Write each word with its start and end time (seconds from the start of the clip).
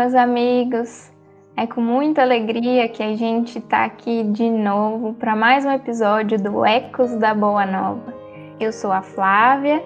Meus 0.00 0.14
amigos. 0.14 1.12
É 1.54 1.66
com 1.66 1.82
muita 1.82 2.22
alegria 2.22 2.88
que 2.88 3.02
a 3.02 3.14
gente 3.14 3.58
está 3.58 3.84
aqui 3.84 4.24
de 4.24 4.48
novo 4.48 5.12
para 5.12 5.36
mais 5.36 5.66
um 5.66 5.70
episódio 5.70 6.42
do 6.42 6.64
Ecos 6.64 7.14
da 7.16 7.34
Boa 7.34 7.66
Nova. 7.66 8.14
Eu 8.58 8.72
sou 8.72 8.92
a 8.92 9.02
Flávia 9.02 9.84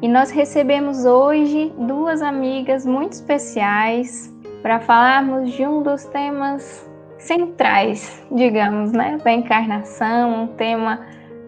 e 0.00 0.08
nós 0.08 0.30
recebemos 0.30 1.04
hoje 1.04 1.70
duas 1.76 2.22
amigas 2.22 2.86
muito 2.86 3.12
especiais 3.12 4.34
para 4.62 4.80
falarmos 4.80 5.52
de 5.52 5.66
um 5.66 5.82
dos 5.82 6.06
temas 6.06 6.90
centrais, 7.18 8.26
digamos, 8.32 8.90
né, 8.90 9.18
da 9.22 9.32
encarnação, 9.32 10.44
um 10.44 10.46
tema 10.46 10.98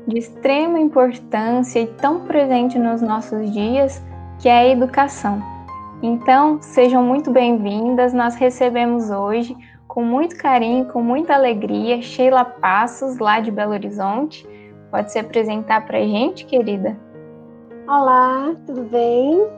de 0.07 0.19
extrema 0.19 0.79
importância 0.79 1.81
e 1.81 1.87
tão 1.87 2.27
presente 2.27 2.79
nos 2.79 3.01
nossos 3.01 3.51
dias, 3.51 4.05
que 4.39 4.47
é 4.47 4.59
a 4.59 4.69
educação. 4.69 5.54
Então, 6.07 6.61
sejam 6.61 7.03
muito 7.03 7.31
bem-vindas. 7.31 8.13
Nós 8.13 8.35
recebemos 8.35 9.11
hoje, 9.11 9.57
com 9.89 10.05
muito 10.05 10.37
carinho, 10.37 10.85
com 10.93 11.01
muita 11.01 11.33
alegria, 11.33 12.03
Sheila 12.03 12.45
Passos, 12.45 13.17
lá 13.17 13.41
de 13.41 13.51
Belo 13.51 13.73
Horizonte. 13.73 14.47
Pode 14.91 15.11
se 15.11 15.19
apresentar 15.19 15.87
para 15.87 15.97
a 15.97 16.03
gente, 16.03 16.45
querida? 16.45 16.95
Olá, 17.89 18.55
tudo 18.67 18.83
bem? 18.83 19.49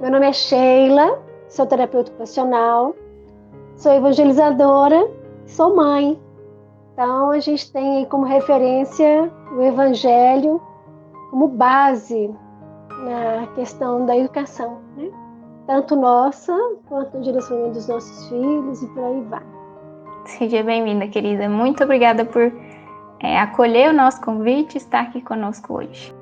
Meu 0.00 0.10
nome 0.10 0.26
é 0.26 0.32
Sheila, 0.32 1.20
sou 1.48 1.64
terapeuta 1.66 2.10
ocupacional, 2.10 2.92
sou 3.76 3.92
evangelizadora, 3.92 5.08
sou 5.46 5.76
mãe. 5.76 6.20
Então, 6.94 7.30
a 7.30 7.38
gente 7.38 7.72
tem 7.72 7.98
aí 7.98 8.06
como 8.06 8.24
referência 8.24 9.30
o 9.56 9.62
Evangelho 9.62 10.60
como 11.30 11.46
base 11.46 12.34
na 13.04 13.46
questão 13.54 14.04
da 14.04 14.16
educação, 14.16 14.80
né? 14.96 15.25
Tanto 15.66 15.96
nossa 15.96 16.56
quanto 16.88 17.16
no 17.16 17.24
direcionamento 17.24 17.74
dos 17.74 17.88
nossos 17.88 18.28
filhos 18.28 18.82
e 18.82 18.86
por 18.88 19.04
aí 19.04 19.20
vai. 19.22 19.42
Seja 20.24 20.62
bem-vinda, 20.62 21.08
querida. 21.08 21.48
Muito 21.48 21.82
obrigada 21.82 22.24
por 22.24 22.52
é, 23.20 23.38
acolher 23.38 23.90
o 23.90 23.92
nosso 23.92 24.20
convite 24.20 24.74
e 24.74 24.78
estar 24.78 25.00
aqui 25.00 25.20
conosco 25.20 25.74
hoje. 25.74 26.14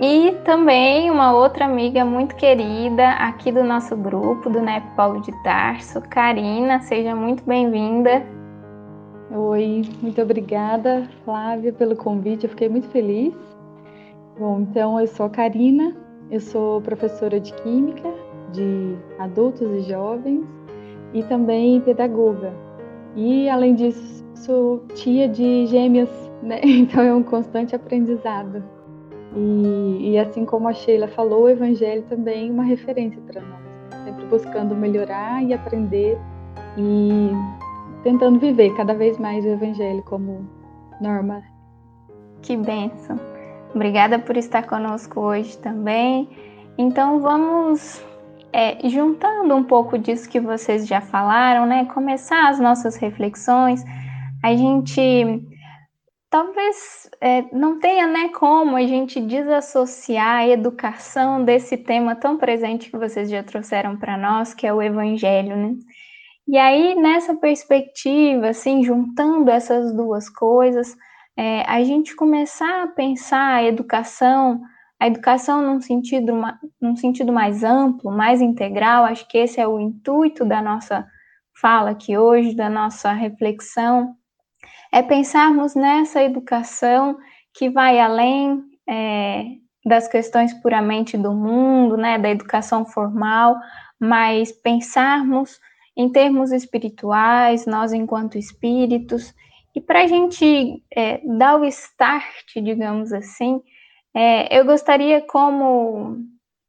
E 0.00 0.32
também 0.44 1.10
uma 1.10 1.32
outra 1.32 1.64
amiga 1.64 2.04
muito 2.04 2.36
querida 2.36 3.10
aqui 3.14 3.50
do 3.50 3.64
nosso 3.64 3.96
grupo, 3.96 4.48
do 4.48 4.60
NEP 4.60 4.84
Paulo 4.94 5.20
de 5.20 5.32
Tarso, 5.42 6.00
Karina, 6.02 6.80
seja 6.80 7.16
muito 7.16 7.42
bem-vinda. 7.44 8.24
Oi, 9.32 9.82
muito 10.00 10.22
obrigada, 10.22 11.08
Flávia, 11.24 11.72
pelo 11.72 11.96
convite, 11.96 12.44
eu 12.44 12.50
fiquei 12.50 12.68
muito 12.68 12.88
feliz. 12.88 13.34
Bom, 14.38 14.60
então 14.60 15.00
eu 15.00 15.06
sou 15.08 15.26
a 15.26 15.30
Karina, 15.30 15.96
eu 16.30 16.38
sou 16.38 16.80
professora 16.80 17.40
de 17.40 17.52
Química 17.54 18.08
de 18.52 18.96
adultos 19.18 19.70
e 19.70 19.80
jovens 19.88 20.44
e 21.12 21.22
também 21.24 21.80
pedagoga. 21.80 22.52
E 23.16 23.48
além 23.48 23.74
disso, 23.74 24.24
sou 24.34 24.80
tia 24.94 25.28
de 25.28 25.66
gêmeas, 25.66 26.10
né? 26.42 26.60
Então 26.64 27.02
é 27.02 27.14
um 27.14 27.22
constante 27.22 27.74
aprendizado. 27.74 28.62
E, 29.34 30.12
e 30.12 30.18
assim 30.18 30.44
como 30.44 30.68
a 30.68 30.72
Sheila 30.72 31.08
falou, 31.08 31.44
o 31.44 31.48
Evangelho 31.48 32.02
também 32.08 32.48
é 32.48 32.52
uma 32.52 32.64
referência 32.64 33.20
para 33.26 33.40
nós, 33.40 33.60
né? 33.60 34.04
sempre 34.04 34.24
buscando 34.26 34.74
melhorar 34.74 35.42
e 35.44 35.52
aprender 35.52 36.18
e 36.76 37.30
tentando 38.02 38.38
viver 38.38 38.74
cada 38.74 38.94
vez 38.94 39.18
mais 39.18 39.44
o 39.44 39.48
Evangelho 39.48 40.02
como 40.04 40.46
norma. 41.00 41.42
Que 42.42 42.56
benção! 42.56 43.18
Obrigada 43.74 44.18
por 44.18 44.36
estar 44.36 44.66
conosco 44.66 45.20
hoje 45.20 45.58
também. 45.58 46.28
Então 46.78 47.20
vamos 47.20 48.02
é, 48.58 48.88
juntando 48.88 49.54
um 49.54 49.62
pouco 49.62 49.96
disso 49.96 50.28
que 50.28 50.40
vocês 50.40 50.84
já 50.84 51.00
falaram, 51.00 51.64
né? 51.64 51.84
Começar 51.84 52.48
as 52.48 52.58
nossas 52.58 52.96
reflexões, 52.96 53.84
a 54.42 54.52
gente 54.52 55.00
talvez 56.28 57.08
é, 57.20 57.44
não 57.52 57.78
tenha 57.78 58.08
né, 58.08 58.30
como 58.30 58.74
a 58.74 58.82
gente 58.82 59.20
desassociar 59.20 60.40
a 60.40 60.48
educação 60.48 61.44
desse 61.44 61.76
tema 61.76 62.16
tão 62.16 62.36
presente 62.36 62.90
que 62.90 62.98
vocês 62.98 63.30
já 63.30 63.44
trouxeram 63.44 63.96
para 63.96 64.16
nós, 64.16 64.54
que 64.54 64.66
é 64.66 64.74
o 64.74 64.82
Evangelho, 64.82 65.56
né? 65.56 65.76
E 66.48 66.58
aí, 66.58 66.96
nessa 66.96 67.36
perspectiva, 67.36 68.48
assim, 68.48 68.82
juntando 68.82 69.52
essas 69.52 69.94
duas 69.94 70.28
coisas, 70.28 70.96
é, 71.36 71.62
a 71.62 71.84
gente 71.84 72.16
começar 72.16 72.82
a 72.82 72.88
pensar 72.88 73.54
a 73.54 73.64
educação 73.64 74.60
a 75.00 75.06
educação 75.06 75.62
num 75.62 75.80
sentido, 75.80 76.32
num 76.80 76.96
sentido 76.96 77.32
mais 77.32 77.62
amplo, 77.62 78.10
mais 78.10 78.40
integral, 78.40 79.04
acho 79.04 79.28
que 79.28 79.38
esse 79.38 79.60
é 79.60 79.66
o 79.66 79.78
intuito 79.78 80.44
da 80.44 80.60
nossa 80.60 81.06
fala 81.60 81.90
aqui 81.90 82.16
hoje, 82.16 82.54
da 82.54 82.68
nossa 82.68 83.12
reflexão, 83.12 84.14
é 84.92 85.02
pensarmos 85.02 85.74
nessa 85.74 86.22
educação 86.22 87.16
que 87.52 87.68
vai 87.68 88.00
além 88.00 88.62
é, 88.88 89.44
das 89.84 90.08
questões 90.08 90.54
puramente 90.54 91.16
do 91.16 91.32
mundo, 91.32 91.96
né, 91.96 92.18
da 92.18 92.30
educação 92.30 92.84
formal, 92.84 93.56
mas 93.98 94.52
pensarmos 94.52 95.58
em 95.96 96.10
termos 96.10 96.52
espirituais, 96.52 97.66
nós 97.66 97.92
enquanto 97.92 98.38
espíritos, 98.38 99.34
e 99.74 99.80
para 99.80 100.02
a 100.02 100.06
gente 100.06 100.82
é, 100.94 101.20
dar 101.36 101.60
o 101.60 101.64
start, 101.64 102.54
digamos 102.56 103.12
assim, 103.12 103.60
é, 104.14 104.58
eu 104.58 104.64
gostaria, 104.64 105.20
como 105.20 106.18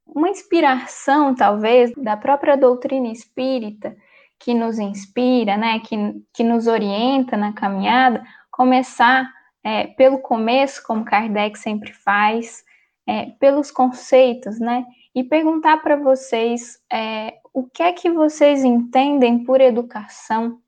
uma 0.06 0.30
inspiração, 0.30 1.36
talvez, 1.36 1.92
da 1.96 2.18
própria 2.18 2.58
doutrina 2.58 3.08
espírita, 3.08 3.96
que 4.40 4.54
nos 4.54 4.80
inspira, 4.80 5.58
né, 5.58 5.80
que, 5.80 5.96
que 6.34 6.44
nos 6.44 6.68
orienta 6.68 7.36
na 7.36 7.54
caminhada, 7.54 8.24
começar 8.50 9.30
é, 9.64 9.88
pelo 9.88 10.20
começo, 10.20 10.82
como 10.86 11.04
Kardec 11.06 11.60
sempre 11.60 11.94
faz, 11.94 12.64
é, 13.06 13.28
pelos 13.40 13.70
conceitos, 13.72 14.60
né, 14.60 14.86
e 15.14 15.24
perguntar 15.24 15.78
para 15.78 15.96
vocês 15.96 16.80
é, 16.92 17.40
o 17.54 17.64
que 17.64 17.84
é 17.84 17.92
que 17.92 18.10
vocês 18.10 18.64
entendem 18.64 19.44
por 19.44 19.60
educação, 19.60 20.60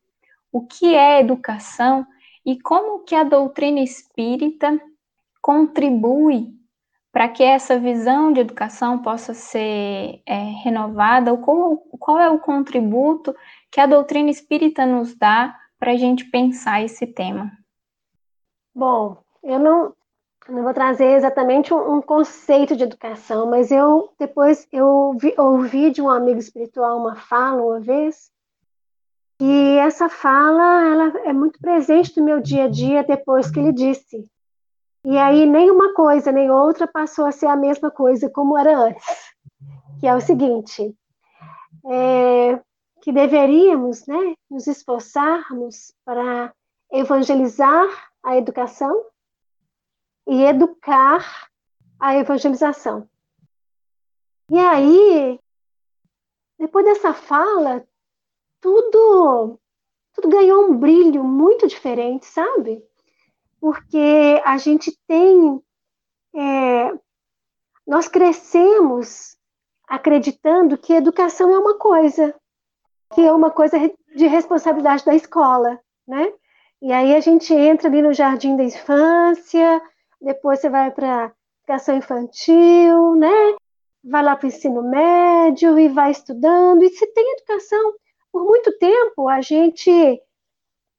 o 0.51 0.65
que 0.65 0.93
é 0.95 1.21
educação 1.21 2.05
e 2.45 2.59
como 2.59 3.03
que 3.03 3.15
a 3.15 3.23
doutrina 3.23 3.79
espírita 3.79 4.77
contribui 5.41 6.60
para 7.11 7.27
que 7.27 7.43
essa 7.43 7.77
visão 7.77 8.31
de 8.31 8.39
educação 8.39 8.99
possa 8.99 9.33
ser 9.33 10.21
é, 10.25 10.43
renovada, 10.63 11.35
qual, 11.37 11.77
qual 11.99 12.19
é 12.19 12.29
o 12.29 12.39
contributo 12.39 13.35
que 13.69 13.81
a 13.81 13.85
doutrina 13.85 14.29
espírita 14.29 14.85
nos 14.85 15.15
dá 15.15 15.57
para 15.77 15.91
a 15.91 15.97
gente 15.97 16.25
pensar 16.25 16.81
esse 16.81 17.05
tema? 17.05 17.51
Bom, 18.73 19.17
eu 19.43 19.59
não, 19.59 19.93
não 20.47 20.63
vou 20.63 20.73
trazer 20.73 21.15
exatamente 21.17 21.73
um, 21.73 21.95
um, 21.95 22.01
conceito 22.01 22.77
de 22.77 22.83
educação, 22.83 23.45
mas 23.49 23.71
eu 23.71 24.13
depois 24.17 24.65
eu 24.71 24.87
ouvi, 24.87 25.33
ouvi 25.37 25.91
de 25.91 26.01
um 26.01 26.09
amigo 26.09 26.39
espiritual 26.39 26.97
uma 26.97 27.15
fala 27.15 27.61
uma 27.61 27.79
vez 27.81 28.31
e 29.41 29.77
essa 29.79 30.07
fala 30.07 30.87
ela 30.87 31.19
é 31.25 31.33
muito 31.33 31.59
presente 31.59 32.17
no 32.17 32.23
meu 32.25 32.39
dia 32.39 32.65
a 32.65 32.67
dia 32.69 33.03
depois 33.03 33.51
que 33.51 33.59
ele 33.59 33.73
disse 33.73 34.25
e 35.03 35.17
aí 35.17 35.45
nem 35.45 35.71
uma 35.71 35.93
coisa 35.93 36.31
nem 36.31 36.51
outra 36.51 36.87
passou 36.87 37.25
a 37.25 37.31
ser 37.31 37.47
a 37.47 37.55
mesma 37.55 37.89
coisa 37.89 38.29
como 38.29 38.57
era 38.57 38.77
antes, 38.77 39.05
que 39.99 40.07
é 40.07 40.15
o 40.15 40.21
seguinte, 40.21 40.95
é, 41.85 42.59
que 43.01 43.11
deveríamos 43.11 44.05
né, 44.05 44.35
nos 44.49 44.67
esforçarmos 44.67 45.93
para 46.05 46.53
evangelizar 46.91 47.87
a 48.23 48.37
educação 48.37 49.05
e 50.27 50.43
educar 50.43 51.49
a 51.99 52.15
evangelização. 52.15 53.09
E 54.51 54.59
aí, 54.59 55.39
depois 56.59 56.85
dessa 56.85 57.13
fala, 57.13 57.83
tudo, 58.59 59.59
tudo 60.13 60.29
ganhou 60.29 60.65
um 60.65 60.77
brilho 60.77 61.23
muito 61.23 61.67
diferente, 61.67 62.25
sabe? 62.25 62.85
Porque 63.61 64.41
a 64.43 64.57
gente 64.57 64.91
tem. 65.07 65.61
É, 66.35 66.91
nós 67.85 68.07
crescemos 68.07 69.37
acreditando 69.87 70.77
que 70.77 70.93
educação 70.93 71.53
é 71.53 71.59
uma 71.59 71.77
coisa, 71.77 72.33
que 73.13 73.21
é 73.21 73.31
uma 73.31 73.51
coisa 73.51 73.77
de 74.15 74.25
responsabilidade 74.25 75.05
da 75.05 75.13
escola, 75.13 75.79
né? 76.07 76.33
E 76.81 76.91
aí 76.91 77.13
a 77.13 77.19
gente 77.19 77.53
entra 77.53 77.87
ali 77.87 78.01
no 78.01 78.13
jardim 78.13 78.57
da 78.57 78.63
infância, 78.63 79.81
depois 80.19 80.59
você 80.59 80.69
vai 80.69 80.89
para 80.89 81.31
educação 81.59 81.95
infantil, 81.95 83.15
né? 83.15 83.55
Vai 84.03 84.23
lá 84.23 84.35
para 84.35 84.45
o 84.45 84.47
ensino 84.47 84.81
médio 84.81 85.77
e 85.77 85.87
vai 85.87 86.09
estudando. 86.09 86.83
E 86.83 86.89
se 86.89 87.05
tem 87.07 87.33
educação, 87.33 87.93
por 88.31 88.43
muito 88.45 88.75
tempo 88.79 89.27
a 89.27 89.41
gente 89.41 90.19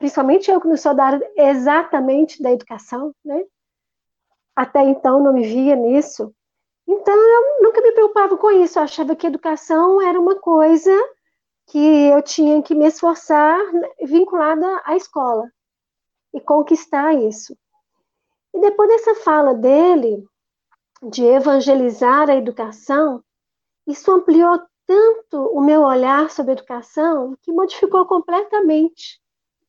principalmente 0.02 0.50
eu 0.50 0.60
que 0.60 0.66
não 0.66 0.76
sou 0.76 0.92
da 0.92 1.04
área 1.04 1.32
exatamente 1.36 2.42
da 2.42 2.50
educação, 2.50 3.14
né? 3.24 3.44
Até 4.56 4.82
então 4.82 5.22
não 5.22 5.32
me 5.32 5.44
via 5.44 5.76
nisso. 5.76 6.34
Então 6.88 7.14
eu 7.14 7.62
nunca 7.62 7.80
me 7.80 7.92
preocupava 7.92 8.36
com 8.36 8.50
isso, 8.50 8.80
eu 8.80 8.82
achava 8.82 9.14
que 9.14 9.28
educação 9.28 10.02
era 10.02 10.20
uma 10.20 10.34
coisa 10.40 10.90
que 11.68 11.78
eu 11.78 12.20
tinha 12.20 12.60
que 12.60 12.74
me 12.74 12.84
esforçar 12.84 13.56
vinculada 14.02 14.82
à 14.84 14.96
escola 14.96 15.48
e 16.34 16.40
conquistar 16.40 17.14
isso. 17.14 17.56
E 18.52 18.60
depois 18.60 18.88
dessa 18.88 19.14
fala 19.14 19.54
dele, 19.54 20.26
de 21.00 21.24
evangelizar 21.24 22.28
a 22.28 22.34
educação, 22.34 23.22
isso 23.86 24.10
ampliou 24.10 24.60
tanto 24.84 25.46
o 25.52 25.60
meu 25.60 25.82
olhar 25.82 26.28
sobre 26.28 26.54
educação 26.54 27.36
que 27.40 27.52
modificou 27.52 28.04
completamente 28.04 29.21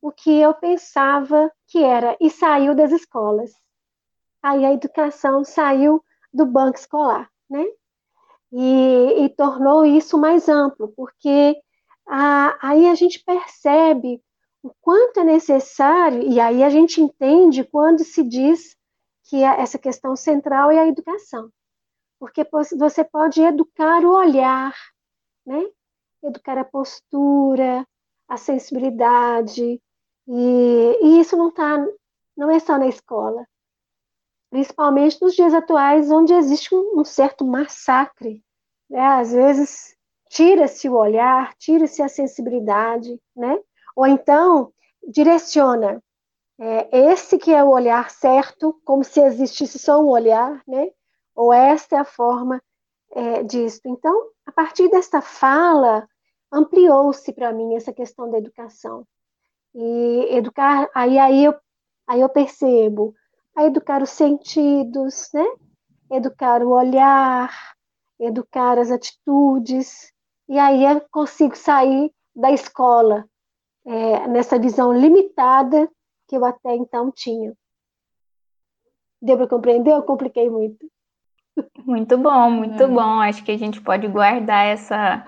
o 0.04 0.12
que 0.12 0.38
eu 0.38 0.54
pensava 0.54 1.50
que 1.66 1.82
era 1.82 2.18
e 2.20 2.30
saiu 2.30 2.76
das 2.76 2.92
escolas. 2.92 3.54
Aí 4.42 4.66
a 4.66 4.74
educação 4.74 5.46
saiu 5.46 6.04
do 6.34 6.46
banco 6.46 6.78
escolar, 6.78 7.32
né? 7.50 7.66
E, 8.52 9.24
e 9.24 9.30
tornou 9.30 9.86
isso 9.86 10.18
mais 10.18 10.50
amplo, 10.50 10.90
porque 10.90 11.56
a, 12.06 12.58
aí 12.62 12.90
a 12.90 12.96
gente 12.96 13.24
percebe 13.24 14.22
o 14.62 14.74
quanto 14.82 15.22
é 15.22 15.24
necessário, 15.24 16.22
e 16.22 16.38
aí 16.38 16.66
a 16.66 16.70
gente 16.70 17.00
entende 17.00 17.64
quando 17.64 18.04
se 18.04 18.24
diz 18.24 18.76
que 19.30 19.42
essa 19.42 19.80
questão 19.80 20.18
central 20.18 20.70
é 20.70 20.80
a 20.80 20.88
educação. 20.88 21.50
Porque 22.20 22.46
você 22.78 23.06
pode 23.06 23.42
educar 23.42 24.04
o 24.04 24.14
olhar, 24.14 24.76
né? 25.46 25.66
Educar 26.22 26.58
a 26.58 26.66
postura, 26.66 27.88
a 28.28 28.36
sensibilidade, 28.36 29.82
e, 30.28 31.00
e 31.02 31.20
isso 31.20 31.36
não 31.36 31.52
tá, 31.52 31.86
não 32.36 32.50
é 32.50 32.60
só 32.60 32.78
na 32.78 32.88
escola. 32.88 33.46
Principalmente 34.50 35.22
nos 35.22 35.34
dias 35.34 35.54
atuais, 35.54 36.12
onde 36.12 36.34
existe 36.34 36.74
um, 36.76 37.00
um 37.00 37.04
certo 37.04 37.46
massacre. 37.46 38.44
Né? 38.90 39.00
Às 39.00 39.32
vezes, 39.32 39.96
tira-se 40.30 40.88
o 40.88 40.96
olhar, 40.96 41.54
tira-se 41.56 42.02
a 42.02 42.08
sensibilidade, 42.08 43.20
né? 43.36 43.60
Ou 43.96 44.08
então 44.08 44.72
direciona. 45.08 46.02
É, 46.60 47.12
esse 47.12 47.38
que 47.38 47.52
é 47.52 47.64
o 47.64 47.72
olhar 47.72 48.12
certo, 48.12 48.80
como 48.86 49.04
se 49.04 49.20
existisse 49.20 49.80
só 49.80 50.00
um 50.00 50.08
olhar, 50.08 50.62
né? 50.68 50.92
Ou 51.36 51.52
esta 51.52 51.96
é 51.96 52.00
a 52.00 52.06
forma 52.06 52.62
é, 53.12 53.44
disso. 53.44 53.82
Então, 53.86 54.30
a 54.46 54.52
partir 54.52 54.90
desta 54.90 55.22
fala, 55.22 56.08
ampliou-se 56.52 57.32
para 57.34 57.52
mim 57.52 57.76
essa 57.76 57.92
questão 57.92 58.30
da 58.30 58.38
educação. 58.38 59.06
E 59.76 60.36
educar, 60.36 60.90
aí, 60.94 61.18
aí, 61.18 61.46
eu, 61.46 61.56
aí 62.08 62.22
eu 62.22 62.30
percebo, 62.30 63.14
a 63.56 63.66
educar 63.66 64.02
os 64.02 64.10
sentidos, 64.10 65.30
né? 65.34 65.46
Educar 66.12 66.62
o 66.62 66.70
olhar, 66.70 67.52
educar 68.20 68.78
as 68.78 68.92
atitudes, 68.92 70.12
e 70.48 70.60
aí 70.60 70.84
eu 70.84 71.02
consigo 71.12 71.56
sair 71.56 72.12
da 72.36 72.52
escola 72.52 73.26
é, 73.86 74.28
nessa 74.28 74.60
visão 74.60 74.94
limitada 74.94 75.90
que 76.28 76.36
eu 76.38 76.46
até 76.46 76.76
então 76.76 77.12
tinha. 77.12 77.54
Deu 79.22 79.38
para 79.38 79.48
compreender? 79.48 79.92
Eu 79.92 80.04
compliquei 80.04 80.50
muito. 80.50 80.86
Muito 81.86 82.18
bom, 82.18 82.50
muito 82.50 82.84
é. 82.84 82.88
bom. 82.88 83.22
Acho 83.22 83.44
que 83.44 83.52
a 83.52 83.58
gente 83.58 83.82
pode 83.82 84.08
guardar 84.08 84.66
essa, 84.66 85.26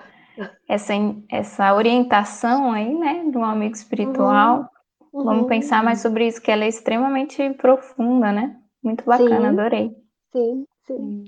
essa, 0.68 0.92
essa 1.30 1.74
orientação 1.74 2.72
aí, 2.72 2.94
né, 2.94 3.30
de 3.30 3.36
um 3.36 3.44
amigo 3.44 3.74
espiritual. 3.74 4.70
Uhum. 5.12 5.24
Vamos 5.24 5.42
uhum. 5.42 5.48
pensar 5.48 5.82
mais 5.82 6.00
sobre 6.00 6.26
isso, 6.26 6.42
que 6.42 6.50
ela 6.50 6.64
é 6.64 6.68
extremamente 6.68 7.50
profunda, 7.54 8.32
né? 8.32 8.60
Muito 8.82 9.04
bacana, 9.04 9.40
sim. 9.40 9.46
adorei. 9.46 9.96
Sim, 10.32 10.66
sim. 10.86 11.24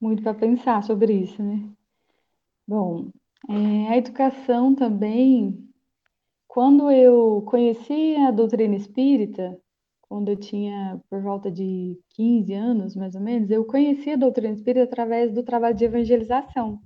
Muito 0.00 0.22
para 0.22 0.34
pensar 0.34 0.82
sobre 0.84 1.12
isso, 1.12 1.42
né? 1.42 1.68
Bom, 2.66 3.08
é, 3.48 3.88
a 3.88 3.96
educação 3.96 4.74
também, 4.74 5.68
quando 6.46 6.90
eu 6.90 7.42
conheci 7.46 8.14
a 8.16 8.30
doutrina 8.30 8.76
espírita, 8.76 9.58
quando 10.02 10.30
eu 10.30 10.36
tinha 10.36 11.00
por 11.10 11.20
volta 11.20 11.50
de 11.50 11.98
15 12.10 12.52
anos, 12.54 12.96
mais 12.96 13.14
ou 13.14 13.20
menos, 13.20 13.50
eu 13.50 13.64
conheci 13.64 14.10
a 14.10 14.16
doutrina 14.16 14.54
espírita 14.54 14.84
através 14.84 15.32
do 15.32 15.42
trabalho 15.42 15.76
de 15.76 15.84
evangelização. 15.84 16.80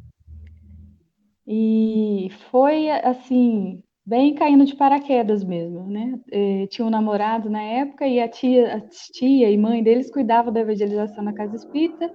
E 1.46 2.28
foi 2.50 2.88
assim, 2.90 3.82
bem 4.06 4.34
caindo 4.34 4.64
de 4.64 4.76
paraquedas 4.76 5.44
mesmo, 5.44 5.86
né? 5.86 6.20
É, 6.30 6.66
tinha 6.68 6.86
um 6.86 6.90
namorado 6.90 7.50
na 7.50 7.62
época 7.62 8.06
e 8.06 8.20
a 8.20 8.28
tia, 8.28 8.76
a 8.76 8.80
tia 8.80 9.50
e 9.50 9.56
mãe 9.58 9.82
deles 9.82 10.10
cuidavam 10.10 10.52
da 10.52 10.60
evangelização 10.60 11.22
na 11.24 11.32
casa 11.32 11.56
espírita 11.56 12.10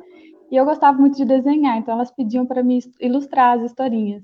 e 0.52 0.56
eu 0.56 0.66
gostava 0.66 0.98
muito 0.98 1.18
de 1.18 1.26
desenhar, 1.26 1.78
então 1.78 1.94
elas 1.96 2.12
pediam 2.12 2.46
para 2.46 2.64
me 2.64 2.80
ilustrar 3.02 3.58
as 3.58 3.64
historinhas. 3.72 4.24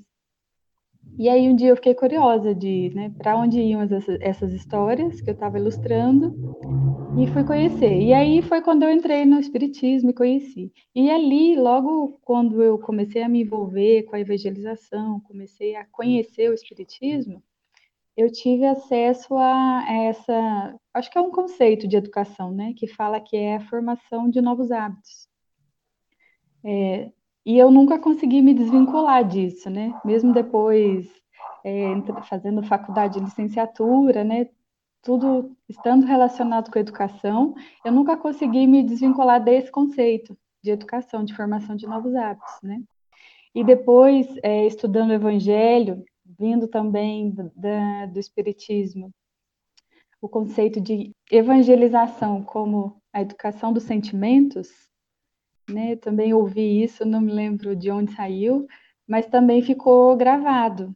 E 1.18 1.30
aí 1.30 1.48
um 1.48 1.56
dia 1.56 1.70
eu 1.70 1.76
fiquei 1.76 1.94
curiosa 1.94 2.56
de, 2.56 2.92
né, 2.96 3.14
para 3.18 3.38
onde 3.38 3.60
iam 3.60 3.82
essas, 3.82 4.08
essas 4.20 4.52
histórias 4.52 5.22
que 5.22 5.30
eu 5.30 5.34
estava 5.34 5.60
ilustrando 5.60 6.34
e 7.18 7.28
fui 7.28 7.44
conhecer. 7.44 8.02
E 8.02 8.14
aí 8.14 8.42
foi 8.42 8.62
quando 8.62 8.84
eu 8.84 8.92
entrei 8.92 9.24
no 9.24 9.40
espiritismo 9.40 10.10
e 10.10 10.14
conheci. 10.14 10.74
E 10.96 11.12
ali, 11.12 11.56
logo 11.56 12.20
quando 12.24 12.64
eu 12.64 12.80
comecei 12.80 13.22
a 13.22 13.30
me 13.30 13.42
envolver 13.42 14.04
com 14.04 14.16
a 14.16 14.20
evangelização, 14.20 15.20
comecei 15.20 15.76
a 15.76 15.86
conhecer 15.86 16.50
o 16.50 16.54
espiritismo, 16.54 17.44
eu 18.18 18.32
tive 18.32 18.66
acesso 18.66 19.36
a 19.36 19.86
essa, 19.90 20.76
acho 20.94 21.12
que 21.12 21.18
é 21.18 21.22
um 21.22 21.32
conceito 21.32 21.88
de 21.88 21.96
educação, 21.96 22.52
né, 22.52 22.74
que 22.76 22.88
fala 22.88 23.20
que 23.20 23.36
é 23.36 23.56
a 23.58 23.68
formação 23.68 24.30
de 24.30 24.42
novos 24.42 24.72
hábitos. 24.72 25.28
É, 26.64 27.12
e 27.46 27.58
eu 27.58 27.70
nunca 27.70 28.00
consegui 28.00 28.42
me 28.42 28.54
desvincular 28.54 29.28
disso, 29.28 29.70
né? 29.70 30.00
Mesmo 30.06 30.34
depois 30.34 31.10
é, 31.64 31.88
fazendo 32.24 32.64
faculdade 32.64 33.16
de 33.16 33.26
licenciatura, 33.26 34.24
né? 34.24 34.50
Tudo 35.02 35.56
estando 35.68 36.06
relacionado 36.06 36.72
com 36.72 36.80
educação, 36.80 37.54
eu 37.84 37.92
nunca 37.92 38.16
consegui 38.16 38.66
me 38.66 38.84
desvincular 38.84 39.44
desse 39.44 39.70
conceito 39.72 40.38
de 40.64 40.72
educação, 40.72 41.26
de 41.26 41.36
formação 41.36 41.76
de 41.76 41.86
novos 41.86 42.16
hábitos, 42.16 42.54
né? 42.64 42.82
E 43.54 43.64
depois, 43.64 44.28
é, 44.42 44.66
estudando 44.66 45.10
o 45.10 45.14
Evangelho, 45.14 46.04
vindo 46.40 46.68
também 46.68 47.36
da, 47.56 48.06
do 48.08 48.20
Espiritismo, 48.20 49.12
o 50.22 50.30
conceito 50.30 50.80
de 50.80 51.12
evangelização 51.30 52.42
como 52.42 53.02
a 53.12 53.22
educação 53.22 53.74
dos 53.74 53.84
sentimentos, 53.84 54.70
né? 55.70 55.96
Também 55.96 56.34
ouvi 56.34 56.84
isso, 56.84 57.06
não 57.06 57.22
me 57.22 57.32
lembro 57.32 57.76
de 57.76 57.92
onde 57.92 58.14
saiu, 58.14 58.68
mas 59.08 59.28
também 59.28 59.62
ficou 59.62 60.16
gravado. 60.16 60.96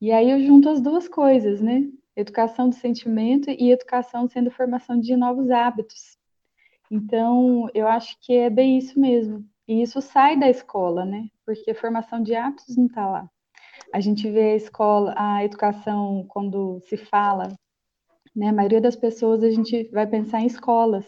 E 0.00 0.12
aí 0.12 0.30
eu 0.30 0.40
junto 0.40 0.68
as 0.68 0.80
duas 0.80 1.08
coisas, 1.08 1.60
né? 1.60 1.82
Educação 2.16 2.68
do 2.68 2.74
sentimento 2.74 3.50
e 3.50 3.70
educação 3.70 4.28
sendo 4.28 4.50
formação 4.50 4.98
de 4.98 5.16
novos 5.16 5.50
hábitos. 5.50 6.18
Então, 6.90 7.68
eu 7.74 7.86
acho 7.86 8.16
que 8.20 8.34
é 8.34 8.50
bem 8.50 8.78
isso 8.78 8.98
mesmo. 8.98 9.44
E 9.68 9.82
isso 9.82 10.00
sai 10.00 10.38
da 10.38 10.48
escola, 10.50 11.04
né? 11.04 11.28
Porque 11.46 11.70
a 11.70 11.74
formação 11.74 12.22
de 12.22 12.34
hábitos 12.34 12.76
não 12.76 12.86
está 12.86 13.06
lá. 13.06 13.30
A 13.92 14.00
gente 14.00 14.28
vê 14.30 14.52
a 14.52 14.56
escola, 14.56 15.14
a 15.16 15.44
educação, 15.44 16.24
quando 16.28 16.80
se 16.80 16.96
fala, 16.96 17.48
né? 18.34 18.48
A 18.48 18.52
maioria 18.52 18.80
das 18.80 18.96
pessoas, 18.96 19.42
a 19.44 19.50
gente 19.50 19.88
vai 19.90 20.06
pensar 20.06 20.40
em 20.40 20.46
escolas. 20.46 21.06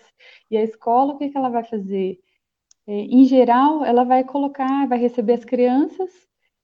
E 0.51 0.57
a 0.57 0.63
escola, 0.63 1.15
o 1.15 1.19
que, 1.19 1.31
que 1.31 1.37
ela 1.37 1.49
vai 1.49 1.65
fazer? 1.65 2.21
É, 2.87 2.93
em 2.93 3.25
geral, 3.25 3.85
ela 3.85 4.05
vai 4.05 4.25
colocar, 4.25 4.89
vai 4.89 4.99
receber 4.99 5.35
as 5.35 5.45
crianças 5.45 6.11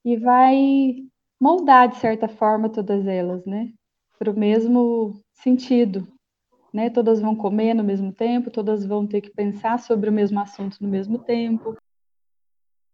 e 0.04 0.16
vai 0.16 0.96
moldar, 1.40 1.88
de 1.88 1.96
certa 1.96 2.28
forma, 2.28 2.68
todas 2.68 3.06
elas, 3.06 3.44
né? 3.44 3.72
Para 4.18 4.30
o 4.30 4.38
mesmo 4.38 5.20
sentido. 5.32 6.06
Né? 6.72 6.90
Todas 6.90 7.20
vão 7.20 7.34
comer 7.34 7.72
no 7.72 7.84
mesmo 7.84 8.12
tempo, 8.12 8.50
todas 8.50 8.84
vão 8.84 9.06
ter 9.06 9.20
que 9.20 9.30
pensar 9.30 9.78
sobre 9.78 10.10
o 10.10 10.12
mesmo 10.12 10.38
assunto 10.40 10.76
no 10.80 10.88
mesmo 10.88 11.18
tempo. 11.18 11.76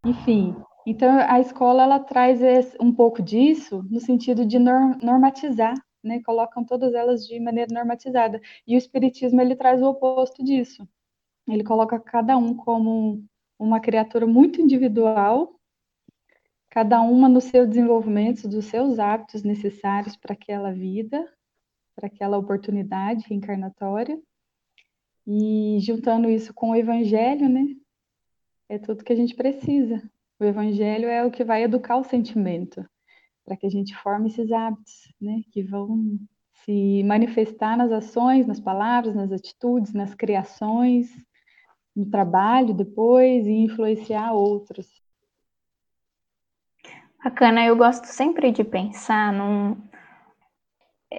Enfim, 0.05 0.55
então 0.85 1.09
a 1.27 1.39
escola 1.39 1.83
ela 1.83 1.99
traz 1.99 2.39
um 2.79 2.93
pouco 2.93 3.21
disso 3.21 3.83
no 3.89 3.99
sentido 3.99 4.45
de 4.45 4.59
normatizar, 4.59 5.73
né? 6.03 6.21
Colocam 6.23 6.63
todas 6.63 6.93
elas 6.93 7.25
de 7.25 7.39
maneira 7.39 7.73
normatizada. 7.73 8.39
E 8.67 8.75
o 8.75 8.77
espiritismo 8.77 9.41
ele 9.41 9.55
traz 9.55 9.81
o 9.81 9.89
oposto 9.89 10.43
disso. 10.43 10.87
Ele 11.47 11.63
coloca 11.63 11.99
cada 11.99 12.37
um 12.37 12.55
como 12.55 13.23
uma 13.57 13.79
criatura 13.79 14.25
muito 14.25 14.61
individual, 14.61 15.59
cada 16.69 17.01
uma 17.01 17.29
no 17.29 17.39
seu 17.39 17.65
desenvolvimento 17.65 18.47
dos 18.47 18.65
seus 18.65 18.99
hábitos 18.99 19.43
necessários 19.43 20.17
para 20.17 20.33
aquela 20.33 20.73
vida, 20.73 21.25
para 21.95 22.07
aquela 22.07 22.37
oportunidade 22.37 23.25
reencarnatória. 23.27 24.19
E 25.25 25.77
juntando 25.79 26.29
isso 26.29 26.53
com 26.53 26.71
o 26.71 26.75
evangelho, 26.75 27.47
né? 27.47 27.65
É 28.67 28.77
tudo 28.77 29.03
que 29.03 29.13
a 29.13 29.15
gente 29.15 29.35
precisa. 29.35 30.01
O 30.39 30.43
evangelho 30.43 31.07
é 31.07 31.23
o 31.23 31.31
que 31.31 31.43
vai 31.43 31.63
educar 31.63 31.97
o 31.97 32.03
sentimento, 32.03 32.85
para 33.45 33.55
que 33.55 33.65
a 33.65 33.69
gente 33.69 33.95
forme 33.95 34.27
esses 34.27 34.51
hábitos, 34.51 35.13
né? 35.21 35.41
Que 35.51 35.63
vão 35.63 36.19
se 36.65 37.03
manifestar 37.03 37.77
nas 37.77 37.91
ações, 37.91 38.45
nas 38.45 38.59
palavras, 38.59 39.15
nas 39.15 39.31
atitudes, 39.31 39.93
nas 39.93 40.13
criações, 40.13 41.09
no 41.95 42.09
trabalho 42.09 42.73
depois 42.73 43.47
e 43.47 43.51
influenciar 43.51 44.33
outros. 44.33 44.87
Bacana, 47.23 47.65
eu 47.65 47.75
gosto 47.75 48.05
sempre 48.05 48.51
de 48.51 48.63
pensar 48.63 49.33
num. 49.33 49.77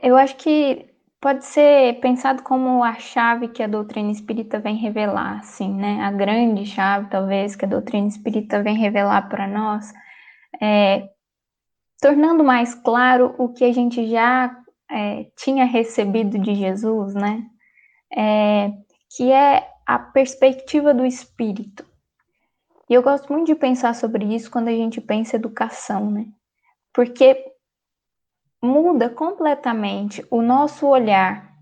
Eu 0.03 0.17
acho 0.17 0.37
que 0.37 0.89
pode 1.21 1.45
ser 1.45 1.99
pensado 2.01 2.43
como 2.43 2.85
a 2.85 2.95
chave 2.95 3.49
que 3.49 3.63
a 3.63 3.67
doutrina 3.67 4.13
espírita 4.13 4.61
vem 4.61 4.77
revelar, 4.77 5.41
assim, 5.41 5.75
né? 5.75 6.01
A 6.03 6.13
grande 6.13 6.65
chave, 6.67 7.09
talvez, 7.11 7.57
que 7.57 7.65
a 7.65 7.69
doutrina 7.69 8.07
espírita 8.07 8.63
vem 8.63 8.77
revelar 8.77 9.29
para 9.29 9.49
nós, 9.49 9.93
é, 10.61 11.09
tornando 12.01 12.45
mais 12.45 12.75
claro 12.75 13.35
o 13.39 13.49
que 13.49 13.65
a 13.65 13.73
gente 13.73 14.07
já 14.09 14.57
é, 14.89 15.27
tinha 15.37 15.65
recebido 15.65 16.39
de 16.39 16.55
Jesus, 16.55 17.15
né? 17.15 17.45
É, 18.17 18.71
que 19.17 19.33
é 19.33 19.69
a 19.87 19.99
perspectiva 19.99 20.93
do 20.93 21.07
espírito. 21.07 21.87
E 22.91 22.95
eu 22.95 23.03
gosto 23.03 23.33
muito 23.33 23.47
de 23.47 23.55
pensar 23.55 23.95
sobre 23.95 24.25
isso 24.35 24.51
quando 24.51 24.69
a 24.69 24.73
gente 24.73 25.01
pensa 25.01 25.37
educação, 25.37 26.11
né? 26.11 26.27
Porque 26.93 27.53
muda 28.63 29.09
completamente 29.09 30.27
o 30.31 30.43
nosso 30.43 30.87
olhar 30.87 31.53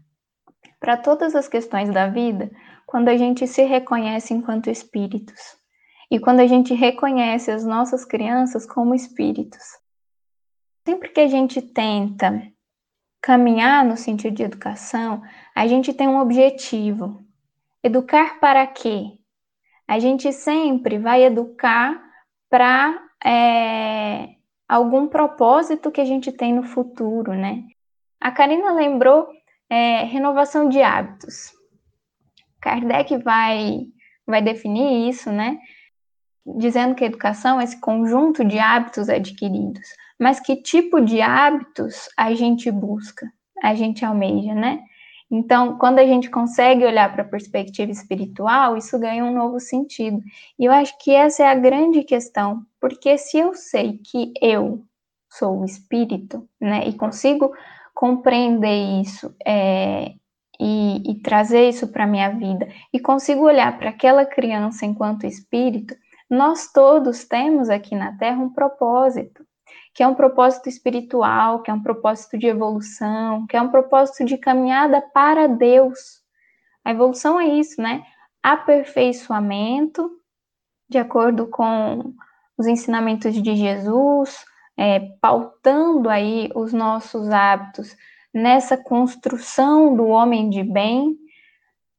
para 0.81 0.97
todas 0.97 1.35
as 1.35 1.49
questões 1.49 1.91
da 1.91 2.09
vida 2.09 2.51
quando 2.87 3.09
a 3.09 3.17
gente 3.17 3.47
se 3.47 3.63
reconhece 3.63 4.35
enquanto 4.35 4.71
espíritos 4.71 5.57
e 6.11 6.19
quando 6.19 6.41
a 6.41 6.47
gente 6.47 6.75
reconhece 6.75 7.51
as 7.51 7.65
nossas 7.65 8.05
crianças 8.05 8.67
como 8.67 8.95
espíritos. 8.95 9.63
Sempre 10.87 11.09
que 11.09 11.21
a 11.21 11.27
gente 11.27 11.63
tenta 11.63 12.43
caminhar 13.23 13.85
no 13.85 13.97
sentido 13.97 14.35
de 14.35 14.43
educação, 14.43 15.23
a 15.55 15.67
gente 15.67 15.95
tem 15.95 16.07
um 16.07 16.21
objetivo. 16.21 17.24
Educar 17.85 18.41
para 18.41 18.67
quê? 18.67 19.19
A 19.87 19.99
gente 19.99 20.33
sempre 20.33 20.99
vai 20.99 21.23
educar 21.23 22.03
para 22.49 22.99
é, 23.23 24.37
algum 24.67 25.07
propósito 25.07 25.93
que 25.93 26.01
a 26.01 26.05
gente 26.07 26.33
tem 26.33 26.51
no 26.55 26.63
futuro, 26.63 27.35
né? 27.35 27.63
A 28.19 28.31
Karina 28.31 28.73
lembrou 28.73 29.29
é, 29.69 30.05
renovação 30.05 30.67
de 30.67 30.81
hábitos. 30.81 31.53
Kardec 32.59 33.19
vai, 33.19 33.81
vai 34.27 34.41
definir 34.41 35.11
isso, 35.11 35.31
né? 35.31 35.59
Dizendo 36.57 36.95
que 36.95 37.05
a 37.05 37.09
educação 37.09 37.61
é 37.61 37.65
esse 37.65 37.79
conjunto 37.79 38.43
de 38.43 38.59
hábitos 38.59 39.11
adquiridos. 39.11 39.87
Mas 40.19 40.41
que 40.41 40.57
tipo 40.57 41.03
de 41.03 41.21
hábitos 41.21 42.09
a 42.17 42.33
gente 42.33 42.71
busca, 42.71 43.31
a 43.63 43.75
gente 43.75 44.07
almeja, 44.07 44.55
né? 44.55 44.83
Então, 45.31 45.79
quando 45.79 45.99
a 45.99 46.07
gente 46.07 46.31
consegue 46.31 46.85
olhar 46.85 47.13
para 47.13 47.23
a 47.23 47.29
perspectiva 47.29 47.91
espiritual, 47.91 48.77
isso 48.77 48.99
ganha 48.99 49.25
um 49.25 49.35
novo 49.35 49.59
sentido. 49.59 50.23
E 50.59 50.65
eu 50.65 50.73
acho 50.73 50.97
que 50.99 51.13
essa 51.13 51.43
é 51.43 51.47
a 51.47 51.55
grande 51.55 52.05
questão, 52.05 52.65
porque 52.81 53.17
se 53.19 53.39
eu 53.39 53.55
sei 53.55 53.99
que 53.99 54.33
eu 54.41 54.85
sou 55.31 55.61
o 55.61 55.65
espírito, 55.65 56.49
né, 56.61 56.87
e 56.87 56.93
consigo 56.93 57.53
compreender 57.95 59.01
isso 59.01 59.35
é, 59.45 60.13
e, 60.61 61.11
e 61.11 61.15
trazer 61.21 61.69
isso 61.69 61.89
para 61.89 62.05
a 62.05 62.07
minha 62.07 62.31
vida, 62.31 62.69
e 62.93 63.01
consigo 63.01 63.43
olhar 63.43 63.77
para 63.79 63.91
aquela 63.91 64.25
criança 64.25 64.87
enquanto 64.87 65.27
espírito, 65.27 65.97
nós 66.31 66.71
todos 66.73 67.25
temos 67.25 67.69
aqui 67.69 67.95
na 67.95 68.17
Terra 68.17 68.39
um 68.39 68.51
propósito 68.51 69.44
que 69.95 70.03
é 70.03 70.09
um 70.09 70.15
propósito 70.15 70.69
espiritual, 70.69 71.63
que 71.63 71.71
é 71.71 71.75
um 71.75 71.83
propósito 71.83 72.37
de 72.37 72.49
evolução, 72.49 73.47
que 73.47 73.57
é 73.57 73.63
um 73.63 73.71
propósito 73.71 74.25
de 74.25 74.37
caminhada 74.37 75.01
para 75.01 75.47
Deus. 75.47 76.21
A 76.85 76.91
evolução 76.91 77.41
é 77.41 77.47
isso, 77.47 77.81
né? 77.81 78.05
Aperfeiçoamento, 78.43 80.11
de 80.89 80.99
acordo 80.99 81.47
com 81.47 82.13
os 82.59 82.67
ensinamentos 82.67 83.41
de 83.41 83.55
Jesus, 83.55 84.45
é, 84.77 85.01
pautando 85.21 86.09
aí 86.09 86.51
os 86.55 86.73
nossos 86.73 87.31
hábitos 87.31 87.97
nessa 88.33 88.77
construção 88.77 89.97
do 89.97 90.09
homem 90.09 90.51
de 90.51 90.65
bem 90.65 91.17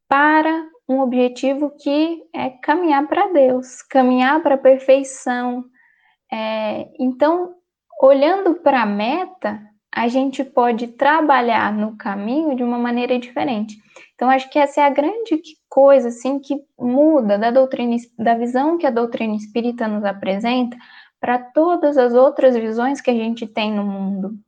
para 0.06 0.68
um 0.86 1.00
objetivo 1.00 1.74
que 1.82 2.22
é 2.32 2.50
caminhar 2.50 3.08
para 3.08 3.32
Deus, 3.32 3.80
caminhar 3.82 4.42
para 4.42 4.54
a 4.54 4.58
perfeição. 4.58 5.64
É, 6.30 6.88
então, 7.00 7.55
olhando 8.00 8.54
para 8.54 8.82
a 8.82 8.86
meta, 8.86 9.60
a 9.92 10.08
gente 10.08 10.44
pode 10.44 10.88
trabalhar 10.88 11.72
no 11.72 11.96
caminho 11.96 12.54
de 12.54 12.62
uma 12.62 12.78
maneira 12.78 13.18
diferente. 13.18 13.76
Então, 14.14 14.28
acho 14.28 14.50
que 14.50 14.58
essa 14.58 14.80
é 14.80 14.84
a 14.84 14.90
grande 14.90 15.40
coisa, 15.68 16.08
assim, 16.08 16.38
que 16.38 16.62
muda 16.78 17.38
da 17.38 17.50
doutrina, 17.50 17.96
da 18.18 18.34
visão 18.34 18.78
que 18.78 18.86
a 18.86 18.90
doutrina 18.90 19.34
espírita 19.34 19.88
nos 19.88 20.04
apresenta 20.04 20.76
para 21.20 21.38
todas 21.38 21.96
as 21.96 22.14
outras 22.14 22.56
visões 22.56 23.00
que 23.00 23.10
a 23.10 23.14
gente 23.14 23.46
tem 23.46 23.72
no 23.72 23.84
mundo. 23.84 24.38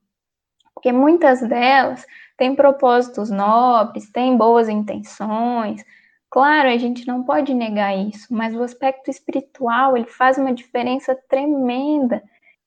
Porque 0.74 0.92
muitas 0.92 1.40
delas 1.40 2.06
têm 2.36 2.54
propósitos 2.54 3.30
nobres, 3.30 4.10
têm 4.10 4.36
boas 4.36 4.68
intenções. 4.68 5.84
Claro, 6.30 6.68
a 6.68 6.76
gente 6.76 7.06
não 7.06 7.24
pode 7.24 7.52
negar 7.54 7.96
isso, 7.96 8.26
mas 8.30 8.54
o 8.54 8.62
aspecto 8.62 9.10
espiritual, 9.10 9.96
ele 9.96 10.06
faz 10.06 10.38
uma 10.38 10.52
diferença 10.52 11.18
tremenda 11.28 12.22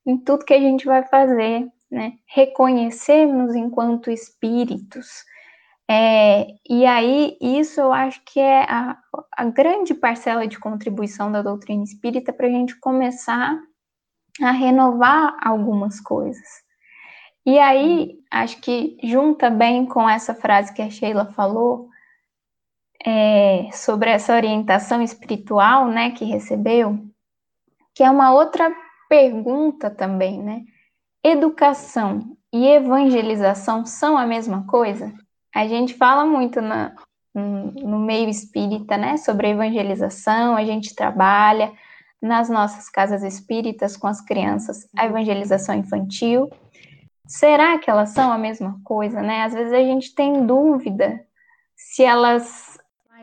em 0.06 0.18
tudo 0.18 0.46
que 0.46 0.54
a 0.54 0.60
gente 0.60 0.86
vai 0.86 1.04
fazer, 1.04 1.68
né? 1.90 2.14
Reconhecermos 2.26 3.56
enquanto 3.56 4.12
espíritos. 4.12 5.24
É, 5.90 6.48
e 6.70 6.86
aí, 6.86 7.38
isso 7.42 7.82
eu 7.82 7.92
acho 7.92 8.22
que 8.24 8.40
é 8.40 8.64
a, 8.64 8.98
a 9.36 9.46
grande 9.46 9.94
parcela 9.94 10.48
de 10.48 10.58
contribuição 10.58 11.32
da 11.32 11.42
doutrina 11.42 11.84
espírita 11.84 12.32
para 12.32 12.48
a 12.48 12.50
gente 12.50 12.80
começar 12.80 13.60
a 14.42 14.52
renovar 14.52 15.36
algumas 15.42 16.00
coisas. 16.00 16.48
E 17.46 17.60
aí, 17.60 18.20
acho 18.30 18.62
que 18.62 18.98
junta 19.04 19.50
bem 19.50 19.86
com 19.86 20.08
essa 20.08 20.34
frase 20.34 20.74
que 20.74 20.82
a 20.82 20.90
Sheila 20.90 21.26
falou, 21.34 21.90
é, 23.06 23.70
sobre 23.74 24.12
essa 24.12 24.36
orientação 24.36 25.02
espiritual, 25.02 25.88
né, 25.88 26.12
que 26.12 26.24
recebeu, 26.24 27.00
que 27.96 28.04
é 28.04 28.10
uma 28.10 28.32
outra 28.32 28.74
pergunta 29.12 29.90
também, 29.90 30.42
né? 30.42 30.64
Educação 31.22 32.38
e 32.54 32.66
evangelização 32.66 33.86
são 33.86 34.18
a 34.18 34.26
mesma 34.26 34.66
coisa? 34.66 35.14
A 35.54 35.68
gente 35.68 35.96
fala 35.96 36.24
muito 36.24 36.62
na, 36.62 36.96
no 37.36 38.00
meio 38.00 38.30
espírita, 38.30 38.96
né, 38.96 39.18
sobre 39.18 39.50
evangelização, 39.50 40.56
a 40.56 40.64
gente 40.64 40.96
trabalha 40.96 41.74
nas 42.22 42.48
nossas 42.48 42.88
casas 42.88 43.22
espíritas 43.22 43.98
com 43.98 44.08
as 44.08 44.22
crianças 44.22 44.88
a 44.96 45.06
evangelização 45.06 45.76
infantil. 45.76 46.50
Será 47.28 47.78
que 47.80 47.90
elas 47.90 48.12
são 48.12 48.32
a 48.32 48.38
mesma 48.38 48.80
coisa, 48.82 49.22
né? 49.22 49.44
Às 49.44 49.54
vezes 49.54 49.74
a 49.74 49.84
gente 49.84 50.16
tem 50.16 50.46
dúvida 50.46 51.20
se 51.76 52.02
elas 52.02 52.80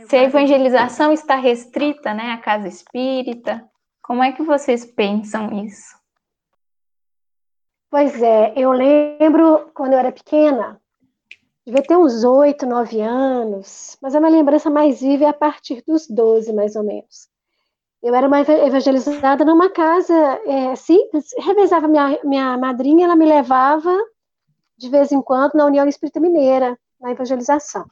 se 0.06 0.16
a 0.16 0.22
evangelização 0.22 1.12
está 1.14 1.36
restrita, 1.36 2.12
né, 2.12 2.32
à 2.32 2.36
casa 2.36 2.68
espírita, 2.68 3.66
como 4.08 4.22
é 4.22 4.32
que 4.32 4.42
vocês 4.42 4.86
pensam 4.86 5.66
isso? 5.66 5.94
Pois 7.90 8.22
é, 8.22 8.54
eu 8.56 8.72
lembro 8.72 9.70
quando 9.74 9.92
eu 9.92 9.98
era 9.98 10.10
pequena, 10.10 10.80
devia 11.66 11.82
ter 11.82 11.94
uns 11.94 12.24
oito, 12.24 12.64
nove 12.64 13.02
anos, 13.02 13.98
mas 14.00 14.14
a 14.14 14.20
minha 14.20 14.32
lembrança 14.32 14.70
mais 14.70 15.02
viva 15.02 15.24
é 15.24 15.28
a 15.28 15.34
partir 15.34 15.84
dos 15.86 16.08
doze, 16.08 16.54
mais 16.54 16.74
ou 16.74 16.84
menos. 16.84 17.28
Eu 18.02 18.14
era 18.14 18.26
uma 18.26 18.40
evangelizada 18.40 19.44
numa 19.44 19.68
casa 19.68 20.14
é, 20.46 20.74
simples, 20.74 21.26
revezava 21.36 21.86
minha, 21.86 22.18
minha 22.24 22.56
madrinha, 22.56 23.04
ela 23.04 23.16
me 23.16 23.26
levava 23.26 23.94
de 24.78 24.88
vez 24.88 25.12
em 25.12 25.20
quando 25.20 25.52
na 25.52 25.66
União 25.66 25.86
Espírita 25.86 26.18
Mineira, 26.18 26.78
na 26.98 27.10
evangelização. 27.10 27.84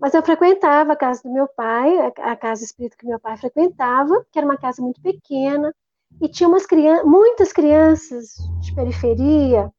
Mas 0.00 0.14
eu 0.14 0.22
frequentava 0.22 0.92
a 0.92 0.96
casa 0.96 1.22
do 1.22 1.32
meu 1.32 1.46
pai, 1.46 2.12
a 2.18 2.36
casa 2.36 2.64
espírita 2.64 2.96
que 2.96 3.06
meu 3.06 3.20
pai 3.20 3.36
frequentava, 3.36 4.24
que 4.32 4.38
era 4.38 4.46
uma 4.46 4.56
casa 4.56 4.82
muito 4.82 5.00
pequena, 5.00 5.74
e 6.20 6.28
tinha 6.28 6.48
umas 6.48 6.66
muitas 7.04 7.52
crianças 7.52 8.36
de 8.60 8.74
periferia. 8.74 9.72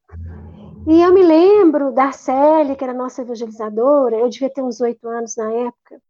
E 0.88 1.02
eu 1.02 1.14
me 1.14 1.24
lembro 1.24 1.92
da 1.92 2.12
Célia, 2.12 2.76
que 2.76 2.84
era 2.84 2.94
nossa 2.94 3.22
evangelizadora, 3.22 4.18
eu 4.18 4.30
devia 4.30 4.50
ter 4.50 4.62
uns 4.62 4.82
oito 4.82 5.08
anos 5.08 5.36
na 5.36 5.52
época. 5.52 6.02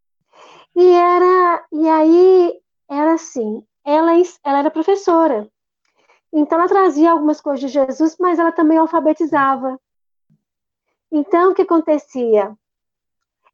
E 0.76 0.88
era, 0.90 1.66
e 1.72 1.88
aí 1.88 2.54
era 2.90 3.14
assim, 3.14 3.64
ela, 3.86 4.12
ela 4.44 4.60
era 4.60 4.72
professora. 4.72 5.48
Então 6.32 6.58
ela 6.58 6.68
trazia 6.68 7.12
algumas 7.12 7.40
coisas 7.40 7.60
de 7.62 7.68
Jesus, 7.68 8.18
mas 8.20 8.40
ela 8.40 8.52
também 8.52 8.78
alfabetizava. 8.78 9.80
Então 11.12 11.52
o 11.52 11.54
que 11.54 11.62
acontecia? 11.62 12.56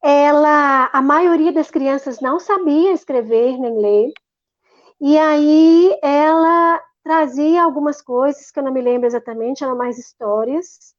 Ela, 0.02 0.90
a 0.92 1.02
maioria 1.02 1.52
das 1.52 1.70
crianças 1.70 2.20
não 2.20 2.40
sabia 2.40 2.92
escrever 2.94 3.58
nem 3.58 3.78
ler, 3.78 4.14
e 5.02 5.18
aí 5.18 5.98
ela 6.02 6.82
trazia 7.04 7.64
algumas 7.64 8.02
coisas 8.02 8.52
que 8.52 8.60
eu 8.60 8.64
não 8.64 8.72
me 8.72 8.82
lembro 8.82 9.08
exatamente, 9.08 9.64
eram 9.64 9.76
mais 9.78 9.98
histórias. 9.98 10.94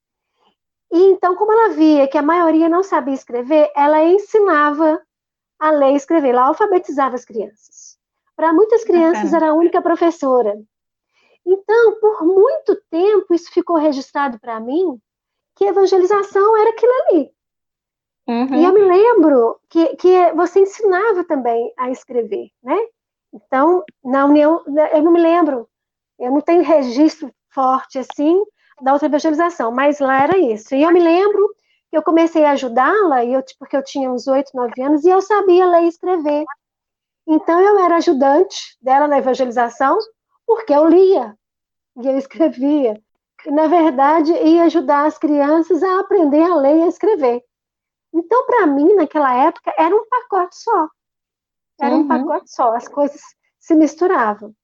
E 0.92 0.98
então, 1.04 1.36
como 1.36 1.52
ela 1.52 1.74
via 1.74 2.08
que 2.08 2.18
a 2.18 2.22
maioria 2.22 2.68
não 2.68 2.82
sabia 2.82 3.14
escrever, 3.14 3.70
ela 3.76 4.02
ensinava 4.04 5.00
a 5.58 5.70
ler 5.70 5.92
e 5.92 5.96
escrever, 5.96 6.30
ela 6.30 6.46
alfabetizava 6.46 7.14
as 7.14 7.24
crianças. 7.24 7.98
Para 8.34 8.52
muitas 8.52 8.82
crianças, 8.84 9.32
era 9.32 9.50
a 9.50 9.54
única 9.54 9.82
professora. 9.82 10.58
Então, 11.46 12.00
por 12.00 12.24
muito 12.24 12.74
tempo, 12.90 13.34
isso 13.34 13.52
ficou 13.52 13.76
registrado 13.76 14.40
para 14.40 14.58
mim, 14.58 14.98
que 15.54 15.64
evangelização 15.64 16.56
era 16.56 16.70
aquilo 16.70 16.92
ali. 17.08 17.30
Uhum. 18.30 18.54
E 18.54 18.64
eu 18.64 18.72
me 18.72 18.80
lembro 18.80 19.58
que, 19.68 19.96
que 19.96 20.32
você 20.34 20.60
ensinava 20.60 21.24
também 21.24 21.74
a 21.76 21.90
escrever, 21.90 22.48
né? 22.62 22.78
Então, 23.34 23.82
na 24.04 24.24
União, 24.24 24.62
eu 24.92 25.02
não 25.02 25.10
me 25.10 25.20
lembro, 25.20 25.68
eu 26.16 26.30
não 26.30 26.40
tenho 26.40 26.62
registro 26.62 27.34
forte 27.52 27.98
assim 27.98 28.40
da 28.80 28.92
outra 28.92 29.08
evangelização, 29.08 29.72
mas 29.72 29.98
lá 29.98 30.22
era 30.22 30.38
isso. 30.38 30.76
E 30.76 30.82
eu 30.84 30.92
me 30.92 31.00
lembro 31.00 31.52
que 31.90 31.96
eu 31.96 32.04
comecei 32.04 32.44
a 32.44 32.52
ajudá-la, 32.52 33.24
eu, 33.24 33.42
porque 33.58 33.76
eu 33.76 33.82
tinha 33.82 34.08
uns 34.08 34.28
oito, 34.28 34.52
nove 34.54 34.80
anos, 34.80 35.04
e 35.04 35.10
eu 35.10 35.20
sabia 35.20 35.66
ler 35.66 35.82
e 35.82 35.88
escrever. 35.88 36.44
Então, 37.26 37.60
eu 37.60 37.80
era 37.80 37.96
ajudante 37.96 38.78
dela 38.80 39.08
na 39.08 39.18
evangelização, 39.18 39.98
porque 40.46 40.72
eu 40.72 40.86
lia 40.86 41.36
e 42.00 42.06
eu 42.06 42.16
escrevia. 42.16 43.02
Na 43.46 43.66
verdade, 43.66 44.32
ia 44.32 44.64
ajudar 44.64 45.06
as 45.06 45.18
crianças 45.18 45.82
a 45.82 45.98
aprender 45.98 46.42
a 46.42 46.54
ler 46.54 46.76
e 46.76 46.82
a 46.82 46.86
escrever. 46.86 47.42
Então, 48.12 48.46
para 48.46 48.66
mim, 48.66 48.94
naquela 48.94 49.32
época, 49.34 49.72
era 49.78 49.94
um 49.94 50.06
pacote 50.08 50.56
só. 50.56 50.88
Era 51.80 51.94
uhum. 51.94 52.02
um 52.02 52.08
pacote 52.08 52.52
só, 52.52 52.74
as 52.74 52.88
coisas 52.88 53.20
se 53.58 53.74
misturavam. 53.74 54.54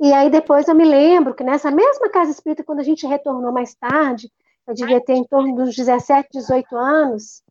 E 0.00 0.12
aí 0.12 0.28
depois 0.28 0.66
eu 0.68 0.74
me 0.74 0.84
lembro 0.84 1.34
que 1.34 1.44
nessa 1.44 1.70
mesma 1.70 2.08
casa 2.08 2.30
espírita, 2.30 2.64
quando 2.64 2.80
a 2.80 2.84
gente 2.84 3.06
retornou 3.06 3.52
mais 3.52 3.74
tarde, 3.74 4.30
eu 4.66 4.74
devia 4.74 5.00
ter 5.00 5.14
em 5.14 5.24
torno 5.24 5.54
dos 5.54 5.74
17, 5.74 6.28
18 6.32 6.76
anos, 6.76 7.42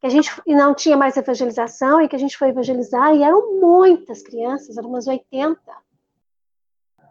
que 0.00 0.06
a 0.06 0.10
gente 0.10 0.30
não 0.46 0.74
tinha 0.74 0.96
mais 0.96 1.16
evangelização 1.16 2.00
e 2.00 2.08
que 2.08 2.16
a 2.16 2.18
gente 2.18 2.36
foi 2.36 2.48
evangelizar, 2.48 3.14
e 3.14 3.22
eram 3.22 3.60
muitas 3.60 4.22
crianças, 4.22 4.76
eram 4.76 4.88
umas 4.88 5.06
80, 5.06 5.58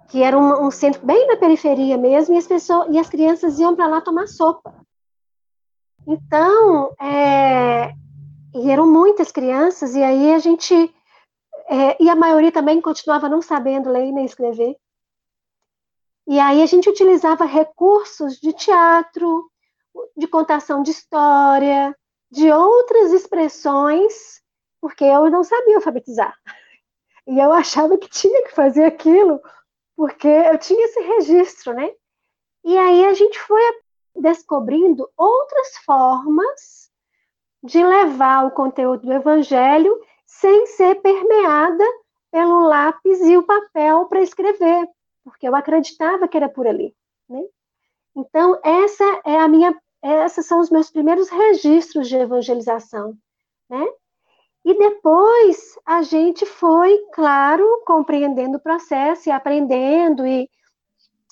que 0.09 0.23
era 0.23 0.37
um, 0.37 0.67
um 0.67 0.71
centro 0.71 1.05
bem 1.05 1.27
na 1.27 1.37
periferia 1.37 1.97
mesmo, 1.97 2.35
e 2.35 2.37
as, 2.37 2.47
pessoas, 2.47 2.87
e 2.93 2.97
as 2.97 3.09
crianças 3.09 3.59
iam 3.59 3.75
para 3.75 3.87
lá 3.87 4.01
tomar 4.01 4.27
sopa. 4.27 4.73
Então, 6.09 6.95
é, 6.99 7.93
e 8.55 8.71
eram 8.71 8.91
muitas 8.91 9.31
crianças, 9.31 9.93
e 9.93 10.01
aí 10.01 10.33
a 10.33 10.39
gente. 10.39 10.73
É, 11.69 12.03
e 12.03 12.09
a 12.09 12.15
maioria 12.15 12.51
também 12.51 12.81
continuava 12.81 13.29
não 13.29 13.43
sabendo 13.43 13.91
ler 13.91 14.11
nem 14.11 14.25
escrever. 14.25 14.75
E 16.27 16.39
aí 16.39 16.63
a 16.63 16.65
gente 16.65 16.89
utilizava 16.89 17.45
recursos 17.45 18.39
de 18.39 18.51
teatro, 18.53 19.51
de 20.17 20.27
contação 20.27 20.81
de 20.81 20.89
história, 20.89 21.95
de 22.31 22.51
outras 22.51 23.13
expressões, 23.13 24.41
porque 24.81 25.03
eu 25.03 25.29
não 25.29 25.43
sabia 25.43 25.75
alfabetizar. 25.75 26.35
E 27.27 27.37
eu 27.37 27.53
achava 27.53 27.95
que 27.99 28.09
tinha 28.09 28.45
que 28.45 28.55
fazer 28.55 28.85
aquilo, 28.85 29.39
porque 29.95 30.27
eu 30.27 30.57
tinha 30.57 30.85
esse 30.85 31.01
registro, 31.01 31.71
né? 31.73 31.91
E 32.63 32.75
aí 32.75 33.05
a 33.05 33.13
gente 33.13 33.39
foi 33.41 33.61
descobrindo 34.15 35.09
outras 35.17 35.77
formas 35.85 36.89
de 37.63 37.83
levar 37.83 38.45
o 38.45 38.51
conteúdo 38.51 39.05
do 39.05 39.13
evangelho 39.13 39.99
sem 40.25 40.65
ser 40.67 41.01
permeada 41.01 41.83
pelo 42.31 42.67
lápis 42.67 43.19
e 43.21 43.35
o 43.35 43.43
papel 43.43 44.05
para 44.05 44.21
escrever, 44.21 44.87
porque 45.23 45.47
eu 45.47 45.55
acreditava 45.55 46.27
que 46.27 46.37
era 46.37 46.47
por 46.47 46.67
ali, 46.67 46.95
né? 47.27 47.41
Então, 48.15 48.59
essa 48.63 49.03
é 49.25 49.37
a 49.37 49.47
minha 49.47 49.73
esses 50.01 50.45
são 50.45 50.61
os 50.61 50.69
meus 50.69 50.89
primeiros 50.89 51.29
registros 51.29 52.07
de 52.07 52.15
evangelização, 52.15 53.17
né? 53.69 53.85
E 54.63 54.77
depois 54.77 55.77
a 55.85 56.01
gente 56.01 56.45
foi, 56.45 56.97
claro, 57.13 57.65
compreendendo 57.85 58.57
o 58.57 58.61
processo 58.61 59.27
e 59.27 59.31
aprendendo 59.31 60.25
e, 60.25 60.49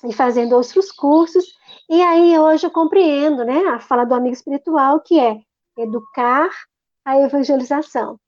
e 0.03 0.13
fazendo 0.13 0.55
outros 0.55 0.91
cursos, 0.91 1.45
e 1.89 2.01
aí 2.01 2.37
hoje 2.37 2.67
eu 2.67 2.71
compreendo, 2.71 3.43
né, 3.43 3.59
a 3.67 3.79
fala 3.79 4.05
do 4.05 4.13
amigo 4.13 4.35
espiritual, 4.35 4.99
que 4.99 5.19
é 5.19 5.39
educar 5.77 6.49
a 7.05 7.17
evangelização. 7.19 8.19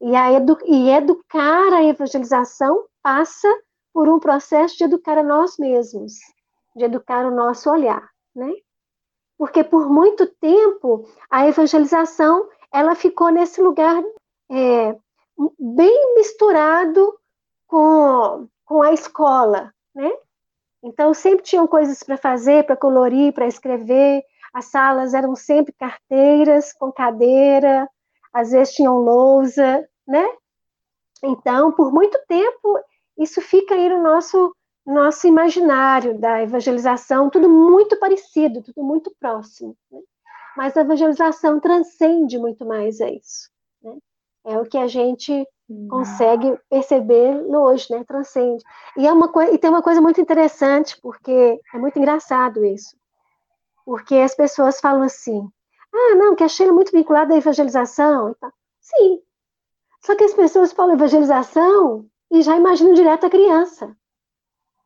E, 0.00 0.16
a 0.16 0.32
edu 0.32 0.58
e 0.64 0.90
educar 0.90 1.72
a 1.74 1.84
evangelização 1.84 2.86
passa 3.02 3.48
por 3.92 4.08
um 4.08 4.18
processo 4.18 4.76
de 4.76 4.84
educar 4.84 5.18
a 5.18 5.22
nós 5.22 5.58
mesmos, 5.58 6.14
de 6.74 6.84
educar 6.84 7.26
o 7.26 7.34
nosso 7.34 7.70
olhar, 7.70 8.08
né? 8.34 8.50
Porque 9.36 9.62
por 9.62 9.88
muito 9.88 10.26
tempo 10.26 11.08
a 11.30 11.46
evangelização 11.46 12.48
ela 12.72 12.94
ficou 12.94 13.30
nesse 13.30 13.60
lugar 13.60 14.02
é, 14.50 14.96
bem 15.58 16.14
misturado 16.14 17.18
com, 17.66 18.48
com 18.64 18.82
a 18.82 18.92
escola, 18.92 19.72
né? 19.94 20.10
Então, 20.82 21.12
sempre 21.12 21.44
tinham 21.44 21.66
coisas 21.66 22.02
para 22.02 22.16
fazer, 22.16 22.64
para 22.64 22.76
colorir, 22.76 23.32
para 23.32 23.46
escrever. 23.46 24.24
As 24.52 24.66
salas 24.66 25.14
eram 25.14 25.36
sempre 25.36 25.72
carteiras 25.72 26.72
com 26.72 26.90
cadeira, 26.90 27.88
às 28.32 28.50
vezes 28.50 28.74
tinham 28.74 28.96
lousa, 28.96 29.86
né? 30.06 30.26
Então, 31.22 31.70
por 31.72 31.92
muito 31.92 32.18
tempo, 32.26 32.78
isso 33.18 33.40
fica 33.40 33.74
aí 33.74 33.88
no 33.88 34.02
nosso, 34.02 34.54
nosso 34.86 35.26
imaginário 35.26 36.18
da 36.18 36.42
evangelização, 36.42 37.28
tudo 37.28 37.48
muito 37.48 37.98
parecido, 37.98 38.62
tudo 38.62 38.82
muito 38.82 39.14
próximo. 39.20 39.76
Né? 39.90 40.00
Mas 40.56 40.76
a 40.76 40.80
evangelização 40.80 41.60
transcende 41.60 42.38
muito 42.38 42.64
mais 42.64 43.00
a 43.00 43.10
isso. 43.10 43.50
Né? 43.82 43.96
É 44.46 44.58
o 44.58 44.64
que 44.64 44.78
a 44.78 44.86
gente 44.86 45.46
consegue 45.88 46.58
perceber 46.68 47.44
hoje, 47.48 47.86
né? 47.90 48.04
Transcende. 48.04 48.62
E, 48.96 49.06
é 49.06 49.12
uma 49.12 49.30
e 49.52 49.58
tem 49.58 49.70
uma 49.70 49.82
coisa 49.82 50.00
muito 50.00 50.20
interessante, 50.20 51.00
porque 51.00 51.60
é 51.72 51.78
muito 51.78 51.98
engraçado 51.98 52.64
isso. 52.64 52.96
Porque 53.84 54.16
as 54.16 54.34
pessoas 54.34 54.80
falam 54.80 55.02
assim, 55.02 55.48
ah, 55.92 56.14
não, 56.16 56.34
que 56.34 56.44
a 56.44 56.48
Sheila 56.48 56.72
é 56.72 56.74
muito 56.74 56.92
vinculada 56.92 57.34
à 57.34 57.36
evangelização. 57.36 58.34
Sim. 58.80 59.22
Só 60.00 60.16
que 60.16 60.24
as 60.24 60.34
pessoas 60.34 60.72
falam 60.72 60.94
evangelização 60.94 62.06
e 62.30 62.42
já 62.42 62.56
imaginam 62.56 62.94
direto 62.94 63.26
a 63.26 63.30
criança. 63.30 63.96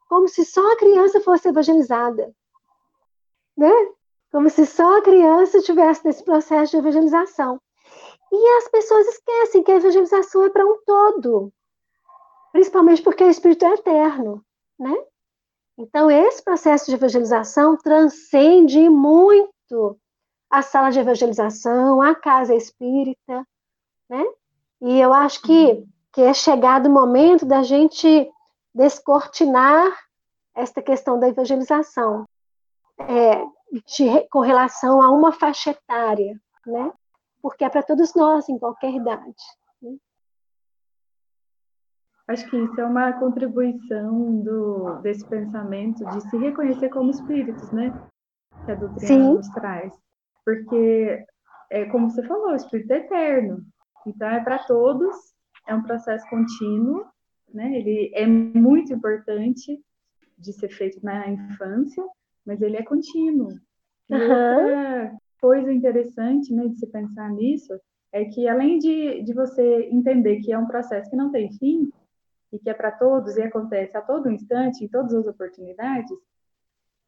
Como 0.08 0.28
se 0.28 0.44
só 0.44 0.72
a 0.72 0.76
criança 0.76 1.20
fosse 1.20 1.48
evangelizada. 1.48 2.34
Né? 3.56 3.72
Como 4.30 4.50
se 4.50 4.66
só 4.66 4.98
a 4.98 5.02
criança 5.02 5.58
estivesse 5.58 6.04
nesse 6.04 6.24
processo 6.24 6.72
de 6.72 6.78
evangelização. 6.78 7.60
E 8.36 8.48
as 8.58 8.68
pessoas 8.68 9.06
esquecem 9.06 9.62
que 9.62 9.70
a 9.70 9.76
evangelização 9.76 10.42
é 10.42 10.50
para 10.50 10.66
um 10.66 10.76
todo, 10.84 11.52
principalmente 12.50 13.00
porque 13.00 13.22
o 13.22 13.30
Espírito 13.30 13.64
é 13.64 13.74
eterno, 13.74 14.44
né? 14.76 14.92
Então, 15.78 16.10
esse 16.10 16.42
processo 16.42 16.86
de 16.86 16.96
evangelização 16.96 17.76
transcende 17.76 18.88
muito 18.88 19.96
a 20.50 20.62
sala 20.62 20.90
de 20.90 20.98
evangelização, 20.98 22.02
a 22.02 22.12
casa 22.12 22.56
espírita, 22.56 23.46
né? 24.10 24.24
E 24.80 25.00
eu 25.00 25.14
acho 25.14 25.40
que, 25.42 25.86
que 26.12 26.20
é 26.20 26.34
chegado 26.34 26.86
o 26.86 26.92
momento 26.92 27.46
da 27.46 27.62
gente 27.62 28.28
descortinar 28.74 29.96
esta 30.56 30.82
questão 30.82 31.20
da 31.20 31.28
evangelização 31.28 32.24
é, 32.98 33.44
de, 33.86 34.28
com 34.28 34.40
relação 34.40 35.00
a 35.00 35.08
uma 35.10 35.30
faixa 35.30 35.70
etária, 35.70 36.36
né? 36.66 36.92
Porque 37.44 37.62
é 37.62 37.68
para 37.68 37.82
todos 37.82 38.14
nós, 38.14 38.48
em 38.48 38.58
qualquer 38.58 38.90
idade. 38.90 39.34
Né? 39.82 39.98
Acho 42.26 42.48
que 42.48 42.56
isso 42.56 42.80
é 42.80 42.86
uma 42.86 43.12
contribuição 43.12 44.40
do, 44.40 44.94
desse 45.02 45.28
pensamento 45.28 46.06
de 46.06 46.22
se 46.22 46.38
reconhecer 46.38 46.88
como 46.88 47.10
espíritos, 47.10 47.70
né? 47.70 47.92
Que 48.64 48.72
a 48.72 48.74
doutrina 48.76 49.06
Sim. 49.06 49.34
nos 49.34 49.48
traz. 49.50 49.92
Porque, 50.42 51.22
é 51.68 51.84
como 51.90 52.10
você 52.10 52.26
falou, 52.26 52.52
o 52.52 52.56
espírito 52.56 52.90
é 52.94 52.96
eterno. 53.00 53.62
Então, 54.06 54.26
é 54.26 54.42
para 54.42 54.60
todos, 54.60 55.14
é 55.68 55.74
um 55.74 55.82
processo 55.82 56.26
contínuo, 56.30 57.04
né? 57.52 57.76
Ele 57.76 58.10
é 58.14 58.26
muito 58.26 58.90
importante 58.90 59.78
de 60.38 60.52
ser 60.54 60.70
feito 60.70 60.98
na 61.04 61.28
infância, 61.28 62.02
mas 62.46 62.62
ele 62.62 62.78
é 62.78 62.82
contínuo. 62.82 63.50
Uhum. 64.08 64.18
outra 64.18 65.23
coisa 65.44 65.70
interessante 65.70 66.54
né, 66.54 66.68
de 66.68 66.78
se 66.78 66.86
pensar 66.86 67.28
nisso 67.28 67.78
é 68.10 68.24
que, 68.24 68.48
além 68.48 68.78
de, 68.78 69.22
de 69.22 69.34
você 69.34 69.90
entender 69.92 70.40
que 70.40 70.50
é 70.50 70.58
um 70.58 70.66
processo 70.66 71.10
que 71.10 71.16
não 71.16 71.30
tem 71.30 71.52
fim, 71.58 71.92
e 72.50 72.58
que 72.58 72.70
é 72.70 72.72
para 72.72 72.90
todos 72.90 73.36
e 73.36 73.42
acontece 73.42 73.94
a 73.94 74.00
todo 74.00 74.30
instante, 74.30 74.82
em 74.82 74.88
todas 74.88 75.12
as 75.12 75.26
oportunidades, 75.26 76.16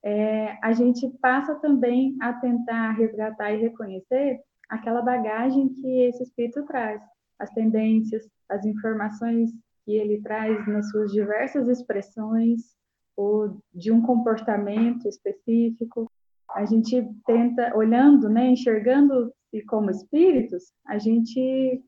é, 0.03 0.59
a 0.63 0.75
gente 0.75 1.09
passa 1.19 1.55
também 1.55 2.15
a 2.21 2.35
tentar 2.35 2.91
resgatar 2.91 3.53
e 3.53 3.63
reconhecer 3.63 4.43
aquela 4.69 5.01
bagagem 5.01 5.71
que 5.71 6.03
esse 6.03 6.23
espírito 6.25 6.63
traz, 6.67 7.01
as 7.39 7.49
tendências, 7.55 8.29
as 8.51 8.67
informações 8.67 9.51
que 9.87 9.93
ele 9.93 10.21
traz 10.21 10.69
nas 10.69 10.91
suas 10.91 11.11
diversas 11.11 11.69
expressões, 11.69 12.77
ou 13.17 13.59
de 13.73 13.91
um 13.91 14.03
comportamento 14.03 15.09
específico, 15.09 16.11
a 16.57 16.65
gente 16.65 17.07
tenta, 17.27 17.77
olhando, 17.77 18.31
né, 18.31 18.47
enxergando-se 18.47 19.63
como 19.69 19.91
espíritos, 19.91 20.73
a 20.87 20.99
gente 20.99 21.85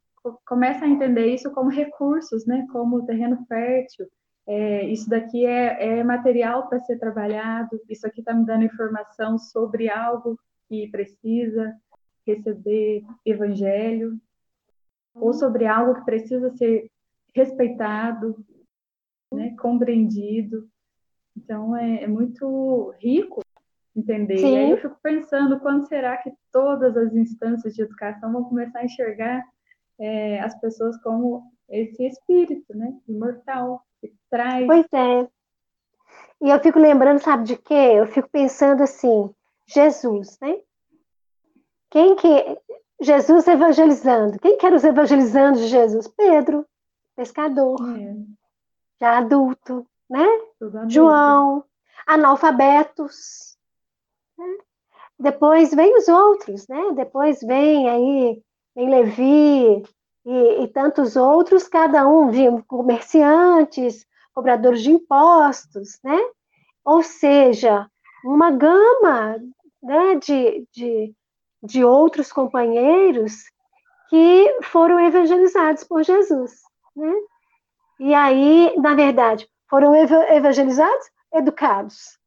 começa 0.46 0.84
a 0.84 0.88
entender 0.88 1.26
isso 1.26 1.50
como 1.52 1.70
recursos, 1.70 2.44
né, 2.44 2.66
como 2.70 3.06
terreno 3.06 3.42
fértil, 3.46 4.06
é, 4.46 4.84
isso 4.84 5.08
daqui 5.08 5.46
é, 5.46 5.98
é 5.98 6.04
material 6.04 6.68
para 6.68 6.80
ser 6.80 6.98
trabalhado, 6.98 7.80
isso 7.88 8.06
aqui 8.06 8.20
está 8.20 8.34
me 8.34 8.44
dando 8.44 8.64
informação 8.64 9.38
sobre 9.38 9.88
algo 9.88 10.38
que 10.68 10.86
precisa 10.90 11.74
receber 12.26 13.02
evangelho, 13.24 14.20
ou 15.14 15.32
sobre 15.32 15.66
algo 15.66 15.94
que 15.94 16.04
precisa 16.04 16.50
ser 16.56 16.90
respeitado, 17.34 18.36
né, 19.32 19.56
compreendido. 19.58 20.68
Então, 21.34 21.74
é, 21.74 22.02
é 22.02 22.06
muito 22.06 22.94
rico 23.00 23.40
entender. 23.98 24.38
Sim. 24.38 24.54
E 24.54 24.56
aí 24.56 24.70
eu 24.70 24.78
fico 24.78 24.96
pensando, 25.02 25.60
quando 25.60 25.86
será 25.86 26.16
que 26.16 26.32
todas 26.52 26.96
as 26.96 27.14
instâncias 27.14 27.74
de 27.74 27.82
educação 27.82 28.32
vão 28.32 28.44
começar 28.44 28.80
a 28.80 28.84
enxergar 28.84 29.42
é, 29.98 30.40
as 30.40 30.58
pessoas 30.60 30.96
como 31.02 31.50
esse 31.68 32.06
espírito, 32.06 32.76
né, 32.76 32.94
imortal, 33.06 33.82
que 34.00 34.12
traz... 34.30 34.66
Pois 34.66 34.86
é. 34.92 35.28
E 36.40 36.50
eu 36.50 36.60
fico 36.60 36.78
lembrando, 36.78 37.18
sabe 37.20 37.44
de 37.44 37.56
quê? 37.56 37.74
Eu 37.74 38.06
fico 38.06 38.28
pensando 38.30 38.82
assim, 38.82 39.30
Jesus, 39.66 40.38
né? 40.40 40.56
Quem 41.90 42.16
que... 42.16 42.58
Jesus 43.00 43.46
evangelizando. 43.46 44.40
Quem 44.40 44.58
que 44.58 44.66
era 44.66 44.74
os 44.74 44.82
evangelizando 44.82 45.58
de 45.58 45.68
Jesus? 45.68 46.08
Pedro, 46.08 46.66
pescador. 47.14 47.76
É. 47.96 48.16
Já 49.00 49.18
adulto, 49.18 49.86
né? 50.10 50.26
João, 50.88 51.64
analfabetos. 52.04 53.47
Depois 55.18 55.74
vem 55.74 55.96
os 55.96 56.08
outros, 56.08 56.66
né? 56.68 56.92
Depois 56.94 57.40
vem 57.40 57.88
aí, 57.88 58.42
vem 58.74 58.88
Levi 58.88 59.82
e, 60.24 60.62
e 60.62 60.68
tantos 60.68 61.16
outros, 61.16 61.66
cada 61.66 62.06
um 62.06 62.30
vinha 62.30 62.62
comerciantes, 62.68 64.06
cobradores 64.32 64.82
de 64.82 64.90
impostos, 64.92 65.98
né? 66.04 66.18
Ou 66.84 67.02
seja, 67.02 67.90
uma 68.24 68.50
gama 68.50 69.36
né, 69.82 70.14
de, 70.16 70.66
de, 70.72 71.14
de 71.62 71.84
outros 71.84 72.32
companheiros 72.32 73.44
que 74.08 74.58
foram 74.62 75.00
evangelizados 75.00 75.84
por 75.84 76.02
Jesus, 76.02 76.62
né? 76.96 77.12
E 78.00 78.14
aí, 78.14 78.72
na 78.78 78.94
verdade, 78.94 79.48
foram 79.68 79.94
evangelizados, 79.94 81.10
educados. 81.34 82.18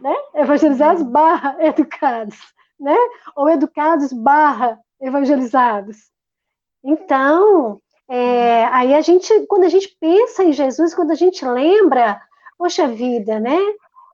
Né? 0.00 0.14
Evangelizados 0.34 1.02
uhum. 1.02 1.10
barra 1.10 1.56
educados, 1.60 2.38
né? 2.78 2.96
Ou 3.36 3.48
educados 3.48 4.12
barra 4.12 4.80
evangelizados. 5.00 6.10
Então, 6.82 7.80
é, 8.08 8.64
aí 8.66 8.94
a 8.94 9.00
gente, 9.00 9.46
quando 9.46 9.64
a 9.64 9.68
gente 9.68 9.96
pensa 10.00 10.44
em 10.44 10.52
Jesus, 10.52 10.94
quando 10.94 11.10
a 11.10 11.16
gente 11.16 11.44
lembra, 11.44 12.20
poxa 12.58 12.86
vida, 12.86 13.40
né? 13.40 13.58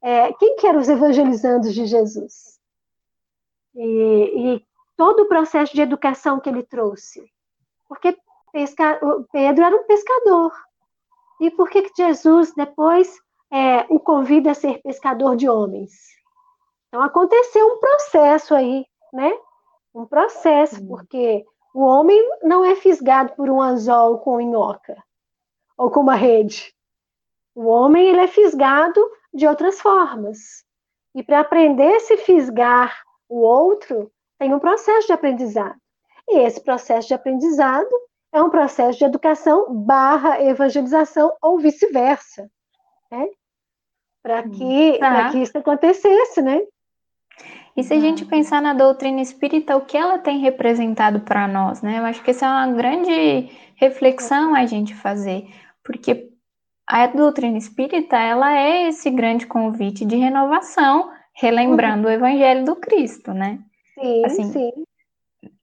É, 0.02 0.32
quem 0.34 0.56
que 0.56 0.66
eram 0.66 0.80
os 0.80 0.88
evangelizandos 0.88 1.74
de 1.74 1.84
Jesus? 1.86 2.58
E, 3.74 3.82
e, 4.54 4.64
todo 4.96 5.22
o 5.22 5.28
processo 5.28 5.74
de 5.74 5.80
educação 5.80 6.40
que 6.40 6.48
ele 6.48 6.62
trouxe. 6.62 7.24
Porque 7.88 8.16
pesca, 8.52 9.00
Pedro 9.32 9.64
era 9.64 9.76
um 9.76 9.84
pescador, 9.84 10.52
e 11.40 11.50
por 11.50 11.70
que, 11.70 11.82
que 11.82 12.02
Jesus 12.02 12.52
depois 12.54 13.18
é, 13.52 13.86
o 13.88 13.98
convida 13.98 14.52
a 14.52 14.54
ser 14.54 14.80
pescador 14.82 15.36
de 15.36 15.48
homens? 15.48 15.92
Então 16.88 17.02
aconteceu 17.02 17.66
um 17.66 17.78
processo 17.78 18.54
aí, 18.54 18.84
né? 19.12 19.32
Um 19.94 20.06
processo, 20.06 20.84
porque 20.86 21.44
o 21.74 21.82
homem 21.82 22.20
não 22.42 22.64
é 22.64 22.74
fisgado 22.74 23.32
por 23.34 23.48
um 23.48 23.60
anzol 23.60 24.18
com 24.18 24.36
minhoca 24.36 24.96
ou 25.76 25.90
com 25.90 26.00
uma 26.00 26.14
rede. 26.14 26.74
O 27.54 27.66
homem 27.66 28.08
ele 28.08 28.20
é 28.20 28.26
fisgado 28.26 29.00
de 29.32 29.46
outras 29.46 29.80
formas. 29.80 30.64
E 31.14 31.22
para 31.22 31.40
aprender 31.40 31.94
a 31.94 32.00
se 32.00 32.16
fisgar 32.18 33.02
o 33.28 33.40
outro, 33.40 34.10
tem 34.38 34.54
um 34.54 34.58
processo 34.58 35.06
de 35.06 35.12
aprendizado. 35.12 35.78
E 36.28 36.38
esse 36.38 36.60
processo 36.60 37.08
de 37.08 37.14
aprendizado 37.14 37.90
é 38.32 38.42
um 38.42 38.50
processo 38.50 38.98
de 38.98 39.04
educação 39.04 39.72
barra 39.74 40.40
evangelização 40.42 41.36
ou 41.42 41.58
vice-versa, 41.58 42.48
né? 43.10 43.28
Para 44.22 44.42
que, 44.42 44.98
tá. 44.98 45.30
que 45.30 45.38
isso 45.38 45.56
acontecesse, 45.56 46.42
né? 46.42 46.60
E 47.76 47.82
se 47.82 47.94
a 47.94 48.00
gente 48.00 48.24
pensar 48.24 48.60
na 48.60 48.74
doutrina 48.74 49.20
espírita, 49.20 49.76
o 49.76 49.80
que 49.80 49.96
ela 49.96 50.18
tem 50.18 50.40
representado 50.40 51.20
para 51.20 51.48
nós, 51.48 51.80
né? 51.80 51.98
Eu 51.98 52.04
acho 52.04 52.22
que 52.22 52.30
essa 52.30 52.46
é 52.46 52.48
uma 52.48 52.72
grande 52.72 53.48
reflexão 53.76 54.54
a 54.54 54.66
gente 54.66 54.94
fazer, 54.94 55.48
porque 55.82 56.28
a 56.86 57.06
doutrina 57.06 57.56
espírita, 57.56 58.16
ela 58.16 58.52
é 58.52 58.88
esse 58.88 59.08
grande 59.10 59.46
convite 59.46 60.04
de 60.04 60.16
renovação, 60.16 61.10
relembrando 61.32 62.08
uhum. 62.08 62.12
o 62.12 62.16
evangelho 62.16 62.64
do 62.64 62.76
Cristo, 62.76 63.32
né? 63.32 63.60
Sim, 63.94 64.24
assim, 64.24 64.52
sim 64.52 64.72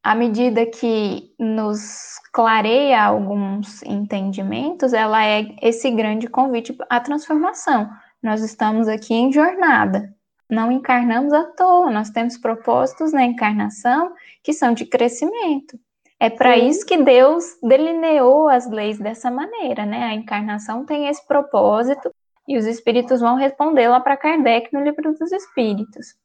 à 0.07 0.15
medida 0.15 0.65
que 0.65 1.33
nos 1.37 2.17
clareia 2.31 3.03
alguns 3.03 3.83
entendimentos, 3.83 4.93
ela 4.93 5.25
é 5.25 5.53
esse 5.61 5.91
grande 5.91 6.29
convite 6.29 6.73
à 6.89 6.97
transformação. 7.01 7.89
Nós 8.21 8.41
estamos 8.41 8.87
aqui 8.87 9.13
em 9.13 9.31
jornada, 9.31 10.13
não 10.49 10.71
encarnamos 10.71 11.33
à 11.33 11.43
toa, 11.43 11.91
nós 11.91 12.09
temos 12.09 12.37
propósitos 12.37 13.11
na 13.13 13.23
encarnação 13.23 14.13
que 14.43 14.53
são 14.53 14.73
de 14.73 14.85
crescimento. 14.85 15.79
É 16.19 16.29
para 16.29 16.57
isso 16.57 16.85
que 16.85 16.97
Deus 16.97 17.57
delineou 17.61 18.49
as 18.49 18.69
leis 18.69 18.97
dessa 18.97 19.29
maneira, 19.29 19.85
né? 19.85 20.05
A 20.05 20.13
encarnação 20.13 20.83
tem 20.83 21.07
esse 21.07 21.25
propósito 21.27 22.11
e 22.47 22.57
os 22.57 22.65
espíritos 22.65 23.21
vão 23.21 23.35
responder 23.35 23.87
lá 23.87 23.99
para 23.99 24.17
Kardec 24.17 24.73
no 24.73 24.81
Livro 24.81 25.13
dos 25.13 25.31
Espíritos 25.31 26.15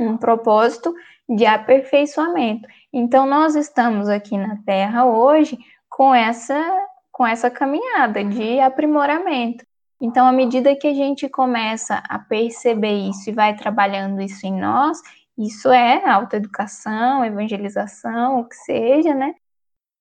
um 0.00 0.16
propósito 0.16 0.92
de 1.28 1.46
aperfeiçoamento. 1.46 2.68
Então 2.92 3.26
nós 3.26 3.54
estamos 3.54 4.08
aqui 4.08 4.36
na 4.36 4.56
Terra 4.64 5.04
hoje 5.04 5.58
com 5.88 6.14
essa 6.14 6.86
com 7.12 7.26
essa 7.26 7.50
caminhada 7.50 8.22
de 8.22 8.60
aprimoramento. 8.60 9.64
Então, 10.00 10.26
à 10.26 10.32
medida 10.32 10.76
que 10.76 10.86
a 10.86 10.94
gente 10.94 11.28
começa 11.28 12.02
a 12.08 12.18
perceber 12.18 13.08
isso 13.08 13.30
e 13.30 13.32
vai 13.32 13.56
trabalhando 13.56 14.20
isso 14.20 14.46
em 14.46 14.58
nós, 14.58 15.00
isso 15.38 15.70
é 15.70 16.08
autoeducação, 16.08 17.24
evangelização, 17.24 18.40
o 18.40 18.44
que 18.48 18.56
seja, 18.56 19.14
né? 19.14 19.34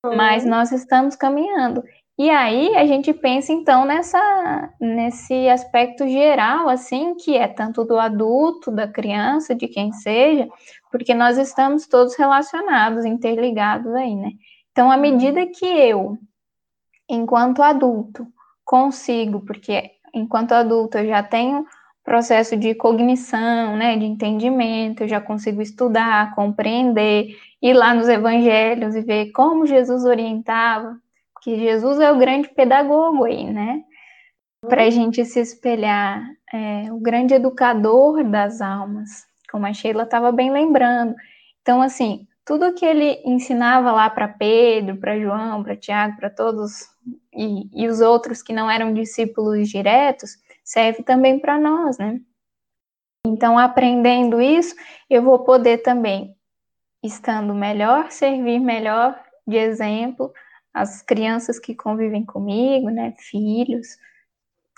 Uhum. 0.05 0.15
Mas 0.15 0.45
nós 0.45 0.71
estamos 0.71 1.15
caminhando. 1.15 1.83
E 2.17 2.29
aí 2.29 2.73
a 2.77 2.85
gente 2.85 3.13
pensa 3.13 3.51
então 3.51 3.83
nessa 3.83 4.73
nesse 4.79 5.49
aspecto 5.49 6.07
geral 6.07 6.69
assim, 6.69 7.13
que 7.15 7.35
é 7.35 7.45
tanto 7.45 7.83
do 7.83 7.99
adulto, 7.99 8.71
da 8.71 8.87
criança, 8.87 9.53
de 9.53 9.67
quem 9.67 9.91
seja, 9.91 10.47
porque 10.89 11.13
nós 11.13 11.37
estamos 11.37 11.87
todos 11.87 12.15
relacionados, 12.15 13.03
interligados 13.03 13.93
aí, 13.93 14.15
né? 14.15 14.31
Então, 14.71 14.89
à 14.91 14.97
medida 14.97 15.45
que 15.45 15.65
eu, 15.65 16.17
enquanto 17.09 17.61
adulto, 17.61 18.27
consigo, 18.65 19.41
porque 19.41 19.91
enquanto 20.13 20.53
adulto 20.53 20.97
eu 20.97 21.07
já 21.07 21.21
tenho 21.21 21.65
processo 22.03 22.57
de 22.57 22.75
cognição, 22.75 23.75
né, 23.77 23.97
de 23.97 24.05
entendimento, 24.05 25.03
eu 25.03 25.07
já 25.07 25.19
consigo 25.19 25.61
estudar, 25.61 26.35
compreender, 26.35 27.35
ir 27.61 27.73
lá 27.73 27.93
nos 27.93 28.07
evangelhos 28.07 28.95
e 28.95 29.01
ver 29.01 29.31
como 29.31 29.65
Jesus 29.65 30.05
orientava, 30.05 30.97
que 31.41 31.57
Jesus 31.57 31.99
é 31.99 32.11
o 32.11 32.17
grande 32.17 32.49
pedagogo 32.49 33.25
aí, 33.25 33.45
né? 33.51 33.83
Para 34.67 34.83
a 34.83 34.89
gente 34.89 35.23
se 35.25 35.39
espelhar, 35.39 36.27
é, 36.51 36.91
o 36.91 36.99
grande 36.99 37.33
educador 37.33 38.23
das 38.23 38.61
almas, 38.61 39.25
como 39.51 39.65
a 39.65 39.73
Sheila 39.73 40.03
estava 40.03 40.31
bem 40.31 40.51
lembrando. 40.51 41.15
Então, 41.61 41.81
assim, 41.81 42.27
tudo 42.45 42.73
que 42.73 42.85
ele 42.85 43.21
ensinava 43.25 43.91
lá 43.91 44.09
para 44.09 44.27
Pedro, 44.27 44.97
para 44.97 45.19
João, 45.19 45.63
para 45.63 45.75
Tiago, 45.75 46.17
para 46.17 46.29
todos 46.29 46.87
e, 47.35 47.69
e, 47.73 47.87
os 47.87 47.99
outros 47.99 48.41
que 48.41 48.53
não 48.53 48.69
eram 48.69 48.93
discípulos 48.93 49.69
diretos, 49.69 50.37
serve 50.63 51.03
também 51.03 51.39
para 51.39 51.59
nós, 51.59 51.97
né? 51.97 52.19
Então, 53.25 53.57
aprendendo 53.57 54.41
isso, 54.41 54.75
eu 55.09 55.21
vou 55.21 55.39
poder 55.39 55.79
também, 55.79 56.35
estando 57.03 57.53
melhor, 57.53 58.11
servir 58.11 58.59
melhor 58.59 59.19
de 59.47 59.57
exemplo 59.57 60.31
as 60.73 61.01
crianças 61.01 61.57
que 61.57 61.73
convivem 61.73 62.25
comigo, 62.25 62.89
né, 62.89 63.13
filhos, 63.17 63.97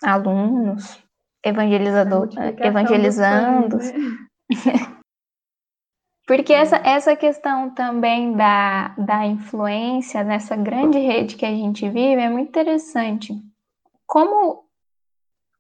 alunos, 0.03 1.03
evangelizador, 1.43 2.29
evangelizando. 2.63 3.77
Né? 3.77 4.27
Porque 6.27 6.51
essa, 6.51 6.75
essa 6.83 7.15
questão 7.15 7.69
também 7.69 8.33
da, 8.33 8.89
da 8.97 9.25
influência 9.25 10.25
nessa 10.25 10.57
grande 10.57 10.99
rede 10.99 11.37
que 11.37 11.45
a 11.45 11.51
gente 11.51 11.87
vive 11.87 12.21
é 12.21 12.29
muito 12.29 12.49
interessante. 12.49 13.33
Como 14.05 14.65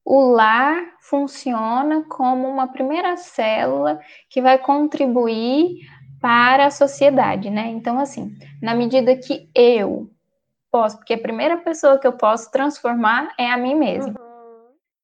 o 0.03 0.29
lar 0.29 0.75
funciona 0.99 2.03
como 2.09 2.49
uma 2.49 2.67
primeira 2.67 3.15
célula 3.15 4.01
que 4.29 4.41
vai 4.41 4.57
contribuir 4.57 5.77
para 6.19 6.65
a 6.65 6.71
sociedade, 6.71 7.49
né? 7.49 7.67
Então, 7.69 7.97
assim, 7.97 8.35
na 8.61 8.75
medida 8.75 9.15
que 9.15 9.49
eu, 9.55 10.09
posso, 10.69 10.97
porque 10.97 11.13
a 11.13 11.21
primeira 11.21 11.55
pessoa 11.55 11.97
que 11.97 12.07
eu 12.07 12.13
posso 12.13 12.51
transformar 12.51 13.33
é 13.37 13.49
a 13.49 13.57
mim 13.57 13.75
mesma. 13.75 14.19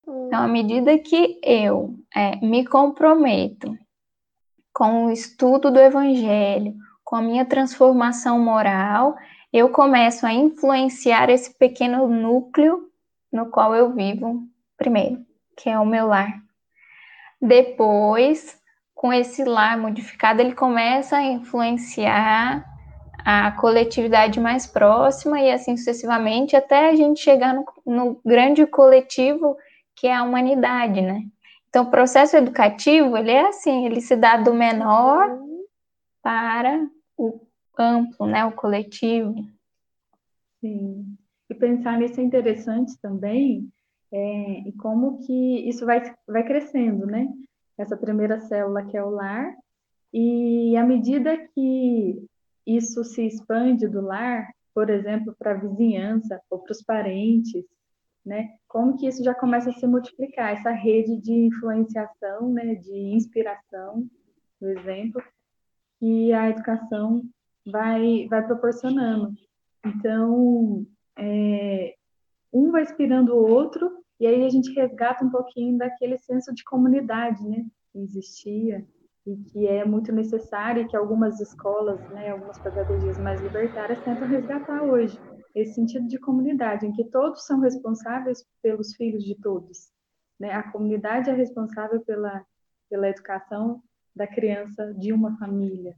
Uhum. 0.05 0.27
Então, 0.27 0.43
à 0.43 0.47
medida 0.47 0.97
que 0.99 1.39
eu 1.41 1.95
é, 2.13 2.35
me 2.45 2.65
comprometo 2.65 3.77
com 4.73 5.05
o 5.05 5.11
estudo 5.11 5.69
do 5.69 5.79
Evangelho, 5.79 6.73
com 7.03 7.15
a 7.15 7.21
minha 7.21 7.45
transformação 7.45 8.39
moral, 8.39 9.15
eu 9.51 9.69
começo 9.69 10.25
a 10.25 10.33
influenciar 10.33 11.29
esse 11.29 11.55
pequeno 11.57 12.07
núcleo 12.07 12.89
no 13.31 13.51
qual 13.51 13.75
eu 13.75 13.93
vivo 13.93 14.41
primeiro, 14.77 15.23
que 15.55 15.69
é 15.69 15.77
o 15.77 15.85
meu 15.85 16.07
lar. 16.07 16.41
Depois, 17.39 18.57
com 18.95 19.13
esse 19.13 19.43
lar 19.43 19.77
modificado, 19.77 20.41
ele 20.41 20.55
começa 20.55 21.17
a 21.17 21.23
influenciar 21.23 22.65
a 23.23 23.51
coletividade 23.51 24.39
mais 24.39 24.65
próxima 24.65 25.39
e 25.39 25.51
assim 25.51 25.77
sucessivamente, 25.77 26.55
até 26.55 26.89
a 26.89 26.95
gente 26.95 27.21
chegar 27.21 27.53
no, 27.53 27.65
no 27.85 28.21
grande 28.25 28.65
coletivo 28.65 29.55
que 29.95 30.07
é 30.07 30.15
a 30.15 30.23
humanidade, 30.23 31.01
né? 31.01 31.21
Então, 31.73 31.85
o 31.85 31.89
processo 31.89 32.37
educativo, 32.37 33.17
ele 33.17 33.31
é 33.31 33.47
assim, 33.47 33.87
ele 33.87 33.99
se 33.99 34.15
dá 34.15 34.37
do 34.37 34.53
menor 34.53 35.39
para 36.21 36.87
o 37.17 37.47
amplo, 37.75 38.27
né, 38.27 38.45
o 38.45 38.51
coletivo. 38.51 39.33
Sim. 40.61 41.17
E 41.49 41.55
pensar 41.55 41.97
nisso 41.97 42.21
é 42.21 42.23
interessante 42.23 42.95
também, 43.01 43.67
é, 44.11 44.59
e 44.67 44.71
como 44.73 45.17
que 45.25 45.67
isso 45.67 45.83
vai, 45.83 46.13
vai 46.27 46.43
crescendo, 46.43 47.07
né? 47.07 47.27
Essa 47.75 47.97
primeira 47.97 48.39
célula 48.41 48.85
que 48.85 48.95
é 48.95 49.03
o 49.03 49.09
lar, 49.09 49.51
e 50.13 50.77
à 50.77 50.83
medida 50.83 51.35
que 51.55 52.23
isso 52.67 53.03
se 53.03 53.25
expande 53.25 53.87
do 53.87 53.99
lar, 53.99 54.47
por 54.75 54.91
exemplo, 54.91 55.35
para 55.39 55.53
a 55.53 55.57
vizinhança 55.57 56.39
ou 56.51 56.59
para 56.59 56.71
os 56.71 56.83
parentes, 56.83 57.65
né? 58.25 58.55
Como 58.67 58.97
que 58.97 59.07
isso 59.07 59.23
já 59.23 59.33
começa 59.33 59.69
a 59.69 59.73
se 59.73 59.85
multiplicar, 59.85 60.53
essa 60.53 60.71
rede 60.71 61.17
de 61.17 61.31
influenciação, 61.31 62.49
né, 62.49 62.75
de 62.75 62.95
inspiração, 63.15 64.07
por 64.59 64.69
exemplo, 64.69 65.21
que 65.99 66.31
a 66.33 66.49
educação 66.49 67.23
vai, 67.65 68.27
vai 68.29 68.45
proporcionando. 68.45 69.33
Então, 69.85 70.85
é, 71.17 71.95
um 72.51 72.71
vai 72.71 72.83
inspirando 72.83 73.33
o 73.33 73.47
outro, 73.49 73.91
e 74.19 74.25
aí 74.25 74.45
a 74.45 74.49
gente 74.49 74.73
resgata 74.73 75.25
um 75.25 75.29
pouquinho 75.29 75.77
daquele 75.77 76.17
senso 76.17 76.53
de 76.53 76.63
comunidade, 76.63 77.43
né, 77.47 77.65
que 77.91 77.99
existia, 77.99 78.85
e 79.25 79.37
que 79.37 79.67
é 79.67 79.85
muito 79.85 80.11
necessário 80.11 80.83
e 80.83 80.87
que 80.87 80.97
algumas 80.97 81.39
escolas, 81.39 81.99
né, 82.09 82.29
algumas 82.29 82.59
pedagogias 82.59 83.17
mais 83.17 83.41
libertárias 83.41 84.03
tentam 84.03 84.27
resgatar 84.27 84.83
hoje 84.83 85.17
esse 85.53 85.75
sentido 85.75 86.07
de 86.07 86.17
comunidade, 86.17 86.85
em 86.85 86.91
que 86.91 87.05
todos 87.05 87.45
são 87.45 87.59
responsáveis 87.59 88.45
pelos 88.61 88.95
filhos 88.95 89.23
de 89.23 89.35
todos. 89.35 89.91
Né? 90.39 90.51
A 90.51 90.71
comunidade 90.71 91.29
é 91.29 91.33
responsável 91.33 92.01
pela, 92.01 92.43
pela 92.89 93.09
educação 93.09 93.81
da 94.15 94.27
criança 94.27 94.93
de 94.93 95.13
uma 95.13 95.37
família. 95.37 95.95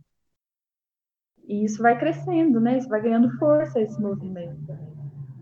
E 1.48 1.63
isso 1.63 1.82
vai 1.82 1.98
crescendo, 1.98 2.60
né? 2.60 2.78
Isso 2.78 2.89
vai 2.89 3.02
ganhando 3.02 3.38
força 3.38 3.80
esse 3.80 4.02
movimento. 4.02 4.74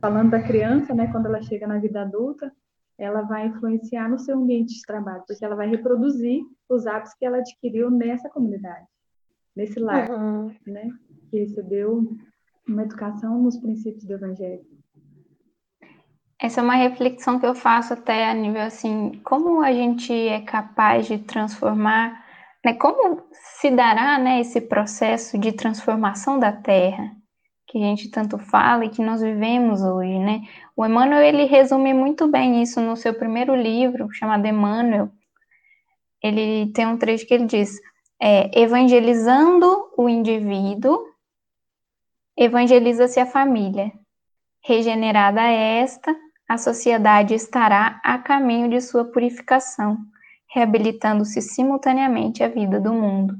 Falando 0.01 0.31
da 0.31 0.43
criança, 0.43 0.93
né, 0.93 1.09
quando 1.11 1.27
ela 1.27 1.41
chega 1.41 1.65
na 1.65 1.79
vida 1.79 2.01
adulta, 2.01 2.51
ela 2.97 3.21
vai 3.21 3.47
influenciar 3.47 4.09
no 4.09 4.19
seu 4.19 4.37
ambiente 4.37 4.75
de 4.75 4.81
trabalho, 4.81 5.23
porque 5.25 5.43
ela 5.43 5.55
vai 5.55 5.67
reproduzir 5.67 6.43
os 6.69 6.85
hábitos 6.85 7.13
que 7.13 7.25
ela 7.25 7.37
adquiriu 7.37 7.89
nessa 7.89 8.29
comunidade, 8.29 8.85
nesse 9.55 9.79
lar, 9.79 10.09
uhum. 10.11 10.53
né, 10.67 10.89
que 11.29 11.39
recebeu 11.39 12.15
uma 12.67 12.83
educação 12.83 13.41
nos 13.41 13.57
princípios 13.57 14.05
do 14.05 14.13
evangelho. 14.13 14.61
Essa 16.39 16.59
é 16.59 16.63
uma 16.63 16.75
reflexão 16.75 17.39
que 17.39 17.45
eu 17.45 17.55
faço 17.55 17.93
até 17.93 18.29
a 18.29 18.33
nível 18.33 18.61
assim, 18.61 19.21
como 19.23 19.61
a 19.61 19.71
gente 19.71 20.11
é 20.11 20.41
capaz 20.41 21.07
de 21.07 21.17
transformar, 21.17 22.21
né, 22.65 22.73
como 22.73 23.21
se 23.31 23.71
dará, 23.71 24.19
né, 24.19 24.41
esse 24.41 24.59
processo 24.59 25.37
de 25.37 25.53
transformação 25.53 26.37
da 26.37 26.51
Terra, 26.51 27.15
que 27.67 27.77
a 27.77 27.81
gente 27.81 28.11
tanto 28.11 28.37
fala 28.37 28.85
e 28.85 28.89
que 28.89 29.01
nós 29.01 29.21
vivemos 29.21 29.81
hoje, 29.81 30.19
né? 30.19 30.41
O 30.75 30.85
Emmanuel 30.85 31.21
ele 31.21 31.45
resume 31.45 31.93
muito 31.93 32.27
bem 32.27 32.61
isso 32.61 32.81
no 32.81 32.95
seu 32.95 33.13
primeiro 33.13 33.55
livro, 33.55 34.11
chamado 34.11 34.45
Emmanuel. 34.45 35.09
Ele 36.21 36.71
tem 36.73 36.85
um 36.85 36.97
trecho 36.97 37.25
que 37.25 37.33
ele 37.33 37.45
diz: 37.45 37.79
é, 38.21 38.61
evangelizando 38.61 39.91
o 39.97 40.07
indivíduo, 40.07 41.12
evangeliza-se 42.37 43.19
a 43.19 43.25
família. 43.25 43.91
Regenerada 44.63 45.41
esta, 45.41 46.15
a 46.47 46.57
sociedade 46.57 47.33
estará 47.33 47.99
a 48.03 48.17
caminho 48.17 48.69
de 48.69 48.79
sua 48.81 49.05
purificação, 49.05 49.97
reabilitando-se 50.47 51.41
simultaneamente 51.41 52.43
a 52.43 52.47
vida 52.47 52.79
do 52.79 52.93
mundo. 52.93 53.35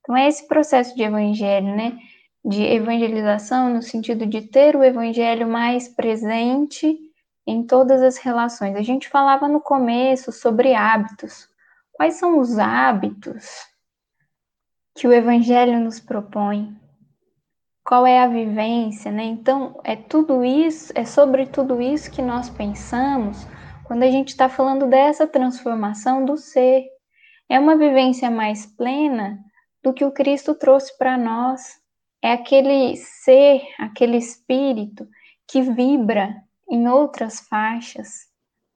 Então 0.00 0.16
é 0.16 0.28
esse 0.28 0.46
processo 0.46 0.94
de 0.94 1.02
evangelho, 1.02 1.74
né? 1.74 1.98
de 2.46 2.62
evangelização 2.62 3.74
no 3.74 3.82
sentido 3.82 4.24
de 4.24 4.40
ter 4.40 4.76
o 4.76 4.84
evangelho 4.84 5.48
mais 5.48 5.88
presente 5.88 6.96
em 7.44 7.66
todas 7.66 8.00
as 8.00 8.18
relações. 8.18 8.76
A 8.76 8.82
gente 8.82 9.08
falava 9.08 9.48
no 9.48 9.60
começo 9.60 10.30
sobre 10.30 10.72
hábitos. 10.72 11.48
Quais 11.92 12.14
são 12.14 12.38
os 12.38 12.56
hábitos 12.56 13.66
que 14.94 15.08
o 15.08 15.12
evangelho 15.12 15.80
nos 15.80 15.98
propõe? 15.98 16.72
Qual 17.86 18.06
é 18.06 18.18
a 18.18 18.26
vivência, 18.26 19.12
né? 19.12 19.24
Então, 19.24 19.80
é 19.84 19.94
tudo 19.94 20.44
isso, 20.44 20.92
é 20.96 21.04
sobre 21.04 21.46
tudo 21.46 21.80
isso 21.80 22.10
que 22.10 22.20
nós 22.20 22.50
pensamos 22.50 23.46
quando 23.84 24.02
a 24.02 24.10
gente 24.10 24.30
está 24.30 24.48
falando 24.48 24.86
dessa 24.86 25.26
transformação 25.26 26.24
do 26.24 26.36
ser. 26.36 26.84
É 27.48 27.60
uma 27.60 27.76
vivência 27.76 28.28
mais 28.28 28.66
plena 28.66 29.38
do 29.82 29.92
que 29.92 30.04
o 30.04 30.10
Cristo 30.10 30.52
trouxe 30.54 30.98
para 30.98 31.16
nós 31.16 31.80
é 32.20 32.32
aquele 32.32 32.96
ser, 32.96 33.62
aquele 33.78 34.16
espírito 34.16 35.06
que 35.46 35.62
vibra 35.62 36.42
em 36.68 36.88
outras 36.88 37.38
faixas, 37.38 38.26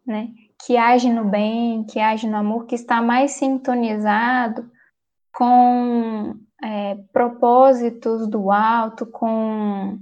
né? 0.06 0.28
Que 0.64 0.76
age 0.76 1.10
no 1.10 1.24
bem, 1.24 1.82
que 1.84 1.98
age 1.98 2.28
no 2.28 2.36
amor, 2.36 2.66
que 2.66 2.76
está 2.76 3.02
mais 3.02 3.32
sintonizado 3.32 4.70
com 5.32 6.36
é, 6.62 6.96
propósitos 7.12 8.28
do 8.28 8.50
alto, 8.50 9.06
com, 9.06 9.98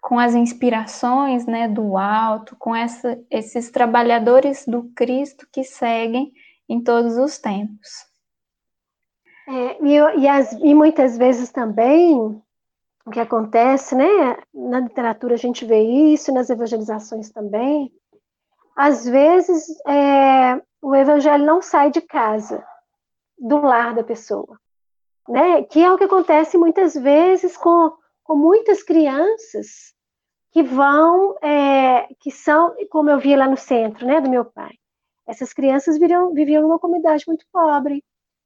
com 0.00 0.18
as 0.18 0.34
inspirações 0.34 1.46
né, 1.46 1.68
do 1.68 1.96
alto, 1.96 2.56
com 2.56 2.74
essa, 2.74 3.18
esses 3.30 3.70
trabalhadores 3.70 4.64
do 4.66 4.84
Cristo 4.94 5.46
que 5.52 5.64
seguem 5.64 6.32
em 6.68 6.82
todos 6.82 7.16
os 7.16 7.38
tempos. 7.38 7.88
É, 9.48 9.84
e, 9.84 10.20
e, 10.20 10.28
as, 10.28 10.52
e 10.52 10.74
muitas 10.74 11.18
vezes 11.18 11.50
também 11.50 12.42
o 13.04 13.10
que 13.10 13.20
acontece, 13.20 13.94
né? 13.94 14.36
Na 14.54 14.80
literatura 14.80 15.34
a 15.34 15.38
gente 15.38 15.64
vê 15.64 15.82
isso, 15.82 16.32
nas 16.32 16.48
evangelizações 16.48 17.30
também. 17.30 17.92
Às 18.76 19.04
vezes 19.04 19.66
é, 19.86 20.60
o 20.80 20.94
evangelho 20.94 21.44
não 21.44 21.60
sai 21.60 21.90
de 21.90 22.00
casa, 22.00 22.64
do 23.38 23.60
lar 23.60 23.94
da 23.94 24.04
pessoa, 24.04 24.58
né? 25.28 25.62
Que 25.64 25.82
é 25.82 25.90
o 25.90 25.98
que 25.98 26.04
acontece 26.04 26.56
muitas 26.58 26.94
vezes 26.94 27.56
com, 27.56 27.92
com 28.24 28.36
muitas 28.36 28.82
crianças 28.82 29.94
que 30.50 30.62
vão, 30.62 31.36
é, 31.42 32.08
que 32.20 32.30
são, 32.30 32.74
como 32.90 33.10
eu 33.10 33.18
vi 33.18 33.34
lá 33.34 33.48
no 33.48 33.56
centro, 33.56 34.06
né, 34.06 34.20
do 34.20 34.28
meu 34.28 34.44
pai. 34.44 34.72
Essas 35.26 35.52
crianças 35.52 35.98
viviam, 35.98 36.32
viviam 36.34 36.62
numa 36.62 36.78
comunidade 36.78 37.24
muito 37.26 37.46
pobre, 37.50 38.04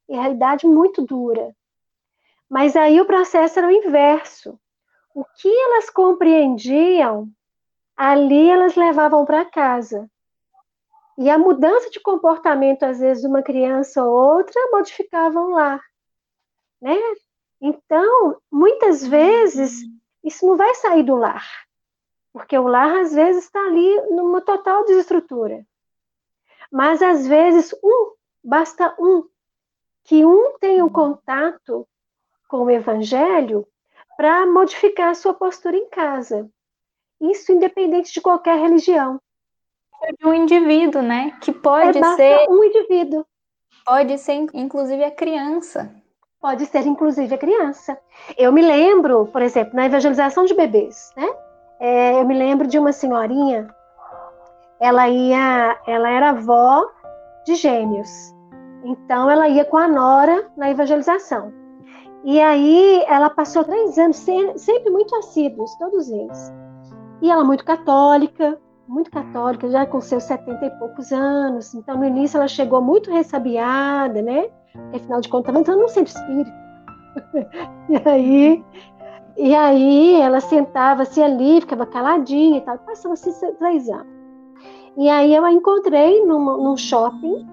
em 0.08 0.14
realidade 0.14 0.66
muito 0.66 1.02
dura, 1.02 1.52
mas 2.48 2.76
aí 2.76 3.00
o 3.00 3.06
processo 3.06 3.58
era 3.58 3.68
o 3.68 3.72
inverso. 3.72 4.58
O 5.14 5.24
que 5.24 5.48
elas 5.48 5.90
compreendiam, 5.90 7.28
ali 7.96 8.48
elas 8.48 8.76
levavam 8.76 9.24
para 9.24 9.44
casa. 9.44 10.08
E 11.18 11.30
a 11.30 11.38
mudança 11.38 11.90
de 11.90 11.98
comportamento, 11.98 12.84
às 12.84 13.00
vezes, 13.00 13.22
de 13.22 13.28
uma 13.28 13.42
criança 13.42 14.04
ou 14.04 14.36
outra, 14.36 14.60
modificavam 14.70 15.50
lá. 15.50 15.80
Né? 16.80 16.96
Então, 17.60 18.40
muitas 18.50 19.06
vezes, 19.06 19.80
isso 20.22 20.46
não 20.46 20.56
vai 20.56 20.74
sair 20.74 21.02
do 21.02 21.16
lar. 21.16 21.46
Porque 22.32 22.56
o 22.58 22.66
lar, 22.66 22.98
às 22.98 23.14
vezes, 23.14 23.44
está 23.44 23.60
ali 23.60 24.00
numa 24.10 24.40
total 24.40 24.84
desestrutura. 24.84 25.66
Mas, 26.70 27.00
às 27.00 27.26
vezes, 27.26 27.74
um, 27.82 28.12
basta 28.44 28.94
um, 28.98 29.26
que 30.04 30.24
um 30.24 30.58
tenha 30.58 30.84
um 30.84 30.88
contato 30.88 31.88
com 32.48 32.64
o 32.64 32.70
evangelho 32.70 33.66
para 34.16 34.46
modificar 34.46 35.10
a 35.10 35.14
sua 35.14 35.34
postura 35.34 35.76
em 35.76 35.88
casa. 35.88 36.48
Isso 37.20 37.52
independente 37.52 38.12
de 38.12 38.20
qualquer 38.20 38.58
religião. 38.58 39.20
De 40.18 40.26
um 40.26 40.34
indivíduo, 40.34 41.02
né? 41.02 41.36
Que 41.40 41.52
pode 41.52 41.98
é, 41.98 42.16
ser 42.16 42.48
um 42.50 42.62
indivíduo. 42.62 43.26
Pode 43.84 44.18
ser 44.18 44.46
inclusive 44.52 45.02
a 45.02 45.10
criança. 45.10 45.94
Pode 46.40 46.66
ser 46.66 46.86
inclusive 46.86 47.34
a 47.34 47.38
criança. 47.38 47.98
Eu 48.36 48.52
me 48.52 48.62
lembro, 48.62 49.26
por 49.26 49.42
exemplo, 49.42 49.74
na 49.74 49.86
evangelização 49.86 50.44
de 50.44 50.54
bebês, 50.54 51.12
né? 51.16 51.28
É, 51.80 52.20
eu 52.20 52.24
me 52.24 52.36
lembro 52.36 52.66
de 52.66 52.78
uma 52.78 52.92
senhorinha, 52.92 53.68
ela 54.80 55.08
ia, 55.08 55.78
ela 55.86 56.08
era 56.08 56.30
avó 56.30 56.86
de 57.44 57.54
gêmeos. 57.54 58.08
Então 58.84 59.30
ela 59.30 59.48
ia 59.48 59.64
com 59.64 59.76
a 59.76 59.88
nora 59.88 60.50
na 60.56 60.70
evangelização. 60.70 61.52
E 62.24 62.40
aí 62.40 63.04
ela 63.06 63.30
passou 63.30 63.64
três 63.64 63.98
anos 63.98 64.16
sempre 64.16 64.90
muito 64.90 65.14
assíduos, 65.16 65.74
todos 65.76 66.08
eles. 66.10 66.52
E 67.22 67.30
ela 67.30 67.44
muito 67.44 67.64
católica, 67.64 68.58
muito 68.86 69.10
católica, 69.10 69.68
já 69.68 69.86
com 69.86 70.00
seus 70.00 70.24
setenta 70.24 70.66
e 70.66 70.70
poucos 70.78 71.12
anos. 71.12 71.74
Então 71.74 71.96
no 71.96 72.04
início 72.04 72.36
ela 72.36 72.48
chegou 72.48 72.80
muito 72.80 73.10
ressabiada, 73.10 74.22
né? 74.22 74.48
Afinal 74.94 75.20
de 75.20 75.28
contas 75.28 75.48
estava 75.48 75.60
entrando 75.60 75.80
num 75.80 75.88
centro 75.88 76.14
espírita. 76.14 76.52
e 77.88 78.08
aí 78.08 78.64
e 79.38 79.54
aí 79.54 80.20
ela 80.20 80.40
sentava-se 80.40 81.22
ali, 81.22 81.60
ficava 81.60 81.84
caladinha 81.84 82.58
e 82.58 82.60
tal. 82.62 82.78
Passava-se 82.78 83.30
três 83.58 83.88
anos. 83.88 84.06
E 84.96 85.08
aí 85.10 85.34
eu 85.34 85.44
a 85.44 85.52
encontrei 85.52 86.24
num 86.24 86.76
shopping 86.76 87.46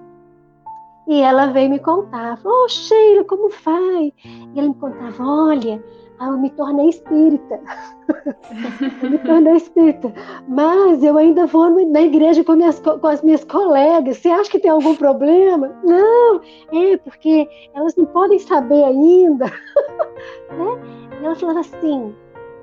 e 1.06 1.20
ela 1.20 1.46
veio 1.46 1.70
me 1.70 1.78
contar. 1.78 2.38
Falou, 2.38 2.64
oh, 2.64 2.68
Sheila, 2.68 3.24
como 3.24 3.50
vai? 3.64 4.12
E 4.24 4.58
ela 4.58 4.68
me 4.68 4.74
contava, 4.74 5.22
olha, 5.22 5.82
eu 6.20 6.38
me 6.38 6.50
tornei 6.50 6.88
espírita. 6.88 7.60
eu 9.02 9.10
me 9.10 9.18
tornei 9.18 9.56
espírita. 9.56 10.12
Mas 10.48 11.02
eu 11.02 11.18
ainda 11.18 11.46
vou 11.46 11.70
na 11.86 12.02
igreja 12.02 12.44
com, 12.44 12.54
minhas, 12.54 12.80
com 12.80 13.06
as 13.06 13.22
minhas 13.22 13.44
colegas. 13.44 14.18
Você 14.18 14.28
acha 14.28 14.50
que 14.50 14.58
tem 14.58 14.70
algum 14.70 14.94
problema? 14.94 15.74
Não, 15.82 16.40
é 16.72 16.96
porque 16.98 17.48
elas 17.74 17.94
não 17.96 18.06
podem 18.06 18.38
saber 18.38 18.84
ainda. 18.84 19.46
né? 20.52 21.18
E 21.20 21.24
ela 21.24 21.34
falava 21.34 21.60
assim: 21.60 22.14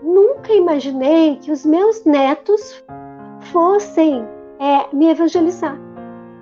nunca 0.02 0.54
imaginei 0.54 1.36
que 1.38 1.52
os 1.52 1.66
meus 1.66 2.04
netos 2.06 2.84
fossem 3.52 4.26
é, 4.60 4.96
me 4.96 5.10
evangelizar, 5.10 5.78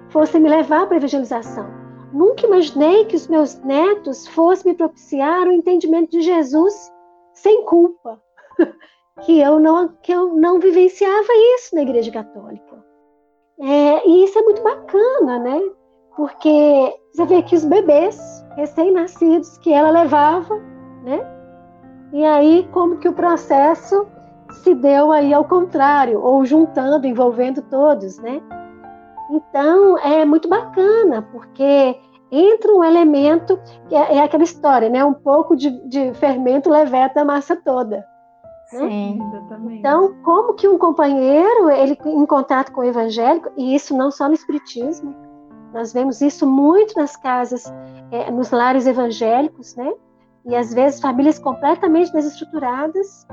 fossem 0.10 0.42
me 0.42 0.50
levar 0.50 0.86
para 0.86 0.96
a 0.96 0.98
evangelização. 0.98 1.79
Nunca 2.12 2.46
imaginei 2.46 3.06
que 3.06 3.16
os 3.16 3.28
meus 3.28 3.56
netos 3.60 4.28
fossem 4.28 4.72
me 4.72 4.78
propiciar 4.78 5.48
o 5.48 5.52
entendimento 5.52 6.12
de 6.12 6.22
Jesus 6.22 6.92
sem 7.34 7.64
culpa, 7.66 8.22
que 9.22 9.40
eu 9.40 9.60
não 9.60 9.90
que 10.02 10.12
eu 10.12 10.36
não 10.36 10.60
vivenciava 10.60 11.28
isso 11.56 11.76
na 11.76 11.82
Igreja 11.82 12.12
Católica. 12.12 12.84
É, 13.60 14.08
e 14.08 14.24
isso 14.24 14.40
é 14.40 14.42
muito 14.42 14.64
bacana, 14.64 15.40
né? 15.40 15.62
Porque 16.16 16.96
você 17.14 17.26
vê 17.26 17.42
que 17.44 17.56
os 17.56 17.66
bebês 17.66 18.18
recém-nascidos 18.56 19.58
que 19.60 19.72
ela 19.72 19.90
levava, 19.90 20.58
né? 21.04 21.20
E 22.12 22.26
aí, 22.26 22.68
como 22.72 22.98
que 22.98 23.08
o 23.08 23.14
processo 23.14 24.08
se 24.64 24.74
deu 24.74 25.12
aí 25.12 25.34
ao 25.34 25.46
contrário, 25.46 26.22
ou 26.22 26.44
juntando, 26.44 27.06
envolvendo 27.06 27.62
todos, 27.64 28.18
né? 28.20 28.42
Então, 29.30 29.98
é 30.00 30.26
muito 30.26 30.48
bacana, 30.48 31.22
porque 31.22 31.98
entra 32.32 32.74
um 32.74 32.84
elemento, 32.84 33.60
que 33.88 33.96
é, 33.96 34.18
é 34.18 34.24
aquela 34.24 34.44
história, 34.44 34.90
né? 34.90 35.04
Um 35.04 35.14
pouco 35.14 35.56
de, 35.56 35.70
de 35.88 36.14
fermento 36.16 36.70
leveta 36.70 37.22
a 37.22 37.26
massa 37.26 37.56
toda. 37.56 37.98
Né? 38.72 38.80
Sim, 38.80 39.20
exatamente. 39.28 39.80
Então, 39.80 40.16
como 40.24 40.54
que 40.54 40.68
um 40.68 40.78
companheiro, 40.78 41.70
ele 41.70 41.98
em 42.06 42.26
contato 42.26 42.72
com 42.72 42.82
o 42.82 42.86
evangélico, 42.86 43.52
e 43.58 43.76
isso 43.76 43.96
não 43.96 44.12
só 44.12 44.28
no 44.28 44.34
espiritismo, 44.34 45.16
nós 45.74 45.94
vemos 45.94 46.22
isso 46.22 46.48
muito 46.48 46.98
nas 46.98 47.16
casas, 47.16 47.72
é, 48.12 48.32
nos 48.32 48.52
lares 48.52 48.88
evangélicos, 48.88 49.76
né? 49.76 49.92
e 50.46 50.56
às 50.56 50.74
vezes 50.74 51.00
famílias 51.00 51.40
completamente 51.40 52.12
desestruturadas, 52.12 53.28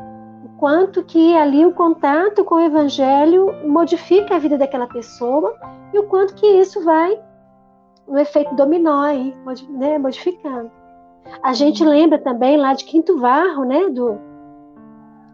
o 0.45 0.49
quanto 0.59 1.03
que 1.05 1.37
ali 1.37 1.65
o 1.65 1.73
contato 1.73 2.45
com 2.45 2.57
o 2.57 2.61
evangelho 2.61 3.53
modifica 3.67 4.37
a 4.37 4.39
vida 4.39 4.57
daquela 4.57 4.87
pessoa 4.87 5.55
e 5.93 5.99
o 5.99 6.05
quanto 6.05 6.35
que 6.35 6.47
isso 6.47 6.83
vai 6.85 7.19
no 8.07 8.19
efeito 8.19 8.55
dominó 8.55 9.03
aí, 9.03 9.35
né, 9.71 9.99
modificando. 9.99 10.71
A 11.43 11.53
gente 11.53 11.85
lembra 11.85 12.19
também 12.19 12.57
lá 12.57 12.73
de 12.73 12.85
Quinto 12.85 13.19
Varro, 13.19 13.65
né, 13.65 13.89
do 13.91 14.19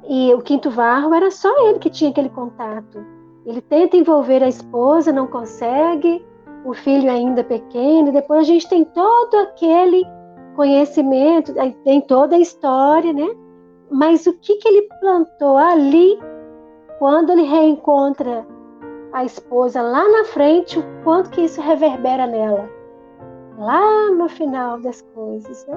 e 0.09 0.35
o 0.35 0.41
Quinto 0.41 0.71
Varro 0.71 1.15
era 1.15 1.31
só 1.31 1.49
ele 1.69 1.79
que 1.79 1.91
tinha 1.91 2.11
aquele 2.11 2.29
contato. 2.29 3.05
Ele 3.47 3.61
tenta 3.61 3.97
envolver 3.97 4.43
a 4.43 4.49
esposa, 4.49 5.13
não 5.13 5.27
consegue, 5.27 6.25
o 6.65 6.75
filho 6.75 7.11
ainda 7.11 7.45
pequeno, 7.45 8.09
e 8.09 8.13
depois 8.13 8.41
a 8.41 8.45
gente 8.45 8.69
tem 8.69 8.85
todo 8.85 9.35
aquele 9.37 10.05
conhecimento, 10.55 11.53
tem 11.85 12.01
toda 12.01 12.37
a 12.37 12.39
história, 12.39 13.13
né? 13.13 13.29
Mas 13.93 14.27
o 14.27 14.33
que, 14.33 14.57
que 14.57 14.67
ele 14.67 14.89
plantou 15.01 15.59
ali, 15.59 16.19
quando 16.99 17.31
ele 17.31 17.43
reencontra 17.43 18.47
a 19.13 19.23
esposa 19.23 19.83
lá 19.83 20.09
na 20.09 20.25
frente, 20.25 20.79
o 20.79 21.05
quanto 21.05 21.29
que 21.29 21.43
isso 21.43 21.61
reverbera 21.61 22.27
nela, 22.27 22.71
lá 23.59 24.11
no 24.11 24.31
final 24.31 24.81
das 24.81 25.03
coisas, 25.15 25.67
né? 25.67 25.77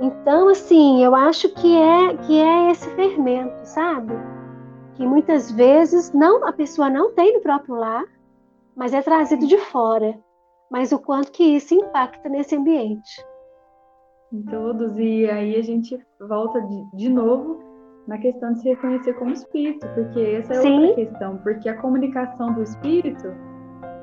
Então, 0.00 0.48
assim, 0.48 1.04
eu 1.04 1.14
acho 1.14 1.48
que 1.50 1.76
é 1.76 2.16
que 2.16 2.36
é 2.36 2.72
esse 2.72 2.88
fermento, 2.96 3.64
sabe? 3.64 4.12
Que 4.94 5.06
muitas 5.06 5.52
vezes 5.52 6.12
não 6.12 6.44
a 6.44 6.52
pessoa 6.52 6.90
não 6.90 7.12
tem 7.12 7.34
no 7.34 7.40
próprio 7.40 7.76
lar, 7.76 8.06
mas 8.74 8.92
é 8.92 9.02
trazido 9.02 9.46
de 9.46 9.56
fora. 9.56 10.18
Mas 10.68 10.90
o 10.90 10.98
quanto 10.98 11.30
que 11.30 11.44
isso 11.44 11.74
impacta 11.74 12.28
nesse 12.28 12.56
ambiente 12.56 13.24
em 14.32 14.42
todos, 14.42 14.96
e 14.98 15.28
aí 15.28 15.56
a 15.56 15.62
gente 15.62 15.98
volta 16.20 16.60
de, 16.60 16.96
de 16.96 17.08
novo 17.08 17.58
na 18.06 18.18
questão 18.18 18.52
de 18.52 18.60
se 18.60 18.68
reconhecer 18.68 19.12
como 19.14 19.32
espírito, 19.32 19.86
porque 19.94 20.20
essa 20.20 20.54
é 20.54 20.56
Sim. 20.62 20.80
outra 20.80 20.94
questão, 20.94 21.36
porque 21.38 21.68
a 21.68 21.76
comunicação 21.76 22.52
do 22.54 22.62
espírito 22.62 23.28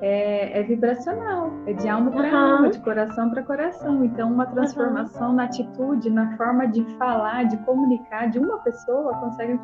é, 0.01 0.59
é 0.59 0.63
vibracional, 0.63 1.51
é 1.65 1.73
de 1.73 1.87
alma 1.89 2.11
para 2.11 2.29
uhum. 2.29 2.53
alma, 2.53 2.69
de 2.69 2.79
coração 2.81 3.29
para 3.31 3.43
coração. 3.43 4.05
Então, 4.05 4.31
uma 4.31 4.45
transformação 4.45 5.29
uhum. 5.29 5.35
na 5.35 5.43
atitude, 5.45 6.09
na 6.09 6.37
forma 6.37 6.67
de 6.67 6.83
falar, 6.97 7.45
de 7.45 7.57
comunicar 7.65 8.29
de 8.29 8.39
uma 8.39 8.59
pessoa 8.59 9.13
consegue 9.19 9.59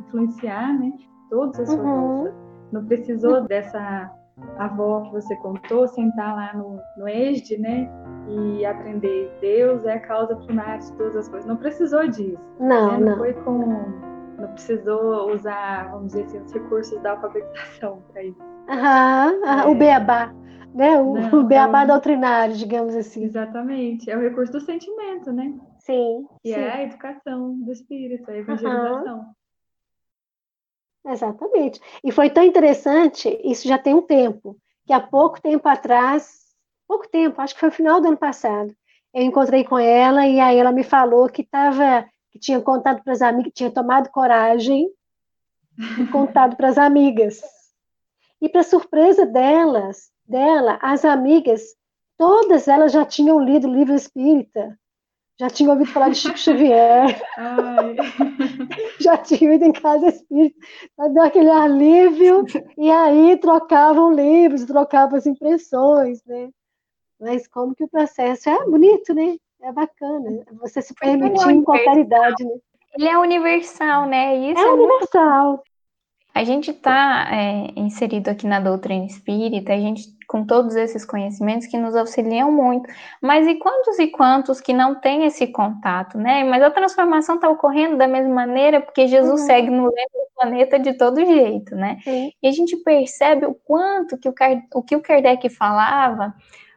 influenciar 0.00 0.78
né, 0.78 0.92
todos 1.30 1.58
a 1.60 1.66
sua 1.66 1.82
uhum. 1.82 2.32
Não 2.72 2.84
precisou 2.84 3.42
dessa 3.46 4.10
avó 4.58 5.02
que 5.02 5.12
você 5.12 5.34
contou 5.36 5.88
sentar 5.88 6.34
lá 6.34 6.54
no, 6.54 6.78
no 6.96 7.08
ESD, 7.08 7.58
né? 7.58 7.90
E 8.28 8.64
aprender 8.64 9.32
Deus 9.40 9.84
é 9.84 9.94
a 9.94 10.00
causa 10.00 10.36
primária 10.36 10.78
de 10.78 10.92
todas 10.92 11.16
as 11.16 11.28
coisas. 11.28 11.46
Não 11.46 11.56
precisou 11.56 12.06
disso. 12.08 12.38
Não, 12.58 12.92
né? 12.92 12.98
não. 12.98 13.10
não. 13.10 13.18
foi 13.18 13.32
com. 13.34 14.10
Não 14.38 14.52
precisou 14.52 15.32
usar, 15.32 15.90
vamos 15.90 16.08
dizer 16.08 16.24
assim, 16.24 16.38
os 16.38 16.52
recursos 16.52 16.98
da 17.02 17.10
alfabetização 17.10 18.02
para 18.10 18.22
isso. 18.22 18.40
Aham, 18.68 19.32
é. 19.44 19.66
o 19.66 19.74
beabá, 19.74 20.32
né? 20.74 20.98
O, 20.98 21.14
não, 21.14 21.40
o 21.40 21.44
beabá 21.44 21.82
é 21.82 21.84
um... 21.84 21.88
doutrinário, 21.88 22.56
digamos 22.56 22.94
assim. 22.94 23.24
Exatamente. 23.24 24.10
É 24.10 24.16
o 24.16 24.20
recurso 24.20 24.52
do 24.52 24.60
sentimento, 24.60 25.32
né? 25.32 25.52
Sim. 25.80 26.26
Sim. 26.44 26.52
é 26.52 26.72
a 26.72 26.82
educação 26.84 27.54
do 27.60 27.72
espírito, 27.72 28.30
a 28.30 28.36
evangelização. 28.36 29.26
Exatamente. 31.06 31.80
E 32.04 32.12
foi 32.12 32.30
tão 32.30 32.44
interessante, 32.44 33.40
isso 33.42 33.66
já 33.66 33.78
tem 33.78 33.94
um 33.94 34.02
tempo, 34.02 34.56
que 34.86 34.92
há 34.92 35.00
pouco 35.00 35.40
tempo 35.40 35.66
atrás 35.68 36.39
pouco 36.90 37.08
tempo, 37.08 37.40
acho 37.40 37.54
que 37.54 37.60
foi 37.60 37.68
no 37.68 37.74
final 37.74 38.00
do 38.00 38.08
ano 38.08 38.16
passado. 38.16 38.74
Eu 39.14 39.22
encontrei 39.22 39.62
com 39.62 39.78
ela 39.78 40.26
e 40.26 40.40
aí 40.40 40.58
ela 40.58 40.72
me 40.72 40.82
falou 40.82 41.28
que 41.28 41.42
estava, 41.42 42.04
que 42.32 42.38
tinha 42.40 42.60
contado 42.60 43.00
para 43.04 43.12
as 43.12 43.22
amigas, 43.22 43.52
tinha 43.54 43.70
tomado 43.70 44.10
coragem 44.10 44.90
e 46.00 46.06
contado 46.10 46.56
para 46.56 46.68
as 46.68 46.76
amigas. 46.76 47.40
E 48.42 48.48
para 48.48 48.64
surpresa 48.64 49.24
delas, 49.24 50.10
dela, 50.26 50.80
as 50.82 51.04
amigas, 51.04 51.62
todas 52.18 52.66
elas 52.66 52.90
já 52.90 53.04
tinham 53.04 53.38
lido 53.38 53.68
o 53.68 53.72
livro 53.72 53.94
espírita, 53.94 54.76
já 55.38 55.48
tinham 55.48 55.72
ouvido 55.72 55.92
falar 55.92 56.08
de 56.08 56.16
Chico 56.16 56.38
Xavier, 56.38 57.22
já 58.98 59.16
tinham 59.16 59.54
ido 59.54 59.64
em 59.64 59.72
casa 59.72 60.08
espírita, 60.08 60.58
deu 61.14 61.22
aquele 61.22 61.50
alívio, 61.50 62.44
e 62.76 62.90
aí 62.90 63.36
trocavam 63.36 64.12
livros, 64.12 64.64
trocavam 64.64 65.16
as 65.16 65.26
impressões, 65.26 66.20
né? 66.24 66.50
Mas 67.20 67.46
como 67.46 67.74
que 67.74 67.84
o 67.84 67.88
processo 67.88 68.48
é 68.48 68.64
bonito, 68.64 69.12
né? 69.14 69.36
É 69.62 69.72
bacana. 69.72 70.44
Você 70.60 70.80
se 70.80 70.94
permitir 70.94 71.50
em 71.50 71.62
qualquer 71.62 71.98
idade, 71.98 72.44
né? 72.44 72.54
Ele 72.96 73.08
é 73.08 73.18
universal, 73.18 74.06
né? 74.06 74.36
Isso 74.36 74.60
é, 74.60 74.64
é 74.64 74.72
universal. 74.72 75.46
Muito... 75.48 75.62
A 76.34 76.44
gente 76.44 76.70
está 76.70 77.28
é, 77.30 77.72
inserido 77.76 78.28
aqui 78.28 78.46
na 78.46 78.60
doutrina 78.60 79.04
espírita, 79.04 79.72
a 79.72 79.78
gente 79.78 80.18
com 80.30 80.46
todos 80.46 80.76
esses 80.76 81.04
conhecimentos 81.04 81.66
que 81.66 81.76
nos 81.76 81.96
auxiliam 81.96 82.52
muito. 82.52 82.88
Mas 83.20 83.48
e 83.48 83.56
quantos 83.56 83.98
e 83.98 84.06
quantos 84.06 84.60
que 84.60 84.72
não 84.72 84.94
têm 84.94 85.24
esse 85.24 85.48
contato, 85.48 86.16
né? 86.16 86.44
Mas 86.44 86.62
a 86.62 86.70
transformação 86.70 87.34
está 87.34 87.48
ocorrendo 87.48 87.96
da 87.96 88.06
mesma 88.06 88.32
maneira 88.32 88.80
porque 88.80 89.08
Jesus 89.08 89.40
uhum. 89.40 89.46
segue 89.46 89.70
no 89.70 89.92
planeta 90.36 90.78
de 90.78 90.94
todo 90.94 91.24
jeito, 91.24 91.74
né? 91.74 91.98
Sim. 92.04 92.30
E 92.40 92.46
a 92.46 92.52
gente 92.52 92.76
percebe 92.76 93.44
o 93.44 93.54
quanto 93.54 94.16
que 94.16 94.28
o, 94.28 94.34
o 94.72 94.82
que 94.84 94.94
o 94.94 95.02
Kardec 95.02 95.48
falava 95.48 96.32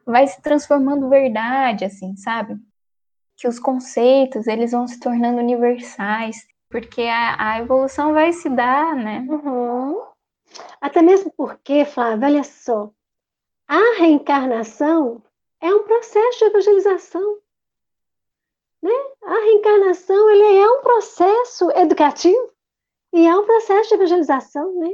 vai 0.05 0.27
se 0.27 0.41
transformando 0.41 1.09
verdade, 1.09 1.85
assim, 1.85 2.15
sabe? 2.15 2.57
Que 3.35 3.47
os 3.47 3.59
conceitos, 3.59 4.47
eles 4.47 4.71
vão 4.71 4.87
se 4.87 4.99
tornando 4.99 5.39
universais. 5.39 6.47
porque 6.69 7.03
a, 7.03 7.51
a 7.51 7.59
evolução 7.59 8.13
vai 8.13 8.33
se 8.33 8.49
dar, 8.49 8.95
né? 8.95 9.25
Uhum. 9.29 10.01
Até 10.81 11.01
mesmo 11.01 11.31
porque, 11.37 11.85
Flávia, 11.85 12.27
olha 12.27 12.43
só, 12.43 12.91
a 13.67 13.97
reencarnação 13.99 15.21
é 15.61 15.73
um 15.73 15.83
processo 15.83 16.39
de 16.39 16.45
evangelização. 16.45 17.39
Né? 18.81 18.91
A 19.23 19.33
reencarnação 19.45 20.29
ele 20.29 20.57
é 20.57 20.67
um 20.67 20.81
processo 20.81 21.71
educativo 21.71 22.51
e 23.13 23.25
é 23.25 23.35
um 23.35 23.45
processo 23.45 23.89
de 23.89 23.95
evangelização. 23.95 24.77
Né? 24.79 24.89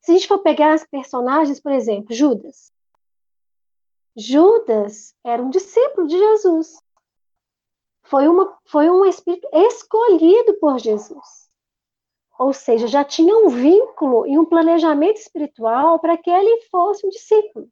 Se 0.00 0.12
a 0.12 0.14
gente 0.14 0.28
for 0.28 0.38
pegar 0.38 0.72
as 0.74 0.86
personagens, 0.86 1.60
por 1.60 1.72
exemplo, 1.72 2.14
Judas. 2.14 2.71
Judas 4.16 5.14
era 5.24 5.42
um 5.42 5.50
discípulo 5.50 6.06
de 6.06 6.18
Jesus. 6.18 6.76
Foi, 8.02 8.28
uma, 8.28 8.58
foi 8.66 8.90
um 8.90 9.04
espírito 9.04 9.48
escolhido 9.52 10.54
por 10.60 10.78
Jesus. 10.78 11.50
Ou 12.38 12.52
seja, 12.52 12.86
já 12.86 13.04
tinha 13.04 13.36
um 13.36 13.48
vínculo 13.48 14.26
e 14.26 14.38
um 14.38 14.44
planejamento 14.44 15.18
espiritual 15.18 15.98
para 15.98 16.16
que 16.16 16.30
ele 16.30 16.62
fosse 16.70 17.06
um 17.06 17.10
discípulo. 17.10 17.68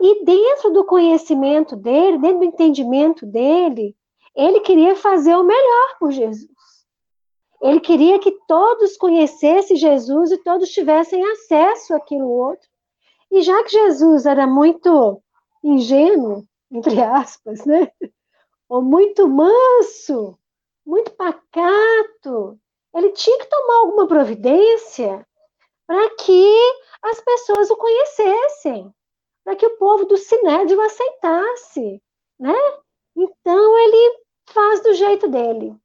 E 0.00 0.24
dentro 0.24 0.70
do 0.70 0.84
conhecimento 0.84 1.76
dele, 1.76 2.18
dentro 2.18 2.40
do 2.40 2.44
entendimento 2.44 3.24
dele, 3.24 3.96
ele 4.34 4.60
queria 4.60 4.96
fazer 4.96 5.36
o 5.36 5.44
melhor 5.44 5.98
por 5.98 6.10
Jesus. 6.10 6.50
Ele 7.60 7.78
queria 7.78 8.18
que 8.18 8.32
todos 8.48 8.96
conhecessem 8.96 9.76
Jesus 9.76 10.32
e 10.32 10.38
todos 10.38 10.70
tivessem 10.70 11.24
acesso 11.30 11.94
àquilo 11.94 12.28
outro. 12.28 12.68
E 13.30 13.40
já 13.40 13.62
que 13.62 13.70
Jesus 13.70 14.26
era 14.26 14.46
muito 14.46 15.21
ingênuo, 15.62 16.46
entre 16.70 17.00
aspas, 17.02 17.64
né? 17.64 17.90
Ou 18.68 18.82
muito 18.82 19.28
manso, 19.28 20.38
muito 20.84 21.10
pacato, 21.12 22.58
ele 22.94 23.10
tinha 23.10 23.38
que 23.38 23.46
tomar 23.46 23.78
alguma 23.80 24.06
providência 24.06 25.26
para 25.86 26.10
que 26.16 26.54
as 27.02 27.20
pessoas 27.20 27.70
o 27.70 27.76
conhecessem, 27.76 28.94
para 29.44 29.56
que 29.56 29.66
o 29.66 29.76
povo 29.76 30.04
do 30.04 30.16
Sinédrio 30.16 30.80
aceitasse, 30.80 32.02
né? 32.38 32.54
Então 33.16 33.78
ele 33.78 34.22
faz 34.46 34.82
do 34.82 34.94
jeito 34.94 35.28
dele. 35.28 35.76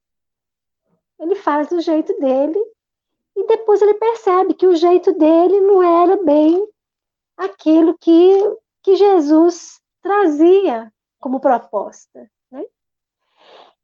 Ele 1.19 1.35
faz 1.35 1.67
do 1.67 1.81
jeito 1.81 2.17
dele 2.19 2.59
e 3.35 3.45
depois 3.47 3.81
ele 3.81 3.95
percebe 3.95 4.53
que 4.53 4.67
o 4.67 4.75
jeito 4.75 5.13
dele 5.13 5.59
não 5.61 5.81
era 5.81 6.17
bem 6.23 6.67
aquilo 7.35 7.97
que, 7.97 8.57
que 8.87 8.95
Jesus 8.95 9.81
trazia 10.01 10.89
como 11.19 11.41
proposta. 11.41 12.31
Né? 12.49 12.63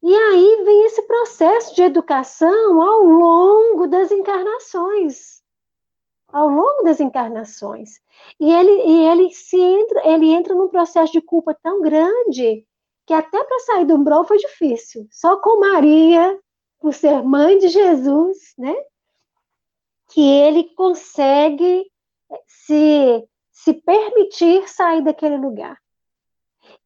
E 0.02 0.16
aí 0.16 0.64
vem 0.64 0.86
esse 0.86 1.02
processo 1.02 1.76
de 1.76 1.82
educação 1.82 2.82
ao 2.82 3.04
longo 3.04 3.86
das 3.86 4.14
encarnações. 4.14 5.44
Ao 6.32 6.48
longo 6.48 6.84
das 6.84 7.02
encarnações. 7.02 8.00
E 8.40 8.50
ele, 8.50 8.72
e 8.72 9.06
ele, 9.08 9.34
se 9.34 9.60
entra, 9.60 10.08
ele 10.08 10.32
entra 10.32 10.56
num 10.56 10.70
processo 10.70 11.12
de 11.12 11.20
culpa 11.20 11.54
tão 11.62 11.82
grande 11.82 12.66
que 13.06 13.14
até 13.14 13.44
para 13.44 13.60
sair 13.60 13.84
do 13.84 13.96
umbral 13.96 14.24
foi 14.24 14.38
difícil. 14.38 15.06
Só 15.12 15.36
com 15.36 15.60
Maria, 15.60 16.40
por 16.80 16.94
ser 16.94 17.22
mãe 17.24 17.58
de 17.58 17.68
Jesus, 17.68 18.54
né? 18.58 18.74
Que 20.14 20.22
ele 20.22 20.74
consegue 20.76 21.92
se, 22.48 23.28
se 23.54 23.74
permitir 23.74 24.68
sair 24.68 25.04
daquele 25.04 25.38
lugar. 25.38 25.78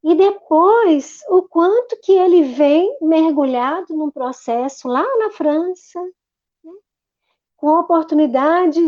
E 0.04 0.14
depois, 0.14 1.20
o 1.28 1.42
quanto 1.42 1.98
que 2.02 2.12
ele 2.12 2.42
vem 2.42 2.96
mergulhado 3.00 3.96
num 3.96 4.10
processo 4.10 4.86
lá 4.86 5.04
na 5.16 5.30
França, 5.30 6.00
né? 6.62 6.72
com 7.56 7.70
a 7.70 7.80
oportunidade 7.80 8.80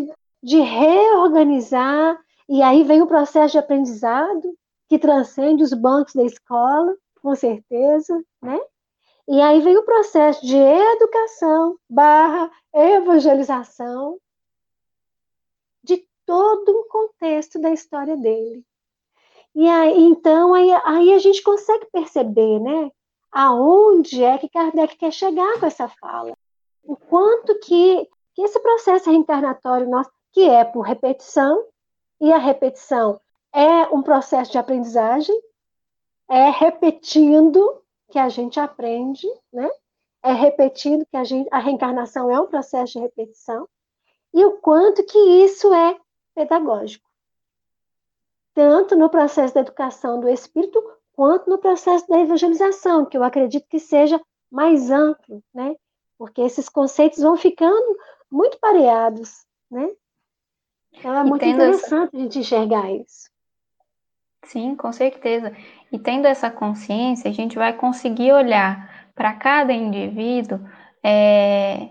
de 0.42 0.60
reorganizar, 0.60 2.20
e 2.48 2.62
aí 2.62 2.84
vem 2.84 3.02
o 3.02 3.06
processo 3.06 3.52
de 3.52 3.58
aprendizado, 3.58 4.56
que 4.88 4.98
transcende 4.98 5.62
os 5.62 5.72
bancos 5.72 6.14
da 6.14 6.24
escola, 6.24 6.94
com 7.22 7.34
certeza, 7.34 8.22
né? 8.42 8.60
E 9.28 9.40
aí 9.40 9.60
vem 9.60 9.76
o 9.76 9.84
processo 9.84 10.44
de 10.44 10.56
educação 10.56 11.76
barra 11.88 12.50
evangelização 12.74 14.18
todo 16.30 16.70
um 16.70 16.88
contexto 16.88 17.60
da 17.60 17.72
história 17.72 18.16
dele. 18.16 18.64
E 19.52 19.66
aí, 19.68 20.00
então, 20.00 20.54
aí, 20.54 20.70
aí 20.84 21.12
a 21.12 21.18
gente 21.18 21.42
consegue 21.42 21.86
perceber, 21.86 22.60
né? 22.60 22.88
Aonde 23.32 24.22
é 24.22 24.38
que 24.38 24.48
Kardec 24.48 24.96
quer 24.96 25.12
chegar 25.12 25.58
com 25.58 25.66
essa 25.66 25.88
fala. 25.88 26.38
O 26.84 26.94
quanto 26.94 27.58
que, 27.58 28.08
que 28.32 28.42
esse 28.42 28.60
processo 28.60 29.10
reencarnatório 29.10 29.90
nosso, 29.90 30.08
que 30.32 30.48
é 30.48 30.62
por 30.62 30.82
repetição, 30.82 31.64
e 32.20 32.32
a 32.32 32.38
repetição 32.38 33.20
é 33.52 33.88
um 33.92 34.00
processo 34.00 34.52
de 34.52 34.58
aprendizagem, 34.58 35.36
é 36.30 36.48
repetindo 36.48 37.82
que 38.08 38.20
a 38.20 38.28
gente 38.28 38.60
aprende, 38.60 39.26
né? 39.52 39.68
É 40.22 40.32
repetindo 40.32 41.04
que 41.06 41.16
a, 41.16 41.24
gente, 41.24 41.48
a 41.50 41.58
reencarnação 41.58 42.30
é 42.30 42.38
um 42.38 42.46
processo 42.46 42.92
de 42.92 43.00
repetição, 43.00 43.68
e 44.32 44.44
o 44.44 44.58
quanto 44.58 45.02
que 45.02 45.18
isso 45.18 45.74
é 45.74 45.98
pedagógico. 46.40 47.08
Tanto 48.54 48.96
no 48.96 49.10
processo 49.10 49.54
da 49.54 49.60
educação 49.60 50.20
do 50.20 50.28
espírito, 50.28 50.82
quanto 51.12 51.48
no 51.50 51.58
processo 51.58 52.08
da 52.08 52.18
evangelização, 52.18 53.04
que 53.04 53.16
eu 53.16 53.22
acredito 53.22 53.68
que 53.68 53.78
seja 53.78 54.20
mais 54.50 54.90
amplo, 54.90 55.42
né? 55.54 55.76
Porque 56.18 56.40
esses 56.40 56.68
conceitos 56.68 57.20
vão 57.20 57.36
ficando 57.36 57.96
muito 58.30 58.58
pareados, 58.58 59.44
né? 59.70 59.90
Então 60.92 61.14
é 61.14 61.22
muito 61.22 61.44
interessante 61.44 62.08
essa... 62.08 62.16
a 62.16 62.20
gente 62.20 62.38
enxergar 62.38 62.90
isso. 62.90 63.30
Sim, 64.44 64.74
com 64.74 64.92
certeza. 64.92 65.54
E 65.92 65.98
tendo 65.98 66.26
essa 66.26 66.50
consciência, 66.50 67.30
a 67.30 67.34
gente 67.34 67.56
vai 67.56 67.72
conseguir 67.74 68.32
olhar 68.32 69.12
para 69.14 69.34
cada 69.34 69.72
indivíduo. 69.72 70.58
É, 71.02 71.90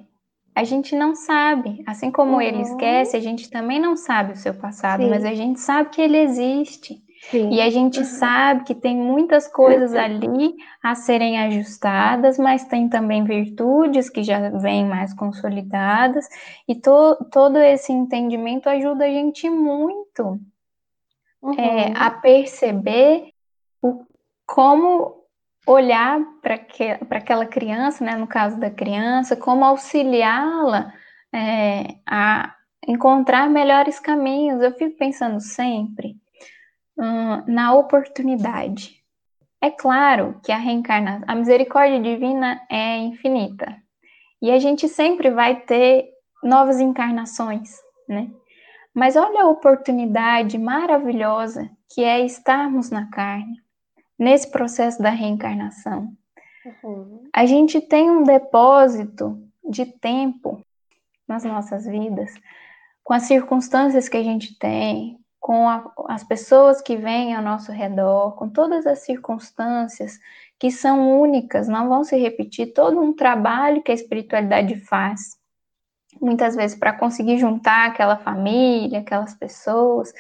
a 0.60 0.64
gente 0.66 0.94
não 0.94 1.16
sabe, 1.16 1.82
assim 1.88 2.12
como 2.12 2.34
uhum. 2.34 2.42
ele 2.42 2.62
esquece, 2.62 3.16
a 3.16 3.20
gente 3.22 3.50
também 3.50 3.80
não 3.80 3.96
sabe 3.96 4.34
o 4.34 4.36
seu 4.36 4.54
passado, 4.54 5.04
Sim. 5.04 5.10
mas 5.10 5.24
a 5.24 5.34
gente 5.34 5.58
sabe 5.58 5.90
que 5.90 6.02
ele 6.02 6.18
existe. 6.18 7.02
Sim. 7.32 7.50
E 7.50 7.62
a 7.62 7.70
gente 7.70 8.00
uhum. 8.00 8.06
sabe 8.06 8.64
que 8.66 8.76
tem 8.76 8.96
muitas 8.96 9.48
coisas 9.48 9.94
ali 9.96 10.54
a 10.84 10.96
serem 10.96 11.40
ajustadas, 11.40 12.38
mas 12.38 12.66
tem 12.66 12.90
também 12.90 13.24
virtudes 13.24 14.10
que 14.10 14.22
já 14.22 14.50
vêm 14.50 14.86
mais 14.86 15.14
consolidadas, 15.14 16.28
e 16.68 16.76
to, 16.76 17.16
todo 17.32 17.58
esse 17.58 17.94
entendimento 17.94 18.68
ajuda 18.68 19.06
a 19.06 19.10
gente 19.10 19.50
muito 19.50 20.42
uhum. 21.42 21.54
é, 21.58 21.94
a 21.96 22.12
perceber 22.12 23.30
o, 23.82 24.04
como 24.46 25.19
olhar 25.72 26.20
para 26.42 26.58
que, 26.58 26.84
aquela 27.12 27.46
criança, 27.46 28.04
né, 28.04 28.16
no 28.16 28.26
caso 28.26 28.60
da 28.60 28.72
criança, 28.72 29.36
como 29.36 29.64
auxiliá-la 29.64 30.92
é, 31.32 31.96
a 32.08 32.56
encontrar 32.88 33.48
melhores 33.48 34.00
caminhos. 34.00 34.62
Eu 34.62 34.74
fico 34.74 34.98
pensando 34.98 35.40
sempre 35.40 36.16
hum, 36.98 37.44
na 37.48 37.74
oportunidade. 37.74 38.98
É 39.62 39.70
claro 39.70 40.40
que 40.44 40.52
a 40.52 40.58
reencarnação, 40.58 41.26
a 41.28 41.36
misericórdia 41.36 42.02
divina 42.02 42.60
é 42.70 42.98
infinita. 42.98 43.76
E 44.42 44.50
a 44.50 44.58
gente 44.58 44.88
sempre 44.88 45.30
vai 45.30 45.58
ter 45.62 46.10
novas 46.42 46.80
encarnações, 46.80 47.76
né? 48.08 48.32
Mas 48.92 49.16
olha 49.16 49.44
a 49.44 49.50
oportunidade 49.50 50.58
maravilhosa 50.58 51.70
que 51.94 52.04
é 52.04 52.26
estarmos 52.26 52.90
na 52.90 53.10
carne, 53.12 53.62
nesse 54.20 54.52
processo 54.52 55.02
da 55.02 55.10
reencarnação. 55.10 56.14
Uhum. 56.84 57.30
A 57.34 57.46
gente 57.46 57.80
tem 57.80 58.12
um 58.12 58.24
depósito 58.24 59.42
de 59.68 59.86
tempo 59.86 60.62
nas 61.28 61.44
nossas 61.44 61.86
vidas, 61.86 62.34
com 63.04 63.14
as 63.14 63.24
circunstâncias 63.24 64.10
que 64.10 64.18
a 64.18 64.24
gente 64.24 64.58
tem, 64.60 65.18
com 65.40 65.70
a, 65.70 65.90
as 66.10 66.24
pessoas 66.24 66.82
que 66.82 66.98
vêm 66.98 67.34
ao 67.34 67.42
nosso 67.42 67.72
redor, 67.72 68.36
com 68.36 68.50
todas 68.50 68.86
as 68.86 69.00
circunstâncias 69.00 70.20
que 70.60 70.70
são 70.70 71.20
únicas, 71.22 71.70
não 71.70 71.88
vão 71.88 72.04
se 72.04 72.18
repetir, 72.18 72.74
todo 72.74 73.00
um 73.00 73.14
trabalho 73.14 73.82
que 73.82 73.92
a 73.92 73.96
espiritualidade 73.96 74.76
faz 74.82 75.40
muitas 76.22 76.56
vezes 76.56 76.78
para 76.78 76.94
conseguir 76.94 77.38
juntar 77.38 77.88
aquela 77.88 78.18
família, 78.18 79.00
aquelas 79.00 79.34
pessoas, 79.34 80.12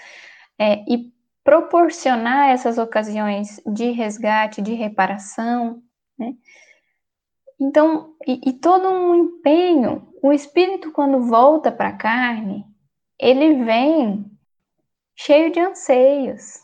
é, 0.57 0.83
e 0.87 1.11
proporcionar 1.49 2.51
essas 2.51 2.77
ocasiões 2.77 3.59
de 3.65 3.89
resgate, 3.89 4.61
de 4.61 4.75
reparação, 4.75 5.81
né? 6.15 6.35
Então, 7.59 8.13
e, 8.27 8.49
e 8.51 8.53
todo 8.53 8.87
um 8.87 9.15
empenho, 9.15 10.07
o 10.21 10.31
espírito 10.31 10.91
quando 10.91 11.23
volta 11.23 11.71
para 11.71 11.89
a 11.89 11.97
carne, 11.97 12.63
ele 13.17 13.63
vem 13.63 14.29
cheio 15.15 15.51
de 15.51 15.59
anseios, 15.59 16.59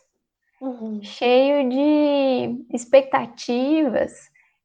uhum. 0.61 1.01
cheio 1.01 1.67
de 1.67 2.63
expectativas 2.71 4.13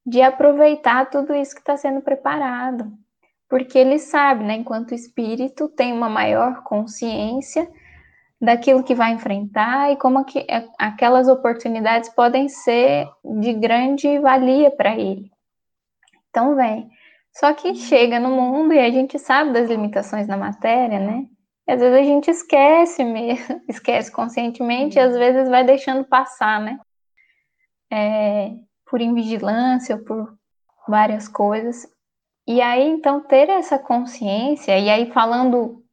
de 0.05 0.21
aproveitar 0.21 1.09
tudo 1.09 1.35
isso 1.35 1.55
que 1.55 1.61
está 1.61 1.79
sendo 1.79 2.03
preparado 2.03 2.93
porque 3.51 3.77
ele 3.77 3.99
sabe, 3.99 4.45
né, 4.45 4.55
enquanto 4.55 4.95
espírito, 4.95 5.69
tem 5.69 5.93
uma 5.93 6.09
maior 6.09 6.63
consciência 6.63 7.69
daquilo 8.41 8.83
que 8.83 8.95
vai 8.95 9.13
enfrentar 9.13 9.93
e 9.93 9.97
como 9.97 10.25
que 10.25 10.47
aquelas 10.79 11.29
oportunidades 11.29 12.09
podem 12.09 12.49
ser 12.49 13.07
de 13.23 13.53
grande 13.53 14.19
valia 14.19 14.71
para 14.71 14.97
ele. 14.97 15.31
Então, 16.31 16.57
vem. 16.57 16.89
Só 17.33 17.53
que 17.53 17.75
chega 17.75 18.19
no 18.19 18.31
mundo 18.31 18.73
e 18.73 18.79
a 18.79 18.91
gente 18.91 19.19
sabe 19.19 19.53
das 19.53 19.69
limitações 19.69 20.27
da 20.27 20.37
matéria, 20.37 20.99
né? 20.99 21.27
E 21.69 21.73
às 21.73 21.81
vezes 21.81 21.99
a 21.99 22.03
gente 22.03 22.31
esquece 22.31 23.05
mesmo, 23.05 23.61
esquece 23.69 24.11
conscientemente 24.11 24.97
e 24.97 25.01
às 25.01 25.17
vezes 25.17 25.49
vai 25.49 25.65
deixando 25.65 26.05
passar, 26.05 26.61
né? 26.61 26.79
É, 27.93 28.53
por 28.89 29.01
invigilância 29.01 29.97
ou 29.97 30.03
por 30.03 30.35
várias 30.89 31.29
coisas. 31.29 31.87
E 32.47 32.61
aí, 32.61 32.89
então, 32.89 33.21
ter 33.21 33.49
essa 33.49 33.79
consciência, 33.79 34.77
e 34.79 34.89
aí 34.89 35.13
falando 35.13 35.85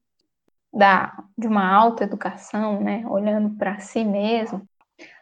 da, 0.73 1.23
de 1.37 1.47
uma 1.47 1.67
alta 1.67 2.03
educação, 2.03 2.81
né, 2.81 3.03
olhando 3.07 3.57
para 3.57 3.79
si 3.79 4.03
mesmo, 4.03 4.67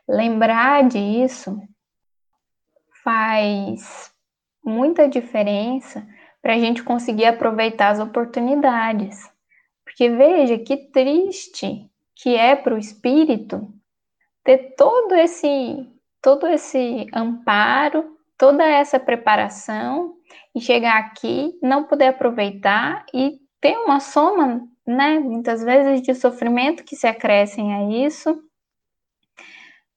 lembrar 0.08 0.88
disso 0.88 1.62
faz 3.04 4.12
muita 4.64 5.08
diferença 5.08 6.06
para 6.42 6.56
a 6.56 6.60
gente 6.60 6.84
conseguir 6.84 7.26
aproveitar 7.26 7.90
as 7.90 8.00
oportunidades. 8.00 9.30
Porque 9.84 10.10
veja 10.10 10.58
que 10.58 10.78
triste 10.92 11.90
que 12.16 12.36
é 12.36 12.56
para 12.56 12.74
o 12.74 12.78
espírito 12.78 13.68
ter 14.44 14.76
todo 14.76 15.14
esse 15.16 15.88
todo 16.22 16.48
esse 16.48 17.08
amparo, 17.14 18.18
toda 18.36 18.66
essa 18.66 19.00
preparação 19.00 20.16
e 20.56 20.60
chegar 20.60 20.98
aqui, 20.98 21.56
não 21.62 21.84
poder 21.84 22.08
aproveitar 22.08 23.06
e 23.14 23.40
ter 23.62 23.78
uma 23.78 24.00
soma, 24.00 24.68
né, 24.86 25.20
muitas 25.20 25.64
vezes 25.64 26.02
de 26.02 26.14
sofrimento 26.14 26.84
que 26.84 26.96
se 26.96 27.08
acrescem 27.08 27.74
a 27.74 28.06
isso. 28.06 28.42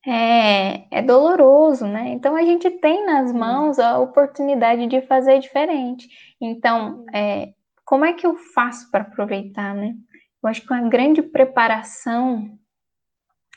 É, 0.07 0.99
é 0.99 1.03
doloroso, 1.03 1.86
né? 1.86 2.11
Então 2.11 2.34
a 2.34 2.43
gente 2.43 2.70
tem 2.70 3.05
nas 3.05 3.32
mãos 3.32 3.78
a 3.78 3.99
oportunidade 3.99 4.86
de 4.86 5.03
fazer 5.03 5.39
diferente. 5.39 6.09
Então, 6.41 7.05
é, 7.12 7.53
como 7.84 8.05
é 8.05 8.12
que 8.12 8.26
eu 8.26 8.36
faço 8.55 8.91
para 8.91 9.03
aproveitar, 9.03 9.74
né? 9.74 9.95
Eu 10.43 10.49
acho 10.49 10.64
que 10.64 10.72
uma 10.72 10.89
grande 10.89 11.20
preparação, 11.20 12.59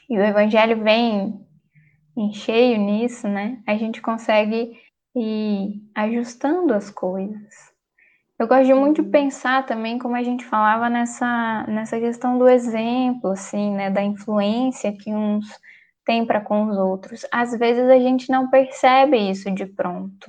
e 0.09 0.17
o 0.17 0.23
Evangelho 0.23 0.83
vem 0.83 1.39
em 2.17 2.33
cheio 2.33 2.77
nisso, 2.77 3.27
né? 3.27 3.61
A 3.65 3.77
gente 3.77 4.01
consegue 4.01 4.77
ir 5.15 5.81
ajustando 5.95 6.73
as 6.73 6.89
coisas. 6.89 7.70
Eu 8.41 8.47
gosto 8.47 8.75
muito 8.75 9.03
de 9.03 9.09
pensar 9.09 9.67
também 9.67 9.99
como 9.99 10.15
a 10.15 10.23
gente 10.23 10.43
falava 10.43 10.89
nessa, 10.89 11.63
nessa 11.67 11.99
questão 11.99 12.39
do 12.39 12.49
exemplo, 12.49 13.29
assim, 13.29 13.75
né? 13.75 13.91
Da 13.91 14.01
influência 14.01 14.91
que 14.91 15.13
uns 15.13 15.45
têm 16.03 16.25
para 16.25 16.41
com 16.41 16.63
os 16.65 16.75
outros. 16.75 17.23
Às 17.31 17.55
vezes 17.55 17.87
a 17.87 17.99
gente 17.99 18.31
não 18.31 18.49
percebe 18.49 19.15
isso 19.29 19.51
de 19.51 19.67
pronto. 19.67 20.27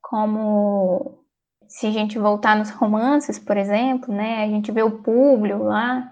Como 0.00 1.24
se 1.66 1.88
a 1.88 1.90
gente 1.90 2.20
voltar 2.20 2.56
nos 2.56 2.70
romances, 2.70 3.36
por 3.36 3.56
exemplo, 3.56 4.14
né? 4.14 4.44
A 4.44 4.46
gente 4.46 4.70
vê 4.70 4.84
o 4.84 5.02
Públio 5.02 5.64
lá, 5.64 6.08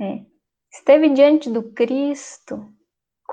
é, 0.00 0.22
esteve 0.72 1.10
diante 1.10 1.50
do 1.50 1.62
Cristo, 1.74 2.66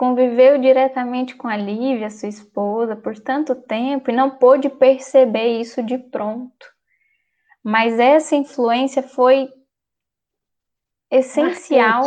conviveu 0.04 0.60
diretamente 0.60 1.34
com 1.34 1.48
a 1.48 1.56
Lívia, 1.56 2.10
sua 2.10 2.28
esposa, 2.28 2.94
por 2.94 3.18
tanto 3.18 3.56
tempo 3.56 4.12
e 4.12 4.14
não 4.14 4.32
pôde 4.32 4.68
perceber 4.68 5.62
isso 5.62 5.82
de 5.82 5.98
pronto. 5.98 6.66
Mas 7.64 7.98
essa 7.98 8.36
influência 8.36 9.02
foi 9.02 9.48
essencial 11.10 12.04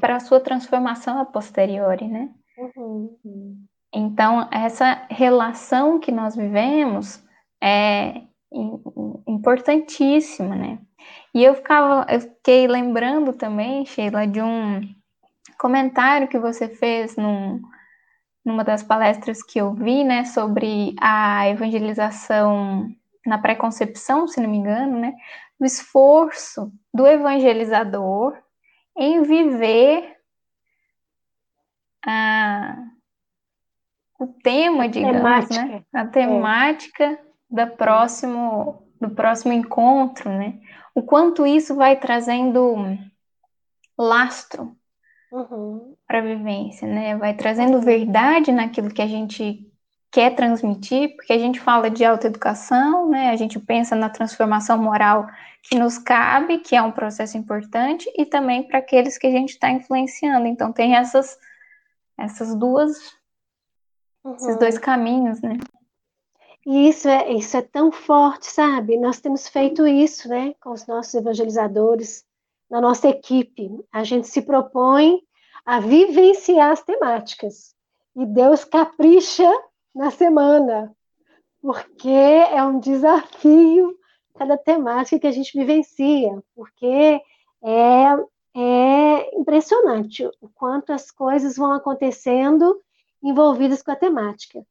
para 0.00 0.16
a 0.16 0.20
sua 0.20 0.40
transformação 0.40 1.18
a 1.18 1.26
posteriori, 1.26 2.08
né? 2.08 2.30
Uhum. 2.56 3.62
Então, 3.92 4.48
essa 4.50 5.06
relação 5.10 6.00
que 6.00 6.10
nós 6.10 6.34
vivemos 6.34 7.22
é 7.62 8.22
importantíssima, 9.28 10.56
né? 10.56 10.78
E 11.34 11.44
eu 11.44 11.54
ficava, 11.56 12.10
eu 12.10 12.22
fiquei 12.22 12.66
lembrando 12.66 13.34
também, 13.34 13.84
Sheila, 13.84 14.26
de 14.26 14.40
um 14.40 14.80
comentário 15.60 16.26
que 16.26 16.38
você 16.38 16.68
fez 16.68 17.16
num, 17.16 17.60
numa 18.42 18.64
das 18.64 18.82
palestras 18.82 19.42
que 19.42 19.58
eu 19.58 19.74
vi, 19.74 20.02
né, 20.02 20.24
sobre 20.24 20.96
a 20.98 21.46
evangelização 21.50 22.88
na 23.26 23.36
pré-concepção, 23.36 24.26
se 24.26 24.40
não 24.40 24.48
me 24.48 24.56
engano, 24.56 24.98
né, 24.98 25.14
o 25.58 25.64
esforço 25.66 26.72
do 26.94 27.06
evangelizador 27.06 28.34
em 28.96 29.22
viver 29.22 30.16
a, 32.06 32.78
o 34.18 34.26
tema, 34.42 34.88
digamos, 34.88 35.16
né, 35.16 35.20
temática. 35.20 35.64
né, 35.66 35.84
a 35.92 36.06
temática 36.06 37.04
é. 37.04 37.18
da 37.50 37.66
próximo, 37.66 38.88
do 38.98 39.10
próximo 39.10 39.52
encontro, 39.52 40.30
né, 40.30 40.58
o 40.94 41.02
quanto 41.02 41.46
isso 41.46 41.74
vai 41.74 41.96
trazendo 41.96 42.96
lastro 43.98 44.79
uhum. 45.32 45.94
para 46.06 46.18
a 46.18 46.22
vivência, 46.22 46.86
né? 46.86 47.16
Vai 47.16 47.34
trazendo 47.34 47.80
verdade 47.80 48.52
naquilo 48.52 48.92
que 48.92 49.02
a 49.02 49.06
gente 49.06 49.66
quer 50.10 50.34
transmitir, 50.34 51.14
porque 51.14 51.32
a 51.32 51.38
gente 51.38 51.60
fala 51.60 51.88
de 51.88 52.04
autoeducação, 52.04 53.08
né? 53.08 53.30
A 53.30 53.36
gente 53.36 53.58
pensa 53.60 53.94
na 53.94 54.10
transformação 54.10 54.76
moral 54.76 55.26
que 55.62 55.78
nos 55.78 55.98
cabe, 55.98 56.58
que 56.58 56.74
é 56.74 56.82
um 56.82 56.90
processo 56.90 57.38
importante, 57.38 58.10
e 58.16 58.26
também 58.26 58.66
para 58.66 58.78
aqueles 58.78 59.16
que 59.16 59.26
a 59.26 59.30
gente 59.30 59.50
está 59.50 59.70
influenciando. 59.70 60.46
Então 60.46 60.72
tem 60.72 60.96
essas 60.96 61.38
essas 62.18 62.54
duas 62.54 62.96
uhum. 64.24 64.34
esses 64.34 64.56
dois 64.58 64.78
caminhos, 64.78 65.40
né? 65.40 65.58
E 66.66 66.88
isso 66.88 67.08
é, 67.08 67.32
isso 67.32 67.56
é 67.56 67.62
tão 67.62 67.90
forte, 67.90 68.46
sabe? 68.46 68.98
Nós 68.98 69.20
temos 69.20 69.48
feito 69.48 69.86
isso, 69.86 70.28
né, 70.28 70.54
com 70.60 70.70
os 70.72 70.86
nossos 70.86 71.14
evangelizadores, 71.14 72.24
na 72.70 72.80
nossa 72.80 73.08
equipe. 73.08 73.70
A 73.92 74.04
gente 74.04 74.28
se 74.28 74.42
propõe 74.42 75.20
a 75.64 75.80
vivenciar 75.80 76.70
as 76.70 76.82
temáticas. 76.82 77.74
E 78.16 78.24
Deus 78.24 78.64
capricha 78.64 79.50
na 79.94 80.10
semana, 80.10 80.94
porque 81.60 82.08
é 82.08 82.62
um 82.62 82.78
desafio 82.78 83.96
cada 84.34 84.56
temática 84.56 85.18
que 85.18 85.26
a 85.26 85.32
gente 85.32 85.58
vivencia, 85.58 86.42
porque 86.54 87.20
é, 87.62 88.04
é 88.56 89.38
impressionante 89.38 90.26
o 90.40 90.48
quanto 90.54 90.92
as 90.92 91.10
coisas 91.10 91.56
vão 91.56 91.72
acontecendo 91.72 92.80
envolvidas 93.22 93.82
com 93.82 93.90
a 93.90 93.96
temática. 93.96 94.64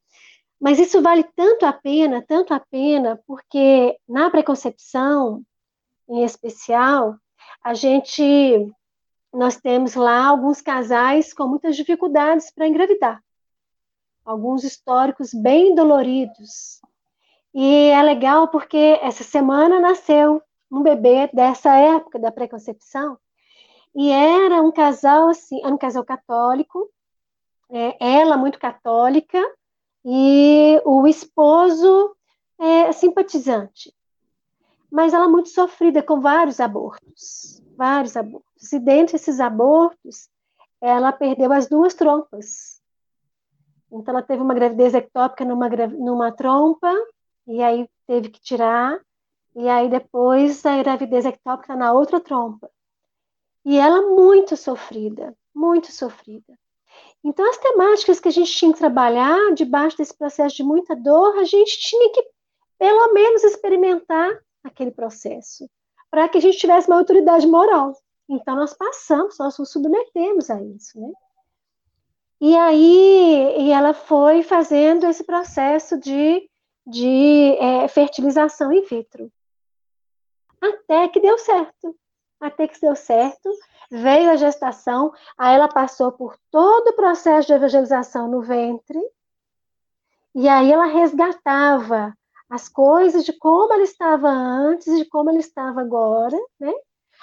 Mas 0.60 0.80
isso 0.80 1.02
vale 1.02 1.24
tanto 1.36 1.66
a 1.66 1.72
pena, 1.72 2.22
tanto 2.28 2.54
a 2.54 2.60
pena, 2.60 3.22
porque 3.26 3.98
na 4.08 4.30
preconcepção, 4.30 5.44
em 6.10 6.24
especial, 6.24 7.16
a 7.64 7.74
gente 7.74 8.72
nós 9.32 9.58
temos 9.58 9.94
lá 9.96 10.26
alguns 10.26 10.62
casais 10.62 11.34
com 11.34 11.48
muitas 11.48 11.76
dificuldades 11.76 12.52
para 12.52 12.68
engravidar. 12.68 13.24
Alguns 14.26 14.64
históricos 14.64 15.34
bem 15.34 15.76
doloridos. 15.76 16.82
E 17.54 17.90
é 17.90 18.02
legal 18.02 18.48
porque 18.48 19.00
essa 19.02 19.24
semana 19.24 19.80
nasceu 19.80 20.42
um 20.72 20.82
bebê 20.82 21.30
dessa 21.34 21.76
época 21.76 22.18
da 22.18 22.32
preconcepção. 22.32 23.18
E 23.96 24.12
era 24.12 24.62
um 24.62 24.72
casal 24.72 25.30
assim, 25.30 25.60
era 25.64 25.74
um 25.74 25.78
casal 25.78 26.04
católico, 26.04 26.90
é, 27.70 27.98
ela 28.00 28.38
muito 28.38 28.60
católica 28.60 29.40
e 30.06 30.82
o 30.86 31.08
esposo 31.08 32.16
é, 32.60 32.92
simpatizante 32.92 33.94
mas 34.92 35.14
ela 35.14 35.26
é 35.26 35.28
muito 35.28 35.50
sofrida 35.50 36.02
com 36.02 36.20
vários 36.20 36.60
abortos, 36.60 37.62
vários 37.76 38.18
abortos. 38.18 38.74
E 38.74 38.80
dentre 38.80 39.16
esses 39.16 39.40
abortos, 39.40 40.30
ela 40.82 41.12
perdeu 41.12 41.52
as 41.54 41.68
duas 41.68 41.94
trompas. 41.94 42.82
Então 43.92 44.14
ela 44.14 44.24
teve 44.24 44.42
uma 44.42 44.54
gravidez 44.54 44.94
ectópica 44.94 45.46
numa, 45.46 45.70
numa 45.70 46.32
trompa, 46.32 46.94
e 47.48 47.62
aí 47.62 47.90
teve 48.08 48.30
que 48.30 48.40
tirar, 48.40 49.00
e 49.56 49.68
aí 49.68 49.90
depois 49.90 50.66
a 50.66 50.78
gravidez 50.82 51.26
ectópica 51.26 51.76
na 51.76 51.92
outra 51.92 52.20
trompa. 52.20 52.70
E 53.66 53.78
ela 53.78 54.02
muito 54.16 54.56
sofrida, 54.56 55.36
muito 55.54 55.92
sofrida. 55.92 56.58
Então, 57.24 57.48
as 57.50 57.58
temáticas 57.58 58.20
que 58.20 58.30
a 58.30 58.32
gente 58.32 58.52
tinha 58.54 58.72
que 58.72 58.80
trabalhar 58.80 59.54
debaixo 59.54 59.98
desse 59.98 60.18
processo 60.18 60.56
de 60.56 60.64
muita 60.64 60.96
dor, 60.96 61.38
a 61.38 61.44
gente 61.44 61.78
tinha 61.80 62.12
que, 62.14 62.24
pelo 62.78 63.14
menos, 63.14 63.44
experimentar 63.44 64.40
aquele 64.64 64.92
processo, 64.92 65.70
para 66.10 66.28
que 66.28 66.38
a 66.38 66.42
gente 66.42 66.58
tivesse 66.58 66.88
uma 66.88 66.98
autoridade 66.98 67.48
moral. 67.48 67.94
Então, 68.28 68.56
nós 68.56 68.74
passamos, 68.74 69.38
nós 69.40 69.58
nos 69.58 69.72
submetemos 69.72 70.50
a 70.50 70.62
isso, 70.62 71.00
né? 71.00 71.12
E 72.42 72.56
aí, 72.56 73.56
e 73.58 73.72
ela 73.72 73.94
foi 73.94 74.44
fazendo 74.44 75.06
esse 75.06 75.26
processo 75.26 75.98
de, 75.98 76.50
de 76.88 77.58
é, 77.60 77.88
fertilização 77.90 78.72
in 78.72 78.86
vitro. 78.86 79.30
Até 80.62 81.08
que 81.10 81.20
deu 81.20 81.38
certo. 81.38 81.96
Até 82.40 82.68
que 82.68 82.80
deu 82.80 82.96
certo, 82.96 83.50
veio 83.92 84.32
a 84.32 84.38
gestação, 84.38 85.12
aí 85.38 85.56
ela 85.56 85.68
passou 85.68 86.12
por 86.12 86.38
todo 86.50 86.90
o 86.90 86.96
processo 86.96 87.48
de 87.48 87.54
evangelização 87.54 88.30
no 88.30 88.42
ventre, 88.42 89.00
e 90.34 90.48
aí 90.48 90.72
ela 90.72 90.86
resgatava 90.86 92.16
as 92.50 92.68
coisas 92.68 93.24
de 93.24 93.34
como 93.34 93.74
ela 93.74 93.84
estava 93.84 94.30
antes 94.30 94.88
e 94.88 94.98
de 94.98 95.06
como 95.06 95.30
ela 95.30 95.40
estava 95.40 95.82
agora, 95.82 96.38
né? 96.60 96.74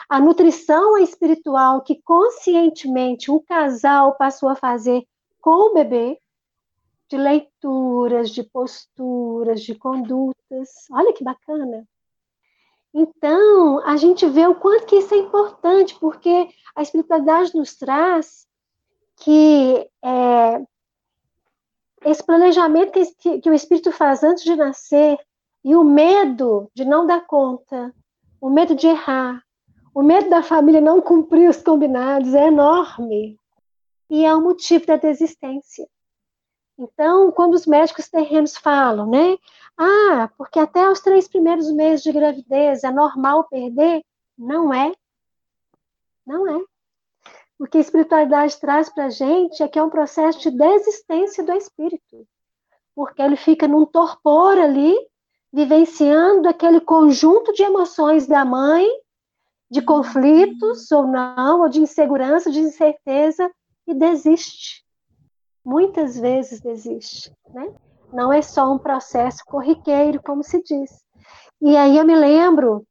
A 0.09 0.21
nutrição 0.21 0.97
espiritual 0.99 1.81
que 1.83 2.01
conscientemente 2.03 3.31
o 3.31 3.41
casal 3.41 4.15
passou 4.17 4.49
a 4.49 4.55
fazer 4.55 5.07
com 5.41 5.71
o 5.71 5.75
bebê, 5.75 6.21
de 7.09 7.17
leituras, 7.17 8.31
de 8.31 8.43
posturas, 8.43 9.63
de 9.63 9.75
condutas. 9.75 10.87
Olha 10.91 11.13
que 11.13 11.25
bacana. 11.25 11.87
Então, 12.93 13.81
a 13.87 13.97
gente 13.97 14.27
vê 14.27 14.47
o 14.47 14.55
quanto 14.55 14.87
que 14.87 14.97
isso 14.97 15.15
é 15.15 15.19
importante, 15.19 15.95
porque 16.01 16.49
a 16.75 16.83
espiritualidade 16.83 17.55
nos 17.55 17.77
traz 17.77 18.47
que 19.17 19.89
é, 20.03 20.67
esse 22.07 22.25
planejamento 22.25 22.93
que, 23.19 23.41
que 23.41 23.51
o 23.51 23.55
espírito 23.55 23.91
faz 23.91 24.23
antes 24.23 24.45
de 24.45 24.55
nascer 24.55 25.19
e 25.65 25.75
o 25.75 25.83
medo 25.83 26.71
de 26.73 26.85
não 26.85 27.05
dar 27.05 27.27
conta, 27.27 27.93
o 28.41 28.49
medo 28.49 28.77
de 28.77 28.87
errar, 28.87 29.43
o 29.93 30.03
medo 30.03 30.31
da 30.31 30.41
família 30.41 30.81
não 30.81 31.01
cumprir 31.01 31.51
os 31.51 31.61
combinados 31.61 32.33
é 32.33 32.47
enorme 32.47 33.37
e 34.09 34.25
é 34.25 34.33
o 34.33 34.41
motivo 34.41 34.87
da 34.87 34.97
desistência. 34.97 35.89
Então, 36.79 37.33
quando 37.33 37.55
os 37.55 37.67
médicos 37.67 38.09
terrenos 38.09 38.57
falam, 38.57 39.11
né? 39.11 39.37
Ah, 39.77 40.31
porque 40.39 40.61
até 40.61 40.89
os 40.89 41.01
três 41.01 41.27
primeiros 41.27 41.73
meses 41.73 42.05
de 42.05 42.13
gravidez 42.13 42.85
é 42.85 42.91
normal 42.93 43.49
perder? 43.49 44.05
Não 44.39 44.73
é. 44.73 44.93
Não 46.25 46.47
é. 46.47 46.65
O 47.59 47.67
que 47.67 47.79
a 47.79 47.81
espiritualidade 47.81 48.59
traz 48.61 48.89
para 48.89 49.07
a 49.07 49.11
gente 49.11 49.63
é 49.63 49.69
que 49.69 49.79
é 49.79 49.83
um 49.83 49.91
processo 49.91 50.41
de 50.41 50.51
desistência 50.51 51.43
do 51.45 51.53
espírito. 51.53 52.27
Porque 52.95 53.23
ele 53.23 53.37
fica 53.37 53.67
num 53.67 53.87
torpor 53.87 54.59
ali, 54.59 54.95
vivenciando 55.53 56.49
aquele 56.49 56.81
conjunto 56.81 57.53
de 57.53 57.63
emoções 57.63 58.27
da 58.27 58.45
mãe, 58.45 58.87
de 59.71 59.83
conflitos 59.83 60.91
ou 60.93 61.07
não, 61.07 61.63
ou 61.63 61.69
de 61.69 61.81
insegurança, 61.81 62.51
de 62.51 62.61
incerteza, 62.61 63.51
e 63.87 63.95
desiste 63.95 64.87
muitas 65.67 66.17
vezes 66.17 66.61
desiste, 66.61 67.33
né? 67.53 67.75
Não 68.13 68.33
é 68.33 68.41
só 68.41 68.73
um 68.73 68.79
processo 68.79 69.43
corriqueiro, 69.45 70.23
como 70.23 70.45
se 70.45 70.63
diz. 70.63 71.05
E 71.61 71.77
aí 71.77 71.99
eu 71.99 72.05
me 72.05 72.15
lembro 72.15 72.87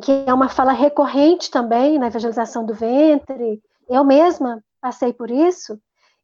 que 0.00 0.24
é 0.24 0.32
uma 0.32 0.48
fala 0.48 0.70
recorrente 0.70 1.50
também 1.50 1.98
na 1.98 2.06
evangelização 2.06 2.64
do 2.64 2.72
ventre, 2.72 3.60
eu 3.88 4.04
mesma 4.04 4.64
passei 4.80 5.12
por 5.12 5.30
isso, 5.30 5.80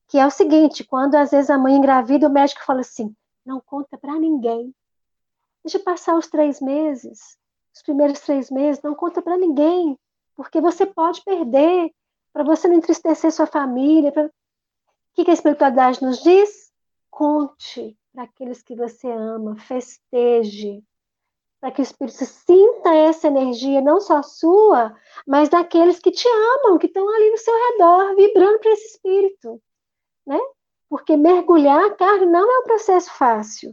que 0.08 0.18
é 0.18 0.26
o 0.26 0.30
seguinte, 0.30 0.84
quando 0.84 1.14
às 1.14 1.30
vezes 1.30 1.50
a 1.50 1.58
mãe 1.58 1.74
engravida, 1.74 2.28
o 2.28 2.32
médico 2.32 2.64
fala 2.64 2.80
assim, 2.80 3.14
não 3.44 3.60
conta 3.60 3.96
para 3.96 4.18
ninguém. 4.18 4.74
Deixa 5.64 5.78
passar 5.78 6.16
os 6.16 6.28
três 6.28 6.60
meses, 6.60 7.38
os 7.74 7.82
primeiros 7.82 8.20
três 8.20 8.50
meses, 8.50 8.82
não 8.82 8.94
conta 8.94 9.22
para 9.22 9.38
ninguém, 9.38 9.98
porque 10.34 10.60
você 10.60 10.84
pode 10.84 11.22
perder, 11.22 11.92
para 12.32 12.44
você 12.44 12.68
não 12.68 12.76
entristecer 12.76 13.32
sua 13.32 13.46
família, 13.46 14.12
pra... 14.12 14.26
O 14.26 14.30
que, 15.14 15.30
a 15.30 15.34
espiritualidade 15.34 16.02
nos 16.02 16.22
diz? 16.22 16.72
Conte 17.10 17.96
para 18.12 18.24
aqueles 18.24 18.62
que 18.62 18.74
você 18.74 19.10
ama, 19.10 19.56
festeje, 19.56 20.82
para 21.62 21.70
que 21.70 21.80
o 21.80 21.84
Espírito 21.84 22.24
sinta 22.24 22.92
essa 22.92 23.28
energia, 23.28 23.80
não 23.80 24.00
só 24.00 24.20
sua, 24.20 24.96
mas 25.24 25.48
daqueles 25.48 26.00
que 26.00 26.10
te 26.10 26.26
amam, 26.26 26.76
que 26.76 26.86
estão 26.86 27.08
ali 27.08 27.30
no 27.30 27.38
seu 27.38 27.54
redor, 27.54 28.16
vibrando 28.16 28.58
para 28.58 28.72
esse 28.72 28.96
Espírito, 28.96 29.62
né? 30.26 30.40
Porque 30.88 31.16
mergulhar 31.16 31.84
a 31.84 31.94
carne 31.94 32.26
não 32.26 32.50
é 32.50 32.58
um 32.58 32.64
processo 32.64 33.12
fácil, 33.12 33.72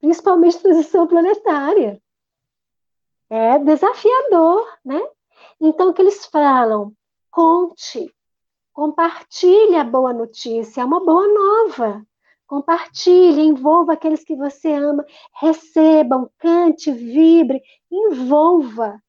principalmente 0.00 0.62
transição 0.62 1.06
planetária. 1.06 2.00
É 3.28 3.58
desafiador, 3.58 4.66
né? 4.82 5.06
Então, 5.60 5.90
o 5.90 5.92
que 5.92 6.00
eles 6.00 6.24
falam? 6.24 6.94
Conte, 7.30 8.10
Compartilhe 8.72 9.76
a 9.76 9.84
boa 9.84 10.12
notícia, 10.12 10.80
é 10.80 10.84
uma 10.84 11.04
boa 11.04 11.28
nova. 11.28 12.06
Compartilhe, 12.46 13.42
envolva 13.42 13.94
aqueles 13.94 14.22
que 14.22 14.36
você 14.36 14.72
ama, 14.72 15.04
recebam, 15.40 16.30
cante, 16.38 16.92
vibre, 16.92 17.60
envolva, 17.90 19.02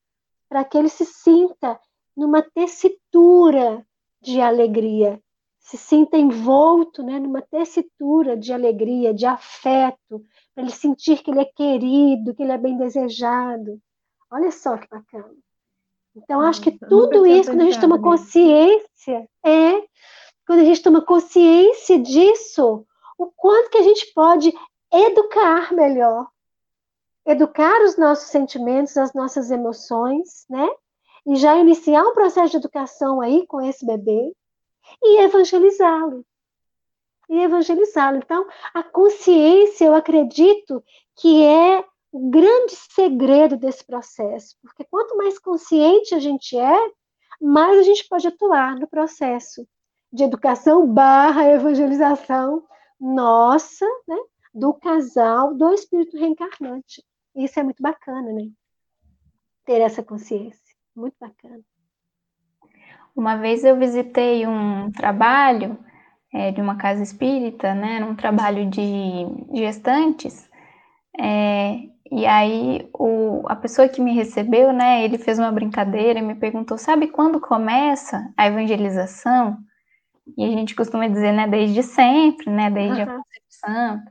para 0.50 0.64
que 0.64 0.78
ele 0.78 0.90
se 0.90 1.06
sinta 1.06 1.80
numa 2.16 2.42
tessitura 2.42 3.86
de 4.22 4.42
alegria, 4.42 5.22
se 5.60 5.78
sinta 5.78 6.18
envolto 6.18 7.04
né, 7.04 7.20
numa 7.20 7.42
tessitura 7.42 8.36
de 8.36 8.52
alegria, 8.54 9.14
de 9.14 9.26
afeto, 9.26 10.24
para 10.56 10.64
ele 10.64 10.72
sentir 10.72 11.22
que 11.22 11.30
ele 11.30 11.42
é 11.42 11.46
querido, 11.46 12.34
que 12.34 12.42
ele 12.42 12.54
é 12.54 12.58
bem 12.58 12.78
desejado. 12.78 13.80
Olha 14.32 14.52
só 14.52 14.78
que 14.78 14.88
bacana. 14.90 15.36
Então, 16.16 16.42
acho 16.42 16.62
que 16.62 16.72
tudo 16.72 17.28
isso, 17.28 17.52
quando 17.52 17.62
a 17.62 17.66
gente 17.66 17.80
toma 17.80 18.02
consciência, 18.02 19.30
é 19.46 19.84
quando 20.48 20.62
a 20.62 20.64
gente 20.64 20.82
toma 20.82 21.02
consciência 21.02 22.00
disso, 22.00 22.86
o 23.18 23.32
quanto 23.32 23.70
que 23.70 23.78
a 23.78 23.84
gente 23.84 24.14
pode 24.14 24.54
educar 24.92 25.74
melhor, 25.74 26.28
educar 27.26 27.82
os 27.82 27.98
nossos 27.98 28.30
sentimentos, 28.30 28.98
as 28.98 29.14
nossas 29.14 29.52
emoções, 29.52 30.46
né? 30.50 30.68
E 31.26 31.36
já 31.36 31.58
iniciar 31.58 32.04
um 32.04 32.14
processo 32.14 32.52
de 32.52 32.58
educação 32.58 33.20
aí 33.20 33.46
com 33.48 33.60
esse 33.62 33.86
bebê 33.86 34.34
e 35.04 35.22
evangelizá-lo. 35.22 36.26
E 37.30 37.40
evangelizá-lo. 37.40 38.18
Então, 38.18 38.48
a 38.74 38.82
consciência, 38.82 39.86
eu 39.86 39.94
acredito 39.94 40.82
que 41.18 41.44
é 41.44 41.84
o 42.12 42.30
grande 42.30 42.74
segredo 42.76 43.58
desse 43.58 43.86
processo, 43.86 44.56
porque 44.62 44.86
quanto 44.86 45.18
mais 45.18 45.38
consciente 45.38 46.16
a 46.16 46.20
gente 46.20 46.58
é, 46.58 46.92
mais 47.42 47.78
a 47.78 47.84
gente 47.84 48.08
pode 48.08 48.28
atuar 48.28 48.76
no 48.76 48.88
processo 48.88 49.68
de 50.12 50.24
educação 50.24 50.88
barra 50.88 51.50
evangelização 51.50 52.64
nossa, 53.00 53.86
né, 54.08 54.18
do 54.54 54.74
casal, 54.74 55.54
do 55.54 55.74
espírito 55.74 56.18
reencarnante. 56.18 57.04
Isso 57.36 57.60
é 57.60 57.64
muito 57.64 57.82
bacana, 57.82 58.32
né? 58.34 58.50
Ter 59.66 59.82
essa 59.82 60.02
consciência, 60.02 60.76
muito 60.96 61.16
bacana. 61.20 61.62
Uma 63.16 63.36
vez 63.36 63.64
eu 63.64 63.78
visitei 63.78 64.46
um 64.46 64.92
trabalho 64.92 65.78
é, 66.34 66.52
de 66.52 66.62
uma 66.62 66.76
casa 66.76 67.02
espírita, 67.02 67.74
né, 67.74 68.04
um 68.04 68.16
trabalho 68.16 68.70
de 68.70 69.26
gestantes, 69.54 70.48
é, 71.20 71.90
e 72.12 72.26
aí 72.26 72.88
o, 72.94 73.44
a 73.48 73.56
pessoa 73.56 73.90
que 73.90 74.02
me 74.02 74.14
recebeu, 74.14 74.72
né, 74.72 75.04
ele 75.04 75.18
fez 75.18 75.40
uma 75.40 75.52
brincadeira 75.52 76.20
e 76.20 76.22
me 76.22 76.36
perguntou, 76.36 76.78
sabe 76.78 77.08
quando 77.08 77.40
começa 77.40 78.32
a 78.38 78.48
evangelização? 78.48 79.58
E 80.38 80.44
a 80.44 80.50
gente 80.50 80.76
costuma 80.76 81.08
dizer, 81.08 81.32
né, 81.32 81.48
desde 81.48 81.84
sempre, 81.84 82.50
né, 82.50 82.70
desde 82.70 83.02
uhum. 83.02 83.10
a 83.10 83.16
concepção. 83.16 84.04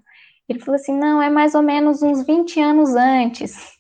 Ele 0.49 0.59
falou 0.61 0.77
assim, 0.77 0.97
não, 0.97 1.21
é 1.21 1.29
mais 1.29 1.55
ou 1.55 1.63
menos 1.63 2.03
uns 2.03 2.25
20 2.25 2.61
anos 2.61 2.95
antes. 2.95 3.77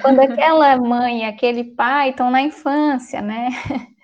Quando 0.00 0.20
aquela 0.20 0.76
mãe 0.80 1.20
e 1.20 1.24
aquele 1.24 1.64
pai 1.64 2.10
estão 2.10 2.30
na 2.30 2.42
infância, 2.42 3.20
né? 3.20 3.50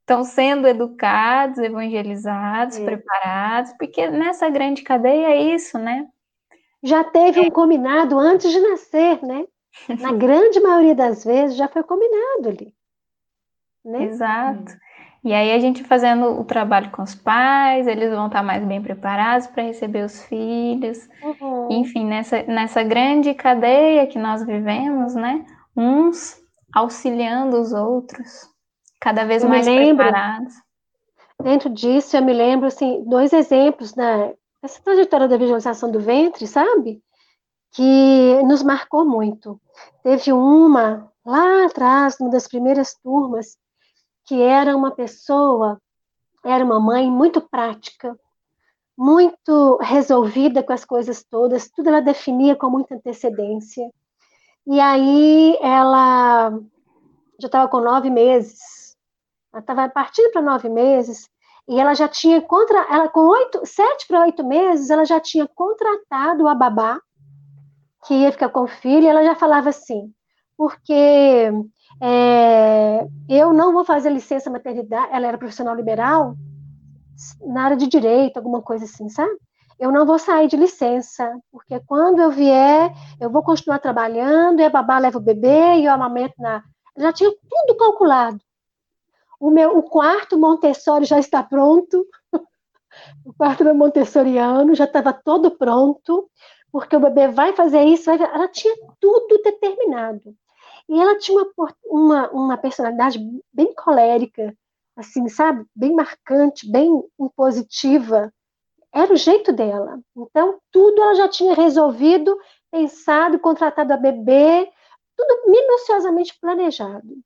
Estão 0.00 0.22
sendo 0.22 0.68
educados, 0.68 1.56
evangelizados, 1.56 2.76
é. 2.76 2.84
preparados, 2.84 3.72
porque 3.78 4.06
nessa 4.10 4.50
grande 4.50 4.82
cadeia 4.82 5.28
é 5.28 5.54
isso, 5.54 5.78
né? 5.78 6.06
já 6.84 7.02
teve 7.02 7.40
um 7.40 7.50
combinado 7.50 8.18
antes 8.18 8.52
de 8.52 8.60
nascer, 8.60 9.22
né? 9.22 9.46
Na 10.00 10.12
grande 10.12 10.60
maioria 10.60 10.94
das 10.94 11.24
vezes 11.24 11.56
já 11.56 11.66
foi 11.66 11.82
combinado 11.82 12.50
ali. 12.50 12.74
Né? 13.82 14.04
Exato. 14.04 14.72
E 15.24 15.32
aí 15.32 15.52
a 15.52 15.58
gente 15.58 15.82
fazendo 15.82 16.38
o 16.38 16.44
trabalho 16.44 16.90
com 16.90 17.02
os 17.02 17.14
pais, 17.14 17.86
eles 17.86 18.10
vão 18.10 18.26
estar 18.26 18.42
mais 18.42 18.64
bem 18.64 18.82
preparados 18.82 19.46
para 19.46 19.62
receber 19.62 20.04
os 20.04 20.22
filhos. 20.24 21.08
Uhum. 21.22 21.68
Enfim, 21.70 22.04
nessa, 22.04 22.42
nessa 22.42 22.82
grande 22.82 23.32
cadeia 23.32 24.06
que 24.06 24.18
nós 24.18 24.44
vivemos, 24.44 25.14
né? 25.14 25.44
Uns 25.76 26.36
auxiliando 26.74 27.58
os 27.60 27.72
outros, 27.72 28.48
cada 29.00 29.24
vez 29.24 29.42
eu 29.42 29.48
mais 29.48 29.66
lembro, 29.66 30.04
preparados. 30.04 30.54
Dentro 31.42 31.70
disso, 31.70 32.16
eu 32.16 32.22
me 32.22 32.32
lembro 32.32 32.66
assim, 32.66 33.02
dois 33.06 33.32
exemplos, 33.32 33.94
né? 33.94 34.34
essa 34.64 34.82
trajetória 34.82 35.28
da 35.28 35.36
visualização 35.36 35.90
do 35.90 36.00
ventre, 36.00 36.46
sabe? 36.46 37.02
Que 37.72 38.42
nos 38.44 38.62
marcou 38.62 39.04
muito. 39.04 39.60
Teve 40.02 40.32
uma 40.32 41.10
lá 41.24 41.66
atrás, 41.66 42.16
uma 42.18 42.30
das 42.30 42.48
primeiras 42.48 42.94
turmas, 42.94 43.58
que 44.24 44.40
era 44.40 44.76
uma 44.76 44.90
pessoa, 44.90 45.80
era 46.44 46.64
uma 46.64 46.80
mãe 46.80 47.10
muito 47.10 47.40
prática, 47.40 48.18
muito 48.96 49.78
resolvida 49.80 50.62
com 50.62 50.72
as 50.72 50.84
coisas 50.84 51.24
todas, 51.24 51.70
tudo 51.70 51.88
ela 51.88 52.00
definia 52.00 52.54
com 52.54 52.70
muita 52.70 52.94
antecedência. 52.94 53.90
E 54.66 54.80
aí 54.80 55.58
ela 55.60 56.50
já 57.40 57.46
estava 57.46 57.68
com 57.68 57.80
nove 57.80 58.08
meses, 58.10 58.96
ela 59.52 59.60
estava 59.60 59.88
partindo 59.88 60.30
para 60.32 60.42
nove 60.42 60.68
meses, 60.68 61.28
e 61.68 61.80
ela 61.80 61.94
já 61.94 62.06
tinha 62.06 62.40
contra, 62.40 62.86
ela 62.90 63.08
com 63.08 63.20
oito, 63.20 63.64
sete 63.64 64.06
para 64.06 64.20
oito 64.20 64.44
meses, 64.44 64.90
ela 64.90 65.04
já 65.04 65.18
tinha 65.18 65.46
contratado 65.46 66.46
a 66.46 66.54
babá 66.54 67.00
que 68.06 68.14
ia 68.14 68.32
ficar 68.32 68.50
com 68.50 68.62
o 68.62 68.68
filho, 68.68 69.04
e 69.04 69.08
ela 69.08 69.24
já 69.24 69.34
falava 69.34 69.70
assim, 69.70 70.12
porque 70.56 71.50
é, 72.00 73.06
eu 73.28 73.52
não 73.52 73.72
vou 73.72 73.84
fazer 73.84 74.10
licença 74.10 74.50
maternidade, 74.50 75.12
ela 75.12 75.26
era 75.26 75.38
profissional 75.38 75.74
liberal, 75.74 76.36
na 77.40 77.64
área 77.64 77.76
de 77.76 77.86
direito, 77.86 78.36
alguma 78.36 78.60
coisa 78.60 78.84
assim, 78.84 79.08
sabe? 79.08 79.36
Eu 79.78 79.90
não 79.90 80.06
vou 80.06 80.18
sair 80.18 80.46
de 80.48 80.56
licença, 80.56 81.36
porque 81.50 81.80
quando 81.80 82.20
eu 82.20 82.30
vier, 82.30 82.92
eu 83.20 83.28
vou 83.30 83.42
continuar 83.42 83.78
trabalhando, 83.78 84.60
e 84.60 84.64
a 84.64 84.70
babá 84.70 84.98
leva 84.98 85.18
o 85.18 85.22
bebê, 85.22 85.78
e 85.78 85.84
eu 85.84 85.92
amamento 85.92 86.34
na. 86.38 86.62
Já 86.96 87.12
tinha 87.12 87.30
tudo 87.30 87.76
calculado. 87.76 88.38
O 89.40 89.50
meu 89.50 89.76
o 89.76 89.82
quarto 89.82 90.38
Montessori 90.38 91.04
já 91.04 91.18
está 91.18 91.42
pronto. 91.42 92.06
o 93.26 93.32
quarto 93.34 93.64
meu 93.64 93.74
Montessoriano 93.74 94.74
já 94.74 94.84
estava 94.84 95.12
todo 95.12 95.50
pronto, 95.50 96.30
porque 96.70 96.94
o 96.96 97.00
bebê 97.00 97.28
vai 97.28 97.52
fazer 97.52 97.82
isso, 97.84 98.04
vai... 98.04 98.22
ela 98.22 98.48
tinha 98.48 98.74
tudo 99.00 99.42
determinado. 99.42 100.34
E 100.88 101.00
ela 101.00 101.18
tinha 101.18 101.42
uma, 101.56 101.76
uma, 101.84 102.30
uma 102.30 102.56
personalidade 102.58 103.18
bem 103.52 103.74
colérica, 103.74 104.56
assim, 104.96 105.28
sabe? 105.28 105.66
Bem 105.74 105.94
marcante, 105.94 106.70
bem 106.70 107.02
impositiva. 107.18 108.32
Era 108.92 109.12
o 109.12 109.16
jeito 109.16 109.52
dela. 109.52 109.98
Então, 110.16 110.60
tudo 110.70 111.02
ela 111.02 111.14
já 111.14 111.28
tinha 111.28 111.54
resolvido, 111.54 112.38
pensado, 112.70 113.38
contratado 113.38 113.92
a 113.92 113.96
bebê, 113.96 114.70
tudo 115.16 115.50
minuciosamente 115.50 116.38
planejado. 116.40 117.16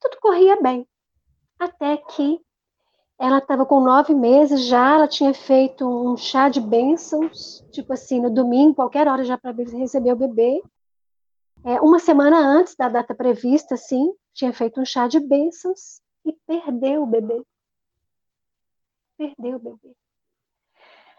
Tudo 0.00 0.18
corria 0.20 0.60
bem. 0.60 0.86
Até 1.58 1.96
que 1.96 2.40
ela 3.18 3.38
estava 3.38 3.64
com 3.64 3.80
nove 3.80 4.14
meses 4.14 4.66
já, 4.66 4.94
ela 4.94 5.08
tinha 5.08 5.32
feito 5.32 5.86
um 5.86 6.16
chá 6.16 6.48
de 6.48 6.60
bênçãos, 6.60 7.64
tipo 7.72 7.92
assim, 7.92 8.20
no 8.20 8.30
domingo, 8.30 8.74
qualquer 8.74 9.08
hora 9.08 9.24
já 9.24 9.38
para 9.38 9.52
receber 9.52 10.12
o 10.12 10.16
bebê. 10.16 10.62
É, 11.68 11.80
uma 11.80 11.98
semana 11.98 12.38
antes 12.38 12.76
da 12.76 12.88
data 12.88 13.12
prevista, 13.12 13.74
assim, 13.74 14.14
tinha 14.32 14.52
feito 14.52 14.80
um 14.80 14.84
chá 14.84 15.08
de 15.08 15.18
bênçãos 15.18 16.00
e 16.24 16.32
perdeu 16.46 17.02
o 17.02 17.06
bebê. 17.06 17.42
Perdeu 19.18 19.56
o 19.56 19.58
bebê. 19.58 19.96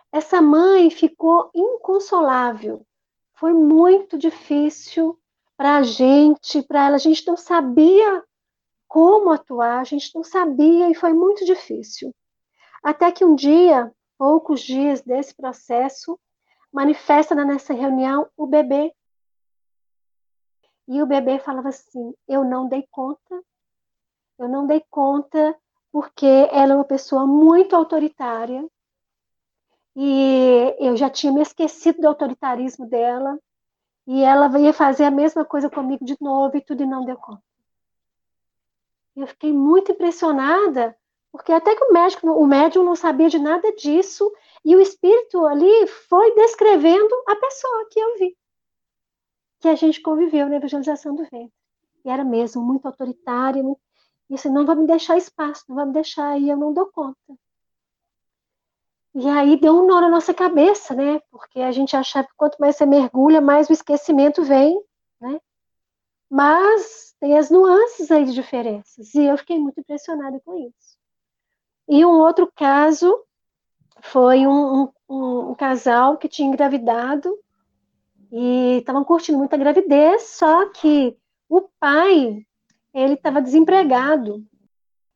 Essa 0.10 0.42
mãe 0.42 0.90
ficou 0.90 1.52
inconsolável. 1.54 2.86
Foi 3.34 3.52
muito 3.52 4.18
difícil 4.18 5.20
para 5.58 5.76
a 5.76 5.84
gente, 5.84 6.64
para 6.64 6.86
ela. 6.86 6.96
A 6.96 7.00
gente 7.00 7.28
não 7.28 7.36
sabia 7.36 8.24
como 8.88 9.32
atuar, 9.32 9.82
a 9.82 9.84
gente 9.84 10.16
não 10.16 10.24
sabia 10.24 10.90
e 10.90 10.96
foi 10.96 11.12
muito 11.12 11.44
difícil. 11.44 12.16
Até 12.82 13.12
que 13.12 13.26
um 13.26 13.36
dia, 13.36 13.94
poucos 14.18 14.62
dias 14.62 15.02
desse 15.02 15.36
processo, 15.36 16.18
manifesta 16.72 17.36
nessa 17.36 17.74
reunião 17.74 18.30
o 18.38 18.48
bebê. 18.48 18.94
E 20.88 21.02
o 21.02 21.06
bebê 21.06 21.40
falava 21.40 21.70
assim: 21.70 22.14
Eu 22.28 22.44
não 22.44 22.68
dei 22.68 22.88
conta 22.92 23.44
eu 24.38 24.48
não 24.48 24.68
dei 24.68 24.84
conta 24.90 25.56
porque 25.92 26.26
ela 26.52 26.74
é 26.74 26.76
uma 26.76 26.84
pessoa 26.84 27.26
muito 27.26 27.76
autoritária 27.76 28.64
e 29.96 30.76
eu 30.80 30.96
já 30.96 31.10
tinha 31.10 31.34
me 31.34 31.42
esquecido 31.42 32.02
do 32.02 32.08
autoritarismo 32.08 32.88
dela 32.88 33.40
e 34.06 34.24
ela 34.24 34.60
ia 34.60 34.72
fazer 34.72 35.06
a 35.06 35.12
mesma 35.12 35.44
coisa 35.44 35.70
comigo 35.70 36.06
de 36.06 36.16
novo 36.22 36.56
e 36.56 36.62
tudo 36.62 36.84
e 36.84 36.86
não 36.86 37.04
deu 37.04 37.18
conta. 37.18 37.42
Eu 39.16 39.26
fiquei 39.26 39.52
muito 39.52 39.92
impressionada 39.92 40.96
porque 41.32 41.52
até 41.52 41.76
que 41.76 41.84
o 41.84 41.92
médico, 41.92 42.28
o 42.30 42.46
médium 42.46 42.84
não 42.84 42.96
sabia 42.96 43.28
de 43.28 43.40
nada 43.40 43.74
disso 43.74 44.32
e 44.64 44.76
o 44.76 44.82
espírito 44.82 45.46
ali 45.48 45.88
foi 45.88 46.34
descrevendo 46.36 47.14
a 47.28 47.36
pessoa 47.36 47.88
que 47.90 48.00
eu 48.00 48.18
vi, 48.18 48.38
que 49.60 49.68
a 49.68 49.76
gente 49.76 50.02
conviveu 50.02 50.48
na 50.50 50.58
evangelização 50.58 51.16
do 51.16 51.24
ventre. 51.24 51.54
E 52.06 52.10
era 52.10 52.24
mesmo 52.24 52.62
muito 52.62 52.86
autoritária, 52.86 53.64
muito 53.64 53.82
e 54.30 54.36
assim, 54.36 54.50
não 54.50 54.66
vai 54.66 54.76
me 54.76 54.86
deixar 54.86 55.18
espaço, 55.18 55.64
não 55.70 55.76
vai 55.76 55.86
me 55.86 55.94
deixar 55.94 56.30
aí, 56.30 56.50
eu 56.50 56.58
não 56.58 56.74
dou 56.74 56.88
conta. 56.88 57.18
E 59.16 59.28
aí 59.28 59.60
deu 59.60 59.74
um 59.74 59.88
nó 59.88 60.02
na 60.02 60.10
nossa 60.10 60.34
cabeça, 60.34 60.94
né? 60.94 61.20
Porque 61.32 61.60
a 61.62 61.72
gente 61.72 61.96
achava 61.96 62.28
que 62.28 62.34
quanto 62.36 62.58
mais 62.60 62.76
você 62.76 62.86
mergulha, 62.86 63.42
mais 63.42 63.70
o 63.70 63.74
esquecimento 63.74 64.44
vem, 64.44 64.80
né? 65.20 65.40
Mas 66.30 67.16
tem 67.20 67.38
as 67.38 67.50
nuances 67.50 68.12
aí 68.12 68.26
de 68.26 68.34
diferenças. 68.34 69.14
E 69.16 69.26
eu 69.26 69.38
fiquei 69.38 69.58
muito 69.58 69.80
impressionada 69.80 70.40
com 70.42 70.58
isso. 70.58 70.98
E 71.88 72.06
um 72.06 72.20
outro 72.20 72.52
caso 72.54 73.24
foi 74.02 74.46
um, 74.46 74.92
um, 75.10 75.52
um 75.52 75.56
casal 75.56 76.18
que 76.18 76.28
tinha 76.28 76.48
engravidado 76.48 77.34
e 78.32 78.78
estavam 78.80 79.04
curtindo 79.04 79.38
muita 79.38 79.58
gravidez, 79.58 80.24
só 80.24 80.70
que 80.70 81.18
o 81.50 81.62
pai 81.80 82.46
ele 82.94 83.14
estava 83.14 83.42
desempregado. 83.42 84.44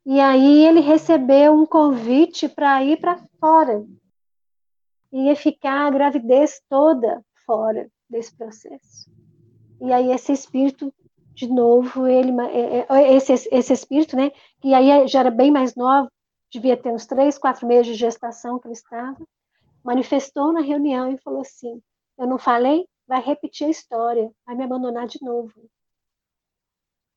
E 0.05 0.19
aí 0.19 0.65
ele 0.65 0.79
recebeu 0.79 1.53
um 1.53 1.65
convite 1.65 2.49
para 2.49 2.83
ir 2.83 2.99
para 2.99 3.19
fora. 3.39 3.85
Ia 5.11 5.35
ficar 5.35 5.87
a 5.87 5.89
gravidez 5.89 6.61
toda 6.69 7.23
fora 7.45 7.89
desse 8.09 8.35
processo. 8.35 9.11
E 9.79 9.91
aí 9.91 10.11
esse 10.11 10.31
espírito, 10.31 10.93
de 11.33 11.47
novo, 11.47 12.07
ele 12.07 12.31
é, 12.41 12.79
é, 12.79 12.85
é, 12.89 13.13
esse, 13.13 13.33
esse 13.51 13.73
espírito, 13.73 14.15
né? 14.15 14.31
Que 14.59 14.73
aí 14.73 15.07
já 15.07 15.19
era 15.21 15.31
bem 15.31 15.51
mais 15.51 15.75
novo, 15.75 16.09
devia 16.51 16.77
ter 16.77 16.91
uns 16.91 17.05
três, 17.05 17.37
quatro 17.37 17.67
meses 17.67 17.87
de 17.87 17.93
gestação 17.93 18.59
que 18.59 18.67
ele 18.67 18.73
estava, 18.73 19.17
manifestou 19.83 20.51
na 20.53 20.61
reunião 20.61 21.11
e 21.11 21.17
falou 21.17 21.41
assim: 21.41 21.81
Eu 22.17 22.27
não 22.27 22.37
falei? 22.37 22.85
Vai 23.11 23.21
repetir 23.21 23.67
a 23.67 23.71
história, 23.71 24.31
vai 24.45 24.55
me 24.55 24.63
abandonar 24.63 25.05
de 25.05 25.21
novo 25.21 25.69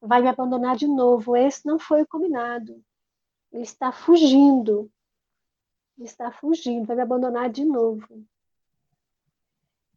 vai 0.05 0.21
me 0.21 0.29
abandonar 0.29 0.77
de 0.77 0.87
novo. 0.87 1.37
Esse 1.37 1.67
não 1.67 1.79
foi 1.79 2.03
o 2.03 2.07
combinado. 2.07 2.81
Ele 3.53 3.63
está 3.63 3.91
fugindo. 3.91 4.91
Ele 5.97 6.07
está 6.07 6.31
fugindo, 6.31 6.87
vai 6.87 6.97
me 6.97 7.03
abandonar 7.03 7.49
de 7.49 7.65
novo. 7.65 8.25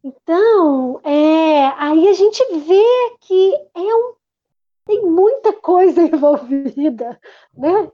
Então, 0.04 1.02
é, 1.04 1.68
aí 1.78 2.08
a 2.08 2.14
gente 2.14 2.42
vê 2.60 3.18
que 3.20 3.54
é 3.76 3.96
um, 3.96 4.14
tem 4.86 5.02
muita 5.04 5.52
coisa 5.54 6.02
envolvida, 6.06 7.20
né? 7.54 7.92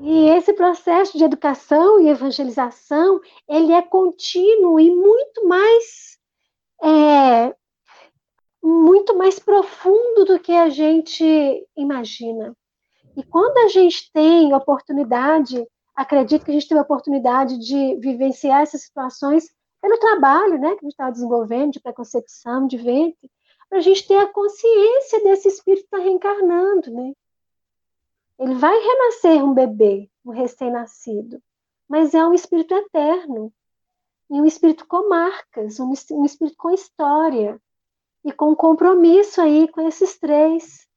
E 0.00 0.28
esse 0.30 0.52
processo 0.52 1.16
de 1.16 1.22
educação 1.22 2.00
e 2.00 2.08
evangelização, 2.08 3.20
ele 3.48 3.72
é 3.72 3.80
contínuo 3.80 4.80
e 4.80 4.90
muito 4.90 5.46
mais 5.46 6.18
é, 6.84 7.56
muito 8.62 9.16
mais 9.16 9.38
profundo 9.38 10.26
do 10.26 10.38
que 10.38 10.52
a 10.52 10.68
gente 10.68 11.66
imagina. 11.76 12.54
E 13.16 13.22
quando 13.22 13.56
a 13.58 13.68
gente 13.68 14.10
tem 14.12 14.52
oportunidade, 14.52 15.66
acredito 15.94 16.44
que 16.44 16.50
a 16.50 16.54
gente 16.54 16.68
tem 16.68 16.76
a 16.76 16.82
oportunidade 16.82 17.58
de 17.58 17.96
vivenciar 17.96 18.62
essas 18.62 18.82
situações 18.82 19.48
pelo 19.80 19.98
trabalho 19.98 20.58
né, 20.58 20.70
que 20.70 20.78
a 20.78 20.84
gente 20.84 20.92
está 20.92 21.10
desenvolvendo, 21.10 21.72
de 21.72 21.80
preconcepção, 21.80 22.66
de 22.66 22.76
ventre, 22.76 23.30
para 23.68 23.78
a 23.78 23.82
gente 23.82 24.06
ter 24.06 24.16
a 24.16 24.32
consciência 24.32 25.22
desse 25.22 25.48
espírito 25.48 25.88
que 25.88 25.96
está 25.96 25.98
reencarnando. 25.98 26.90
Né? 26.90 27.12
Ele 28.38 28.54
vai 28.54 28.76
renascer 28.76 29.44
um 29.44 29.54
bebê, 29.54 30.10
um 30.24 30.32
recém-nascido, 30.32 31.40
mas 31.88 32.14
é 32.14 32.26
um 32.26 32.34
espírito 32.34 32.74
eterno, 32.74 33.52
e 34.34 34.40
um 34.40 34.44
espírito 34.44 34.84
com 34.88 35.08
marcas, 35.08 35.78
um, 35.78 35.92
um 36.10 36.24
espírito 36.24 36.56
com 36.56 36.72
história, 36.72 37.60
e 38.24 38.32
com 38.32 38.56
compromisso 38.56 39.40
aí 39.40 39.68
com 39.68 39.86
esses 39.86 40.18
três. 40.18 40.88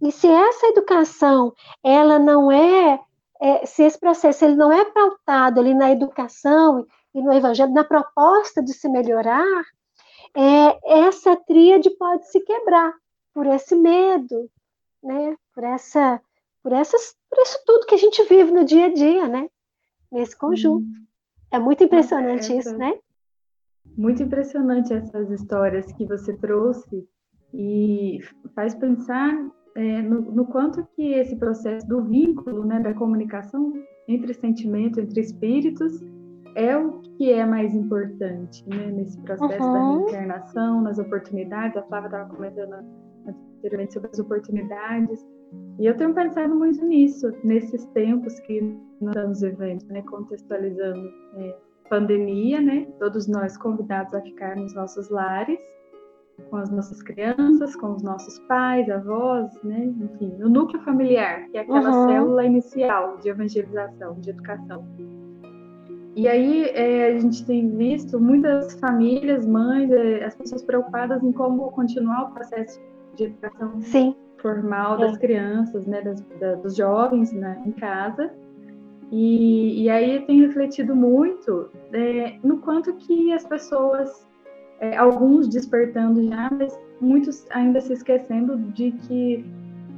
E 0.00 0.10
se 0.10 0.26
essa 0.26 0.68
educação, 0.68 1.52
ela 1.84 2.18
não 2.18 2.50
é, 2.50 2.98
é 3.38 3.66
se 3.66 3.82
esse 3.82 4.00
processo 4.00 4.46
ele 4.46 4.54
não 4.54 4.72
é 4.72 4.82
pautado 4.86 5.60
ali 5.60 5.74
na 5.74 5.90
educação 5.90 6.86
e 7.14 7.20
no 7.20 7.34
evangelho, 7.34 7.74
na 7.74 7.84
proposta 7.84 8.62
de 8.62 8.72
se 8.72 8.88
melhorar, 8.88 9.62
é, 10.34 11.00
essa 11.06 11.36
tríade 11.36 11.90
pode 11.90 12.30
se 12.30 12.40
quebrar 12.40 12.94
por 13.34 13.46
esse 13.46 13.74
medo, 13.74 14.50
né? 15.02 15.36
Por 15.54 15.64
essa, 15.64 16.18
por 16.62 16.72
essas, 16.72 17.14
por 17.28 17.42
isso 17.42 17.58
tudo 17.66 17.86
que 17.86 17.94
a 17.94 17.98
gente 17.98 18.22
vive 18.22 18.50
no 18.52 18.64
dia 18.64 18.86
a 18.86 18.94
dia, 18.94 19.28
né? 19.28 19.50
Nesse 20.10 20.34
conjunto. 20.34 20.86
Hum. 20.86 21.06
É 21.50 21.58
muito 21.58 21.84
impressionante 21.84 22.56
isso, 22.56 22.76
né? 22.76 22.94
Muito 23.96 24.22
impressionante 24.22 24.92
essas 24.92 25.30
histórias 25.30 25.90
que 25.92 26.04
você 26.06 26.36
trouxe 26.36 27.08
e 27.54 28.18
faz 28.54 28.74
pensar 28.74 29.32
é, 29.74 30.02
no, 30.02 30.20
no, 30.20 30.46
quanto 30.46 30.86
que 30.94 31.12
esse 31.12 31.36
processo 31.36 31.86
do 31.86 32.02
vínculo, 32.02 32.64
né, 32.64 32.80
da 32.80 32.94
comunicação 32.94 33.72
entre 34.08 34.34
sentimentos, 34.34 34.98
entre 34.98 35.20
espíritos, 35.20 36.00
é 36.54 36.76
o 36.76 37.00
que 37.00 37.30
é 37.30 37.44
mais 37.44 37.74
importante 37.74 38.66
né, 38.66 38.86
nesse 38.90 39.20
processo 39.20 39.62
uhum. 39.62 39.72
da 39.72 40.04
reencarnação, 40.06 40.80
nas 40.80 40.98
oportunidades. 40.98 41.76
A 41.76 41.82
Flávia 41.82 42.06
estava 42.06 42.34
comentando 42.34 43.05
anteriormente 43.56 43.94
sobre 43.94 44.10
as 44.12 44.18
oportunidades. 44.18 45.26
E 45.78 45.86
eu 45.86 45.96
tenho 45.96 46.14
pensado 46.14 46.54
muito 46.54 46.84
nisso, 46.84 47.32
nesses 47.44 47.84
tempos 47.86 48.38
que 48.40 48.60
nós 49.00 49.14
estamos 49.14 49.40
vivendo, 49.40 49.84
né, 49.86 50.02
contextualizando 50.02 51.08
é, 51.36 51.56
pandemia, 51.88 52.60
né, 52.60 52.86
todos 52.98 53.28
nós 53.28 53.56
convidados 53.56 54.12
a 54.14 54.20
ficar 54.20 54.56
nos 54.56 54.74
nossos 54.74 55.08
lares, 55.10 55.60
com 56.50 56.56
as 56.56 56.70
nossas 56.70 57.02
crianças, 57.02 57.74
com 57.76 57.94
os 57.94 58.02
nossos 58.02 58.38
pais, 58.40 58.90
avós, 58.90 59.50
né, 59.62 59.84
enfim, 59.84 60.36
o 60.42 60.48
núcleo 60.48 60.82
familiar, 60.82 61.48
que 61.48 61.58
é 61.58 61.60
aquela 61.60 61.90
uhum. 61.90 62.08
célula 62.08 62.44
inicial 62.44 63.16
de 63.18 63.28
evangelização, 63.28 64.14
de 64.20 64.30
educação. 64.30 64.84
E 66.14 66.26
aí 66.26 66.64
é, 66.70 67.08
a 67.08 67.18
gente 67.18 67.44
tem 67.44 67.76
visto 67.76 68.18
muitas 68.18 68.78
famílias, 68.80 69.46
mães, 69.46 69.90
é, 69.90 70.24
as 70.24 70.34
pessoas 70.34 70.62
preocupadas 70.62 71.22
em 71.22 71.30
como 71.30 71.70
continuar 71.72 72.30
o 72.30 72.32
processo 72.32 72.80
de 73.16 73.24
educação 73.24 73.80
Sim. 73.80 74.14
formal 74.38 74.98
das 74.98 75.16
crianças, 75.18 75.86
né, 75.86 76.02
das, 76.02 76.20
da, 76.40 76.54
dos 76.56 76.76
jovens 76.76 77.32
né, 77.32 77.62
em 77.64 77.72
casa. 77.72 78.32
E, 79.10 79.84
e 79.84 79.90
aí 79.90 80.20
tem 80.26 80.40
refletido 80.40 80.94
muito 80.94 81.70
é, 81.92 82.38
no 82.42 82.58
quanto 82.58 82.94
que 82.94 83.32
as 83.32 83.44
pessoas, 83.44 84.26
é, 84.80 84.96
alguns 84.96 85.48
despertando 85.48 86.22
já, 86.28 86.50
mas 86.50 86.78
muitos 87.00 87.46
ainda 87.50 87.80
se 87.80 87.92
esquecendo 87.92 88.56
de 88.72 88.90
que 88.92 89.44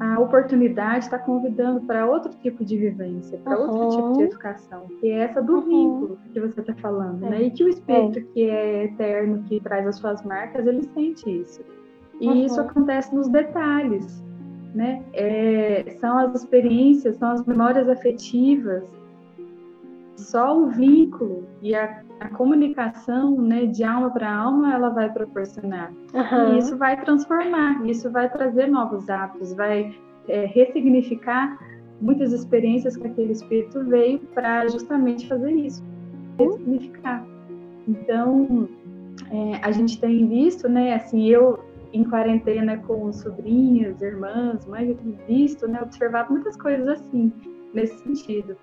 a 0.00 0.20
oportunidade 0.20 1.04
está 1.04 1.18
convidando 1.18 1.80
para 1.80 2.06
outro 2.06 2.32
tipo 2.38 2.64
de 2.64 2.76
vivência, 2.76 3.38
para 3.38 3.58
uhum. 3.58 3.70
outro 3.70 3.96
tipo 3.96 4.12
de 4.18 4.22
educação, 4.24 4.86
que 5.00 5.10
é 5.10 5.18
essa 5.24 5.42
do 5.42 5.54
uhum. 5.54 5.62
vínculo 5.62 6.18
que 6.32 6.40
você 6.40 6.60
está 6.60 6.74
falando, 6.74 7.26
é. 7.26 7.30
né? 7.30 7.42
E 7.42 7.50
que 7.50 7.64
o 7.64 7.68
espírito 7.68 8.18
é. 8.18 8.22
que 8.22 8.48
é 8.48 8.84
eterno, 8.84 9.42
que 9.44 9.60
traz 9.60 9.86
as 9.86 9.96
suas 9.96 10.22
marcas, 10.22 10.66
ele 10.66 10.84
sente 10.94 11.28
isso. 11.28 11.62
E 12.20 12.26
uhum. 12.26 12.34
isso 12.44 12.60
acontece 12.60 13.14
nos 13.14 13.28
detalhes, 13.28 14.22
né? 14.74 15.02
É, 15.12 15.96
são 16.00 16.18
as 16.18 16.34
experiências, 16.34 17.16
são 17.16 17.30
as 17.30 17.44
memórias 17.46 17.88
afetivas. 17.88 18.84
Só 20.16 20.58
o 20.58 20.66
vínculo 20.66 21.46
e 21.62 21.76
a, 21.76 22.02
a 22.18 22.28
comunicação, 22.30 23.40
né, 23.40 23.66
de 23.66 23.84
alma 23.84 24.10
para 24.10 24.34
alma, 24.34 24.74
ela 24.74 24.90
vai 24.90 25.12
proporcionar. 25.12 25.92
Uhum. 26.12 26.54
E 26.54 26.58
isso 26.58 26.76
vai 26.76 27.00
transformar, 27.00 27.86
isso 27.86 28.10
vai 28.10 28.28
trazer 28.28 28.66
novos 28.66 29.08
hábitos, 29.08 29.54
vai 29.54 29.94
é, 30.26 30.44
ressignificar 30.46 31.56
muitas 32.00 32.32
experiências 32.32 32.96
que 32.96 33.06
aquele 33.06 33.32
espírito 33.32 33.84
veio 33.84 34.18
para 34.34 34.66
justamente 34.68 35.28
fazer 35.28 35.52
isso, 35.52 35.84
ressignificar. 36.38 37.24
Então, 37.86 38.68
é, 39.30 39.60
a 39.62 39.70
gente 39.70 40.00
tem 40.00 40.26
visto, 40.26 40.68
né, 40.68 40.94
assim, 40.94 41.28
eu 41.28 41.58
em 41.92 42.04
quarentena 42.04 42.76
com 42.78 43.12
sobrinhas, 43.12 44.00
irmãs, 44.02 44.66
mães, 44.66 44.88
eu 44.88 44.96
tenho 44.96 45.18
visto, 45.26 45.66
né, 45.66 45.80
observado 45.82 46.32
muitas 46.32 46.56
coisas 46.56 46.86
assim, 46.86 47.32
nesse 47.72 47.98
sentido. 47.98 48.56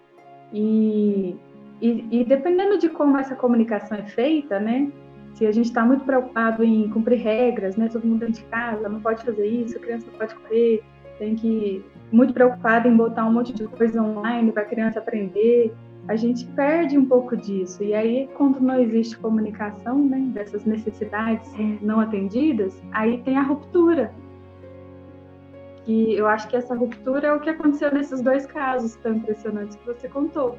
E, 0.53 1.35
e, 1.81 2.07
e 2.11 2.23
dependendo 2.23 2.77
de 2.77 2.89
como 2.89 3.17
essa 3.17 3.35
comunicação 3.35 3.97
é 3.97 4.03
feita, 4.03 4.59
né, 4.59 4.91
se 5.33 5.45
a 5.45 5.51
gente 5.51 5.65
está 5.65 5.83
muito 5.83 6.05
preocupado 6.05 6.63
em 6.63 6.89
cumprir 6.89 7.17
regras, 7.17 7.75
né, 7.75 7.89
todo 7.91 8.05
mundo 8.05 8.19
dentro 8.19 8.41
de 8.41 8.49
casa, 8.49 8.87
não 8.87 9.01
pode 9.01 9.23
fazer 9.23 9.47
isso, 9.47 9.77
a 9.77 9.81
criança 9.81 10.07
não 10.11 10.17
pode 10.17 10.35
correr, 10.35 10.83
tem 11.17 11.35
que 11.35 11.83
muito 12.11 12.33
preocupado 12.33 12.87
em 12.87 12.95
botar 12.95 13.25
um 13.25 13.33
monte 13.33 13.53
de 13.53 13.67
coisa 13.67 14.01
online 14.01 14.51
para 14.51 14.63
a 14.63 14.65
criança 14.65 14.99
aprender, 14.99 15.73
a 16.07 16.15
gente 16.15 16.45
perde 16.47 16.97
um 16.97 17.05
pouco 17.05 17.35
disso. 17.35 17.83
E 17.83 17.93
aí, 17.93 18.29
quando 18.35 18.59
não 18.59 18.79
existe 18.79 19.17
comunicação 19.17 19.97
né, 19.97 20.19
dessas 20.33 20.63
necessidades 20.65 21.51
não 21.81 21.99
atendidas, 21.99 22.81
aí 22.91 23.19
tem 23.23 23.37
a 23.37 23.41
ruptura. 23.41 24.13
E 25.87 26.13
eu 26.13 26.27
acho 26.27 26.47
que 26.47 26.55
essa 26.55 26.75
ruptura 26.75 27.27
é 27.27 27.33
o 27.33 27.39
que 27.39 27.49
aconteceu 27.49 27.93
nesses 27.93 28.21
dois 28.21 28.45
casos 28.45 28.95
tão 28.97 29.15
impressionantes 29.15 29.75
que 29.75 29.85
você 29.85 30.07
contou. 30.07 30.57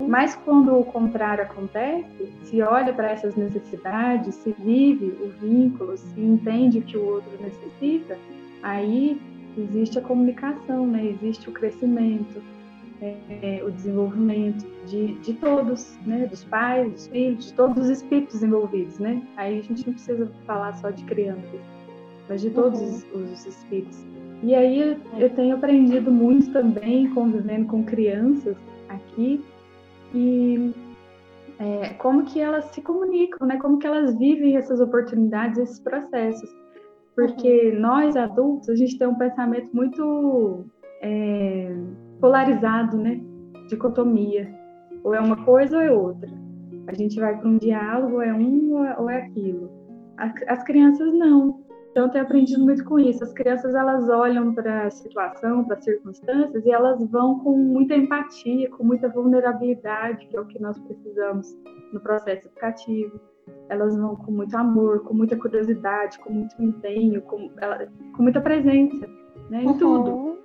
Mas 0.00 0.34
quando 0.34 0.78
o 0.78 0.84
contrário 0.84 1.44
acontece, 1.44 2.32
se 2.44 2.60
olha 2.60 2.92
para 2.92 3.10
essas 3.10 3.36
necessidades, 3.36 4.34
se 4.36 4.54
vive 4.58 5.14
o 5.20 5.28
vínculo, 5.28 5.96
se 5.96 6.20
entende 6.20 6.78
o 6.78 6.82
que 6.82 6.96
o 6.96 7.04
outro 7.04 7.30
necessita, 7.40 8.18
aí 8.62 9.20
existe 9.56 9.98
a 9.98 10.02
comunicação, 10.02 10.86
né? 10.86 11.04
existe 11.06 11.48
o 11.48 11.52
crescimento, 11.52 12.42
é, 13.02 13.62
o 13.64 13.70
desenvolvimento 13.70 14.64
de, 14.86 15.14
de 15.14 15.34
todos, 15.34 15.98
né? 16.06 16.26
Dos 16.26 16.44
pais, 16.44 16.92
dos 16.92 17.06
filhos, 17.08 17.46
de 17.46 17.54
todos 17.54 17.84
os 17.84 17.90
espíritos 17.90 18.42
envolvidos, 18.42 18.98
né? 18.98 19.22
Aí 19.36 19.58
a 19.58 19.62
gente 19.62 19.86
não 19.86 19.94
precisa 19.94 20.30
falar 20.46 20.74
só 20.74 20.90
de 20.90 21.04
crianças, 21.04 21.60
mas 22.28 22.40
de 22.40 22.50
todos 22.50 22.80
uhum. 22.80 22.88
os, 22.88 23.32
os 23.32 23.46
espíritos. 23.46 24.04
E 24.42 24.54
aí 24.54 24.98
eu 25.18 25.30
tenho 25.30 25.56
aprendido 25.56 26.10
muito 26.10 26.52
também 26.52 27.08
convivendo 27.10 27.66
com 27.66 27.84
crianças 27.84 28.56
aqui 28.88 29.44
e 30.14 30.72
é, 31.58 31.90
como 31.94 32.24
que 32.24 32.40
elas 32.40 32.66
se 32.66 32.82
comunicam, 32.82 33.46
né? 33.46 33.56
Como 33.58 33.78
que 33.78 33.86
elas 33.86 34.16
vivem 34.16 34.56
essas 34.56 34.80
oportunidades, 34.80 35.58
esses 35.58 35.80
processos. 35.80 36.50
Porque 37.14 37.72
uhum. 37.74 37.80
nós 37.80 38.16
adultos 38.16 38.68
a 38.68 38.76
gente 38.76 38.96
tem 38.98 39.08
um 39.08 39.16
pensamento 39.16 39.68
muito 39.74 40.64
é, 41.00 41.74
polarizado, 42.22 42.96
né? 42.96 43.20
Dicotomia. 43.68 44.48
Ou 45.02 45.12
é 45.12 45.20
uma 45.20 45.44
coisa 45.44 45.76
ou 45.76 45.82
é 45.82 45.90
outra. 45.90 46.30
A 46.86 46.94
gente 46.94 47.20
vai 47.20 47.36
para 47.36 47.48
um 47.48 47.58
diálogo, 47.58 48.22
é 48.22 48.32
um 48.32 48.72
ou 48.98 49.10
é 49.10 49.18
aquilo. 49.18 49.68
As 50.16 50.62
crianças 50.62 51.12
não. 51.12 51.60
Então, 51.90 52.08
tenho 52.08 52.24
aprendido 52.24 52.64
muito 52.64 52.84
com 52.84 52.98
isso. 52.98 53.22
As 53.22 53.32
crianças, 53.34 53.74
elas 53.74 54.08
olham 54.08 54.54
para 54.54 54.86
a 54.86 54.90
situação, 54.90 55.64
para 55.64 55.76
as 55.76 55.84
circunstâncias, 55.84 56.64
e 56.64 56.70
elas 56.70 57.04
vão 57.10 57.40
com 57.40 57.56
muita 57.58 57.94
empatia, 57.94 58.70
com 58.70 58.84
muita 58.84 59.08
vulnerabilidade, 59.08 60.26
que 60.28 60.36
é 60.36 60.40
o 60.40 60.46
que 60.46 60.62
nós 60.62 60.78
precisamos 60.78 61.54
no 61.92 62.00
processo 62.00 62.46
educativo. 62.46 63.20
Elas 63.68 63.96
vão 63.96 64.16
com 64.16 64.32
muito 64.32 64.56
amor, 64.56 65.00
com 65.00 65.12
muita 65.12 65.36
curiosidade, 65.36 66.18
com 66.20 66.32
muito 66.32 66.54
empenho, 66.62 67.20
com, 67.22 67.50
com 68.16 68.22
muita 68.22 68.40
presença, 68.40 69.06
né, 69.50 69.62
em 69.62 69.66
uhum. 69.66 69.78
tudo. 69.78 70.41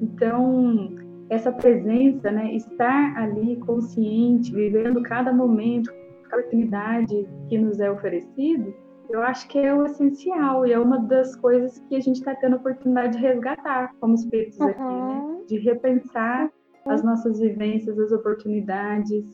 Então, 0.00 0.96
essa 1.30 1.52
presença, 1.52 2.30
né, 2.30 2.54
estar 2.54 3.16
ali 3.16 3.56
consciente, 3.56 4.52
vivendo 4.52 5.02
cada 5.02 5.32
momento, 5.32 5.92
cada 6.24 6.42
oportunidade 6.42 7.28
que 7.48 7.58
nos 7.58 7.80
é 7.80 7.90
oferecido, 7.90 8.74
eu 9.10 9.22
acho 9.22 9.46
que 9.48 9.58
é 9.58 9.74
o 9.74 9.84
essencial 9.84 10.66
e 10.66 10.72
é 10.72 10.78
uma 10.78 10.98
das 10.98 11.36
coisas 11.36 11.78
que 11.88 11.96
a 11.96 12.00
gente 12.00 12.16
está 12.16 12.34
tendo 12.34 12.54
a 12.54 12.58
oportunidade 12.58 13.16
de 13.16 13.22
resgatar 13.22 13.94
como 14.00 14.14
espíritos 14.14 14.58
uhum. 14.58 14.66
aqui, 14.66 14.80
né? 14.80 15.44
De 15.46 15.58
repensar 15.58 16.50
as 16.86 17.02
nossas 17.02 17.38
vivências, 17.38 17.98
as 17.98 18.12
oportunidades 18.12 19.24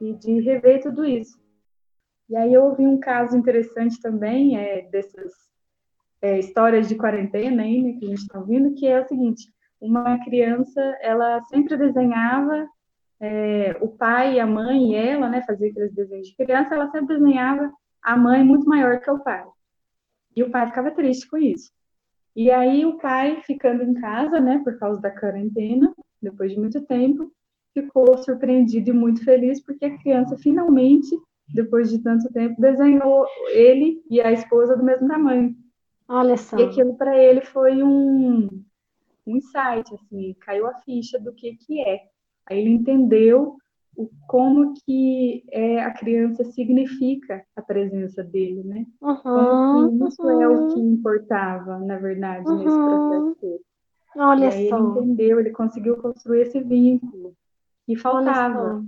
e 0.00 0.12
de 0.14 0.40
rever 0.40 0.82
tudo 0.82 1.04
isso. 1.04 1.38
E 2.28 2.36
aí 2.36 2.52
eu 2.52 2.64
ouvi 2.64 2.86
um 2.86 2.98
caso 2.98 3.36
interessante 3.36 4.00
também, 4.00 4.56
é, 4.56 4.82
dessas 4.90 5.32
é, 6.22 6.38
histórias 6.38 6.88
de 6.88 6.94
quarentena 6.94 7.62
aí, 7.62 7.82
né, 7.82 7.92
que 7.98 8.06
a 8.06 8.08
gente 8.08 8.22
está 8.22 8.38
ouvindo, 8.38 8.74
que 8.74 8.86
é 8.86 9.00
o 9.00 9.06
seguinte, 9.06 9.52
uma 9.84 10.18
criança, 10.24 10.80
ela 11.00 11.42
sempre 11.44 11.76
desenhava, 11.76 12.66
é, 13.20 13.76
o 13.80 13.88
pai, 13.88 14.40
a 14.40 14.46
mãe 14.46 14.92
e 14.92 14.94
ela, 14.94 15.28
né, 15.28 15.42
fazia 15.42 15.70
aqueles 15.70 15.94
desenhos 15.94 16.28
de 16.28 16.36
criança, 16.36 16.74
ela 16.74 16.90
sempre 16.90 17.18
desenhava 17.18 17.70
a 18.02 18.16
mãe 18.16 18.42
muito 18.42 18.66
maior 18.66 18.98
que 19.00 19.10
o 19.10 19.22
pai. 19.22 19.44
E 20.34 20.42
o 20.42 20.50
pai 20.50 20.66
ficava 20.66 20.90
triste 20.90 21.28
com 21.28 21.36
isso. 21.36 21.70
E 22.34 22.50
aí 22.50 22.84
o 22.84 22.98
pai, 22.98 23.40
ficando 23.42 23.82
em 23.82 23.94
casa, 23.94 24.40
né, 24.40 24.60
por 24.64 24.78
causa 24.78 25.00
da 25.00 25.10
quarentena, 25.10 25.94
depois 26.20 26.52
de 26.52 26.58
muito 26.58 26.80
tempo, 26.86 27.30
ficou 27.74 28.16
surpreendido 28.18 28.90
e 28.90 28.92
muito 28.92 29.22
feliz 29.22 29.60
porque 29.62 29.84
a 29.84 29.98
criança 29.98 30.36
finalmente, 30.38 31.14
depois 31.48 31.90
de 31.90 31.98
tanto 32.02 32.32
tempo, 32.32 32.60
desenhou 32.60 33.26
ele 33.52 34.02
e 34.10 34.20
a 34.20 34.32
esposa 34.32 34.76
do 34.76 34.82
mesmo 34.82 35.06
tamanho. 35.06 35.54
Olha 36.08 36.36
só. 36.36 36.58
E 36.58 36.64
aquilo 36.64 36.96
para 36.96 37.16
ele 37.16 37.42
foi 37.42 37.82
um 37.82 38.63
um 39.26 39.36
insight, 39.36 39.92
assim, 39.94 40.34
caiu 40.40 40.66
a 40.66 40.74
ficha 40.80 41.18
do 41.18 41.32
que 41.32 41.56
que 41.56 41.80
é. 41.80 42.00
Aí 42.46 42.60
ele 42.60 42.70
entendeu 42.70 43.56
o, 43.96 44.10
como 44.26 44.74
que 44.84 45.44
é, 45.50 45.80
a 45.82 45.92
criança 45.92 46.44
significa 46.44 47.44
a 47.56 47.62
presença 47.62 48.22
dele, 48.22 48.62
né? 48.64 48.86
Uhum, 49.00 49.16
como 49.22 50.08
isso 50.08 50.22
uhum. 50.22 50.40
é 50.40 50.48
o 50.48 50.74
que 50.74 50.80
importava, 50.80 51.78
na 51.78 51.98
verdade, 51.98 52.46
uhum. 52.46 52.58
nesse 52.58 52.76
processo. 52.76 53.60
Olha 54.16 54.44
e 54.44 54.48
aí 54.48 54.68
só. 54.68 54.78
ele 54.78 54.86
entendeu, 54.86 55.40
ele 55.40 55.50
conseguiu 55.50 55.96
construir 55.96 56.42
esse 56.42 56.60
vínculo 56.60 57.34
que 57.86 57.96
faltava. 57.96 58.84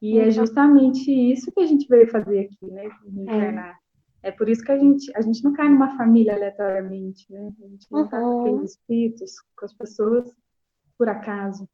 E 0.00 0.18
é 0.18 0.30
justamente 0.30 1.10
isso 1.10 1.50
que 1.50 1.60
a 1.60 1.66
gente 1.66 1.88
veio 1.88 2.06
fazer 2.10 2.40
aqui, 2.40 2.70
né? 2.70 2.90
Encarnar. 3.06 3.70
É 3.70 3.83
por 4.32 4.48
isso 4.48 4.64
que 4.64 4.72
a 4.72 4.78
gente, 4.78 5.12
a 5.16 5.20
gente 5.20 5.42
não 5.44 5.52
cai 5.52 5.68
numa 5.68 5.96
família 5.96 6.34
aleatoriamente, 6.34 7.30
né? 7.30 7.52
A 7.62 7.68
gente 7.68 7.86
não 7.90 8.04
está 8.04 8.18
uhum. 8.18 8.32
com 8.32 8.40
aqueles 8.40 8.70
espíritos, 8.72 9.32
com 9.56 9.64
as 9.64 9.74
pessoas 9.74 10.32
por 10.96 11.08
acaso. 11.08 11.68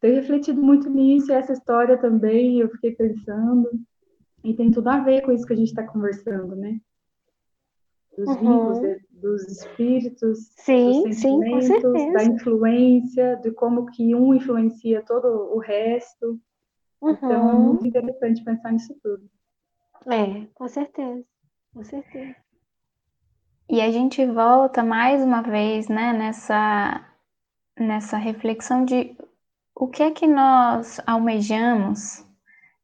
tenho 0.00 0.16
refletido 0.16 0.60
muito 0.62 0.90
nisso, 0.90 1.30
e 1.30 1.34
essa 1.34 1.52
história 1.52 1.96
também 1.96 2.60
eu 2.60 2.68
fiquei 2.68 2.94
pensando, 2.94 3.70
e 4.42 4.52
tem 4.52 4.70
tudo 4.70 4.88
a 4.88 4.98
ver 4.98 5.22
com 5.22 5.32
isso 5.32 5.46
que 5.46 5.52
a 5.52 5.56
gente 5.56 5.68
está 5.68 5.86
conversando, 5.86 6.54
né? 6.54 6.78
Dos 8.16 8.28
uhum. 8.28 8.34
vínculos, 8.36 9.02
dos 9.12 9.42
espíritos, 9.48 10.38
sim, 10.58 11.04
dos 11.04 11.16
sentimentos, 11.16 11.64
sim, 11.66 12.12
da 12.12 12.24
influência, 12.24 13.36
de 13.36 13.50
como 13.52 13.86
que 13.86 14.14
um 14.14 14.34
influencia 14.34 15.02
todo 15.02 15.26
o 15.54 15.58
resto. 15.58 16.38
Uhum. 17.00 17.10
Então 17.10 17.30
é 17.30 17.54
uhum. 17.54 17.64
muito 17.68 17.86
interessante 17.86 18.44
pensar 18.44 18.72
nisso 18.72 18.94
tudo. 19.02 19.28
É, 20.06 20.46
com 20.54 20.68
certeza, 20.68 21.24
com 21.72 21.84
certeza. 21.84 22.36
E 23.68 23.80
a 23.80 23.90
gente 23.90 24.24
volta 24.26 24.82
mais 24.82 25.22
uma 25.22 25.42
vez, 25.42 25.88
né, 25.88 26.12
nessa, 26.12 27.04
nessa 27.78 28.16
reflexão 28.18 28.84
de 28.84 29.16
o 29.74 29.88
que 29.88 30.02
é 30.02 30.10
que 30.10 30.26
nós 30.26 31.00
almejamos 31.06 32.24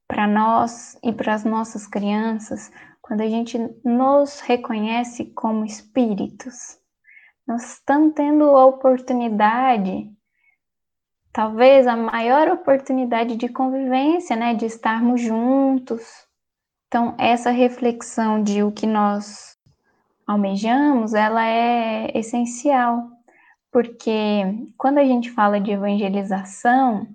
para 0.09 0.27
nós 0.27 0.99
e 1.05 1.13
para 1.13 1.35
as 1.35 1.45
nossas 1.45 1.87
crianças 1.87 2.73
quando 3.01 3.21
a 3.21 3.29
gente 3.29 3.59
nos 3.85 4.41
reconhece 4.41 5.27
como 5.27 5.65
espíritos. 5.65 6.79
Nós 7.47 7.75
estamos 7.75 8.15
tendo 8.15 8.45
a 8.45 8.67
oportunidade, 8.67 10.09
talvez 11.33 11.87
a 11.87 11.97
maior 11.97 12.49
oportunidade 12.49 13.37
de 13.37 13.49
convivência, 13.49 14.35
né, 14.35 14.55
de 14.55 14.67
estarmos 14.67 15.21
juntos. 15.21 16.30
Então, 16.91 17.15
essa 17.19 17.53
reflexão 17.53 18.43
de 18.43 18.65
o 18.65 18.73
que 18.73 18.85
nós 18.85 19.57
almejamos, 20.27 21.15
ela 21.15 21.47
é 21.47 22.11
essencial, 22.19 23.09
porque 23.71 24.73
quando 24.77 24.99
a 24.99 25.05
gente 25.05 25.31
fala 25.31 25.61
de 25.61 25.71
evangelização, 25.71 27.07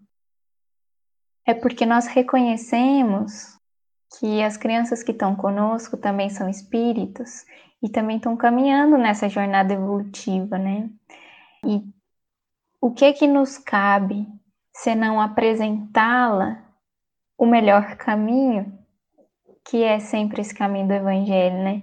é 1.46 1.54
porque 1.54 1.86
nós 1.86 2.08
reconhecemos 2.08 3.60
que 4.18 4.42
as 4.42 4.56
crianças 4.56 5.04
que 5.04 5.12
estão 5.12 5.36
conosco 5.36 5.98
também 5.98 6.30
são 6.30 6.48
espíritos 6.48 7.46
e 7.84 7.90
também 7.90 8.16
estão 8.16 8.38
caminhando 8.38 8.98
nessa 8.98 9.28
jornada 9.28 9.74
evolutiva, 9.74 10.58
né? 10.58 10.90
E 11.66 11.84
o 12.80 12.92
que 12.92 13.12
que 13.12 13.28
nos 13.28 13.58
cabe 13.58 14.26
senão 14.74 15.20
apresentá-la 15.20 16.64
o 17.38 17.46
melhor 17.46 17.98
caminho, 17.98 18.75
que 19.66 19.84
é 19.84 20.00
sempre 20.00 20.42
esse 20.42 20.54
caminho 20.54 20.88
do 20.88 20.94
evangelho, 20.94 21.64
né? 21.64 21.82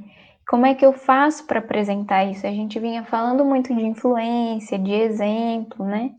Como 0.48 0.66
é 0.66 0.74
que 0.74 0.84
eu 0.84 0.92
faço 0.92 1.46
para 1.46 1.58
apresentar 1.58 2.24
isso? 2.24 2.46
A 2.46 2.50
gente 2.50 2.78
vinha 2.78 3.04
falando 3.04 3.44
muito 3.44 3.74
de 3.74 3.82
influência, 3.82 4.78
de 4.78 4.92
exemplo, 4.92 5.84
né? 5.84 6.14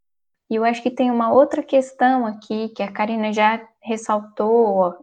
E 0.49 0.55
eu 0.55 0.64
acho 0.64 0.82
que 0.82 0.91
tem 0.91 1.09
uma 1.09 1.32
outra 1.32 1.64
questão 1.64 2.26
aqui 2.26 2.70
que 2.70 2.84
a 2.84 2.91
Karina 2.91 3.32
já 3.32 3.61
ressaltou, 3.82 4.95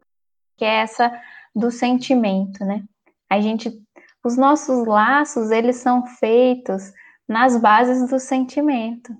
que 0.56 0.64
é 0.64 0.76
essa 0.76 1.10
do 1.54 1.70
sentimento, 1.70 2.64
né? 2.64 2.84
A 3.28 3.40
gente, 3.40 3.72
os 4.24 4.36
nossos 4.36 4.86
laços, 4.86 5.50
eles 5.50 5.76
são 5.76 6.06
feitos 6.06 6.92
nas 7.28 7.56
bases 7.56 8.08
do 8.10 8.18
sentimento. 8.18 9.16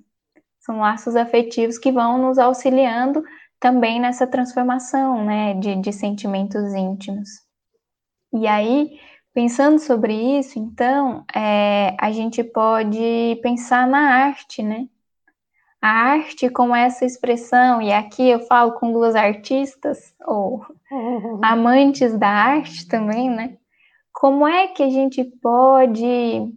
São 0.59 0.79
laços 0.79 1.15
afetivos 1.15 1.77
que 1.77 1.91
vão 1.91 2.17
nos 2.17 2.37
auxiliando 2.37 3.23
também 3.61 4.01
nessa 4.01 4.27
transformação, 4.27 5.23
né, 5.23 5.53
de, 5.53 5.77
de 5.77 5.93
sentimentos 5.93 6.73
íntimos. 6.73 7.29
E 8.33 8.45
aí, 8.45 8.99
Pensando 9.33 9.79
sobre 9.79 10.13
isso, 10.39 10.59
então, 10.59 11.23
é, 11.33 11.95
a 11.97 12.11
gente 12.11 12.43
pode 12.43 13.39
pensar 13.41 13.87
na 13.87 14.25
arte, 14.25 14.61
né? 14.61 14.87
A 15.81 15.87
arte 15.87 16.49
como 16.49 16.75
essa 16.75 17.05
expressão, 17.05 17.81
e 17.81 17.93
aqui 17.93 18.29
eu 18.29 18.41
falo 18.41 18.73
com 18.73 18.91
duas 18.91 19.15
artistas, 19.15 20.13
ou 20.27 20.65
uhum. 20.91 21.39
amantes 21.41 22.17
da 22.19 22.27
arte 22.27 22.85
também, 22.89 23.29
né? 23.29 23.57
Como 24.11 24.45
é 24.45 24.67
que 24.67 24.83
a 24.83 24.89
gente 24.89 25.23
pode 25.23 26.53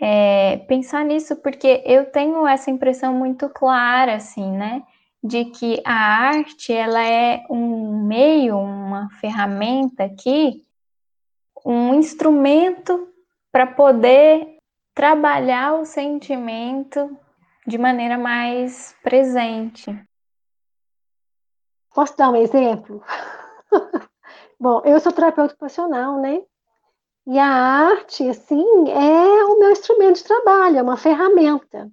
é, 0.00 0.58
pensar 0.68 1.04
nisso? 1.04 1.34
Porque 1.34 1.82
eu 1.84 2.04
tenho 2.12 2.46
essa 2.46 2.70
impressão 2.70 3.12
muito 3.12 3.48
clara, 3.48 4.14
assim, 4.14 4.48
né? 4.52 4.84
De 5.26 5.46
que 5.46 5.82
a 5.84 5.94
arte, 5.94 6.72
ela 6.72 7.02
é 7.02 7.44
um 7.50 8.06
meio, 8.06 8.56
uma 8.58 9.08
ferramenta 9.20 10.04
aqui 10.04 10.62
um 11.66 11.94
instrumento 11.94 13.12
para 13.50 13.66
poder 13.66 14.58
trabalhar 14.94 15.74
o 15.74 15.84
sentimento 15.84 17.18
de 17.66 17.76
maneira 17.76 18.16
mais 18.16 18.94
presente. 19.02 19.90
Posso 21.92 22.16
dar 22.16 22.30
um 22.30 22.36
exemplo? 22.36 23.02
Bom, 24.60 24.80
eu 24.84 25.00
sou 25.00 25.10
terapeuta 25.10 25.54
ocupacional, 25.54 26.20
né? 26.20 26.40
E 27.26 27.36
a 27.36 27.48
arte, 27.48 28.28
assim, 28.28 28.64
é 28.88 29.44
o 29.44 29.58
meu 29.58 29.72
instrumento 29.72 30.18
de 30.18 30.24
trabalho, 30.24 30.78
é 30.78 30.82
uma 30.82 30.96
ferramenta. 30.96 31.90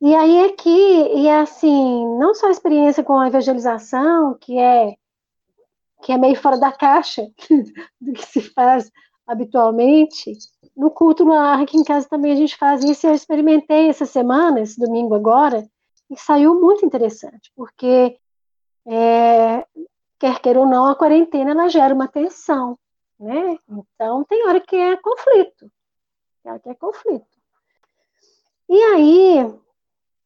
E 0.00 0.14
aí 0.14 0.36
é 0.44 0.52
que, 0.52 0.68
e 0.68 1.26
é 1.26 1.40
assim, 1.40 2.06
não 2.18 2.34
só 2.34 2.48
a 2.48 2.50
experiência 2.50 3.02
com 3.02 3.18
a 3.18 3.28
evangelização, 3.28 4.36
que 4.38 4.58
é 4.58 4.94
que 6.02 6.12
é 6.12 6.18
meio 6.18 6.36
fora 6.36 6.58
da 6.58 6.70
caixa 6.70 7.22
do 8.00 8.12
que 8.12 8.24
se 8.24 8.40
faz 8.40 8.92
habitualmente. 9.26 10.32
No 10.76 10.90
culto 10.90 11.24
no 11.24 11.32
ar, 11.32 11.62
aqui 11.62 11.76
em 11.76 11.82
casa 11.82 12.08
também 12.08 12.32
a 12.32 12.36
gente 12.36 12.56
faz 12.56 12.84
isso. 12.84 13.06
Eu 13.06 13.14
experimentei 13.14 13.88
essa 13.88 14.06
semana, 14.06 14.60
esse 14.60 14.78
domingo 14.78 15.14
agora, 15.14 15.68
e 16.10 16.16
saiu 16.16 16.60
muito 16.60 16.84
interessante, 16.84 17.50
porque 17.56 18.16
é, 18.86 19.66
quer 20.18 20.38
queira 20.40 20.60
ou 20.60 20.66
não, 20.66 20.86
a 20.86 20.94
quarentena 20.94 21.50
ela 21.50 21.68
gera 21.68 21.94
uma 21.94 22.06
tensão, 22.06 22.78
né? 23.18 23.58
Então 23.68 24.22
tem 24.24 24.46
hora 24.46 24.60
que 24.60 24.76
é 24.76 24.96
conflito, 24.96 25.70
tem 26.42 26.52
hora 26.52 26.60
que 26.60 26.68
é 26.68 26.74
conflito. 26.74 27.26
E 28.68 28.82
aí, 28.82 29.54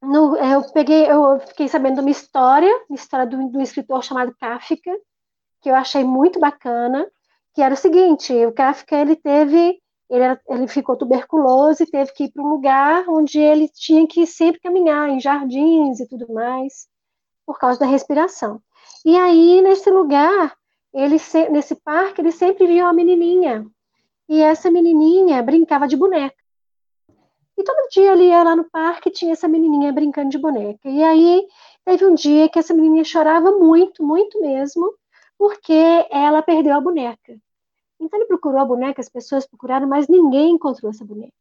no, 0.03 0.36
eu 0.36 0.62
peguei, 0.72 1.11
eu 1.11 1.40
fiquei 1.40 1.68
sabendo 1.68 2.01
uma 2.01 2.11
história, 2.11 2.72
uma 2.88 2.96
história 2.96 3.26
de 3.26 3.36
um 3.36 3.61
escritor 3.61 4.03
chamado 4.03 4.34
Kafka, 4.38 4.92
que 5.61 5.70
eu 5.70 5.74
achei 5.74 6.03
muito 6.03 6.40
bacana, 6.40 7.07
que 7.55 7.62
era 7.62 7.74
o 7.74 7.76
seguinte, 7.76 8.32
o 8.46 8.53
Kafka, 8.53 8.96
ele 8.96 9.16
teve, 9.16 9.78
ele, 10.09 10.24
ele 10.48 10.68
ficou 10.68 10.96
tuberculoso 10.96 11.82
e 11.82 11.86
teve 11.86 12.12
que 12.12 12.24
ir 12.24 12.32
para 12.32 12.42
um 12.42 12.48
lugar 12.48 13.05
onde 13.09 13.38
ele 13.38 13.68
tinha 13.68 14.07
que 14.07 14.26
sempre 14.26 14.61
caminhar, 14.61 15.11
em 15.11 15.20
jardins 15.20 16.01
e 16.01 16.09
tudo 16.09 16.32
mais, 16.32 16.88
por 17.44 17.59
causa 17.59 17.78
da 17.80 17.86
respiração. 17.86 18.62
E 19.05 19.16
aí, 19.16 19.61
nesse 19.61 19.90
lugar, 19.90 20.57
ele 20.94 21.16
nesse 21.51 21.74
parque, 21.74 22.20
ele 22.20 22.32
sempre 22.32 22.66
via 22.66 22.84
uma 22.84 22.92
menininha, 22.92 23.66
e 24.28 24.40
essa 24.40 24.70
menininha 24.70 25.42
brincava 25.42 25.86
de 25.86 25.96
boneca. 25.96 26.39
E 27.61 27.63
todo 27.63 27.91
dia 27.91 28.13
ele 28.13 28.29
ia 28.29 28.43
lá 28.43 28.57
no 28.57 28.65
parque 28.71 29.11
tinha 29.11 29.33
essa 29.33 29.47
menininha 29.47 29.93
brincando 29.93 30.31
de 30.31 30.39
boneca. 30.39 30.89
E 30.89 31.03
aí 31.03 31.47
teve 31.85 32.07
um 32.07 32.15
dia 32.15 32.49
que 32.49 32.59
essa 32.59 32.73
menininha 32.73 33.05
chorava 33.05 33.53
muito, 33.53 34.03
muito 34.03 34.41
mesmo, 34.41 34.95
porque 35.37 36.07
ela 36.11 36.41
perdeu 36.41 36.75
a 36.75 36.81
boneca. 36.81 37.39
Então 38.01 38.19
ele 38.19 38.27
procurou 38.27 38.61
a 38.63 38.65
boneca, 38.65 39.03
as 39.03 39.11
pessoas 39.11 39.47
procuraram, 39.47 39.87
mas 39.87 40.09
ninguém 40.09 40.55
encontrou 40.55 40.91
essa 40.91 41.05
boneca. 41.05 41.35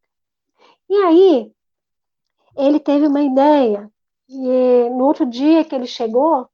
E 0.90 0.96
aí 0.98 1.54
ele 2.58 2.82
teve 2.82 3.08
uma 3.08 3.22
ideia. 3.22 3.90
E 4.28 4.90
no 4.90 5.06
outro 5.06 5.26
dia 5.26 5.64
que 5.64 5.74
ele 5.74 5.88
chegou, 5.88 6.50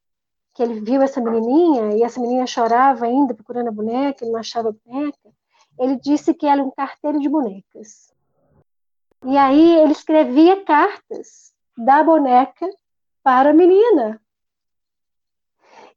que 0.54 0.62
ele 0.62 0.80
viu 0.80 1.02
essa 1.02 1.20
menininha 1.20 1.98
e 1.98 2.04
essa 2.04 2.22
menina 2.22 2.46
chorava 2.46 3.08
ainda 3.08 3.34
procurando 3.34 3.70
a 3.70 3.72
boneca, 3.72 4.24
ele 4.24 4.32
não 4.32 4.40
achava 4.40 4.70
a 4.70 4.74
boneca, 4.86 5.34
ele 5.80 5.96
disse 5.96 6.36
que 6.36 6.46
era 6.46 6.64
um 6.64 6.70
carteiro 6.70 7.20
de 7.20 7.28
bonecas. 7.28 8.15
E 9.26 9.38
aí 9.38 9.78
ele 9.82 9.92
escrevia 9.92 10.64
cartas 10.64 11.54
da 11.78 12.04
boneca 12.04 12.70
para 13.24 13.50
a 13.50 13.54
menina, 13.54 14.22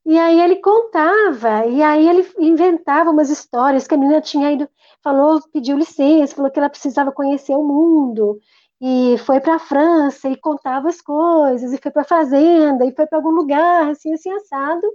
e 0.08 0.18
aí 0.18 0.40
ele 0.40 0.56
contava, 0.56 1.66
e 1.66 1.82
aí 1.82 2.08
ele 2.08 2.26
inventava 2.38 3.10
umas 3.10 3.28
histórias 3.28 3.86
que 3.86 3.94
a 3.94 3.98
menina 3.98 4.22
tinha 4.22 4.50
ido, 4.50 4.66
falou, 5.02 5.38
pediu 5.52 5.76
licença, 5.76 6.34
falou 6.34 6.50
que 6.50 6.58
ela 6.58 6.70
precisava 6.70 7.12
conhecer 7.12 7.54
o 7.54 7.62
mundo, 7.62 8.40
e 8.80 9.18
foi 9.26 9.38
para 9.38 9.56
a 9.56 9.58
França 9.58 10.30
e 10.30 10.40
contava 10.40 10.88
as 10.88 11.02
coisas, 11.02 11.74
e 11.74 11.76
foi 11.76 11.90
para 11.90 12.00
a 12.00 12.06
fazenda, 12.06 12.86
e 12.86 12.94
foi 12.94 13.06
para 13.06 13.18
algum 13.18 13.28
lugar, 13.32 13.90
assim, 13.90 14.14
assim, 14.14 14.30
assado, 14.32 14.86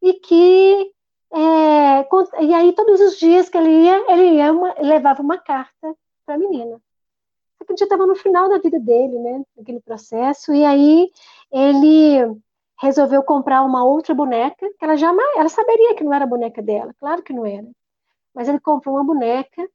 e 0.00 0.14
que, 0.14 0.92
é, 1.32 2.44
e 2.44 2.54
aí 2.54 2.72
todos 2.74 3.00
os 3.00 3.18
dias 3.18 3.48
que 3.48 3.58
ele 3.58 3.70
ia, 3.70 4.12
ele 4.12 4.36
ia 4.36 4.52
uma, 4.52 4.72
levava 4.80 5.20
uma 5.20 5.38
carta 5.38 5.96
para 6.24 6.36
a 6.36 6.38
menina. 6.38 6.80
Que 7.64 7.76
já 7.76 7.84
estava 7.84 8.06
no 8.06 8.14
final 8.14 8.48
da 8.48 8.58
vida 8.58 8.78
dele, 8.78 9.18
né, 9.18 9.42
aquele 9.60 9.80
processo, 9.80 10.52
e 10.52 10.64
aí 10.64 11.10
ele 11.52 12.36
resolveu 12.80 13.22
comprar 13.22 13.62
uma 13.62 13.84
outra 13.84 14.14
boneca, 14.14 14.68
que 14.78 14.84
ela 14.84 14.96
jamais, 14.96 15.36
ela 15.36 15.48
saberia 15.48 15.94
que 15.94 16.04
não 16.04 16.12
era 16.12 16.24
a 16.24 16.28
boneca 16.28 16.60
dela, 16.62 16.94
claro 16.98 17.22
que 17.22 17.32
não 17.32 17.46
era. 17.46 17.66
Mas 18.34 18.48
ele 18.48 18.60
comprou 18.60 18.96
uma 18.96 19.04
boneca, 19.04 19.68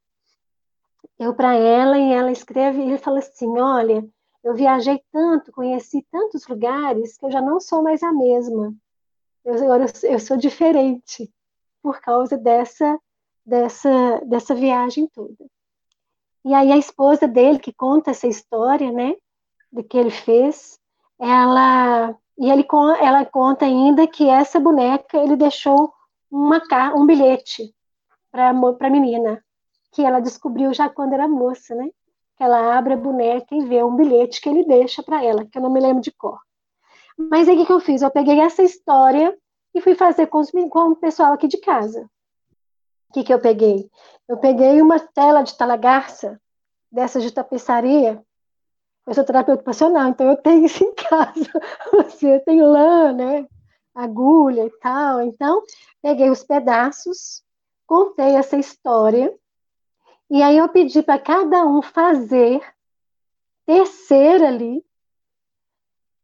eu 1.18 1.34
para 1.34 1.54
ela 1.54 1.98
e 1.98 2.12
ela 2.12 2.30
escreve, 2.30 2.80
e 2.80 2.88
ele 2.88 2.98
fala 2.98 3.18
assim: 3.18 3.58
"Olha, 3.58 4.06
eu 4.42 4.54
viajei 4.54 5.02
tanto, 5.12 5.52
conheci 5.52 6.06
tantos 6.10 6.46
lugares 6.46 7.16
que 7.18 7.26
eu 7.26 7.30
já 7.30 7.40
não 7.40 7.60
sou 7.60 7.82
mais 7.82 8.02
a 8.02 8.12
mesma. 8.12 8.74
Eu, 9.44 9.54
agora 9.54 9.86
eu, 10.02 10.10
eu 10.12 10.18
sou 10.18 10.36
diferente 10.36 11.30
por 11.82 12.00
causa 12.00 12.36
dessa, 12.36 12.98
dessa, 13.44 14.20
dessa 14.26 14.54
viagem 14.54 15.06
toda. 15.08 15.36
E 16.44 16.54
aí 16.54 16.72
a 16.72 16.76
esposa 16.76 17.28
dele, 17.28 17.58
que 17.58 17.72
conta 17.72 18.10
essa 18.10 18.26
história, 18.26 18.90
né, 18.90 19.14
do 19.70 19.84
que 19.84 19.96
ele 19.98 20.10
fez, 20.10 20.78
ela 21.18 22.16
e 22.40 22.50
ele, 22.50 22.66
ela 23.00 23.26
conta 23.26 23.66
ainda 23.66 24.06
que 24.06 24.26
essa 24.26 24.58
boneca 24.58 25.18
ele 25.18 25.36
deixou 25.36 25.92
uma, 26.30 26.58
um 26.96 27.04
bilhete 27.04 27.74
para 28.32 28.48
a 28.48 28.90
menina, 28.90 29.44
que 29.92 30.02
ela 30.02 30.20
descobriu 30.20 30.72
já 30.72 30.88
quando 30.88 31.12
era 31.12 31.28
moça, 31.28 31.74
né? 31.74 31.90
Que 32.38 32.42
ela 32.42 32.78
abre 32.78 32.94
a 32.94 32.96
boneca 32.96 33.54
e 33.54 33.66
vê 33.66 33.84
um 33.84 33.94
bilhete 33.94 34.40
que 34.40 34.48
ele 34.48 34.64
deixa 34.64 35.02
para 35.02 35.22
ela, 35.22 35.44
que 35.44 35.58
eu 35.58 35.60
não 35.60 35.70
me 35.70 35.80
lembro 35.80 36.00
de 36.00 36.10
cor. 36.10 36.40
Mas 37.18 37.46
aí 37.46 37.60
o 37.60 37.66
que 37.66 37.72
eu 37.72 37.80
fiz? 37.80 38.00
Eu 38.00 38.10
peguei 38.10 38.40
essa 38.40 38.62
história 38.62 39.36
e 39.74 39.80
fui 39.82 39.94
fazer 39.94 40.28
com, 40.28 40.38
os, 40.38 40.50
com 40.50 40.92
o 40.92 40.96
pessoal 40.96 41.34
aqui 41.34 41.46
de 41.46 41.58
casa. 41.58 42.08
O 43.10 43.12
que, 43.12 43.24
que 43.24 43.34
eu 43.34 43.40
peguei? 43.40 43.90
Eu 44.28 44.36
peguei 44.36 44.80
uma 44.80 45.00
tela 45.00 45.42
de 45.42 45.58
talagarça, 45.58 46.40
dessa 46.92 47.20
de 47.20 47.32
tapeçaria. 47.32 48.24
Eu 49.04 49.14
sou 49.14 49.24
terapeuta 49.24 49.56
ocupacional, 49.56 50.08
então 50.08 50.28
eu 50.28 50.36
tenho 50.36 50.64
isso 50.64 50.84
em 50.84 50.94
casa. 50.94 51.50
Você 51.92 52.38
tem 52.40 52.62
lã, 52.62 53.12
né? 53.12 53.48
Agulha 53.92 54.64
e 54.64 54.70
tal. 54.78 55.22
Então, 55.22 55.60
peguei 56.00 56.30
os 56.30 56.44
pedaços, 56.44 57.42
contei 57.84 58.36
essa 58.36 58.56
história, 58.56 59.36
e 60.30 60.40
aí 60.40 60.56
eu 60.56 60.68
pedi 60.68 61.02
para 61.02 61.18
cada 61.18 61.66
um 61.66 61.82
fazer, 61.82 62.62
tecer 63.66 64.40
ali, 64.40 64.84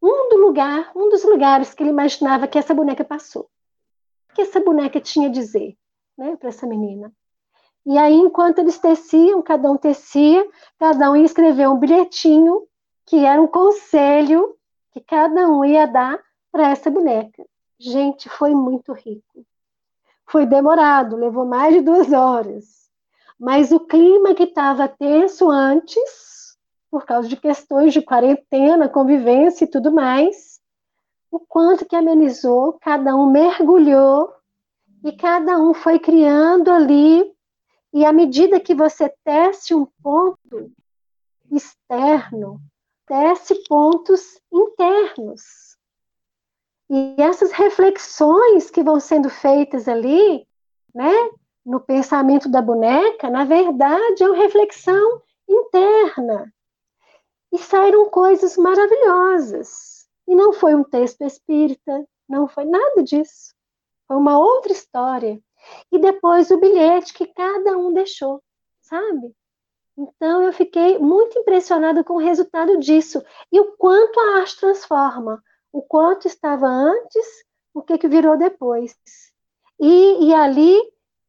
um 0.01 0.29
do 0.29 0.37
lugar, 0.37 0.93
um 0.95 1.09
dos 1.09 1.25
lugares 1.25 1.75
que 1.75 1.83
ele 1.83 1.91
imaginava 1.91 2.47
que 2.47 2.57
essa 2.57 2.73
boneca 2.73 3.05
passou. 3.05 3.51
O 4.31 4.35
que 4.35 4.43
essa 4.43 4.61
boneca 4.61 5.01
tinha 5.01 5.29
a 5.29 5.33
dizer, 5.33 5.77
né, 6.17 6.37
para 6.37 6.49
essa 6.49 6.67
menina? 6.67 7.13
E 7.85 7.97
aí, 7.99 8.15
enquanto 8.15 8.59
eles 8.59 8.79
teciam, 8.79 9.41
cada 9.43 9.71
um 9.71 9.77
tecia, 9.77 10.45
cada 10.79 11.11
um 11.11 11.17
ia 11.17 11.25
escrever 11.25 11.69
um 11.69 11.79
bilhetinho 11.79 12.67
que 13.05 13.25
era 13.25 13.41
um 13.41 13.47
conselho 13.47 14.57
que 14.91 15.01
cada 15.01 15.49
um 15.49 15.65
ia 15.65 15.87
dar 15.87 16.19
para 16.51 16.71
essa 16.71 16.91
boneca. 16.91 17.45
Gente, 17.79 18.29
foi 18.29 18.55
muito 18.55 18.93
rico. 18.93 19.47
Foi 20.27 20.45
demorado, 20.45 21.17
levou 21.17 21.45
mais 21.45 21.75
de 21.75 21.81
duas 21.81 22.13
horas. 22.13 22.91
Mas 23.39 23.71
o 23.71 23.81
clima 23.81 24.35
que 24.35 24.45
estava 24.45 24.89
tenso 24.89 25.51
antes, 25.51 26.57
por 26.91 27.05
causa 27.05 27.29
de 27.29 27.37
questões 27.37 27.93
de 27.93 28.03
quarentena, 28.03 28.89
convivência 28.89 29.65
e 29.65 29.71
tudo 29.71 29.93
mais, 29.93 30.59
o 31.31 31.39
quanto 31.39 31.85
que 31.85 31.95
amenizou, 31.95 32.79
cada 32.81 33.15
um 33.15 33.27
mergulhou 33.31 34.33
e 35.07 35.13
cada 35.13 35.57
um 35.57 35.73
foi 35.73 36.01
criando 36.01 36.69
ali. 36.69 37.33
E 37.93 38.05
à 38.05 38.13
medida 38.13 38.59
que 38.59 38.75
você 38.75 39.09
teste 39.25 39.73
um 39.73 39.87
ponto 40.03 40.73
externo, 41.51 42.61
teste 43.07 43.55
pontos 43.69 44.41
internos. 44.53 45.79
E 46.91 47.15
essas 47.19 47.53
reflexões 47.53 48.69
que 48.69 48.83
vão 48.83 48.99
sendo 48.99 49.31
feitas 49.31 49.87
ali, 49.87 50.45
né, 50.93 51.15
no 51.65 51.79
pensamento 51.79 52.49
da 52.49 52.61
boneca, 52.61 53.31
na 53.31 53.45
verdade 53.45 54.25
é 54.25 54.27
uma 54.27 54.37
reflexão 54.37 55.23
interna. 55.49 56.53
E 57.53 57.59
saíram 57.59 58.11
coisas 58.11 58.57
maravilhosas. 58.57 60.09
E 60.27 60.35
não 60.35 60.53
foi 60.53 60.75
um 60.75 60.83
texto 60.83 61.23
espírita, 61.23 62.05
não 62.29 62.49
foi 62.49 62.65
nada 62.65 63.05
disso. 63.05 63.56
Foi 64.07 64.17
uma 64.17 64.39
outra 64.39 64.73
história. 64.73 65.41
E 65.91 65.99
depois 65.99 66.51
o 66.51 66.59
bilhete 66.59 67.13
que 67.13 67.27
cada 67.27 67.77
um 67.77 67.93
deixou, 67.93 68.43
sabe? 68.81 69.35
Então 69.99 70.43
eu 70.43 70.53
fiquei 70.53 70.99
muito 70.99 71.39
impressionada 71.39 72.05
com 72.05 72.15
o 72.15 72.21
resultado 72.21 72.79
disso 72.79 73.23
e 73.51 73.59
o 73.59 73.73
quanto 73.77 74.21
a 74.21 74.39
arte 74.41 74.61
transforma 74.61 75.43
o 75.77 75.83
quanto 75.83 76.27
estava 76.27 76.67
antes, 76.67 77.27
o 77.75 77.83
que, 77.83 77.99
que 77.99 78.09
virou 78.09 78.39
depois. 78.39 78.97
E, 79.79 80.29
e 80.29 80.35
ali, 80.35 80.81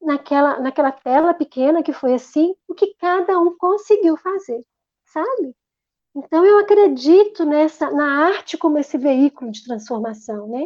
naquela, 0.01 0.57
naquela 0.57 0.91
tela 0.91 1.33
pequena 1.33 1.83
que 1.83 1.91
foi 1.91 2.13
assim, 2.13 2.55
o 2.65 2.73
que 2.73 2.95
cada 2.95 3.37
um 3.37 3.57
conseguiu 3.57 4.15
fazer, 4.15 4.65
sabe? 5.03 5.53
Então 6.15 6.45
eu 6.45 6.59
acredito 6.59 7.43
nessa 7.43 7.91
na 7.91 8.25
arte 8.27 8.57
como 8.57 8.77
esse 8.77 8.97
veículo 8.97 9.51
de 9.51 9.65
transformação, 9.65 10.47
né? 10.47 10.65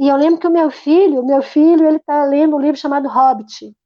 E 0.00 0.08
eu 0.08 0.16
lembro 0.16 0.40
que 0.40 0.46
o 0.46 0.50
meu 0.50 0.70
filho, 0.70 1.24
meu 1.24 1.42
filho, 1.42 1.86
ele 1.86 1.98
está 1.98 2.24
lendo 2.24 2.56
um 2.56 2.60
livro 2.60 2.80
chamado 2.80 3.08
Hobbit, 3.08 3.76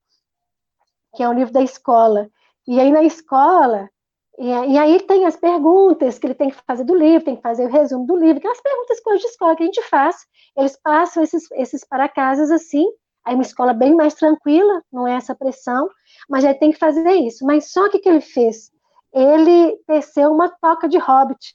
que 1.15 1.23
é 1.23 1.29
um 1.29 1.35
livro 1.35 1.53
da 1.53 1.63
escola. 1.63 2.31
E 2.67 2.81
aí 2.81 2.91
na 2.91 3.03
escola 3.03 3.91
e, 4.39 4.79
aí 4.79 5.01
tem 5.01 5.27
as 5.27 5.37
perguntas 5.37 6.19
que 6.19 6.27
ele 6.27 6.35
tem 6.35 6.51
que 6.51 6.57
fazer 6.67 6.85
do 6.85 6.95
livro, 6.95 7.25
tem 7.25 7.37
que 7.37 7.43
fazer 7.43 7.67
o 7.67 7.71
resumo 7.71 8.05
do 8.05 8.17
livro, 8.17 8.41
que 8.41 8.49
é 8.49 8.51
as 8.51 8.61
perguntas 8.61 9.01
coisas 9.01 9.23
de 9.23 9.29
escola 9.29 9.55
que 9.55 9.63
a 9.63 9.67
gente 9.67 9.83
faz. 9.83 10.17
Eles 10.57 10.77
passam 10.83 11.23
esses, 11.23 11.51
esses 11.53 11.85
para 11.85 12.09
casas 12.09 12.51
assim, 12.51 12.85
aí 13.25 13.35
uma 13.35 13.43
escola 13.43 13.73
bem 13.73 13.95
mais 13.95 14.15
tranquila, 14.15 14.83
não 14.93 15.07
é 15.07 15.15
essa 15.15 15.35
pressão, 15.35 15.89
mas 16.29 16.43
ele 16.43 16.55
tem 16.55 16.73
que 16.73 16.79
fazer 16.79 17.09
isso. 17.13 17.45
Mas 17.47 17.71
só 17.71 17.89
que 17.89 17.99
o 17.99 18.01
que 18.01 18.09
ele 18.09 18.21
fez? 18.21 18.73
Ele 19.13 19.77
teceu 19.87 20.33
uma 20.33 20.49
toca 20.49 20.89
de 20.89 20.99
hobbit. 20.99 21.55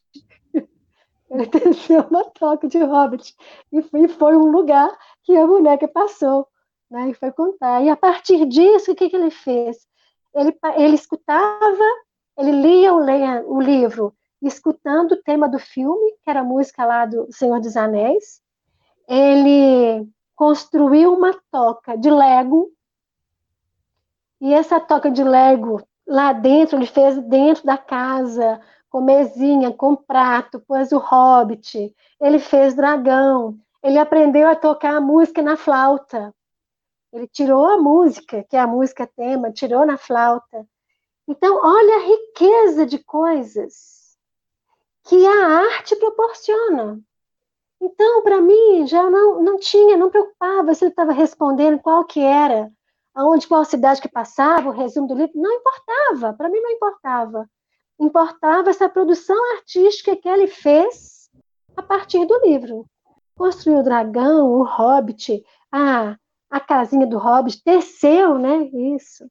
Ele 1.30 1.45
teceu 1.47 2.01
uma 2.09 2.25
toca 2.25 2.67
de 2.67 2.80
hobbit. 2.80 3.36
E 3.71 3.82
foi, 3.82 4.07
foi 4.07 4.36
um 4.36 4.51
lugar 4.51 4.89
que 5.23 5.36
a 5.36 5.45
boneca 5.45 5.88
passou, 5.88 6.47
né? 6.89 7.09
E 7.09 7.13
foi 7.13 7.32
contar. 7.32 7.84
E 7.84 7.89
a 7.89 7.95
partir 7.95 8.45
disso, 8.45 8.91
o 8.91 8.95
que, 8.95 9.09
que 9.09 9.15
ele 9.15 9.32
fez? 9.32 9.88
Ele, 10.34 10.55
ele 10.77 10.95
escutava 10.95 11.84
ele 12.39 12.51
lia 12.53 12.93
o, 12.93 13.01
o 13.53 13.61
livro 13.61 14.15
escutando 14.41 15.11
o 15.11 15.21
tema 15.21 15.49
do 15.49 15.59
filme, 15.59 16.13
que 16.23 16.30
era 16.30 16.39
a 16.39 16.43
música 16.43 16.86
lá 16.86 17.05
do 17.05 17.27
Senhor 17.30 17.59
dos 17.59 17.75
Anéis. 17.75 18.41
Ele 19.05 20.07
construiu 20.34 21.14
uma 21.14 21.38
toca 21.51 21.97
de 21.97 22.10
Lego. 22.10 22.72
E 24.39 24.53
essa 24.53 24.80
toca 24.80 25.11
de 25.11 25.22
Lego, 25.22 25.85
lá 26.07 26.31
dentro, 26.31 26.77
ele 26.77 26.85
fez 26.85 27.22
dentro 27.23 27.65
da 27.65 27.77
casa, 27.77 28.61
com 28.90 29.02
mesinha, 29.02 29.72
com 29.72 29.95
prato, 29.95 30.60
pôs 30.60 30.91
o 30.91 30.98
hobbit, 30.98 31.95
ele 32.20 32.40
fez 32.40 32.74
dragão, 32.74 33.57
ele 33.84 33.98
aprendeu 33.98 34.48
a 34.49 34.56
tocar 34.56 34.95
a 34.95 35.02
música 35.02 35.41
na 35.41 35.56
flauta. 35.56 36.34
Ele 37.11 37.28
tirou 37.28 37.66
a 37.66 37.78
música, 37.78 38.44
que 38.49 38.56
é 38.56 38.60
a 38.60 38.68
música 38.68 39.07
tema, 39.07 39.52
tirou 39.52 39.86
na 39.86 39.98
flauta. 39.98 40.68
Então, 41.28 41.60
olha 41.64 41.95
a 41.95 42.07
riqueza 42.07 42.86
de 42.86 42.99
coisas 42.99 44.18
que 45.03 45.26
a 45.26 45.48
arte 45.76 45.95
proporciona. 45.95 46.99
Então, 47.82 48.22
para 48.24 48.41
mim, 48.41 48.86
já 48.86 49.10
não, 49.10 49.41
não 49.41 49.57
tinha, 49.57 49.95
não 49.95 50.10
preocupava 50.10 50.74
se 50.74 50.84
ele 50.84 50.91
estava 50.91 51.14
respondendo 51.14 51.80
qual 51.80 52.03
que 52.03 52.20
era, 52.20 52.72
aonde, 53.14 53.48
qual 53.48 53.64
cidade 53.64 54.02
que 54.02 54.10
passava, 54.10 54.70
o 54.70 54.74
resumo 54.74 55.07
do 55.07 55.16
livro, 55.16 55.40
não 55.40 55.52
importava, 55.52 56.34
para 56.34 56.49
mim 56.49 56.60
não 56.60 56.72
importava. 56.72 57.49
Importava 57.99 58.69
essa 58.69 58.88
produção 58.88 59.35
artística 59.55 60.15
que 60.15 60.30
ele 60.30 60.47
fez 60.47 61.30
a 61.76 61.84
partir 61.84 62.26
do 62.26 62.39
livro. 62.41 62.85
Construiu 63.35 63.80
o 63.80 63.84
dragão, 63.84 64.51
o 64.51 64.63
hobbit, 64.63 65.43
a, 65.71 66.17
a 66.49 66.59
casinha 66.59 67.05
do 67.05 67.17
hobbit, 67.17 67.63
teceu, 67.63 68.38
né, 68.38 68.69
isso. 68.95 69.30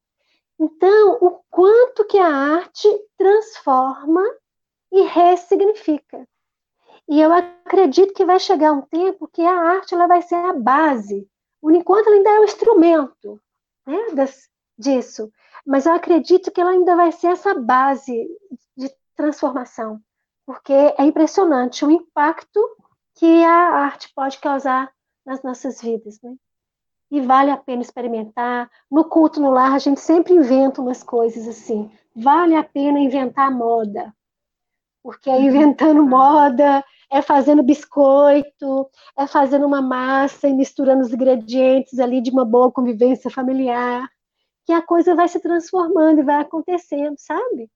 Então, 0.59 1.19
o 1.21 1.41
quanto 1.51 2.05
que 2.05 2.19
a 2.19 2.29
arte 2.29 2.89
transforma 3.17 4.23
e 4.91 5.03
ressignifica. 5.03 6.27
E 7.09 7.21
eu 7.21 7.33
acredito 7.33 8.13
que 8.13 8.25
vai 8.25 8.39
chegar 8.39 8.73
um 8.73 8.83
tempo 8.83 9.29
que 9.29 9.43
a 9.43 9.53
arte 9.53 9.95
ela 9.95 10.07
vai 10.07 10.21
ser 10.21 10.35
a 10.35 10.53
base, 10.53 11.27
enquanto 11.63 12.07
ela 12.07 12.17
ainda 12.17 12.31
é 12.31 12.41
o 12.41 12.45
instrumento 12.45 13.41
né, 13.87 14.11
das, 14.13 14.49
disso. 14.79 15.31
Mas 15.67 15.87
eu 15.87 15.93
acredito 15.93 16.51
que 16.51 16.61
ela 16.61 16.71
ainda 16.71 16.97
vai 16.97 17.13
ser 17.13 17.29
essa 17.29 17.55
base 17.55 18.29
de 18.77 18.91
transformação, 19.17 20.01
porque 20.47 20.73
é 20.73 21.03
impressionante 21.05 21.85
o 21.85 21.91
impacto 21.91 22.61
que 23.15 23.45
a 23.45 23.71
arte 23.71 24.13
pode 24.15 24.39
causar 24.39 24.91
nas 25.27 25.43
nossas 25.43 25.81
vidas. 25.83 26.21
Né? 26.23 26.37
e 27.11 27.21
vale 27.21 27.51
a 27.51 27.57
pena 27.57 27.83
experimentar. 27.83 28.71
No 28.91 29.05
culto 29.05 29.41
no 29.41 29.51
lar, 29.51 29.73
a 29.73 29.79
gente 29.79 30.01
sempre 30.01 30.35
inventa 30.35 30.81
umas 30.81 31.03
coisas 31.03 31.49
assim. 31.49 31.91
Vale 32.15 32.55
a 32.55 32.65
pena 32.65 32.99
inventar 32.99 33.51
moda. 33.51 34.15
Porque 35.03 35.31
é 35.31 35.41
inventando 35.41 36.05
moda, 36.07 36.85
é 37.11 37.23
fazendo 37.23 37.63
biscoito, 37.63 38.89
é 39.17 39.27
fazendo 39.27 39.67
uma 39.67 39.81
massa 39.81 40.49
e 40.49 40.53
misturando 40.53 41.03
os 41.03 41.13
ingredientes 41.13 41.99
ali 41.99 42.21
de 42.21 42.31
uma 42.31 42.45
boa 42.45 42.71
convivência 42.71 43.31
familiar, 43.31 44.09
que 44.69 44.73
a 44.75 44.83
coisa 44.83 45.15
vai 45.15 45.27
se 45.27 45.41
transformando 45.41 46.21
e 46.21 46.23
vai 46.23 46.43
acontecendo, 46.43 47.17
sabe? 47.17 47.71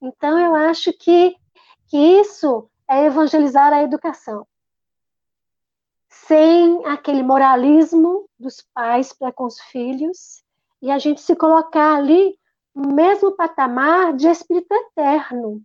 Então 0.00 0.38
eu 0.38 0.54
acho 0.54 0.92
que 0.92 1.34
que 1.88 1.96
isso 1.96 2.70
é 2.86 3.06
evangelizar 3.06 3.72
a 3.72 3.82
educação. 3.82 4.46
Sem 6.08 6.86
aquele 6.86 7.24
moralismo 7.24 8.30
dos 8.38 8.64
pais 8.72 9.12
para 9.12 9.32
com 9.32 9.46
os 9.46 9.58
filhos, 9.62 10.44
e 10.80 10.92
a 10.92 10.98
gente 10.98 11.20
se 11.20 11.34
colocar 11.34 11.96
ali 11.96 12.38
no 12.72 12.94
mesmo 12.94 13.32
patamar 13.32 14.14
de 14.14 14.28
espírito 14.28 14.72
eterno, 14.72 15.60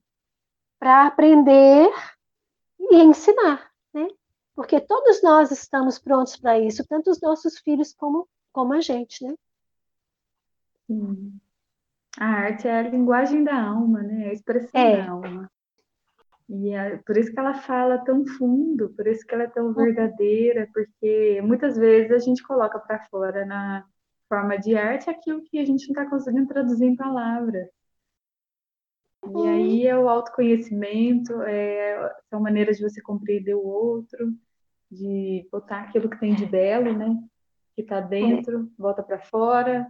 para 0.79 1.05
aprender 1.05 1.93
e 2.79 2.95
ensinar, 2.95 3.69
né? 3.93 4.07
Porque 4.55 4.81
todos 4.81 5.21
nós 5.21 5.51
estamos 5.51 5.99
prontos 5.99 6.35
para 6.35 6.57
isso, 6.57 6.83
tanto 6.87 7.11
os 7.11 7.21
nossos 7.21 7.59
filhos 7.59 7.93
como, 7.93 8.27
como 8.51 8.73
a 8.73 8.81
gente, 8.81 9.23
né? 9.23 9.35
Sim. 10.99 11.39
A 12.19 12.25
arte 12.25 12.67
é 12.67 12.79
a 12.79 12.83
linguagem 12.83 13.43
da 13.43 13.59
alma, 13.59 14.01
né? 14.03 14.27
É 14.27 14.29
a 14.29 14.33
expressão 14.33 14.81
é. 14.81 14.97
da 14.97 15.11
alma. 15.11 15.51
E 16.49 16.69
é 16.69 16.97
por 16.97 17.17
isso 17.17 17.31
que 17.31 17.39
ela 17.39 17.53
fala 17.53 17.97
tão 17.99 18.25
fundo, 18.25 18.89
por 18.95 19.07
isso 19.07 19.25
que 19.25 19.33
ela 19.33 19.43
é 19.43 19.49
tão 19.49 19.67
uhum. 19.67 19.73
verdadeira, 19.73 20.69
porque 20.73 21.41
muitas 21.41 21.75
vezes 21.77 22.11
a 22.11 22.19
gente 22.19 22.43
coloca 22.43 22.79
para 22.79 23.07
fora 23.07 23.45
na 23.45 23.85
forma 24.29 24.57
de 24.57 24.75
arte 24.75 25.09
aquilo 25.09 25.43
que 25.43 25.57
a 25.57 25.65
gente 25.65 25.87
não 25.87 25.93
está 25.93 26.09
conseguindo 26.09 26.47
traduzir 26.47 26.85
em 26.85 26.95
palavras. 26.95 27.67
E 29.23 29.27
uhum. 29.27 29.47
aí 29.47 29.87
é 29.87 29.97
o 29.97 30.09
autoconhecimento, 30.09 31.41
é, 31.43 32.13
são 32.29 32.41
maneiras 32.41 32.77
de 32.77 32.83
você 32.83 33.01
compreender 33.01 33.55
o 33.55 33.65
outro, 33.65 34.33
de 34.91 35.47
botar 35.51 35.81
aquilo 35.81 36.09
que 36.09 36.19
tem 36.19 36.35
de 36.35 36.45
belo, 36.45 36.93
né? 36.95 37.17
Que 37.75 37.81
está 37.81 37.99
dentro, 37.99 38.59
é. 38.59 38.65
volta 38.77 39.01
para 39.01 39.19
fora. 39.19 39.87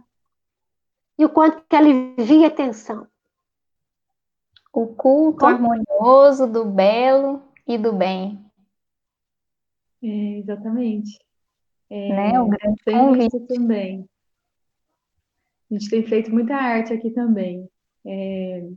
E 1.18 1.24
o 1.24 1.28
quanto 1.28 1.62
que 1.68 1.76
alivia 1.76 2.48
a 2.48 2.50
tensão. 2.50 3.06
O 4.72 4.88
culto 4.88 5.40
Como? 5.40 5.72
harmonioso 5.72 6.46
do 6.46 6.64
belo 6.64 7.42
e 7.66 7.78
do 7.78 7.92
bem. 7.92 8.44
É, 10.02 10.38
exatamente. 10.38 11.18
É, 11.88 12.08
né? 12.08 12.40
O 12.40 12.48
grande 12.48 12.82
convite. 12.84 13.36
isso 13.36 13.46
também. 13.46 14.08
A 15.70 15.74
gente 15.74 15.88
tem 15.88 16.04
feito 16.04 16.32
muita 16.32 16.56
arte 16.56 16.92
aqui 16.92 17.10
também. 17.10 17.68
É, 18.04 18.68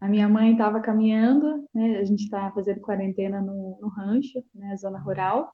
a 0.00 0.08
minha 0.08 0.28
mãe 0.28 0.52
estava 0.52 0.80
caminhando, 0.80 1.68
né? 1.74 1.98
A 1.98 2.04
gente 2.04 2.24
estava 2.24 2.54
fazendo 2.54 2.80
quarentena 2.80 3.40
no, 3.40 3.78
no, 3.80 3.88
rancho, 3.88 4.42
né? 4.54 4.76
Zona 4.76 4.98
rural. 4.98 5.52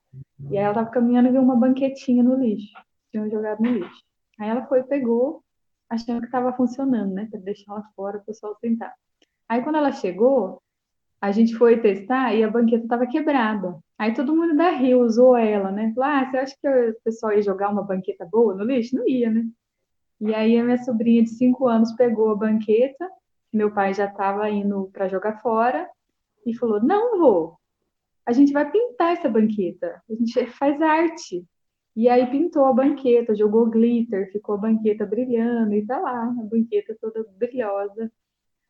E 0.51 0.59
aí 0.59 0.65
ela 0.65 0.71
estava 0.71 0.91
caminhando 0.91 1.29
e 1.29 1.33
viu 1.33 1.41
uma 1.41 1.57
banquetinha 1.57 2.23
no 2.23 2.37
lixo. 2.37 2.73
Tinham 3.11 3.31
jogado 3.31 3.61
no 3.61 3.71
lixo. 3.71 4.03
Aí 4.39 4.49
ela 4.49 4.67
foi, 4.67 4.83
pegou, 4.83 5.42
achando 5.93 6.21
que 6.21 6.27
estava 6.27 6.53
funcionando, 6.55 7.13
né? 7.13 7.29
Para 7.31 7.41
deixar 7.41 7.75
lá 7.75 7.83
fora, 7.95 8.19
o 8.19 8.25
pessoal 8.25 8.57
sentar. 8.61 8.95
Aí 9.49 9.63
quando 9.63 9.77
ela 9.77 9.93
chegou, 9.93 10.63
a 11.21 11.31
gente 11.31 11.55
foi 11.55 11.81
testar 11.81 12.35
e 12.35 12.43
a 12.43 12.51
banqueta 12.51 12.85
estava 12.85 13.07
quebrada. 13.07 13.79
Aí 13.99 14.15
todo 14.15 14.35
mundo 14.35 14.57
da 14.57 14.71
Rio 14.71 15.01
usou 15.03 15.37
ela, 15.37 15.71
né? 15.71 15.93
Falou, 15.95 16.11
ah, 16.11 16.31
você 16.31 16.37
acha 16.39 16.57
que 16.61 16.69
o 16.69 16.97
pessoal 17.05 17.33
ia 17.33 17.43
jogar 17.43 17.71
uma 17.71 17.83
banqueta 17.83 18.25
boa 18.25 18.55
no 18.55 18.65
lixo? 18.65 18.97
Não 18.97 19.07
ia, 19.07 19.31
né? 19.31 19.45
E 20.21 20.35
aí 20.35 20.59
a 20.59 20.65
minha 20.65 20.79
sobrinha 20.79 21.23
de 21.23 21.31
cinco 21.31 21.69
anos 21.69 21.93
pegou 21.93 22.31
a 22.31 22.37
banqueta, 22.37 23.09
meu 23.53 23.73
pai 23.73 23.93
já 23.93 24.07
estava 24.07 24.49
indo 24.49 24.89
para 24.93 25.09
jogar 25.09 25.41
fora, 25.43 25.89
e 26.47 26.55
falou, 26.57 26.83
não 26.83 27.19
vou, 27.19 27.59
a 28.25 28.33
gente 28.33 28.53
vai 28.53 28.71
pintar 28.71 29.13
essa 29.13 29.29
banqueta, 29.29 30.01
a 30.09 30.15
gente 30.15 30.47
faz 30.53 30.81
arte. 30.81 31.45
E 31.95 32.09
aí 32.09 32.27
pintou 32.31 32.65
a 32.65 32.73
banqueta, 32.73 33.35
jogou 33.35 33.69
glitter, 33.69 34.33
ficou 34.33 34.55
a 34.55 34.59
banqueta 34.59 35.05
brilhando, 35.05 35.75
e 35.75 35.85
tá 35.85 35.99
lá, 35.99 36.25
a 36.25 36.45
banqueta 36.45 36.97
toda 37.01 37.25
brilhosa. 37.37 38.11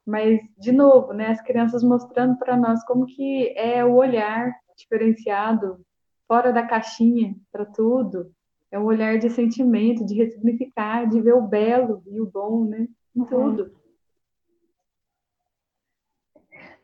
Mas, 0.05 0.41
de 0.59 0.73
novo, 0.73 1.13
né, 1.13 1.29
as 1.29 1.41
crianças 1.41 1.85
mostrando 1.85 2.37
para 2.37 2.57
nós 2.57 2.85
como 2.85 3.07
que 3.07 3.57
é 3.57 3.85
o 3.85 3.95
olhar 3.95 4.53
diferenciado, 4.77 5.81
fora 6.27 6.53
da 6.53 6.67
caixinha 6.67 7.37
para 7.53 7.65
tudo. 7.65 8.33
É 8.71 8.79
um 8.79 8.85
olhar 8.85 9.19
de 9.19 9.31
sentimento, 9.31 10.05
de 10.05 10.15
ressignificar, 10.15 11.09
de 11.09 11.21
ver 11.21 11.35
o 11.35 11.43
belo 11.43 12.03
e 12.07 12.21
o 12.21 12.27
bom, 12.27 12.65
né, 12.65 12.89
em 13.15 13.21
uhum. 13.21 13.27
tudo. 13.27 13.83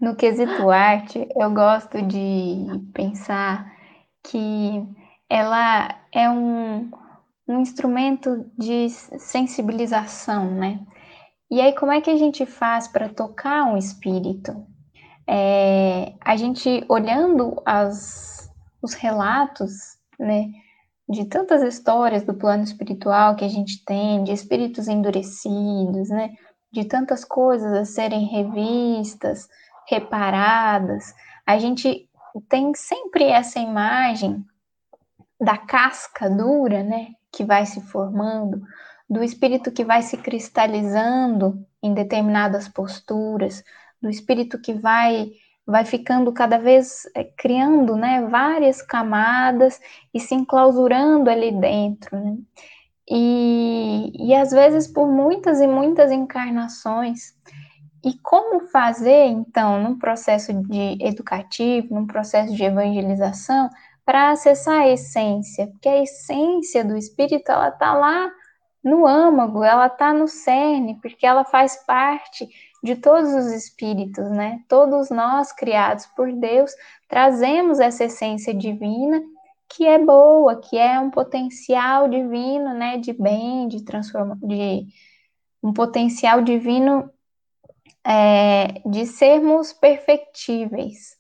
No 0.00 0.14
quesito 0.14 0.70
arte, 0.70 1.26
eu 1.34 1.50
gosto 1.52 2.00
de 2.02 2.66
pensar 2.92 3.76
que 4.22 4.86
ela 5.28 5.94
é 6.12 6.28
um, 6.30 6.90
um 7.46 7.60
instrumento 7.60 8.50
de 8.56 8.88
sensibilização, 8.90 10.50
né? 10.50 10.80
E 11.50 11.60
aí, 11.60 11.74
como 11.74 11.92
é 11.92 12.00
que 12.00 12.10
a 12.10 12.16
gente 12.16 12.44
faz 12.44 12.88
para 12.88 13.08
tocar 13.08 13.64
um 13.64 13.76
espírito? 13.76 14.66
É, 15.26 16.14
a 16.20 16.36
gente 16.36 16.84
olhando 16.88 17.60
as, 17.64 18.50
os 18.82 18.94
relatos, 18.94 19.70
né, 20.18 20.50
de 21.08 21.24
tantas 21.24 21.62
histórias 21.62 22.22
do 22.22 22.34
plano 22.34 22.62
espiritual 22.62 23.34
que 23.34 23.44
a 23.44 23.48
gente 23.48 23.82
tem, 23.84 24.24
de 24.24 24.32
espíritos 24.32 24.88
endurecidos, 24.88 26.10
né, 26.10 26.30
de 26.70 26.84
tantas 26.84 27.24
coisas 27.24 27.72
a 27.72 27.84
serem 27.84 28.26
revistas, 28.26 29.48
reparadas, 29.88 31.14
a 31.46 31.58
gente 31.58 32.08
tem 32.48 32.74
sempre 32.74 33.24
essa 33.24 33.58
imagem 33.58 34.44
da 35.40 35.56
casca 35.56 36.28
dura, 36.28 36.82
né, 36.82 37.08
que 37.32 37.44
vai 37.44 37.64
se 37.66 37.80
formando, 37.80 38.60
do 39.08 39.22
espírito 39.22 39.70
que 39.70 39.84
vai 39.84 40.02
se 40.02 40.16
cristalizando 40.16 41.64
em 41.82 41.94
determinadas 41.94 42.68
posturas, 42.68 43.62
do 44.02 44.10
espírito 44.10 44.60
que 44.60 44.74
vai 44.74 45.30
vai 45.66 45.84
ficando 45.84 46.32
cada 46.32 46.56
vez 46.56 47.02
é, 47.14 47.24
criando, 47.24 47.94
né, 47.94 48.22
várias 48.22 48.80
camadas 48.80 49.78
e 50.14 50.18
se 50.18 50.34
enclausurando 50.34 51.28
ali 51.28 51.52
dentro, 51.52 52.18
né? 52.18 52.38
E, 53.10 54.10
e 54.14 54.34
às 54.34 54.50
vezes 54.50 54.86
por 54.86 55.06
muitas 55.06 55.60
e 55.60 55.66
muitas 55.66 56.10
encarnações. 56.10 57.34
E 58.02 58.14
como 58.22 58.68
fazer, 58.68 59.26
então, 59.26 59.82
num 59.82 59.98
processo 59.98 60.54
de 60.54 60.96
educativo, 61.02 61.94
num 61.94 62.06
processo 62.06 62.54
de 62.54 62.64
evangelização, 62.64 63.68
para 64.08 64.30
acessar 64.30 64.84
a 64.84 64.88
essência? 64.88 65.66
Porque 65.66 65.86
a 65.86 66.02
essência 66.02 66.82
do 66.82 66.96
espírito, 66.96 67.52
ela 67.52 67.68
está 67.68 67.92
lá 67.92 68.32
no 68.82 69.06
âmago, 69.06 69.62
ela 69.62 69.86
está 69.86 70.14
no 70.14 70.26
cerne, 70.26 70.98
porque 71.02 71.26
ela 71.26 71.44
faz 71.44 71.76
parte 71.84 72.48
de 72.82 72.96
todos 72.96 73.34
os 73.34 73.52
espíritos, 73.52 74.30
né? 74.30 74.64
Todos 74.66 75.10
nós 75.10 75.52
criados 75.52 76.06
por 76.16 76.32
Deus 76.32 76.72
trazemos 77.06 77.80
essa 77.80 78.04
essência 78.04 78.54
divina 78.54 79.20
que 79.68 79.86
é 79.86 79.98
boa, 79.98 80.58
que 80.58 80.78
é 80.78 80.98
um 80.98 81.10
potencial 81.10 82.08
divino, 82.08 82.72
né, 82.72 82.96
de 82.96 83.12
bem, 83.12 83.68
de 83.68 83.84
transformação, 83.84 84.48
de 84.48 84.86
um 85.62 85.70
potencial 85.74 86.40
divino 86.40 87.10
é, 88.02 88.80
de 88.86 89.04
sermos 89.04 89.74
perfectíveis 89.74 91.17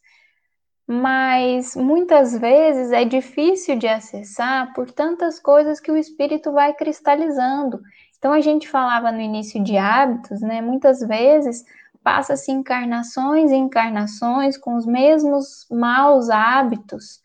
mas 0.90 1.76
muitas 1.76 2.36
vezes 2.38 2.92
é 2.92 3.04
difícil 3.04 3.76
de 3.76 3.86
acessar 3.86 4.72
por 4.72 4.90
tantas 4.90 5.38
coisas 5.38 5.80
que 5.80 5.92
o 5.92 5.98
espírito 5.98 6.50
vai 6.50 6.72
cristalizando. 6.72 7.82
Então 8.16 8.32
a 8.32 8.40
gente 8.40 8.66
falava 8.66 9.12
no 9.12 9.20
início 9.20 9.62
de 9.62 9.76
hábitos, 9.76 10.40
né? 10.40 10.62
Muitas 10.62 11.00
vezes 11.00 11.62
passa-se 12.02 12.50
encarnações 12.50 13.50
e 13.50 13.54
encarnações 13.54 14.56
com 14.56 14.76
os 14.76 14.86
mesmos 14.86 15.66
maus 15.70 16.30
hábitos. 16.30 17.20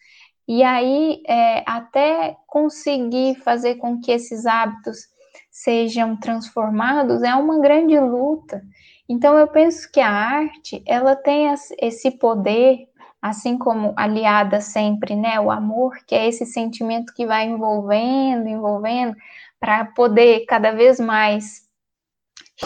E 0.46 0.62
aí, 0.62 1.24
é, 1.26 1.64
até 1.66 2.36
conseguir 2.46 3.36
fazer 3.36 3.76
com 3.76 4.02
que 4.02 4.12
esses 4.12 4.46
hábitos 4.46 5.08
sejam 5.50 6.18
transformados 6.18 7.24
é 7.24 7.34
uma 7.34 7.60
grande 7.60 7.98
luta. 7.98 8.62
Então, 9.08 9.38
eu 9.38 9.48
penso 9.48 9.90
que 9.90 10.02
a 10.02 10.10
arte, 10.10 10.84
ela 10.86 11.16
tem 11.16 11.48
esse 11.80 12.12
poder 12.12 12.90
assim 13.24 13.58
como 13.58 13.94
aliada 13.96 14.60
sempre, 14.60 15.16
né, 15.16 15.40
o 15.40 15.50
amor, 15.50 15.96
que 16.06 16.14
é 16.14 16.28
esse 16.28 16.46
sentimento 16.46 17.14
que 17.14 17.26
vai 17.26 17.46
envolvendo, 17.46 18.50
envolvendo, 18.50 19.16
para 19.58 19.86
poder 19.86 20.46
cada 20.46 20.74
vez 20.74 21.00
mais 21.00 21.62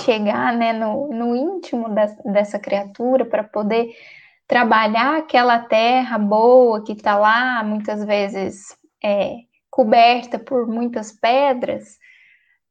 chegar, 0.04 0.58
né, 0.58 0.74
no, 0.74 1.10
no 1.10 1.36
íntimo 1.36 1.94
da, 1.94 2.08
dessa 2.26 2.58
criatura, 2.58 3.24
para 3.24 3.44
poder 3.44 3.92
trabalhar 4.48 5.18
aquela 5.18 5.60
terra 5.60 6.18
boa 6.18 6.84
que 6.84 6.94
está 6.94 7.16
lá, 7.16 7.64
muitas 7.64 8.04
vezes 8.04 8.76
é, 9.04 9.36
coberta 9.70 10.40
por 10.40 10.66
muitas 10.66 11.12
pedras, 11.12 12.00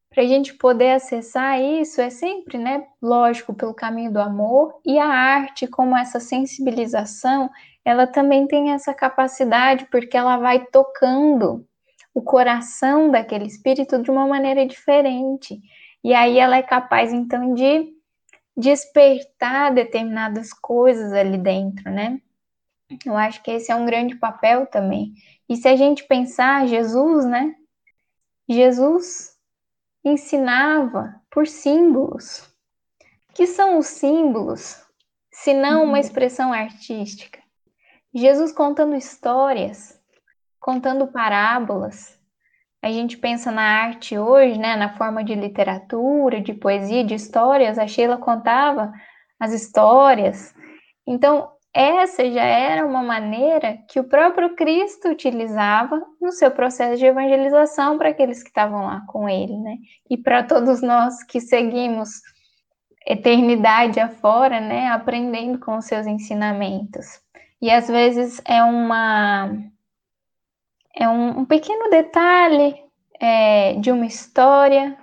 para 0.09 0.23
a 0.23 0.27
gente 0.27 0.55
poder 0.55 0.91
acessar 0.91 1.61
isso 1.61 2.01
é 2.01 2.09
sempre, 2.09 2.57
né, 2.57 2.85
lógico, 3.01 3.53
pelo 3.53 3.73
caminho 3.73 4.11
do 4.11 4.19
amor 4.19 4.73
e 4.85 4.97
a 4.97 5.07
arte 5.07 5.67
como 5.67 5.95
essa 5.95 6.19
sensibilização 6.19 7.49
ela 7.87 8.05
também 8.05 8.45
tem 8.45 8.71
essa 8.71 8.93
capacidade 8.93 9.85
porque 9.85 10.17
ela 10.17 10.35
vai 10.35 10.65
tocando 10.65 11.65
o 12.13 12.21
coração 12.21 13.09
daquele 13.09 13.45
espírito 13.45 14.03
de 14.03 14.11
uma 14.11 14.27
maneira 14.27 14.67
diferente. 14.67 15.57
E 16.03 16.13
aí 16.13 16.37
ela 16.37 16.57
é 16.57 16.61
capaz 16.61 17.13
então 17.13 17.53
de 17.53 17.95
despertar 18.57 19.73
determinadas 19.73 20.51
coisas 20.51 21.13
ali 21.13 21.37
dentro, 21.37 21.89
né? 21.89 22.19
Eu 23.05 23.15
acho 23.15 23.41
que 23.41 23.51
esse 23.51 23.71
é 23.71 23.75
um 23.75 23.85
grande 23.85 24.17
papel 24.17 24.65
também. 24.65 25.13
E 25.47 25.55
se 25.55 25.69
a 25.69 25.77
gente 25.77 26.03
pensar 26.03 26.67
Jesus, 26.67 27.23
né? 27.23 27.55
Jesus 28.49 29.31
ensinava 30.03 31.21
por 31.31 31.47
símbolos. 31.47 32.53
Que 33.33 33.47
são 33.47 33.77
os 33.77 33.87
símbolos, 33.87 34.75
se 35.31 35.53
não 35.53 35.83
uma 35.83 35.93
uhum. 35.93 35.97
expressão 35.97 36.51
artística? 36.51 37.46
Jesus 38.13 38.51
contando 38.51 38.95
histórias, 38.95 39.99
contando 40.59 41.07
parábolas. 41.07 42.17
A 42.81 42.91
gente 42.91 43.17
pensa 43.17 43.51
na 43.51 43.61
arte 43.61 44.17
hoje, 44.17 44.57
né, 44.57 44.75
na 44.75 44.95
forma 44.95 45.23
de 45.23 45.35
literatura, 45.35 46.39
de 46.39 46.53
poesia, 46.53 47.03
de 47.03 47.15
histórias. 47.15 47.77
A 47.77 47.87
Sheila 47.87 48.17
contava 48.17 48.93
as 49.39 49.51
histórias. 49.51 50.53
Então, 51.05 51.51
essa 51.73 52.29
já 52.31 52.43
era 52.43 52.85
uma 52.85 53.03
maneira 53.03 53.77
que 53.89 53.99
o 53.99 54.03
próprio 54.03 54.55
Cristo 54.55 55.09
utilizava 55.09 56.01
no 56.19 56.31
seu 56.31 56.49
processo 56.49 56.97
de 56.97 57.05
evangelização 57.05 57.97
para 57.97 58.09
aqueles 58.09 58.41
que 58.41 58.49
estavam 58.49 58.85
lá 58.85 59.03
com 59.07 59.29
ele, 59.29 59.55
né? 59.57 59.77
E 60.09 60.17
para 60.17 60.43
todos 60.43 60.81
nós 60.81 61.23
que 61.23 61.39
seguimos 61.39 62.09
eternidade 63.05 63.99
afora, 63.99 64.59
né, 64.59 64.87
aprendendo 64.87 65.59
com 65.59 65.77
os 65.77 65.85
seus 65.85 66.05
ensinamentos. 66.05 67.21
E 67.61 67.71
às 67.71 67.87
vezes 67.87 68.41
é 68.45 68.63
uma 68.63 69.49
é 70.95 71.07
um, 71.07 71.39
um 71.39 71.45
pequeno 71.45 71.89
detalhe 71.89 72.75
é, 73.19 73.73
de 73.75 73.91
uma 73.91 74.05
história 74.05 74.97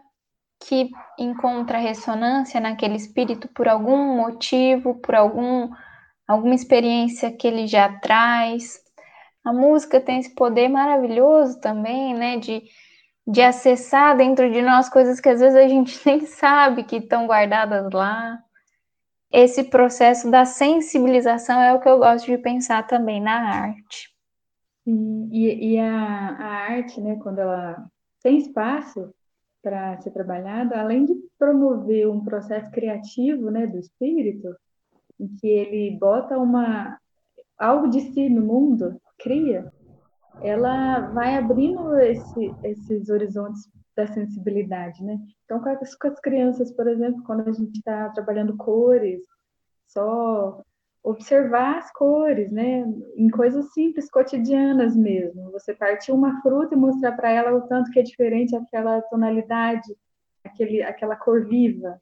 que 0.66 0.90
encontra 1.18 1.78
ressonância 1.78 2.60
naquele 2.60 2.96
espírito 2.96 3.48
por 3.48 3.68
algum 3.68 4.16
motivo, 4.16 4.94
por 4.96 5.14
algum 5.14 5.70
alguma 6.26 6.54
experiência 6.54 7.30
que 7.30 7.46
ele 7.46 7.66
já 7.66 7.88
traz. 8.00 8.82
A 9.44 9.52
música 9.52 10.00
tem 10.00 10.18
esse 10.18 10.34
poder 10.34 10.68
maravilhoso 10.68 11.60
também, 11.60 12.14
né, 12.14 12.38
de, 12.38 12.62
de 13.26 13.42
acessar 13.42 14.16
dentro 14.16 14.50
de 14.50 14.62
nós 14.62 14.88
coisas 14.88 15.20
que 15.20 15.28
às 15.28 15.40
vezes 15.40 15.56
a 15.56 15.68
gente 15.68 16.00
nem 16.06 16.26
sabe 16.26 16.84
que 16.84 16.96
estão 16.96 17.26
guardadas 17.26 17.90
lá. 17.92 18.38
Esse 19.36 19.64
processo 19.64 20.30
da 20.30 20.44
sensibilização 20.44 21.60
é 21.60 21.74
o 21.74 21.80
que 21.80 21.88
eu 21.88 21.98
gosto 21.98 22.26
de 22.26 22.38
pensar 22.38 22.86
também 22.86 23.20
na 23.20 23.32
arte. 23.32 24.14
E, 24.86 25.72
e 25.72 25.78
a, 25.80 25.90
a 25.90 26.46
arte, 26.70 27.00
né, 27.00 27.18
quando 27.20 27.40
ela 27.40 27.84
tem 28.22 28.38
espaço 28.38 29.12
para 29.60 30.00
ser 30.02 30.12
trabalhada, 30.12 30.80
além 30.80 31.04
de 31.04 31.16
promover 31.36 32.08
um 32.08 32.24
processo 32.24 32.70
criativo, 32.70 33.50
né, 33.50 33.66
do 33.66 33.76
espírito, 33.76 34.54
em 35.18 35.26
que 35.26 35.48
ele 35.48 35.98
bota 35.98 36.38
uma 36.38 36.96
algo 37.58 37.88
de 37.88 38.02
si 38.12 38.28
no 38.28 38.40
mundo, 38.40 39.00
cria, 39.18 39.68
ela 40.42 41.08
vai 41.08 41.36
abrindo 41.36 41.98
esse, 41.98 42.54
esses 42.62 43.08
horizontes 43.08 43.68
da 43.96 44.06
sensibilidade, 44.06 45.02
né? 45.02 45.18
Então, 45.44 45.60
com 45.60 45.68
as, 45.68 45.94
com 45.94 46.08
as 46.08 46.20
crianças, 46.20 46.72
por 46.72 46.88
exemplo, 46.88 47.22
quando 47.24 47.48
a 47.48 47.52
gente 47.52 47.76
está 47.76 48.08
trabalhando 48.10 48.56
cores, 48.56 49.22
só 49.86 50.62
observar 51.02 51.78
as 51.78 51.92
cores, 51.92 52.50
né? 52.50 52.84
Em 53.16 53.28
coisas 53.30 53.72
simples, 53.72 54.10
cotidianas 54.10 54.96
mesmo. 54.96 55.50
Você 55.52 55.74
partir 55.74 56.12
uma 56.12 56.40
fruta 56.42 56.74
e 56.74 56.78
mostrar 56.78 57.12
para 57.12 57.30
ela 57.30 57.54
o 57.54 57.68
tanto 57.68 57.90
que 57.90 58.00
é 58.00 58.02
diferente 58.02 58.56
aquela 58.56 59.00
tonalidade, 59.02 59.94
aquele, 60.44 60.82
aquela 60.82 61.16
cor 61.16 61.46
viva 61.46 62.00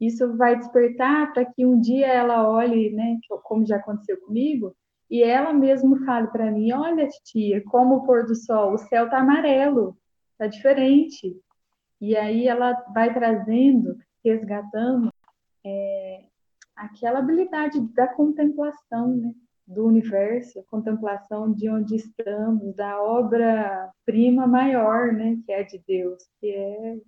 isso 0.00 0.34
vai 0.36 0.56
despertar 0.56 1.32
para 1.32 1.44
que 1.44 1.66
um 1.66 1.78
dia 1.78 2.06
ela 2.06 2.48
olhe, 2.48 2.90
né, 2.90 3.18
como 3.42 3.66
já 3.66 3.76
aconteceu 3.76 4.18
comigo, 4.22 4.74
e 5.10 5.22
ela 5.22 5.52
mesmo 5.52 6.04
fale 6.06 6.28
para 6.28 6.50
mim: 6.50 6.72
Olha, 6.72 7.06
tia, 7.24 7.62
como 7.64 7.96
o 7.96 8.02
pôr 8.04 8.24
do 8.24 8.34
sol, 8.34 8.74
o 8.74 8.78
céu 8.78 9.04
está 9.04 9.18
amarelo, 9.18 9.96
está 10.40 10.46
diferente. 10.46 11.38
E 12.00 12.16
aí 12.16 12.48
ela 12.48 12.72
vai 12.94 13.12
trazendo, 13.12 13.98
resgatando 14.24 15.12
é, 15.64 16.24
aquela 16.74 17.18
habilidade 17.18 17.78
da 17.92 18.08
contemplação, 18.08 19.16
né? 19.16 19.34
do 19.66 19.86
universo, 19.86 20.58
a 20.58 20.64
contemplação 20.64 21.52
de 21.52 21.70
onde 21.70 21.94
estamos, 21.94 22.74
da 22.74 23.00
obra-prima 23.00 24.44
maior, 24.44 25.12
né, 25.12 25.38
que 25.46 25.52
é 25.52 25.62
de 25.62 25.80
Deus, 25.86 26.26
que 26.40 26.50
é 26.50 26.98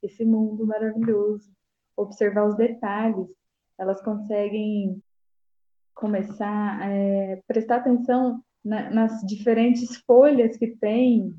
esse 0.00 0.24
mundo 0.24 0.64
maravilhoso 0.64 1.50
observar 1.96 2.46
os 2.46 2.56
detalhes, 2.56 3.26
elas 3.76 4.00
conseguem 4.00 5.02
começar 5.92 6.80
a 6.80 6.88
é, 6.88 7.42
prestar 7.48 7.76
atenção 7.76 8.40
na, 8.64 8.90
nas 8.90 9.20
diferentes 9.22 9.96
folhas 10.06 10.56
que 10.56 10.68
tem, 10.76 11.34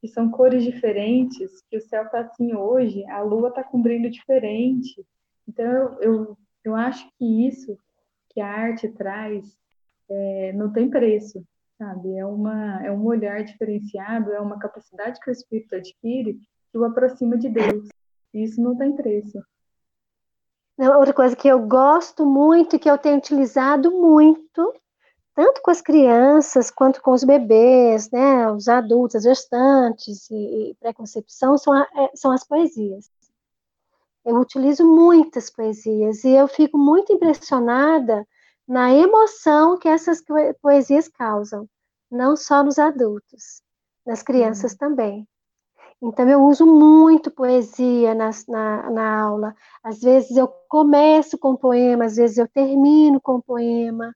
que 0.00 0.08
são 0.08 0.30
cores 0.30 0.62
diferentes, 0.62 1.62
que 1.68 1.76
o 1.76 1.80
céu 1.80 2.04
está 2.04 2.20
assim 2.20 2.54
hoje, 2.54 3.04
a 3.06 3.20
lua 3.20 3.48
está 3.48 3.64
com 3.64 3.82
brilho 3.82 4.10
diferente. 4.10 5.04
Então, 5.46 5.66
eu, 5.66 6.00
eu, 6.00 6.38
eu 6.64 6.74
acho 6.74 7.08
que 7.18 7.46
isso 7.46 7.76
que 8.30 8.40
a 8.40 8.46
arte 8.46 8.88
traz 8.88 9.58
é, 10.08 10.52
não 10.52 10.72
tem 10.72 10.88
preço, 10.88 11.44
sabe? 11.76 12.16
É, 12.16 12.24
uma, 12.24 12.84
é 12.84 12.90
um 12.90 13.04
olhar 13.04 13.42
diferenciado, 13.42 14.32
é 14.32 14.40
uma 14.40 14.58
capacidade 14.58 15.20
que 15.20 15.30
o 15.30 15.32
espírito 15.32 15.74
adquire 15.74 16.38
que 16.70 16.78
o 16.78 16.84
aproxima 16.84 17.36
de 17.36 17.48
Deus. 17.48 17.88
Isso 18.32 18.60
não 18.62 18.76
tem 18.76 18.94
preço. 18.94 19.42
Outra 20.78 21.12
coisa 21.12 21.34
que 21.34 21.48
eu 21.48 21.66
gosto 21.66 22.24
muito 22.24 22.78
que 22.78 22.88
eu 22.88 22.96
tenho 22.96 23.18
utilizado 23.18 23.90
muito, 23.90 24.72
tanto 25.38 25.62
com 25.62 25.70
as 25.70 25.80
crianças 25.80 26.68
quanto 26.68 27.00
com 27.00 27.12
os 27.12 27.22
bebês, 27.22 28.10
né, 28.10 28.50
os 28.50 28.66
adultos, 28.66 29.14
as 29.14 29.22
gestantes 29.22 30.28
e, 30.32 30.34
e 30.34 30.74
pré-concepção, 30.80 31.56
são, 31.56 31.72
é, 31.76 31.86
são 32.12 32.32
as 32.32 32.42
poesias. 32.42 33.08
Eu 34.24 34.34
utilizo 34.34 34.84
muitas 34.84 35.48
poesias 35.48 36.24
e 36.24 36.30
eu 36.30 36.48
fico 36.48 36.76
muito 36.76 37.12
impressionada 37.12 38.26
na 38.66 38.92
emoção 38.92 39.78
que 39.78 39.86
essas 39.86 40.20
poesias 40.60 41.06
causam, 41.06 41.68
não 42.10 42.36
só 42.36 42.64
nos 42.64 42.76
adultos, 42.76 43.62
nas 44.04 44.24
crianças 44.24 44.72
uhum. 44.72 44.78
também. 44.78 45.28
Então, 46.02 46.28
eu 46.28 46.44
uso 46.46 46.66
muito 46.66 47.30
poesia 47.30 48.12
na, 48.12 48.30
na, 48.48 48.90
na, 48.90 49.20
aula. 49.20 49.54
Às 49.84 50.00
vezes 50.00 50.36
eu 50.36 50.48
começo 50.68 51.38
com 51.38 51.54
poema, 51.54 52.06
às 52.06 52.16
vezes 52.16 52.38
eu 52.38 52.48
termino 52.48 53.20
com 53.20 53.40
poema, 53.40 54.12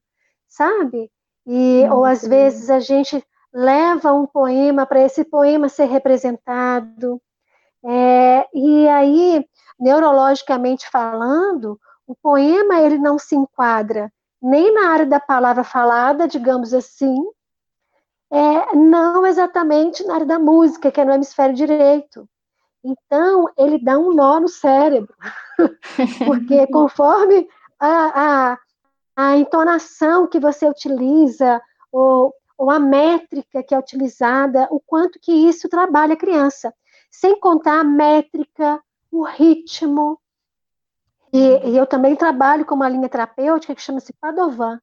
sabe? 0.49 1.12
E, 1.45 1.87
ou 1.91 2.05
às 2.05 2.25
vezes 2.25 2.69
a 2.69 2.79
gente 2.79 3.23
leva 3.53 4.13
um 4.13 4.25
poema 4.25 4.85
para 4.85 5.01
esse 5.01 5.23
poema 5.23 5.69
ser 5.69 5.85
representado. 5.85 7.21
É, 7.85 8.47
e 8.53 8.87
aí, 8.87 9.45
neurologicamente 9.79 10.89
falando, 10.89 11.79
o 12.07 12.15
poema 12.15 12.79
ele 12.79 12.97
não 12.97 13.19
se 13.19 13.35
enquadra 13.35 14.11
nem 14.43 14.73
na 14.73 14.89
área 14.89 15.05
da 15.05 15.21
palavra 15.21 15.63
falada, 15.63 16.27
digamos 16.27 16.73
assim, 16.73 17.15
é, 18.29 18.75
não 18.75 19.25
exatamente 19.25 20.03
na 20.03 20.15
área 20.15 20.25
da 20.25 20.37
música, 20.37 20.91
que 20.91 20.99
é 20.99 21.05
no 21.05 21.13
hemisfério 21.13 21.55
direito. 21.55 22.27
Então, 22.83 23.45
ele 23.57 23.81
dá 23.81 23.97
um 23.97 24.13
nó 24.13 24.41
no 24.41 24.49
cérebro, 24.49 25.15
porque 26.25 26.67
conforme 26.67 27.47
a, 27.79 28.51
a, 28.51 28.57
a, 29.15 29.37
entonação 29.37 30.27
que 30.27 30.39
você 30.39 30.67
utiliza, 30.67 31.61
ou, 31.91 32.33
ou 32.57 32.69
a 32.69 32.79
métrica 32.79 33.63
que 33.63 33.73
é 33.73 33.79
utilizada, 33.79 34.67
o 34.71 34.79
quanto 34.79 35.19
que 35.19 35.31
isso 35.31 35.69
trabalha 35.69 36.13
a 36.13 36.17
criança. 36.17 36.73
Sem 37.11 37.39
contar 37.39 37.79
a 37.79 37.83
métrica, 37.83 38.81
o 39.11 39.23
ritmo. 39.23 40.19
E, 41.31 41.69
e 41.69 41.77
eu 41.77 41.85
também 41.85 42.15
trabalho 42.15 42.65
com 42.65 42.75
uma 42.75 42.89
linha 42.89 43.09
terapêutica 43.09 43.75
que 43.75 43.81
chama-se 43.81 44.13
Padovan, 44.13 44.79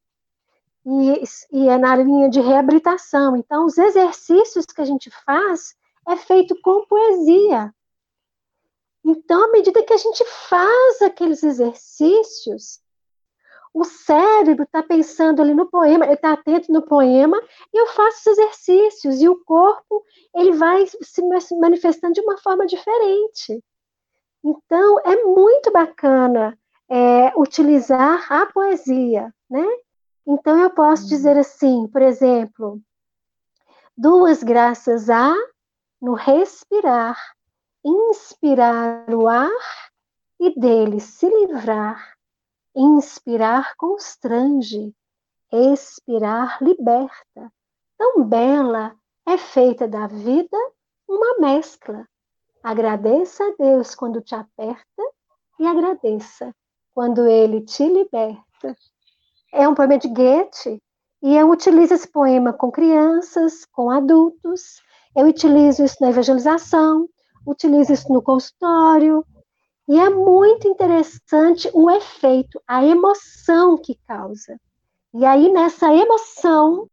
e, 0.85 1.23
e 1.52 1.69
é 1.69 1.78
na 1.78 1.94
linha 1.97 2.28
de 2.28 2.40
reabilitação. 2.40 3.36
Então, 3.36 3.66
os 3.66 3.77
exercícios 3.77 4.66
que 4.66 4.81
a 4.81 4.85
gente 4.85 5.11
faz 5.24 5.74
é 6.09 6.16
feito 6.16 6.59
com 6.62 6.86
poesia. 6.86 7.73
Então, 9.05 9.44
à 9.44 9.48
medida 9.48 9.82
que 9.82 9.93
a 9.93 9.97
gente 9.97 10.24
faz 10.48 11.02
aqueles 11.02 11.43
exercícios, 11.43 12.81
o 13.73 13.85
cérebro 13.85 14.65
está 14.65 14.83
pensando 14.83 15.41
ali 15.41 15.55
no 15.55 15.67
poema, 15.67 16.05
ele 16.05 16.15
está 16.15 16.33
atento 16.33 16.73
no 16.73 16.83
poema, 16.83 17.41
e 17.73 17.81
eu 17.81 17.87
faço 17.89 18.31
os 18.31 18.39
exercícios, 18.39 19.21
e 19.21 19.29
o 19.29 19.43
corpo 19.45 20.05
ele 20.35 20.53
vai 20.53 20.85
se 20.87 21.23
manifestando 21.57 22.15
de 22.15 22.21
uma 22.21 22.37
forma 22.39 22.67
diferente. 22.67 23.63
Então, 24.43 24.99
é 25.01 25.23
muito 25.25 25.71
bacana 25.71 26.59
é, 26.89 27.33
utilizar 27.37 28.27
a 28.33 28.47
poesia, 28.47 29.33
né? 29.49 29.67
Então, 30.27 30.59
eu 30.59 30.71
posso 30.71 31.09
dizer 31.09 31.35
uhum. 31.35 31.41
assim, 31.41 31.89
por 31.89 32.03
exemplo, 32.03 32.81
duas 33.97 34.43
graças 34.43 35.09
a 35.09 35.35
no 36.01 36.15
respirar, 36.15 37.19
inspirar 37.85 39.09
o 39.11 39.29
ar 39.29 39.51
e 40.41 40.59
dele 40.59 41.01
se 41.01 41.29
livrar 41.29 42.20
Inspirar 42.75 43.75
constrange, 43.77 44.95
expirar 45.53 46.63
liberta. 46.63 47.53
Tão 47.99 48.25
bela 48.25 48.95
é 49.27 49.37
feita 49.37 49.87
da 49.89 50.07
vida 50.07 50.57
uma 51.09 51.39
mescla. 51.39 52.07
Agradeça 52.63 53.45
a 53.45 53.55
Deus 53.59 53.95
quando 53.95 54.21
te 54.21 54.35
aperta 54.35 55.03
e 55.59 55.67
agradeça 55.67 56.55
quando 56.95 57.27
ele 57.27 57.63
te 57.63 57.87
liberta. 57.89 58.77
É 59.53 59.69
um 59.69 59.75
poema 59.75 59.99
de 59.99 60.09
Goethe 60.09 60.81
e 61.23 61.37
eu 61.37 61.51
utilizo 61.51 61.95
esse 61.95 62.09
poema 62.09 62.53
com 62.53 62.71
crianças, 62.71 63.65
com 63.67 63.91
adultos, 63.91 64.81
eu 65.17 65.27
utilizo 65.27 65.85
isso 65.85 65.97
na 66.01 66.11
evangelização, 66.11 67.09
utilizo 67.47 67.93
isso 67.93 68.13
no 68.13 68.23
consultório, 68.23 69.25
e 69.91 69.99
é 69.99 70.09
muito 70.09 70.69
interessante 70.69 71.69
o 71.75 71.91
efeito, 71.91 72.62
a 72.65 72.85
emoção 72.85 73.77
que 73.77 73.99
causa. 74.07 74.57
E 75.12 75.27
aí, 75.27 75.53
nessa 75.53 75.93
emoção, 75.93 76.89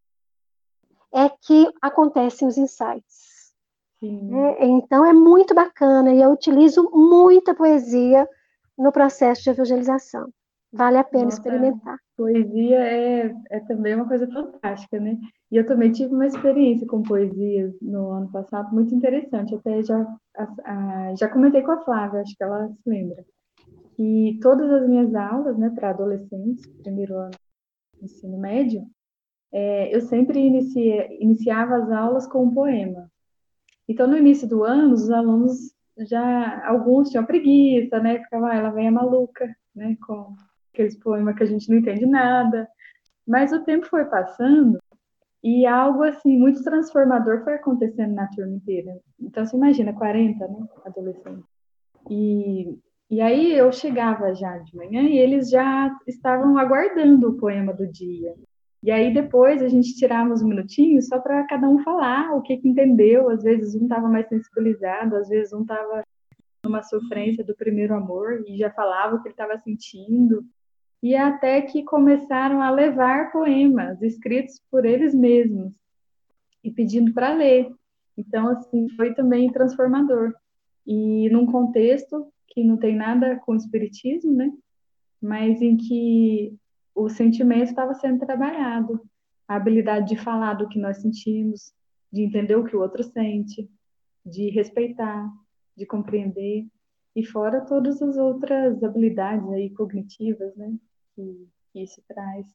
é 1.14 1.30
que 1.30 1.72
acontecem 1.80 2.48
os 2.48 2.58
insights. 2.58 3.54
É, 4.02 4.66
então, 4.66 5.06
é 5.06 5.14
muito 5.14 5.54
bacana, 5.54 6.12
e 6.12 6.20
eu 6.20 6.32
utilizo 6.32 6.90
muita 6.92 7.54
poesia 7.54 8.28
no 8.76 8.92
processo 8.92 9.44
de 9.44 9.52
evangelização. 9.52 10.34
Vale 10.72 10.98
a 10.98 11.04
pena 11.04 11.26
Nossa, 11.26 11.38
experimentar. 11.38 11.98
Poesia 12.16 12.80
é, 12.80 13.34
é 13.50 13.60
também 13.62 13.96
uma 13.96 14.08
coisa 14.08 14.28
fantástica, 14.28 15.00
né? 15.00 15.18
E 15.52 15.56
eu 15.56 15.66
também 15.66 15.92
tive 15.92 16.14
uma 16.14 16.26
experiência 16.26 16.86
com 16.86 17.02
poesia 17.04 17.74
no 17.82 18.10
ano 18.12 18.32
passado 18.32 18.74
muito 18.74 18.94
interessante. 18.94 19.56
Até 19.56 19.82
já, 19.84 20.06
a, 20.36 20.48
a, 20.66 21.16
já 21.16 21.30
comentei 21.30 21.62
com 21.62 21.72
a 21.72 21.84
Flávia, 21.84 22.22
acho 22.22 22.36
que 22.36 22.44
ela 22.44 22.68
se 22.68 22.90
lembra. 22.90 23.26
E 23.98 24.38
todas 24.42 24.70
as 24.70 24.88
minhas 24.88 25.16
aulas, 25.16 25.58
né, 25.58 25.72
para 25.74 25.90
adolescentes, 25.90 26.68
primeiro 26.84 27.16
ano 27.16 27.32
do 27.98 28.06
ensino 28.06 28.38
médio, 28.38 28.86
é, 29.52 29.96
eu 29.96 30.02
sempre 30.02 30.40
inicia, 30.40 31.08
iniciava 31.22 31.78
as 31.78 31.90
aulas 31.92 32.28
com 32.28 32.44
um 32.44 32.54
poema. 32.54 33.10
Então, 33.88 34.06
no 34.06 34.18
início 34.18 34.48
do 34.48 34.64
ano, 34.64 34.94
os 34.94 35.10
alunos 35.10 35.74
já, 36.00 36.68
alguns 36.68 37.10
tinham 37.10 37.26
preguiça, 37.26 38.00
né? 38.00 38.20
Ficava, 38.20 38.50
ah, 38.50 38.56
ela 38.56 38.70
vem 38.70 38.90
a 38.90 38.92
maluca, 38.92 39.48
né? 39.74 39.96
Com 40.06 40.36
aqueles 40.78 40.98
poemas 40.98 41.36
que 41.36 41.44
a 41.44 41.48
gente 41.48 41.70
não 41.70 41.78
entende 41.78 42.06
nada. 42.06 42.68
Mas 43.28 43.52
o 43.52 43.64
tempo 43.64 43.88
foi 43.88 44.06
passando 44.06 44.78
e 45.44 45.66
algo 45.66 46.04
assim 46.04 46.38
muito 46.38 46.64
transformador 46.64 47.44
foi 47.44 47.56
acontecendo 47.56 48.14
na 48.14 48.28
turma 48.28 48.54
inteira. 48.54 48.98
Então 49.20 49.46
você 49.46 49.56
imagina 49.58 49.94
40, 49.94 50.48
né, 50.48 50.68
adolescentes. 50.86 51.44
E 52.10 52.78
e 53.10 53.22
aí 53.22 53.58
eu 53.58 53.72
chegava 53.72 54.36
já 54.36 54.58
de 54.58 54.76
manhã 54.76 55.04
e 55.04 55.18
eles 55.18 55.50
já 55.50 55.98
estavam 56.06 56.58
aguardando 56.58 57.30
o 57.30 57.38
poema 57.38 57.74
do 57.74 57.88
dia. 57.88 58.36
E 58.84 58.92
aí 58.92 59.14
depois 59.14 59.62
a 59.62 59.70
gente 59.70 59.96
tirava 59.96 60.30
uns 60.30 60.44
minutinhos 60.44 61.08
só 61.08 61.18
para 61.18 61.48
cada 61.48 61.70
um 61.70 61.80
falar 61.84 62.36
o 62.36 62.42
que, 62.42 62.58
que 62.58 62.68
entendeu. 62.68 63.30
Às 63.30 63.44
vezes 63.44 63.76
um 63.76 63.84
estava 63.84 64.10
mais 64.10 64.28
sensibilizado, 64.28 65.16
às 65.16 65.30
vezes 65.30 65.54
um 65.54 65.62
estava 65.62 66.04
numa 66.66 66.84
sofrência 66.84 67.46
do 67.46 67.56
primeiro 67.56 67.96
amor 67.96 68.44
e 68.46 68.58
já 68.58 68.70
falava 68.72 69.16
o 69.16 69.22
que 69.22 69.30
ele 69.30 69.34
estava 69.34 69.58
sentindo 69.60 70.44
e 71.02 71.16
até 71.16 71.62
que 71.62 71.84
começaram 71.84 72.62
a 72.62 72.72
levar 72.72 73.32
poemas 73.32 74.02
escritos 74.02 74.62
por 74.72 74.86
eles 74.86 75.14
mesmos 75.14 75.74
e 76.64 76.72
pedindo 76.72 77.14
para 77.14 77.34
ler. 77.34 77.72
Então, 78.18 78.48
assim, 78.50 78.90
foi 78.90 79.14
também 79.14 79.52
transformador. 79.52 80.34
E 80.86 81.30
num 81.30 81.46
contexto 81.46 82.32
que 82.48 82.64
não 82.64 82.78
tem 82.78 82.96
nada 82.96 83.36
com 83.46 83.52
o 83.52 83.56
espiritismo, 83.56 84.34
né? 84.34 84.52
Mas 85.22 85.62
em 85.62 85.78
que 85.78 86.56
o 86.96 87.10
sentimento 87.10 87.70
estava 87.70 87.94
sendo 87.94 88.26
trabalhado, 88.26 89.00
a 89.48 89.56
habilidade 89.56 90.10
de 90.10 90.18
falar 90.18 90.56
do 90.56 90.68
que 90.68 90.80
nós 90.80 90.98
sentimos, 90.98 91.72
de 92.12 92.24
entender 92.24 92.56
o 92.56 92.64
que 92.64 92.76
o 92.76 92.82
outro 92.82 93.04
sente, 93.04 93.70
de 94.26 94.50
respeitar, 94.50 95.32
de 95.76 95.86
compreender, 95.86 96.66
e 97.16 97.26
fora 97.26 97.62
todas 97.62 98.02
as 98.02 98.18
outras 98.18 98.84
habilidades 98.84 99.48
aí 99.50 99.70
cognitivas, 99.72 100.56
né? 100.56 100.76
Que, 101.18 101.50
isso 101.74 102.02
traz 102.08 102.46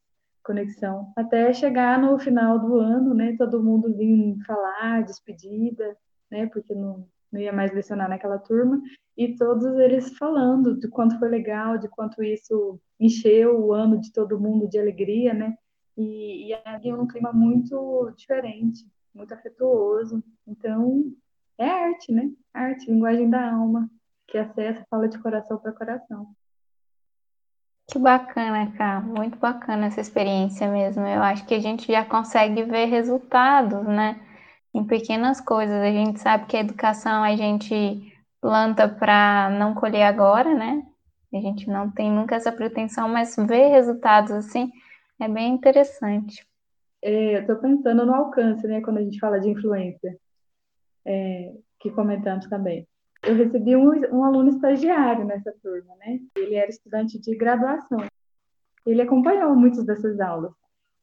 conexão, 0.44 1.12
até 1.16 1.52
chegar 1.52 2.00
no 2.00 2.18
final 2.18 2.58
do 2.58 2.76
ano, 2.76 3.14
né, 3.14 3.36
todo 3.36 3.62
mundo 3.62 3.94
vir 3.96 4.36
falar, 4.44 5.04
despedida, 5.04 5.96
né, 6.28 6.46
porque 6.46 6.74
não, 6.74 7.06
não 7.30 7.40
ia 7.40 7.52
mais 7.52 7.72
lecionar 7.72 8.08
naquela 8.08 8.38
turma, 8.38 8.82
e 9.16 9.36
todos 9.36 9.64
eles 9.78 10.16
falando 10.18 10.76
de 10.76 10.88
quanto 10.88 11.18
foi 11.20 11.28
legal, 11.28 11.78
de 11.78 11.88
quanto 11.88 12.22
isso 12.24 12.80
encheu 12.98 13.60
o 13.60 13.72
ano 13.72 14.00
de 14.00 14.12
todo 14.12 14.40
mundo 14.40 14.68
de 14.68 14.78
alegria, 14.78 15.32
né, 15.32 15.56
e, 15.96 16.48
e 16.48 16.54
havia 16.64 16.96
um 16.96 17.06
clima 17.06 17.32
muito 17.32 18.12
diferente, 18.16 18.84
muito 19.14 19.32
afetuoso, 19.32 20.24
então 20.44 21.04
é 21.56 21.68
arte, 21.68 22.10
né, 22.10 22.32
arte, 22.52 22.90
linguagem 22.90 23.30
da 23.30 23.52
alma, 23.52 23.88
que 24.26 24.38
acessa, 24.38 24.84
fala 24.90 25.08
de 25.08 25.18
coração 25.18 25.58
para 25.58 25.72
coração. 25.72 26.34
Que 27.90 27.98
bacana, 27.98 28.72
cara. 28.72 29.00
Muito 29.00 29.38
bacana 29.38 29.86
essa 29.86 30.00
experiência 30.00 30.70
mesmo. 30.70 31.06
Eu 31.06 31.22
acho 31.22 31.44
que 31.46 31.54
a 31.54 31.60
gente 31.60 31.90
já 31.90 32.04
consegue 32.04 32.62
ver 32.64 32.86
resultados, 32.86 33.84
né? 33.86 34.20
Em 34.74 34.84
pequenas 34.84 35.40
coisas. 35.40 35.82
A 35.82 35.90
gente 35.90 36.20
sabe 36.20 36.46
que 36.46 36.56
a 36.56 36.60
educação 36.60 37.22
a 37.22 37.36
gente 37.36 38.12
planta 38.40 38.88
para 38.88 39.50
não 39.50 39.74
colher 39.74 40.04
agora, 40.04 40.54
né? 40.54 40.82
A 41.34 41.40
gente 41.40 41.68
não 41.68 41.90
tem 41.90 42.10
nunca 42.10 42.36
essa 42.36 42.52
pretensão, 42.52 43.08
mas 43.08 43.36
ver 43.36 43.68
resultados 43.68 44.32
assim 44.32 44.70
é 45.20 45.28
bem 45.28 45.54
interessante. 45.54 46.46
É, 47.02 47.36
eu 47.36 47.40
estou 47.40 47.56
pensando 47.56 48.06
no 48.06 48.14
alcance, 48.14 48.66
né? 48.66 48.80
Quando 48.80 48.98
a 48.98 49.02
gente 49.02 49.18
fala 49.18 49.40
de 49.40 49.50
influência, 49.50 50.16
é, 51.04 51.52
que 51.80 51.90
comentamos 51.90 52.46
também 52.48 52.86
eu 53.22 53.36
recebi 53.36 53.76
um, 53.76 53.90
um 54.12 54.24
aluno 54.24 54.48
estagiário 54.50 55.24
nessa 55.24 55.52
turma, 55.62 55.94
né? 55.96 56.18
Ele 56.36 56.56
era 56.56 56.68
estudante 56.68 57.20
de 57.20 57.36
graduação. 57.36 58.04
Ele 58.84 59.00
acompanhou 59.00 59.54
muitas 59.54 59.84
dessas 59.84 60.18
aulas. 60.20 60.52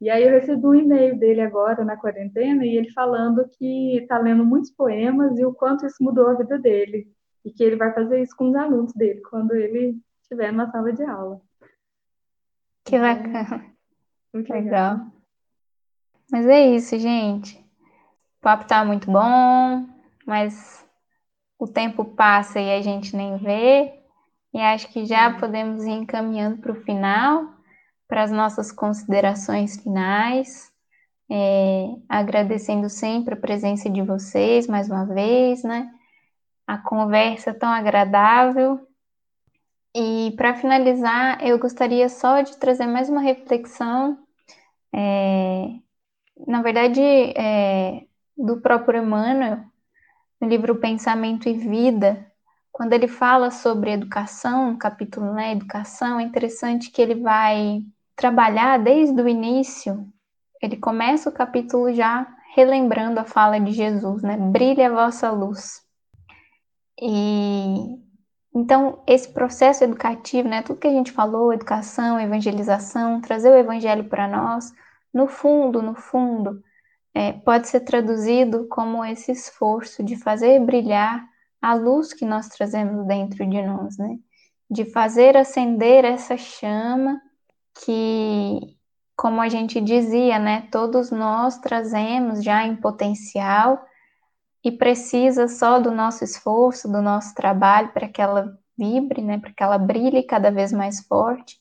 E 0.02 0.10
aí 0.10 0.24
eu 0.24 0.32
recebi 0.32 0.66
um 0.66 0.76
e-mail 0.76 1.18
dele 1.18 1.42
agora 1.42 1.84
na 1.84 1.98
quarentena 1.98 2.66
e 2.66 2.78
ele 2.78 2.92
falando 2.92 3.48
que 3.58 3.98
está 3.98 4.18
lendo 4.18 4.46
muitos 4.46 4.72
poemas 4.72 5.38
e 5.38 5.46
o 5.46 5.54
quanto 5.54 5.86
isso 5.86 6.02
mudou 6.02 6.28
a 6.28 6.36
vida 6.36 6.58
dele 6.58 7.08
e 7.44 7.52
que 7.52 7.64
ele 7.64 7.76
vai 7.76 7.94
fazer 7.94 8.22
isso 8.22 8.36
com 8.36 8.50
os 8.50 8.56
alunos 8.56 8.94
dele 8.94 9.22
quando 9.30 9.54
ele 9.56 9.98
estiver 10.22 10.54
na 10.54 10.72
sala 10.72 10.94
de 10.94 11.04
aula. 11.04 11.42
Que 12.86 12.96
então, 12.96 13.02
bacana. 13.02 13.66
Muito 14.34 14.54
legal. 14.54 14.94
legal. 14.94 15.08
Mas 16.32 16.46
é 16.46 16.68
isso, 16.68 16.98
gente. 16.98 17.58
O 17.58 18.42
papo 18.42 18.68
tá 18.68 18.86
muito 18.86 19.12
bom, 19.12 19.86
mas 20.26 20.79
o 21.60 21.68
tempo 21.68 22.06
passa 22.06 22.60
e 22.60 22.74
a 22.74 22.82
gente 22.82 23.16
nem 23.16 23.38
vê, 23.38 23.94
e 24.54 24.60
acho 24.60 24.88
que 24.88 25.06
já 25.06 25.38
podemos 25.38 25.84
ir 25.84 25.92
encaminhando 25.92 26.58
para 26.58 26.72
o 26.72 26.82
final, 26.84 27.54
para 28.08 28.24
as 28.24 28.32
nossas 28.32 28.72
considerações 28.72 29.78
finais, 29.78 30.72
é, 31.30 31.90
agradecendo 32.08 32.90
sempre 32.90 33.36
a 33.36 33.38
presença 33.38 33.90
de 33.90 34.02
vocês 34.02 34.66
mais 34.68 34.90
uma 34.90 35.06
vez, 35.06 35.64
né? 35.64 35.92
A 36.66 36.78
conversa 36.78 37.54
tão 37.54 37.70
agradável. 37.70 38.88
E 39.94 40.34
para 40.38 40.56
finalizar, 40.56 41.46
eu 41.46 41.60
gostaria 41.60 42.10
só 42.10 42.42
de 42.42 42.58
trazer 42.58 42.88
mais 42.88 43.10
uma 43.10 43.22
reflexão, 43.22 44.18
é, 44.94 45.68
na 46.48 46.62
verdade, 46.62 47.02
é, 47.02 48.06
do 48.38 48.62
próprio 48.62 49.04
Emmanuel, 49.04 49.64
no 50.40 50.48
livro 50.48 50.76
Pensamento 50.76 51.50
e 51.50 51.54
Vida, 51.54 52.26
quando 52.72 52.94
ele 52.94 53.08
fala 53.08 53.52
sobre 53.52 53.92
educação, 53.92 54.78
capítulo 54.78 55.34
né, 55.34 55.52
educação, 55.52 56.20
é 56.20 56.24
interessante 56.24 56.90
que 56.90 57.02
ele 57.02 57.16
vai 57.16 57.82
trabalhar 58.16 58.78
desde 58.80 59.22
o 59.22 59.28
início. 59.28 60.08
Ele 60.62 60.78
começa 60.78 61.30
o 61.30 61.34
capítulo 61.34 61.94
já 61.94 62.28
relembrando 62.56 63.20
a 63.20 63.26
fala 63.26 63.60
de 63.60 63.72
Jesus, 63.72 64.22
né? 64.22 64.38
Brilha 64.38 64.88
a 64.88 64.94
vossa 64.94 65.30
luz. 65.30 65.82
E 67.02 67.98
então 68.56 69.04
esse 69.06 69.32
processo 69.32 69.84
educativo, 69.84 70.50
né, 70.50 70.62
tudo 70.62 70.80
que 70.80 70.88
a 70.88 70.92
gente 70.92 71.12
falou, 71.12 71.54
educação, 71.54 72.20
evangelização, 72.20 73.22
trazer 73.22 73.50
o 73.52 73.58
evangelho 73.58 74.06
para 74.06 74.28
nós, 74.28 74.72
no 75.14 75.28
fundo, 75.28 75.82
no 75.82 75.96
fundo, 75.96 76.62
é, 77.20 77.34
pode 77.34 77.68
ser 77.68 77.82
traduzido 77.82 78.66
como 78.70 79.04
esse 79.04 79.34
esforço 79.34 80.02
de 80.02 80.16
fazer 80.16 80.58
brilhar 80.62 81.28
a 81.62 81.74
luz 81.74 82.14
que 82.14 82.24
nós 82.24 82.48
trazemos 82.48 83.06
dentro 83.06 83.46
de 83.46 83.62
nós, 83.62 83.98
né? 83.98 84.18
De 84.72 84.86
fazer 84.86 85.36
acender 85.36 86.06
essa 86.06 86.38
chama 86.38 87.22
que, 87.84 88.78
como 89.18 89.42
a 89.42 89.50
gente 89.50 89.82
dizia, 89.82 90.40
né? 90.40 90.70
Todos 90.72 91.12
nós 91.12 91.58
trazemos 91.58 92.42
já 92.42 92.66
em 92.66 92.78
potencial 92.78 93.86
e 94.64 94.72
precisa 94.72 95.50
só 95.50 95.78
do 95.78 95.92
nosso 95.92 96.24
esforço, 96.24 96.90
do 96.90 97.02
nosso 97.02 97.36
trabalho 97.36 97.92
para 97.92 98.08
que 98.08 98.22
ela 98.22 98.58
vibre, 98.78 99.22
né? 99.22 99.40
Para 99.40 99.52
que 99.52 99.62
ela 99.62 99.78
brilhe 99.78 100.24
cada 100.24 100.52
vez 100.52 100.72
mais 100.72 101.06
forte. 101.06 101.60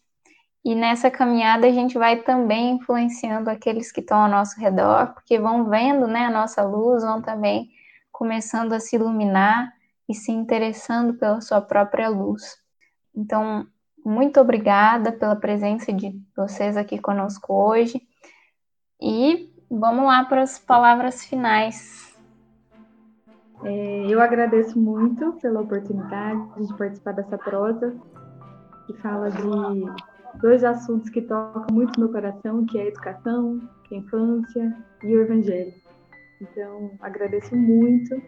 E 0.65 0.75
nessa 0.75 1.11
caminhada 1.11 1.67
a 1.67 1.71
gente 1.71 1.97
vai 1.97 2.17
também 2.17 2.73
influenciando 2.73 3.49
aqueles 3.49 3.93
que 3.93 4.01
estão 4.01 4.23
ao 4.23 4.29
nosso 4.29 4.61
redor, 4.61 5.15
porque 5.15 5.39
vão 5.39 5.69
vendo 5.69 6.07
né, 6.07 6.27
a 6.27 6.31
nossa 6.31 6.63
luz, 6.63 7.03
vão 7.03 7.23
também 7.23 7.71
começando 8.11 8.73
a 8.73 8.81
se 8.81 8.97
iluminar 8.97 9.73
e 10.09 10.15
se 10.15 10.33
interessando 10.33 11.15
pela 11.15 11.41
sua 11.41 11.61
própria 11.61 12.09
luz. 12.09 12.57
Então, 13.15 13.67
muito 14.05 14.41
obrigada 14.41 15.13
pela 15.13 15.37
presença 15.37 15.93
de 15.93 16.21
vocês 16.37 16.77
aqui 16.77 16.99
conosco 16.99 17.53
hoje. 17.53 18.01
E 19.01 19.53
vamos 19.71 20.07
lá 20.07 20.25
para 20.25 20.43
as 20.43 20.59
palavras 20.59 21.25
finais. 21.25 22.17
É, 23.63 24.07
eu 24.09 24.21
agradeço 24.21 24.79
muito 24.79 25.33
pela 25.35 25.61
oportunidade 25.61 26.67
de 26.67 26.75
participar 26.77 27.13
dessa 27.13 27.37
prosa, 27.37 27.95
que 28.87 28.95
fala 28.95 29.31
de 29.31 29.43
dois 30.41 30.65
assuntos 30.65 31.11
que 31.11 31.23
tocam 31.23 31.67
muito 31.73 31.99
no 31.99 32.07
meu 32.07 32.13
coração, 32.13 32.65
que 32.67 32.79
é 32.79 32.83
a 32.83 32.87
educação, 32.87 33.61
que 33.85 33.95
é 33.95 33.99
a 33.99 34.01
infância 34.01 34.77
e 35.03 35.17
o 35.17 35.21
evangelho. 35.21 35.75
Então, 36.41 36.93
agradeço 37.01 37.55
muito 37.57 38.23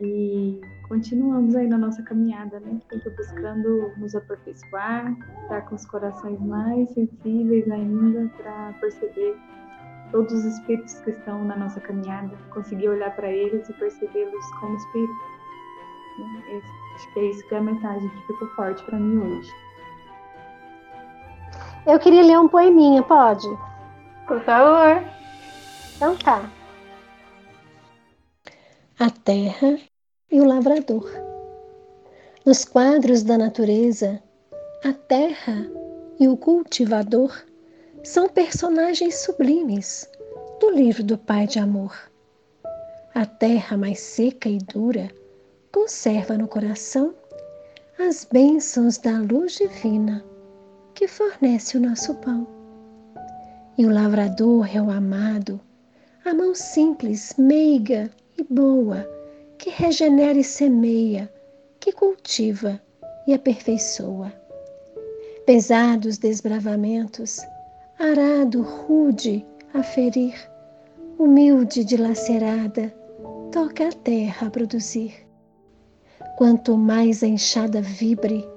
e 0.00 0.60
continuamos 0.88 1.54
aí 1.54 1.68
na 1.68 1.78
nossa 1.78 2.02
caminhada, 2.02 2.58
né? 2.60 2.80
Sempre 2.90 3.10
buscando 3.10 3.92
nos 3.98 4.14
aperfeiçoar, 4.14 5.16
estar 5.42 5.62
com 5.62 5.74
os 5.74 5.86
corações 5.86 6.40
mais 6.40 6.88
sensíveis 6.90 7.70
ainda 7.70 8.30
para 8.36 8.72
perceber 8.80 9.36
todos 10.10 10.32
os 10.32 10.44
espíritos 10.44 10.94
que 11.00 11.10
estão 11.10 11.44
na 11.44 11.56
nossa 11.56 11.80
caminhada, 11.80 12.36
conseguir 12.50 12.88
olhar 12.88 13.14
para 13.14 13.30
eles 13.30 13.68
e 13.68 13.72
percebê-los 13.74 14.50
como 14.60 14.76
espíritos. 14.76 15.16
Né? 16.18 16.62
Acho 16.94 17.12
que 17.12 17.20
é 17.20 17.30
isso 17.30 17.48
que 17.48 17.54
é 17.54 17.58
a 17.58 17.62
mensagem 17.62 18.08
que 18.08 18.26
ficou 18.26 18.48
forte 18.50 18.82
para 18.84 18.98
mim 18.98 19.18
hoje. 19.18 19.52
Eu 21.86 21.98
queria 21.98 22.22
ler 22.22 22.38
um 22.38 22.48
poeminha, 22.48 23.02
pode? 23.02 23.46
Por 24.26 24.40
favor. 24.42 25.04
Então 25.96 26.16
tá. 26.16 26.50
A 28.98 29.10
terra 29.10 29.78
e 30.30 30.40
o 30.40 30.46
lavrador. 30.46 31.10
Nos 32.46 32.64
quadros 32.64 33.22
da 33.22 33.36
natureza, 33.36 34.22
a 34.82 34.94
terra 34.94 35.66
e 36.18 36.26
o 36.26 36.38
cultivador 36.38 37.34
são 38.02 38.28
personagens 38.30 39.16
sublimes 39.16 40.08
do 40.60 40.70
livro 40.70 41.02
do 41.02 41.18
Pai 41.18 41.46
de 41.46 41.58
Amor. 41.58 41.94
A 43.14 43.26
terra 43.26 43.76
mais 43.76 44.00
seca 44.00 44.48
e 44.48 44.56
dura 44.56 45.10
conserva 45.70 46.38
no 46.38 46.48
coração 46.48 47.14
as 47.98 48.24
bênçãos 48.24 48.96
da 48.96 49.18
luz 49.18 49.56
divina 49.56 50.24
que 50.94 51.08
fornece 51.08 51.76
o 51.76 51.80
nosso 51.80 52.14
pão. 52.14 52.46
E 53.76 53.84
o 53.84 53.92
lavrador 53.92 54.74
é 54.74 54.80
o 54.80 54.90
amado, 54.90 55.60
a 56.24 56.32
mão 56.32 56.54
simples, 56.54 57.34
meiga 57.36 58.10
e 58.38 58.44
boa, 58.44 59.06
que 59.58 59.70
regenera 59.70 60.38
e 60.38 60.44
semeia, 60.44 61.30
que 61.80 61.92
cultiva 61.92 62.80
e 63.26 63.34
aperfeiçoa. 63.34 64.32
Pesados 65.44 66.16
desbravamentos, 66.16 67.40
arado 67.98 68.62
rude 68.62 69.44
a 69.74 69.82
ferir, 69.82 70.34
humilde 71.18 71.84
dilacerada, 71.84 72.94
toca 73.52 73.88
a 73.88 73.92
terra 73.92 74.46
a 74.46 74.50
produzir. 74.50 75.14
Quanto 76.36 76.76
mais 76.76 77.22
a 77.22 77.26
enxada 77.26 77.80
vibre, 77.80 78.48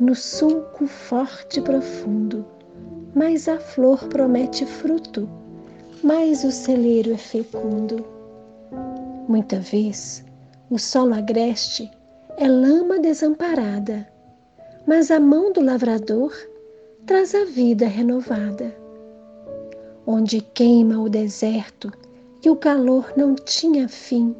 no 0.00 0.14
sulco 0.14 0.86
forte 0.86 1.60
e 1.60 1.62
profundo, 1.62 2.42
mais 3.14 3.46
a 3.46 3.58
flor 3.60 4.08
promete 4.08 4.64
fruto, 4.64 5.28
mais 6.02 6.42
o 6.42 6.50
celeiro 6.50 7.12
é 7.12 7.18
fecundo. 7.18 8.02
Muita 9.28 9.60
vez 9.60 10.24
o 10.70 10.78
solo 10.78 11.12
agreste 11.12 11.90
é 12.38 12.48
lama 12.48 12.98
desamparada, 12.98 14.08
mas 14.86 15.10
a 15.10 15.20
mão 15.20 15.52
do 15.52 15.60
lavrador 15.60 16.32
traz 17.04 17.34
a 17.34 17.44
vida 17.44 17.86
renovada. 17.86 18.74
Onde 20.06 20.40
queima 20.40 20.98
o 20.98 21.10
deserto 21.10 21.92
e 22.42 22.48
o 22.48 22.56
calor 22.56 23.12
não 23.18 23.34
tinha 23.34 23.86
fim, 23.86 24.34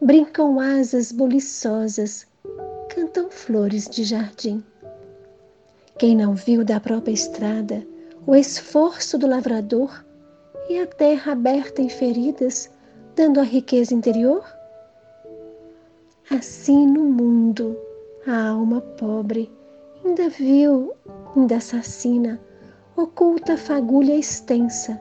brincam 0.00 0.58
asas 0.58 1.12
buliçosas, 1.12 2.26
cantam 2.88 3.30
flores 3.30 3.84
de 3.84 4.02
jardim. 4.02 4.64
Quem 5.98 6.14
não 6.14 6.34
viu 6.34 6.64
da 6.64 6.78
própria 6.78 7.12
estrada 7.12 7.84
o 8.24 8.32
esforço 8.36 9.18
do 9.18 9.26
lavrador 9.26 10.04
e 10.68 10.78
a 10.78 10.86
terra 10.86 11.32
aberta 11.32 11.82
em 11.82 11.88
feridas, 11.88 12.70
dando 13.16 13.40
a 13.40 13.42
riqueza 13.42 13.92
interior? 13.92 14.44
Assim 16.30 16.86
no 16.86 17.02
mundo, 17.02 17.76
a 18.24 18.50
alma 18.50 18.80
pobre 18.80 19.50
ainda 20.04 20.28
viu, 20.28 20.92
ainda 21.34 21.56
assassina, 21.56 22.40
oculta 22.96 23.54
a 23.54 23.58
fagulha 23.58 24.14
extensa 24.14 25.00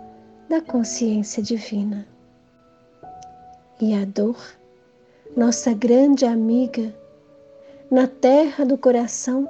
da 0.50 0.62
consciência 0.62 1.44
divina. 1.44 2.08
E 3.80 3.94
a 3.94 4.04
dor, 4.04 4.42
nossa 5.36 5.74
grande 5.74 6.26
amiga, 6.26 6.92
na 7.92 8.08
terra 8.08 8.66
do 8.66 8.80
coração, 8.80 9.48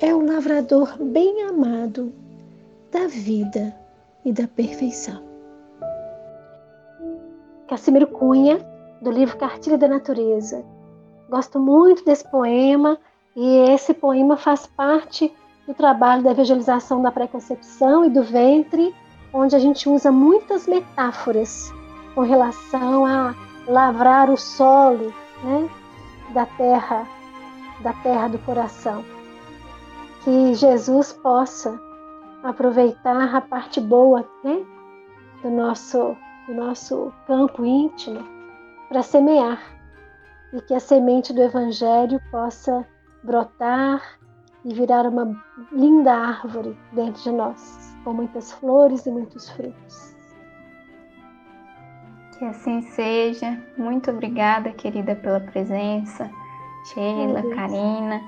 é 0.00 0.14
o 0.14 0.24
lavrador 0.24 0.96
bem 1.00 1.42
amado 1.42 2.12
da 2.92 3.08
vida 3.08 3.74
e 4.24 4.32
da 4.32 4.46
perfeição. 4.46 5.22
Cassimiro 7.66 8.06
Cunha, 8.06 8.64
do 9.02 9.10
livro 9.10 9.36
Cartilha 9.36 9.76
da 9.76 9.88
Natureza. 9.88 10.64
Gosto 11.28 11.58
muito 11.58 12.04
desse 12.04 12.28
poema 12.30 12.96
e 13.34 13.56
esse 13.70 13.92
poema 13.92 14.36
faz 14.36 14.66
parte 14.66 15.32
do 15.66 15.74
trabalho 15.74 16.22
da 16.22 16.30
evangelização 16.30 17.02
da 17.02 17.10
preconcepção 17.10 18.04
e 18.04 18.10
do 18.10 18.22
ventre, 18.22 18.94
onde 19.32 19.56
a 19.56 19.58
gente 19.58 19.88
usa 19.88 20.12
muitas 20.12 20.66
metáforas 20.66 21.72
com 22.14 22.22
relação 22.22 23.04
a 23.04 23.34
lavrar 23.66 24.30
o 24.30 24.36
solo 24.36 25.12
né, 25.42 25.68
da 26.32 26.46
terra, 26.46 27.06
da 27.82 27.92
terra 27.92 28.28
do 28.28 28.38
coração 28.38 29.04
que 30.24 30.54
Jesus 30.54 31.12
possa 31.12 31.78
aproveitar 32.42 33.34
a 33.34 33.40
parte 33.40 33.80
boa 33.80 34.24
né, 34.44 34.64
do, 35.42 35.50
nosso, 35.50 36.16
do 36.46 36.54
nosso 36.54 37.12
campo 37.26 37.64
íntimo 37.64 38.24
para 38.88 39.02
semear 39.02 39.60
e 40.52 40.60
que 40.62 40.74
a 40.74 40.80
semente 40.80 41.32
do 41.32 41.42
Evangelho 41.42 42.20
possa 42.30 42.86
brotar 43.22 44.18
e 44.64 44.72
virar 44.72 45.06
uma 45.06 45.36
linda 45.72 46.12
árvore 46.12 46.76
dentro 46.92 47.22
de 47.22 47.30
nós, 47.30 47.96
com 48.04 48.12
muitas 48.12 48.52
flores 48.52 49.06
e 49.06 49.10
muitos 49.10 49.48
frutos. 49.50 50.16
Que 52.38 52.44
assim 52.44 52.82
seja. 52.82 53.58
Muito 53.76 54.10
obrigada, 54.10 54.70
querida, 54.72 55.14
pela 55.16 55.40
presença. 55.40 56.30
Sheila, 56.86 57.42
Karina. 57.54 58.20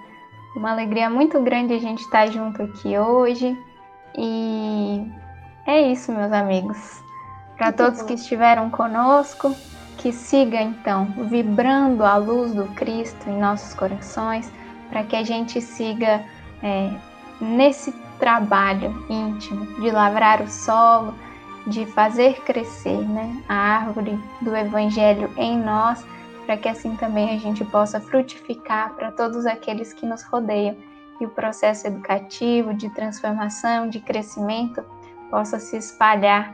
Uma 0.54 0.72
alegria 0.72 1.08
muito 1.08 1.40
grande 1.40 1.74
a 1.74 1.78
gente 1.78 2.00
estar 2.00 2.26
junto 2.26 2.62
aqui 2.62 2.98
hoje. 2.98 3.56
E 4.16 5.06
é 5.66 5.80
isso, 5.92 6.12
meus 6.12 6.32
amigos. 6.32 7.00
Para 7.56 7.72
todos 7.72 8.00
bom. 8.00 8.06
que 8.06 8.14
estiveram 8.14 8.68
conosco, 8.68 9.54
que 9.96 10.12
siga 10.12 10.60
então 10.60 11.06
vibrando 11.28 12.04
a 12.04 12.16
luz 12.16 12.52
do 12.52 12.64
Cristo 12.74 13.28
em 13.28 13.38
nossos 13.38 13.74
corações, 13.74 14.50
para 14.88 15.04
que 15.04 15.14
a 15.14 15.22
gente 15.22 15.60
siga 15.60 16.24
é, 16.62 16.90
nesse 17.40 17.92
trabalho 18.18 19.04
íntimo 19.08 19.66
de 19.80 19.90
lavrar 19.90 20.42
o 20.42 20.50
solo, 20.50 21.14
de 21.66 21.86
fazer 21.86 22.40
crescer 22.42 22.98
né, 22.98 23.42
a 23.48 23.54
árvore 23.54 24.18
do 24.40 24.56
Evangelho 24.56 25.30
em 25.36 25.58
nós 25.58 26.04
para 26.50 26.56
que 26.56 26.68
assim 26.68 26.96
também 26.96 27.30
a 27.30 27.38
gente 27.38 27.64
possa 27.64 28.00
frutificar 28.00 28.92
para 28.94 29.12
todos 29.12 29.46
aqueles 29.46 29.92
que 29.92 30.04
nos 30.04 30.24
rodeiam 30.24 30.76
e 31.20 31.24
o 31.24 31.30
processo 31.30 31.86
educativo, 31.86 32.74
de 32.74 32.90
transformação, 32.90 33.88
de 33.88 34.00
crescimento 34.00 34.84
possa 35.30 35.60
se 35.60 35.76
espalhar 35.76 36.52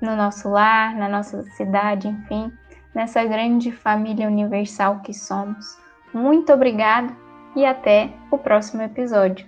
no 0.00 0.16
nosso 0.16 0.48
lar, 0.48 0.96
na 0.96 1.06
nossa 1.06 1.42
cidade, 1.50 2.08
enfim, 2.08 2.50
nessa 2.94 3.22
grande 3.26 3.70
família 3.70 4.26
universal 4.26 5.00
que 5.00 5.12
somos. 5.12 5.78
Muito 6.14 6.50
obrigada 6.50 7.14
e 7.54 7.66
até 7.66 8.14
o 8.30 8.38
próximo 8.38 8.80
episódio. 8.80 9.46